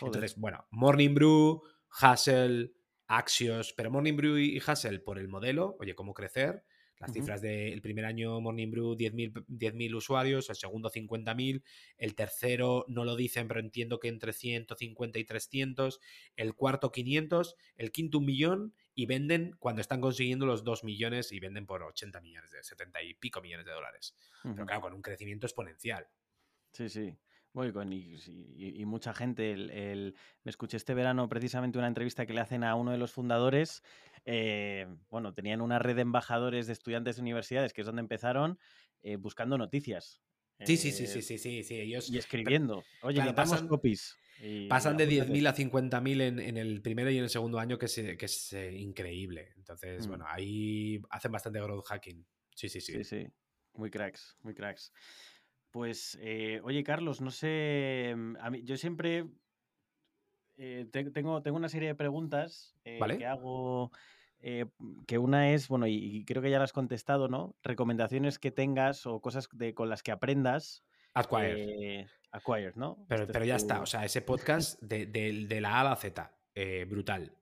Entonces, 0.01 0.35
bueno, 0.35 0.65
Morning 0.71 1.13
Brew, 1.13 1.61
Hustle, 2.01 2.71
Axios, 3.07 3.73
pero 3.77 3.91
Morning 3.91 4.15
Brew 4.15 4.37
y 4.37 4.57
Hustle 4.57 4.99
por 4.99 5.19
el 5.19 5.27
modelo, 5.27 5.77
oye, 5.79 5.93
cómo 5.93 6.15
crecer. 6.15 6.63
Las 6.99 7.13
cifras 7.13 7.41
del 7.41 7.81
primer 7.81 8.03
año 8.03 8.41
Morning 8.41 8.69
Brew 8.71 8.95
10.000 8.95 9.95
usuarios, 9.95 10.49
el 10.49 10.57
segundo 10.57 10.89
50.000, 10.89 11.63
el 11.97 12.15
tercero 12.15 12.83
no 12.89 13.05
lo 13.05 13.15
dicen, 13.15 13.47
pero 13.47 13.61
entiendo 13.61 13.99
que 13.99 14.09
entre 14.09 14.33
150 14.33 15.17
y 15.17 15.23
300, 15.23 15.99
el 16.35 16.53
cuarto 16.55 16.91
500, 16.91 17.55
el 17.77 17.91
quinto 17.91 18.17
un 18.17 18.25
millón 18.25 18.73
y 18.93 19.05
venden 19.05 19.55
cuando 19.59 19.79
están 19.79 20.01
consiguiendo 20.01 20.45
los 20.45 20.65
2 20.65 20.83
millones 20.83 21.31
y 21.31 21.39
venden 21.39 21.65
por 21.65 21.83
80 21.83 22.19
millones, 22.19 22.51
de 22.51 22.61
70 22.63 23.01
y 23.03 23.13
pico 23.13 23.41
millones 23.41 23.65
de 23.65 23.71
dólares. 23.71 24.13
Pero 24.43 24.65
claro, 24.65 24.81
con 24.81 24.93
un 24.93 25.01
crecimiento 25.01 25.47
exponencial. 25.47 26.05
Sí, 26.73 26.89
sí. 26.89 27.17
y, 28.59 28.85
mucha 28.85 29.13
gente. 29.13 29.51
El, 29.53 30.15
me 30.43 30.49
escuché 30.49 30.77
este 30.77 30.93
verano 30.93 31.27
precisamente 31.29 31.77
una 31.77 31.87
entrevista 31.87 32.25
que 32.25 32.33
le 32.33 32.41
hacen 32.41 32.63
a 32.63 32.75
uno 32.75 32.91
de 32.91 32.97
los 32.97 33.11
fundadores. 33.11 33.83
Eh, 34.25 34.87
bueno, 35.09 35.33
tenían 35.33 35.61
una 35.61 35.79
red 35.79 35.95
de 35.95 36.01
embajadores 36.01 36.67
de 36.67 36.73
estudiantes 36.73 37.15
de 37.15 37.21
universidades, 37.21 37.73
que 37.73 37.81
es 37.81 37.87
donde 37.87 38.01
empezaron, 38.01 38.59
eh, 39.01 39.15
buscando 39.15 39.57
noticias. 39.57 40.21
Sí, 40.65 40.75
sí, 40.77 40.91
sí, 40.91 41.07
sí, 41.07 41.21
sí, 41.21 41.37
sí, 41.37 41.63
sí, 41.63 41.75
Ellos, 41.79 42.09
y 42.09 42.17
escribiendo. 42.17 42.83
Oye, 43.01 43.19
necesitamos 43.19 43.63
copies. 43.63 44.17
Pasan 44.69 44.97
de 44.97 45.07
10.000 45.07 45.47
a 45.47 45.53
50.000 45.53 46.21
en, 46.21 46.39
en 46.39 46.57
el 46.57 46.81
primero 46.81 47.09
y 47.09 47.17
en 47.17 47.23
el 47.23 47.29
segundo 47.29 47.59
año, 47.59 47.77
que 47.77 47.85
es, 47.85 47.95
que 47.95 48.25
es 48.25 48.53
eh, 48.53 48.73
increíble. 48.73 49.53
Entonces, 49.57 50.05
mm. 50.05 50.09
bueno, 50.09 50.25
ahí 50.27 51.01
hacen 51.09 51.31
bastante 51.31 51.59
growth 51.61 51.85
hacking. 51.85 52.25
Sí, 52.55 52.69
sí, 52.69 52.81
sí. 52.81 52.93
Sí, 52.93 53.03
sí. 53.03 53.27
Muy 53.73 53.89
cracks, 53.89 54.37
muy 54.41 54.53
cracks. 54.53 54.93
Pues, 55.71 56.17
eh, 56.21 56.61
oye, 56.63 56.83
Carlos, 56.83 57.21
no 57.21 57.31
sé. 57.31 58.13
Mm, 58.15 58.37
a 58.39 58.49
mí, 58.49 58.63
yo 58.63 58.77
siempre 58.77 59.27
eh, 60.59 60.85
tengo, 60.91 61.41
tengo 61.41 61.57
una 61.57 61.69
serie 61.69 61.87
de 61.87 61.95
preguntas 61.95 62.75
que 62.83 63.25
hago. 63.25 63.91
que 65.07 65.17
una 65.17 65.53
es, 65.53 65.67
bueno, 65.67 65.87
y, 65.87 66.23
creo 66.25 66.41
que 66.41 66.51
ya 66.51 66.59
las 66.59 66.69
has 66.69 66.73
contestado, 66.73 67.27
¿no? 67.27 67.55
Recomendaciones 67.63 68.37
que 68.37 68.51
tengas 68.51 69.05
o 69.05 69.21
cosas 69.21 69.49
de, 69.53 69.73
con 69.73 69.89
las 69.89 70.03
que 70.03 70.11
aprendas. 70.11 70.83
Acquire. 71.13 72.07
Acquired, 72.31 72.75
¿no? 72.75 73.03
Pero, 73.07 73.23
este 73.23 73.33
pero 73.33 73.45
ya 73.45 73.55
está, 73.55 73.81
o 73.81 73.85
sea, 73.85 74.05
ese 74.05 74.21
podcast 74.21 74.79
de, 74.81 75.59
la 75.61 75.77
A 75.77 75.81
a 75.81 75.83
la 75.83 75.95
Z, 75.95 76.31
eh, 76.53 76.85
brutal. 76.87 77.33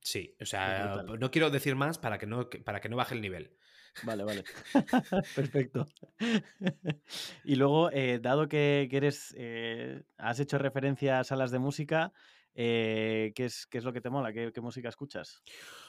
Sí, 0.00 0.34
o 0.40 0.44
sea, 0.44 1.04
no 1.18 1.30
quiero 1.30 1.50
decir 1.50 1.76
más 1.76 1.98
para 1.98 2.18
que 2.18 2.26
no, 2.26 2.48
para 2.64 2.80
que 2.80 2.88
no 2.88 2.96
baje 2.96 3.14
el 3.14 3.20
nivel. 3.20 3.56
Vale, 4.02 4.24
vale. 4.24 4.44
Perfecto. 5.34 5.86
y 7.44 7.56
luego, 7.56 7.90
eh, 7.92 8.18
dado 8.20 8.48
que, 8.48 8.88
eres, 8.90 9.34
eh, 9.36 10.02
has 10.18 10.40
hecho 10.40 10.58
referencia 10.58 11.20
a 11.20 11.24
salas 11.24 11.50
de 11.50 11.58
música, 11.58 12.12
eh, 12.54 13.32
¿qué, 13.34 13.44
es, 13.44 13.66
¿qué, 13.66 13.78
es, 13.78 13.84
lo 13.84 13.92
que 13.92 14.00
te 14.00 14.10
mola? 14.10 14.32
¿Qué, 14.32 14.60
música 14.60 14.88
escuchas? 14.88 15.42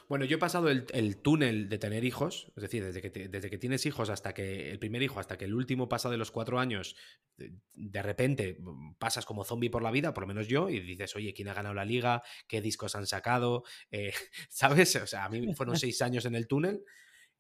Bueno, 0.08 0.26
yo 0.26 0.38
he 0.38 0.40
pasado 0.40 0.70
el, 0.70 1.18
túnel 1.22 1.70
de 1.70 1.78
tener 1.78 2.04
hijos, 2.04 2.52
es 2.56 2.62
decir, 2.62 2.84
desde 2.84 3.02
que, 3.02 3.28
desde 3.28 3.50
que 3.50 3.58
tienes 3.58 3.86
hijos 3.86 4.10
hasta 4.10 4.34
que 4.34 4.70
el 4.70 4.80
primer 4.80 5.02
hijo, 5.02 5.20
hasta 5.20 5.38
que 5.38 5.46
el 5.46 5.54
último 5.54 5.90
pasa 5.90 6.10
de 6.10 6.18
los 6.18 6.32
cuatro 6.32 6.60
años, 6.60 6.96
de, 7.38 8.02
repente 8.02 8.58
mm, 8.60 8.96
pasas 8.96 9.26
como 9.26 9.44
zombie 9.44 9.70
por 9.70 9.82
la 9.82 9.92
vida, 9.92 10.14
por 10.14 10.24
lo 10.24 10.28
menos 10.28 10.48
yo, 10.48 10.70
y 10.70 10.80
dices, 10.80 11.16
oye, 11.16 11.34
¿quién 11.34 11.48
ha 11.48 11.54
ganado 11.54 11.74
la 11.74 11.86
liga? 11.86 12.22
¿Qué 12.48 12.62
discos 12.62 12.96
han 12.96 13.08
sacado? 13.08 13.64
Eh, 13.90 14.14
¿Sabes? 14.50 14.96
O 14.98 15.08
sea, 15.08 15.26
a 15.26 15.30
mí 15.30 15.54
fueron 15.56 15.78
seis 15.78 16.02
años 16.02 16.26
en 16.26 16.36
el 16.36 16.48
túnel. 16.48 16.84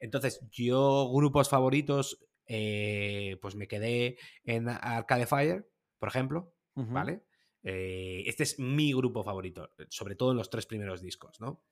Entonces, 0.01 0.41
yo, 0.51 1.09
grupos 1.13 1.47
favoritos, 1.47 2.25
eh, 2.47 3.37
pues 3.41 3.55
me 3.55 3.67
quedé 3.67 4.17
en 4.43 4.67
Arcade 4.67 5.27
Fire, 5.27 5.69
por 5.99 6.09
ejemplo, 6.09 6.53
¿vale? 6.75 7.23
Eh, 7.63 8.23
este 8.25 8.43
es 8.43 8.57
mi 8.59 8.91
grupo 8.91 9.23
favorito, 9.23 9.69
sobre 9.89 10.15
todo 10.15 10.31
en 10.31 10.37
los 10.37 10.49
tres 10.49 10.65
primeros 10.65 11.01
discos, 11.01 11.39
¿no? 11.39 11.63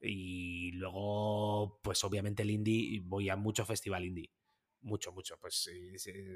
Y 0.00 0.72
luego, 0.72 1.78
pues 1.82 2.02
obviamente 2.02 2.42
el 2.42 2.50
indie, 2.50 3.00
voy 3.04 3.28
a 3.28 3.36
mucho 3.36 3.64
festival 3.64 4.04
indie. 4.04 4.32
Mucho, 4.86 5.10
mucho. 5.10 5.36
Pues 5.40 5.68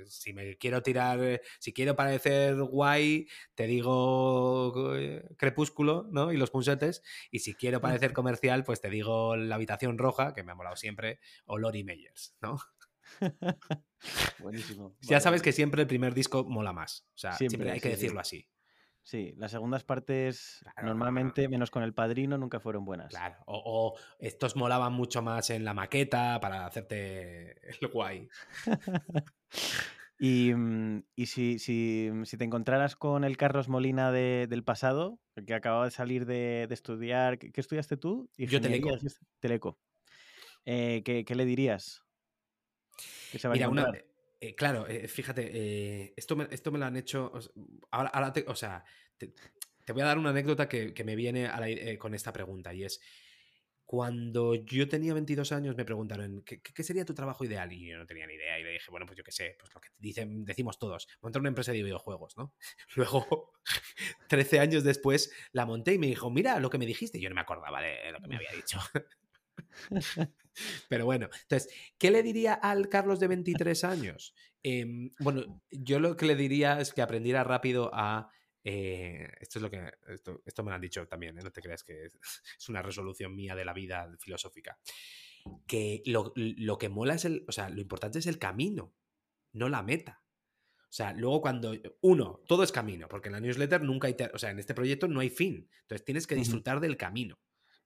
si, 0.09 0.33
me 0.33 0.57
quiero 0.57 0.83
tirar, 0.83 1.41
si 1.61 1.73
quiero 1.73 1.95
parecer 1.95 2.57
guay, 2.57 3.29
te 3.55 3.69
digo 3.69 4.97
eh, 4.97 5.25
Crepúsculo, 5.39 6.09
¿no? 6.11 6.33
Y 6.33 6.37
los 6.37 6.51
punsetes. 6.51 7.05
Y 7.31 7.39
si 7.39 7.55
quiero 7.55 7.81
parecer 7.81 8.13
comercial, 8.13 8.65
pues 8.65 8.81
te 8.81 8.91
digo 8.91 9.37
La 9.37 9.55
Habitación 9.55 9.99
Roja, 9.99 10.35
que 10.35 10.43
me 10.43 10.51
ha 10.51 10.57
molado 10.57 10.75
siempre, 10.75 11.21
o 11.47 11.59
Lori 11.59 11.85
Meyers, 11.85 12.35
¿no? 12.41 12.59
Buenísimo. 14.41 14.97
Ya 15.03 15.21
sabes 15.21 15.43
que 15.43 15.53
siempre 15.53 15.83
el 15.83 15.89
primer 15.89 16.13
disco 16.13 16.43
mola 16.43 16.73
más. 16.73 17.07
O 17.15 17.19
sea, 17.19 17.35
siempre, 17.35 17.71
hay 17.71 17.81
que 17.81 17.91
decirlo 17.91 18.19
así. 18.19 18.49
Sí, 19.03 19.35
las 19.37 19.51
segundas 19.51 19.83
partes 19.83 20.65
normalmente, 20.83 21.49
menos 21.49 21.71
con 21.71 21.83
el 21.83 21.95
padrino, 21.95 22.37
nunca 22.39 22.61
fueron 22.61 22.85
buenas. 22.85 23.09
Claro, 23.09 23.37
o, 23.47 23.99
estos 24.19 24.57
molaban 24.57 24.93
mucho 24.93 25.23
más 25.23 25.51
en 25.51 25.65
la 25.65 25.75
maqueta 25.75 26.39
para 26.41 26.67
hacerte 26.67 27.61
el 27.81 27.89
guay. 27.89 28.29
y, 30.19 30.53
mm, 30.55 31.03
si, 31.25 32.37
te 32.39 32.45
encontraras 32.45 32.95
con 32.95 33.25
el 33.25 33.37
Carlos 33.37 33.69
Molina 33.69 34.13
del 34.13 34.65
pasado, 34.65 35.19
que 35.47 35.55
acababa 35.55 35.87
de 35.87 35.91
salir 35.91 36.27
de, 36.27 36.69
estudiar, 36.71 37.39
¿qué, 37.39 37.53
estudiaste 37.55 37.97
tú? 37.97 38.31
Yo 38.37 38.61
Teleco. 38.61 38.91
Teleco. 39.41 39.79
Eh, 40.67 41.03
¿qué, 41.05 41.35
le 41.35 41.45
dirías? 41.47 42.05
se 43.39 43.49
va 43.49 43.55
a 43.55 44.10
eh, 44.41 44.55
claro, 44.55 44.87
eh, 44.89 45.07
fíjate, 45.07 45.51
eh, 45.53 46.15
esto, 46.17 46.35
me, 46.35 46.49
esto 46.51 46.73
me 46.73 46.79
lo 46.79 46.87
han 46.87 46.97
hecho. 46.97 47.31
Ahora, 47.91 48.33
te, 48.33 48.45
o 48.49 48.55
sea, 48.55 48.83
te, 49.19 49.35
voy 49.93 50.01
a 50.01 50.07
dar 50.07 50.19
una 50.19 50.31
anécdota 50.31 50.67
que, 50.67 50.95
me 51.05 51.15
viene 51.15 51.51
con 51.99 52.15
esta 52.15 52.33
pregunta 52.33 52.73
y 52.73 52.85
es. 52.85 53.01
Cuando 53.85 54.55
yo 54.55 54.89
tenía 54.89 55.13
22 55.15 55.51
años 55.51 55.77
me 55.77 55.85
preguntaron, 55.85 56.45
¿qué, 56.45 56.83
sería 56.85 57.05
tu 57.05 57.13
trabajo 57.13 57.45
ideal? 57.45 57.73
Y 57.73 57.89
yo 57.89 57.99
no 57.99 58.07
tenía 58.07 58.25
ni 58.25 58.35
idea. 58.35 58.57
Y 58.57 58.63
le 58.63 58.71
dije, 58.71 58.89
bueno, 58.89 59.05
pues 59.05 59.19
yo 59.19 59.25
qué 59.25 59.33
sé, 59.33 59.57
pues 59.59 59.75
lo 59.75 59.81
que 59.81 59.89
dicen, 59.99 60.45
decimos 60.45 60.79
todos, 60.79 61.09
montar 61.21 61.41
una 61.41 61.49
empresa 61.49 61.73
de 61.73 61.83
videojuegos, 61.83 62.37
¿no? 62.37 62.55
Luego, 62.95 63.53
13 64.29 64.61
años 64.61 64.85
después, 64.85 65.33
la 65.51 65.67
monté 65.67 65.95
y 65.95 65.99
me 65.99 66.07
dijo, 66.07 66.31
mira 66.31 66.61
lo 66.61 66.71
que 66.71 66.79
me 66.79 66.87
dijiste. 66.87 67.19
Y 67.19 67.23
yo 67.23 67.31
no 67.31 67.35
me 67.35 67.41
acordaba 67.41 67.83
de 67.83 68.13
lo 68.13 68.21
que 68.21 68.29
me 68.29 68.37
había 68.37 68.53
dicho. 68.53 68.79
Pero 70.89 71.05
bueno, 71.05 71.29
entonces, 71.43 71.73
¿qué 71.99 72.11
le 72.11 72.23
diría 72.23 72.55
al 72.55 72.89
Carlos 72.89 73.21
de 73.21 73.29
23 73.29 73.85
años? 73.85 74.35
Em, 74.63 75.11
bueno, 75.21 75.63
yo 75.71 76.01
lo 76.01 76.17
que 76.17 76.27
le 76.27 76.37
diría 76.37 76.81
es 76.81 76.93
que 76.93 77.03
aprendiera 77.03 77.45
rápido 77.45 77.91
a... 77.93 78.31
Eh, 78.65 79.29
esto 79.41 79.59
es 79.59 79.63
lo 79.63 79.71
que... 79.71 79.91
Esto, 80.09 80.63
me 80.63 80.71
lo 80.71 80.75
han 80.75 80.81
dicho 80.81 81.07
también, 81.07 81.39
¿eh? 81.39 81.43
no 81.43 81.51
te 81.51 81.63
creas 81.63 81.85
que 81.85 82.07
es, 82.07 82.13
una 82.69 82.83
resolución 82.83 83.35
mía 83.35 83.55
de 83.55 83.65
la 83.65 83.73
vida 83.73 84.11
filosófica. 84.19 84.79
Que 85.67 86.03
lo, 86.07 86.33
que 86.79 86.89
mola 86.89 87.15
es 87.15 87.25
el... 87.25 87.45
O 87.49 87.53
sea, 87.53 87.71
lo 87.71 87.81
importante 87.81 88.19
es 88.19 88.27
el 88.27 88.39
camino, 88.39 88.95
no 89.53 89.69
la 89.69 89.83
meta. 89.83 90.23
O 90.79 90.93
sea, 90.93 91.13
luego 91.13 91.41
cuando, 91.41 91.73
uno, 92.01 92.43
todo 92.49 92.65
es 92.65 92.73
camino, 92.73 93.07
porque 93.09 93.29
en 93.29 93.35
la 93.35 93.41
newsletter 93.41 93.81
nunca 93.83 94.09
hay, 94.09 94.17
o 94.35 94.39
sea, 94.39 94.51
en 94.51 94.59
este 94.59 94.75
proyecto 94.75 95.07
no 95.07 95.21
hay 95.21 95.31
fin. 95.31 95.71
Entonces 95.83 96.05
tienes 96.05 96.27
que 96.27 96.35
disfrutar 96.35 96.81
del 96.81 96.97
camino 96.97 97.39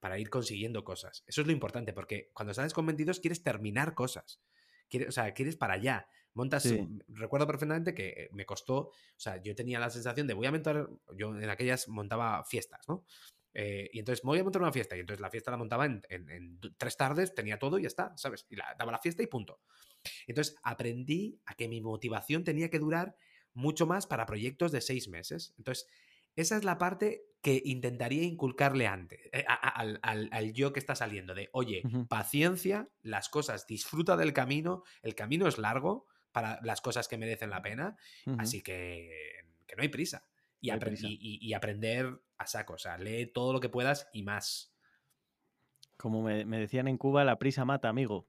para 0.05 0.19
ir 0.19 0.29
consiguiendo 0.29 0.85
cosas. 0.85 1.25
Eso 1.27 1.41
es 1.41 1.47
lo 1.47 1.53
importante, 1.55 1.95
porque 1.95 2.31
cuando 2.35 2.53
sales 2.53 2.75
con 2.75 2.85
22 2.85 3.21
quieres 3.21 3.43
terminar 3.43 3.95
cosas. 3.95 4.43
Quieres, 4.91 5.09
o 5.09 5.13
sea, 5.13 5.33
quieres 5.33 5.57
para 5.57 5.73
allá. 5.75 6.07
Montas. 6.35 6.65
Sí. 6.65 6.87
Recuerdo 7.09 7.47
perfectamente 7.47 7.95
que 7.95 8.29
me 8.33 8.45
costó. 8.45 8.77
O 8.89 8.93
sea, 9.17 9.41
yo 9.43 9.55
tenía 9.55 9.79
la 9.79 9.89
sensación 9.89 10.27
de 10.27 10.35
voy 10.35 10.47
a 10.47 10.53
montar. 10.53 10.91
Yo 11.17 11.35
en 11.35 11.49
aquellas 11.49 11.89
montaba 11.89 12.45
fiestas, 12.45 12.87
¿no? 12.87 13.07
Eh, 13.55 13.89
y 13.95 13.99
entonces 13.99 14.23
me 14.25 14.29
voy 14.29 14.41
a 14.41 14.45
montar 14.45 14.61
una 14.61 14.73
fiesta. 14.73 14.95
Y 14.95 15.01
entonces 15.01 15.23
la 15.23 15.31
fiesta 15.31 15.51
la 15.51 15.57
montaba 15.57 15.87
en, 15.87 16.03
en- 16.11 16.29
en 16.29 16.61
d- 16.61 16.73
tres 16.77 16.99
tardes, 16.99 17.35
tenía 17.35 17.59
todo 17.59 17.79
y 17.79 17.83
ya 17.85 17.89
está, 17.89 18.13
¿sabes? 18.19 18.45
Y 18.51 18.57
la, 18.57 18.77
daba 18.79 18.93
la 18.93 18.99
fiesta 18.99 19.23
y 19.23 19.27
punto. 19.27 19.63
Entonces 20.27 20.55
aprendí 20.63 21.41
a 21.47 21.55
que 21.55 21.67
mi 21.67 21.81
motivación 21.81 22.45
tenía 22.45 22.69
que 22.69 22.79
durar 22.79 23.17
mucho 23.55 23.87
más 23.87 24.07
para 24.07 24.27
proyectos 24.27 24.71
de 24.71 24.83
seis 24.83 25.09
meses. 25.09 25.55
Entonces, 25.57 25.87
esa 26.37 26.59
es 26.59 26.65
la 26.65 26.77
parte 26.77 27.25
que 27.45 27.61
intentaría 27.65 28.23
inculcarle 28.23 28.87
antes, 28.87 29.21
eh, 29.31 29.45
a- 29.47 29.53
a- 29.53 29.69
al, 29.69 30.01
al- 30.03 30.31
al 30.33 30.53
yo 30.55 30.73
que 30.73 30.81
está 30.81 30.95
saliendo, 30.97 31.35
de, 31.35 31.51
oye, 31.53 31.83
paciencia, 32.09 32.89
las 33.03 33.29
cosas, 33.29 33.67
disfruta 33.67 34.17
del 34.17 34.33
camino, 34.33 34.83
el 35.03 35.15
camino 35.15 35.47
es 35.47 35.59
largo 35.59 36.07
para 36.33 36.59
las 36.63 36.81
cosas 36.81 37.07
que 37.07 37.19
merecen 37.19 37.51
la 37.51 37.61
pena, 37.61 37.97
así 38.39 38.63
que, 38.63 39.11
que 39.67 39.77
no 39.77 39.83
hay 39.83 39.89
prisa. 39.91 40.27
Y, 40.63 40.69
No 40.69 40.73
hay 40.75 40.81
apre- 40.81 40.85
prisa. 40.87 41.07
y- 41.07 41.19
y- 41.21 41.39
y 41.47 41.53
aprender 41.53 42.19
a 42.39 42.47
saco, 42.47 42.73
o 42.73 42.79
sea, 42.79 42.97
lee 42.97 43.27
todo 43.27 43.53
lo 43.53 43.61
que 43.61 43.69
puedas 43.69 44.09
y 44.15 44.23
más. 44.23 44.75
Como 45.99 46.23
me, 46.23 46.47
me 46.47 46.59
decían 46.59 46.89
en 46.89 46.97
Cuba, 46.97 47.25
la 47.25 47.39
prisa 47.39 47.67
mata, 47.67 47.91
amigo. 47.91 48.27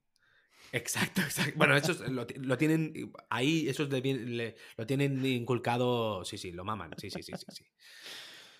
Exacto, 0.72 1.22
exacto. 1.22 1.54
Bueno, 1.58 1.78
eso 1.78 1.94
es- 1.94 2.02
lo, 2.02 2.28
lo 2.38 2.58
tienen 2.58 3.14
ahí, 3.30 3.70
eso 3.70 3.84
es 3.84 3.90
de 3.90 4.02
bien- 4.02 4.36
le- 4.36 4.56
lo 4.76 4.86
tienen 4.86 5.26
inculcado, 5.26 6.26
sí, 6.26 6.38
sí, 6.38 6.52
lo 6.52 6.66
maman, 6.66 6.92
sí, 6.98 7.10
sí, 7.10 7.24
sí, 7.24 7.32
sí, 7.38 7.46
sí. 7.50 7.66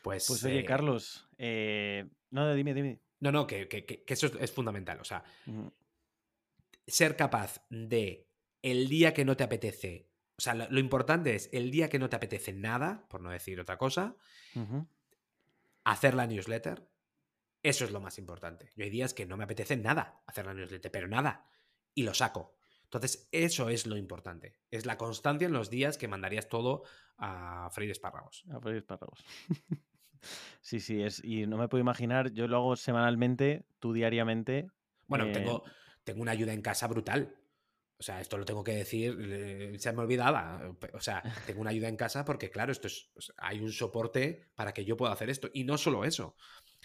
Pues, 0.06 0.28
Pues 0.28 0.44
oye, 0.44 0.60
eh, 0.60 0.66
Carlos, 0.66 1.28
eh, 1.40 2.06
no, 2.30 2.54
dime, 2.54 2.76
dime. 2.76 3.02
No, 3.22 3.32
no, 3.32 3.48
que, 3.48 3.68
que- 3.68 3.86
que- 3.88 4.04
que 4.04 4.14
eso 4.14 4.28
es, 4.28 4.34
es 4.40 4.52
fundamental. 4.52 5.00
O 5.00 5.04
sea, 5.04 5.24
ser 6.86 7.16
capaz 7.16 7.66
de 7.72 8.28
el 8.62 8.88
día 8.88 9.16
que 9.16 9.26
no 9.26 9.36
te 9.36 9.44
apetece. 9.44 10.08
O 10.38 10.42
sea, 10.42 10.54
lo, 10.54 10.70
lo 10.70 10.80
importante 10.80 11.34
es 11.34 11.50
el 11.54 11.72
día 11.72 11.90
que 11.90 11.98
no 11.98 12.08
te 12.08 12.18
apetece 12.18 12.54
nada, 12.54 13.08
por 13.10 13.20
no 13.22 13.32
decir 13.32 13.60
otra 13.60 13.80
cosa, 13.80 14.16
hacer 15.84 16.14
la 16.14 16.28
newsletter. 16.28 16.88
Eso 17.64 17.84
es 17.86 17.90
lo 17.92 18.00
más 18.00 18.20
importante. 18.20 18.72
Yo 18.76 18.84
hay 18.84 18.92
días 18.92 19.16
que 19.16 19.26
no 19.26 19.38
me 19.38 19.44
apetece 19.46 19.76
nada 19.76 20.22
hacer 20.28 20.46
la 20.46 20.54
newsletter, 20.54 20.92
pero 20.92 21.08
nada. 21.08 21.50
Y 21.96 22.04
lo 22.04 22.14
saco. 22.14 22.54
Entonces, 22.84 23.28
eso 23.32 23.70
es 23.70 23.88
lo 23.88 23.98
importante. 23.98 24.60
Es 24.70 24.86
la 24.86 24.98
constancia 25.00 25.48
en 25.48 25.54
los 25.54 25.72
días 25.72 25.98
que 25.98 26.08
mandarías 26.08 26.48
todo 26.48 26.84
a 27.18 27.70
freír 27.72 27.90
espárragos. 27.90 28.46
A 28.52 28.60
freír 28.60 28.78
espárragos. 28.78 29.26
sí, 30.62 30.80
sí, 30.80 31.02
es. 31.02 31.24
Y 31.24 31.48
no 31.48 31.58
me 31.58 31.68
puedo 31.68 31.82
imaginar, 31.82 32.32
yo 32.32 32.48
lo 32.48 32.58
hago 32.58 32.76
semanalmente, 32.76 33.66
tú 33.80 33.94
diariamente. 33.94 34.68
Bueno, 35.08 35.26
eh, 35.26 35.32
tengo, 35.32 35.64
tengo 36.04 36.22
una 36.22 36.32
ayuda 36.32 36.54
en 36.54 36.62
casa 36.62 36.88
brutal. 36.88 37.36
O 37.98 38.04
sea, 38.04 38.20
esto 38.20 38.38
lo 38.38 38.44
tengo 38.44 38.64
que 38.64 38.74
decir, 38.74 39.80
se 39.80 39.94
me 39.94 40.02
olvidaba. 40.02 40.76
O 40.94 41.00
sea, 41.00 41.24
tengo 41.48 41.62
una 41.62 41.70
ayuda 41.70 41.88
en 41.88 41.96
casa 41.96 42.26
porque, 42.26 42.50
claro, 42.50 42.72
esto 42.72 42.88
es, 42.88 43.10
o 43.16 43.22
sea, 43.22 43.36
hay 43.38 43.60
un 43.60 43.72
soporte 43.72 44.50
para 44.56 44.74
que 44.74 44.86
yo 44.86 44.98
pueda 44.98 45.14
hacer 45.14 45.30
esto. 45.30 45.50
Y 45.54 45.64
no 45.64 45.78
solo 45.78 46.04
eso, 46.04 46.36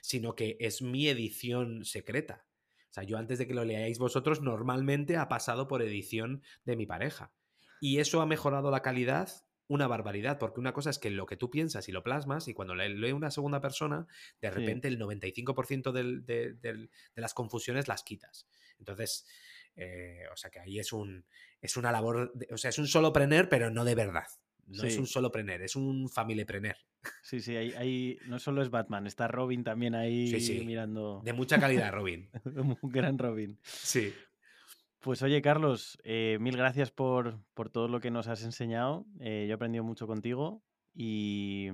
sino 0.03 0.35
que 0.35 0.57
es 0.61 0.83
mi 0.83 1.09
edición 1.09 1.85
secreta. 1.85 2.47
O 2.91 2.93
sea, 2.93 3.05
yo 3.05 3.19
antes 3.19 3.39
de 3.39 3.47
que 3.47 3.55
lo 3.55 3.65
leáis 3.65 3.99
vosotros, 3.99 4.41
normalmente 4.41 5.17
ha 5.17 5.29
pasado 5.29 5.69
por 5.69 5.83
edición 5.83 6.43
de 6.65 6.77
mi 6.77 6.87
pareja. 6.87 7.33
Y 7.81 7.99
eso 7.99 8.21
ha 8.21 8.27
mejorado 8.27 8.71
la 8.71 8.83
calidad 8.83 9.31
una 9.71 9.87
barbaridad, 9.87 10.39
porque 10.39 10.59
una 10.61 10.73
cosa 10.73 10.91
es 10.91 10.99
que 10.99 11.11
lo 11.11 11.27
que 11.27 11.37
tú 11.37 11.49
piensas 11.49 11.89
y 11.89 11.93
lo 11.93 12.03
plasmas, 12.03 12.49
y 12.49 12.55
cuando 12.55 12.75
le 12.75 12.89
lee 12.89 13.13
una 13.13 13.31
segunda 13.31 13.61
persona, 13.61 14.07
de 14.41 14.49
Sí. 14.49 14.55
repente 14.55 14.89
el 14.89 14.99
95% 14.99 15.93
del- 15.93 16.27
de, 16.27 16.55
del- 16.55 16.91
de 17.15 17.23
las 17.23 17.35
confusiones 17.35 17.87
las 17.89 18.03
quitas. 18.03 18.47
Entonces, 18.79 19.27
eh, 19.77 20.25
o 20.33 20.37
sea 20.37 20.51
que 20.51 20.59
ahí 20.61 20.79
es 20.79 20.93
un 20.93 21.25
es 21.63 21.77
una 21.77 21.93
labor, 21.93 22.33
de- 22.35 22.49
o 22.53 22.57
sea, 22.59 22.71
es 22.71 22.79
un 22.79 22.87
solopreneur, 22.89 23.49
pero 23.49 23.71
no 23.71 23.85
de 23.85 23.95
verdad. 23.95 24.27
No 24.67 24.85
es 24.85 24.97
un 24.99 25.07
solopreneur, 25.07 25.63
es 25.63 25.75
un 25.77 26.09
familypreneur. 26.09 26.77
Sí, 27.23 27.41
sí, 27.41 27.57
ahí, 27.57 27.73
ahí 27.77 28.19
no 28.27 28.39
solo 28.39 28.63
es 28.63 28.71
Batman, 28.71 29.07
está 29.07 29.27
Robin 29.29 29.63
también 29.65 29.95
ahí 29.95 30.41
sí. 30.41 30.65
mirando. 30.65 31.21
De 31.25 31.33
mucha 31.33 31.59
calidad, 31.61 31.93
Robin. 31.93 32.31
Un 32.83 32.91
gran 32.91 33.19
Robin. 33.19 33.59
Sí. 33.63 34.15
Pues 35.01 35.23
oye, 35.23 35.41
Carlos, 35.41 35.99
eh, 36.05 36.37
mil 36.41 36.57
gracias 36.57 36.91
por, 36.91 37.39
por 37.55 37.71
todo 37.71 37.89
lo 37.89 38.01
que 38.01 38.11
nos 38.11 38.29
has 38.29 38.45
enseñado. 38.45 39.07
Eh, 39.19 39.47
yo 39.49 39.53
he 39.53 39.55
aprendido 39.55 39.83
mucho 39.83 40.07
contigo 40.07 40.63
y, 40.95 41.69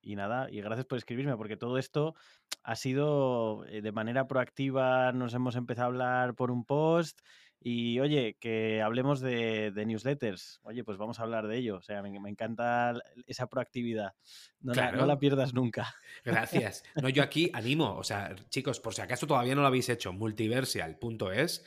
y 0.00 0.14
nada, 0.14 0.48
y 0.50 0.60
gracias 0.60 0.86
por 0.86 0.98
escribirme, 0.98 1.36
porque 1.36 1.56
todo 1.56 1.76
esto 1.78 2.14
ha 2.62 2.76
sido 2.76 3.64
eh, 3.66 3.82
de 3.82 3.92
manera 3.92 4.28
proactiva, 4.28 5.10
nos 5.12 5.34
hemos 5.34 5.56
empezado 5.56 5.86
a 5.86 5.88
hablar 5.88 6.34
por 6.34 6.52
un 6.52 6.64
post 6.64 7.20
y 7.60 7.98
oye, 7.98 8.36
que 8.38 8.80
hablemos 8.80 9.18
de, 9.18 9.72
de 9.72 9.84
newsletters. 9.84 10.60
Oye, 10.62 10.84
pues 10.84 10.96
vamos 10.96 11.18
a 11.18 11.24
hablar 11.24 11.48
de 11.48 11.56
ello. 11.58 11.78
O 11.78 11.82
sea, 11.82 12.00
me, 12.02 12.20
me 12.20 12.30
encanta 12.30 12.94
esa 13.26 13.48
proactividad. 13.48 14.12
No, 14.60 14.74
la, 14.74 14.84
no 14.84 14.90
Claro. 14.92 15.06
la 15.06 15.18
pierdas 15.18 15.52
nunca. 15.54 15.92
Gracias. 16.24 16.84
No, 17.02 17.08
yo 17.08 17.24
aquí 17.24 17.50
animo, 17.52 17.96
o 17.96 18.04
sea, 18.04 18.36
chicos, 18.50 18.78
por 18.78 18.94
si 18.94 19.00
acaso 19.00 19.26
todavía 19.26 19.56
no 19.56 19.62
lo 19.62 19.66
habéis 19.66 19.88
hecho, 19.88 20.12
multiversial.es, 20.12 21.64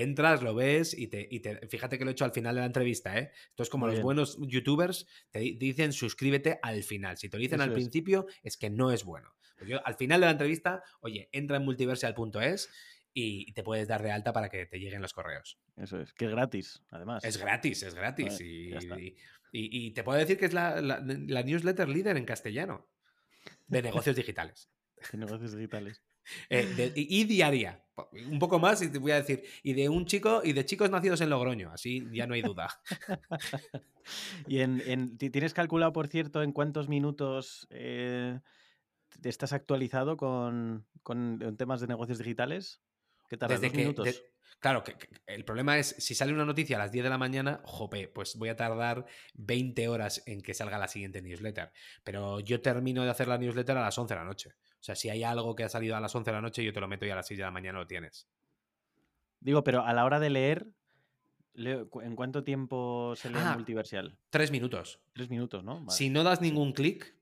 entras, 0.00 0.42
lo 0.42 0.54
ves 0.54 0.96
y 0.96 1.08
te, 1.08 1.28
y 1.30 1.40
te- 1.40 1.66
fíjate 1.68 1.98
que 1.98 2.04
lo 2.04 2.10
he 2.10 2.12
hecho 2.12 2.24
al 2.24 2.32
final 2.32 2.54
de 2.54 2.60
la 2.62 2.66
entrevista, 2.66 3.18
¿eh? 3.18 3.30
Esto 3.50 3.62
es 3.64 3.68
como 3.68 3.82
Muy 3.86 3.90
los 3.90 3.96
bien. 3.96 4.04
buenos 4.04 4.38
youtubers 4.40 5.06
te 5.30 5.40
di- 5.40 5.54
dicen 5.56 5.92
suscríbete 5.92 6.58
al 6.62 6.82
final. 6.82 7.16
Si 7.18 7.28
te 7.28 7.36
lo 7.36 7.40
dicen 7.42 7.56
Eso 7.60 7.64
al 7.64 7.70
es. 7.70 7.74
principio, 7.74 8.26
es 8.42 8.56
que 8.56 8.70
no 8.70 8.90
es 8.92 9.04
bueno. 9.04 9.34
Pues 9.58 9.68
yo 9.70 9.86
al 9.86 9.94
final 9.94 10.20
de 10.20 10.26
la 10.26 10.32
entrevista, 10.32 10.82
oye, 11.00 11.28
entra 11.32 11.56
en 11.58 11.64
multiversial.es 11.64 12.68
y 13.14 13.52
te 13.52 13.62
puedes 13.62 13.86
dar 13.88 14.02
de 14.02 14.10
alta 14.10 14.32
para 14.32 14.48
que 14.48 14.64
te 14.66 14.78
lleguen 14.80 15.02
los 15.02 15.12
correos. 15.12 15.58
Eso 15.76 16.00
es, 16.00 16.12
que 16.14 16.24
es 16.24 16.30
gratis, 16.30 16.82
además. 16.90 17.22
Es 17.24 17.36
gratis, 17.36 17.82
es 17.82 17.94
gratis. 17.94 18.38
Vale, 18.88 19.02
y, 19.02 19.08
y- 19.08 19.16
y- 19.52 19.86
y 19.86 19.90
te 19.92 20.02
puedo 20.02 20.18
decir 20.18 20.38
que 20.38 20.46
es 20.46 20.54
la, 20.54 20.80
la- 20.80 21.00
la 21.04 21.42
newsletter 21.42 21.88
líder 21.88 22.16
en 22.16 22.24
castellano 22.24 22.88
de 23.66 23.82
negocios 23.82 24.16
digitales. 24.16 24.70
De 25.12 25.18
negocios 25.18 25.54
digitales. 25.54 26.02
Eh, 26.48 26.66
de- 26.76 26.92
y, 26.94 27.24
diaria. 27.24 27.84
Un 28.30 28.38
poco 28.38 28.58
más 28.58 28.80
y 28.82 28.90
te 28.90 28.98
voy 28.98 29.12
a 29.12 29.16
decir. 29.16 29.42
Y 29.62 29.74
de 29.74 29.88
un 29.88 30.06
chico 30.06 30.40
y 30.44 30.52
de 30.52 30.64
chicos 30.64 30.90
nacidos 30.90 31.20
en 31.20 31.30
Logroño. 31.30 31.70
Así 31.72 32.06
ya 32.12 32.26
no 32.26 32.34
hay 32.34 32.42
duda. 32.42 32.68
Y 34.48 34.58
en, 34.60 34.82
en- 34.86 35.16
ti- 35.16 35.30
¿tienes 35.30 35.54
calculado, 35.54 35.92
por 35.92 36.08
cierto, 36.08 36.42
en 36.42 36.50
cuántos 36.52 36.88
minutos 36.88 37.68
eh, 37.70 38.40
estás 39.22 39.52
actualizado 39.52 40.16
con, 40.16 40.86
con 41.04 41.38
temas 41.56 41.80
de 41.80 41.86
negocios 41.86 42.18
digitales? 42.18 42.82
¿Qué 43.28 43.36
tardas? 43.36 43.60
Desde 43.60 43.68
¿Dos 43.68 43.76
que, 43.76 43.82
minutos? 43.82 44.04
de- 44.06 44.32
claro, 44.58 44.82
que, 44.82 44.94
que 44.96 45.08
el 45.26 45.44
problema 45.44 45.78
es 45.78 45.94
si 45.98 46.14
sale 46.16 46.32
una 46.32 46.44
noticia 46.44 46.76
a 46.76 46.80
las 46.80 46.90
10 46.92 47.04
de 47.04 47.10
la 47.10 47.18
mañana, 47.18 47.60
jope, 47.64 48.08
pues 48.08 48.34
voy 48.36 48.48
a 48.48 48.56
tardar 48.56 49.06
20 49.34 49.86
horas 49.88 50.22
en 50.26 50.40
que 50.40 50.52
salga 50.54 50.78
la 50.78 50.88
siguiente 50.88 51.22
newsletter. 51.22 51.70
Pero 52.02 52.40
yo 52.40 52.60
termino 52.60 53.04
de 53.04 53.10
hacer 53.10 53.28
la 53.28 53.38
newsletter 53.38 53.76
a 53.76 53.82
las 53.82 53.96
11 53.96 54.14
de 54.14 54.20
la 54.20 54.26
noche. 54.26 54.50
O 54.82 54.84
sea, 54.84 54.96
si 54.96 55.08
hay 55.10 55.22
algo 55.22 55.54
que 55.54 55.62
ha 55.62 55.68
salido 55.68 55.94
a 55.96 56.00
las 56.00 56.12
11 56.12 56.30
de 56.32 56.34
la 56.34 56.40
noche, 56.42 56.64
yo 56.64 56.72
te 56.72 56.80
lo 56.80 56.88
meto 56.88 57.06
y 57.06 57.10
a 57.10 57.14
las 57.14 57.28
6 57.28 57.38
de 57.38 57.44
la 57.44 57.52
mañana 57.52 57.78
lo 57.78 57.86
tienes. 57.86 58.26
Digo, 59.38 59.62
pero 59.62 59.84
a 59.86 59.92
la 59.92 60.04
hora 60.04 60.18
de 60.18 60.28
leer, 60.28 60.66
leo- 61.54 61.88
¿en 62.02 62.16
cuánto 62.16 62.42
tiempo 62.42 63.14
se 63.14 63.30
lee 63.30 63.38
Ah. 63.40 63.54
multiversial? 63.54 64.18
Tres 64.30 64.50
minutos. 64.50 65.00
Tres 65.12 65.30
minutos, 65.30 65.62
¿no? 65.62 65.84
Vale. 65.84 65.96
Si 65.96 66.10
no 66.10 66.24
das 66.24 66.40
ningún 66.40 66.72
clic, 66.72 67.14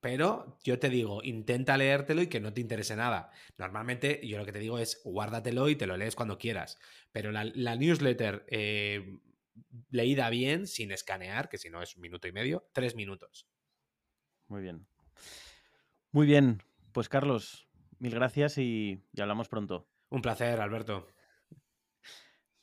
pero 0.00 0.58
yo 0.64 0.80
te 0.80 0.88
digo, 0.88 1.22
intenta 1.22 1.76
leértelo 1.76 2.20
y 2.22 2.26
que 2.26 2.40
no 2.40 2.52
te 2.52 2.60
interese 2.60 2.96
nada. 2.96 3.30
Normalmente 3.58 4.20
yo 4.26 4.36
lo 4.38 4.44
que 4.44 4.52
te 4.52 4.58
digo 4.58 4.80
es 4.80 5.00
guárdatelo 5.04 5.68
y 5.68 5.76
te 5.76 5.86
lo 5.86 5.96
lees 5.96 6.16
cuando 6.16 6.36
quieras. 6.36 6.78
Pero 7.12 7.30
la, 7.30 7.44
la 7.44 7.76
newsletter 7.76 8.44
eh, 8.48 9.18
leída 9.90 10.30
bien, 10.30 10.66
sin 10.66 10.90
escanear, 10.90 11.48
que 11.48 11.58
si 11.58 11.70
no 11.70 11.80
es 11.80 11.94
un 11.94 12.02
minuto 12.02 12.26
y 12.26 12.32
medio, 12.32 12.68
tres 12.72 12.96
minutos. 12.96 13.46
Muy 14.48 14.62
bien. 14.62 14.84
Muy 16.10 16.26
bien. 16.26 16.60
Pues 16.92 17.08
Carlos, 17.08 17.68
mil 17.98 18.14
gracias 18.14 18.58
y, 18.58 19.02
y 19.12 19.20
hablamos 19.20 19.48
pronto. 19.48 19.88
Un 20.10 20.22
placer, 20.22 20.60
Alberto. 20.60 21.06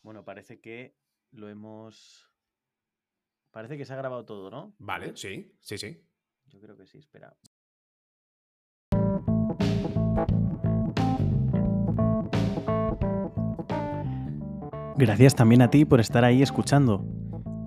Bueno, 0.02 0.24
parece 0.24 0.60
que 0.60 0.96
lo 1.32 1.50
hemos... 1.50 2.32
Parece 3.52 3.78
que 3.78 3.86
se 3.86 3.94
ha 3.94 3.98
grabado 3.98 4.26
todo, 4.26 4.50
¿no? 4.50 4.76
Vale, 4.80 5.16
sí, 5.16 5.56
sí, 5.62 5.78
sí. 5.78 6.06
Yo 6.48 6.60
creo 6.60 6.76
que 6.76 6.86
sí, 6.86 6.98
espera. 6.98 7.36
Gracias 14.98 15.36
también 15.36 15.62
a 15.62 15.70
ti 15.70 15.86
por 15.86 16.00
estar 16.00 16.24
ahí 16.24 16.42
escuchando. 16.42 17.06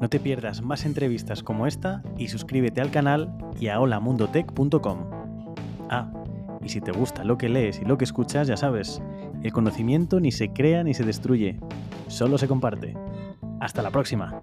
No 0.00 0.08
te 0.08 0.20
pierdas 0.20 0.62
más 0.62 0.86
entrevistas 0.86 1.42
como 1.42 1.66
esta 1.66 2.02
y 2.16 2.28
suscríbete 2.28 2.80
al 2.80 2.90
canal 2.90 3.36
y 3.60 3.68
a 3.68 3.80
holamundotech.com. 3.80 5.10
Ah, 5.90 6.12
y 6.62 6.68
si 6.68 6.80
te 6.80 6.92
gusta 6.92 7.24
lo 7.24 7.38
que 7.38 7.48
lees 7.48 7.80
y 7.80 7.84
lo 7.84 7.98
que 7.98 8.04
escuchas, 8.04 8.48
ya 8.48 8.56
sabes, 8.56 9.00
el 9.42 9.52
conocimiento 9.52 10.20
ni 10.20 10.32
se 10.32 10.50
crea 10.52 10.82
ni 10.82 10.94
se 10.94 11.04
destruye, 11.04 11.58
solo 12.08 12.38
se 12.38 12.48
comparte. 12.48 12.96
Hasta 13.60 13.82
la 13.82 13.90
próxima. 13.90 14.40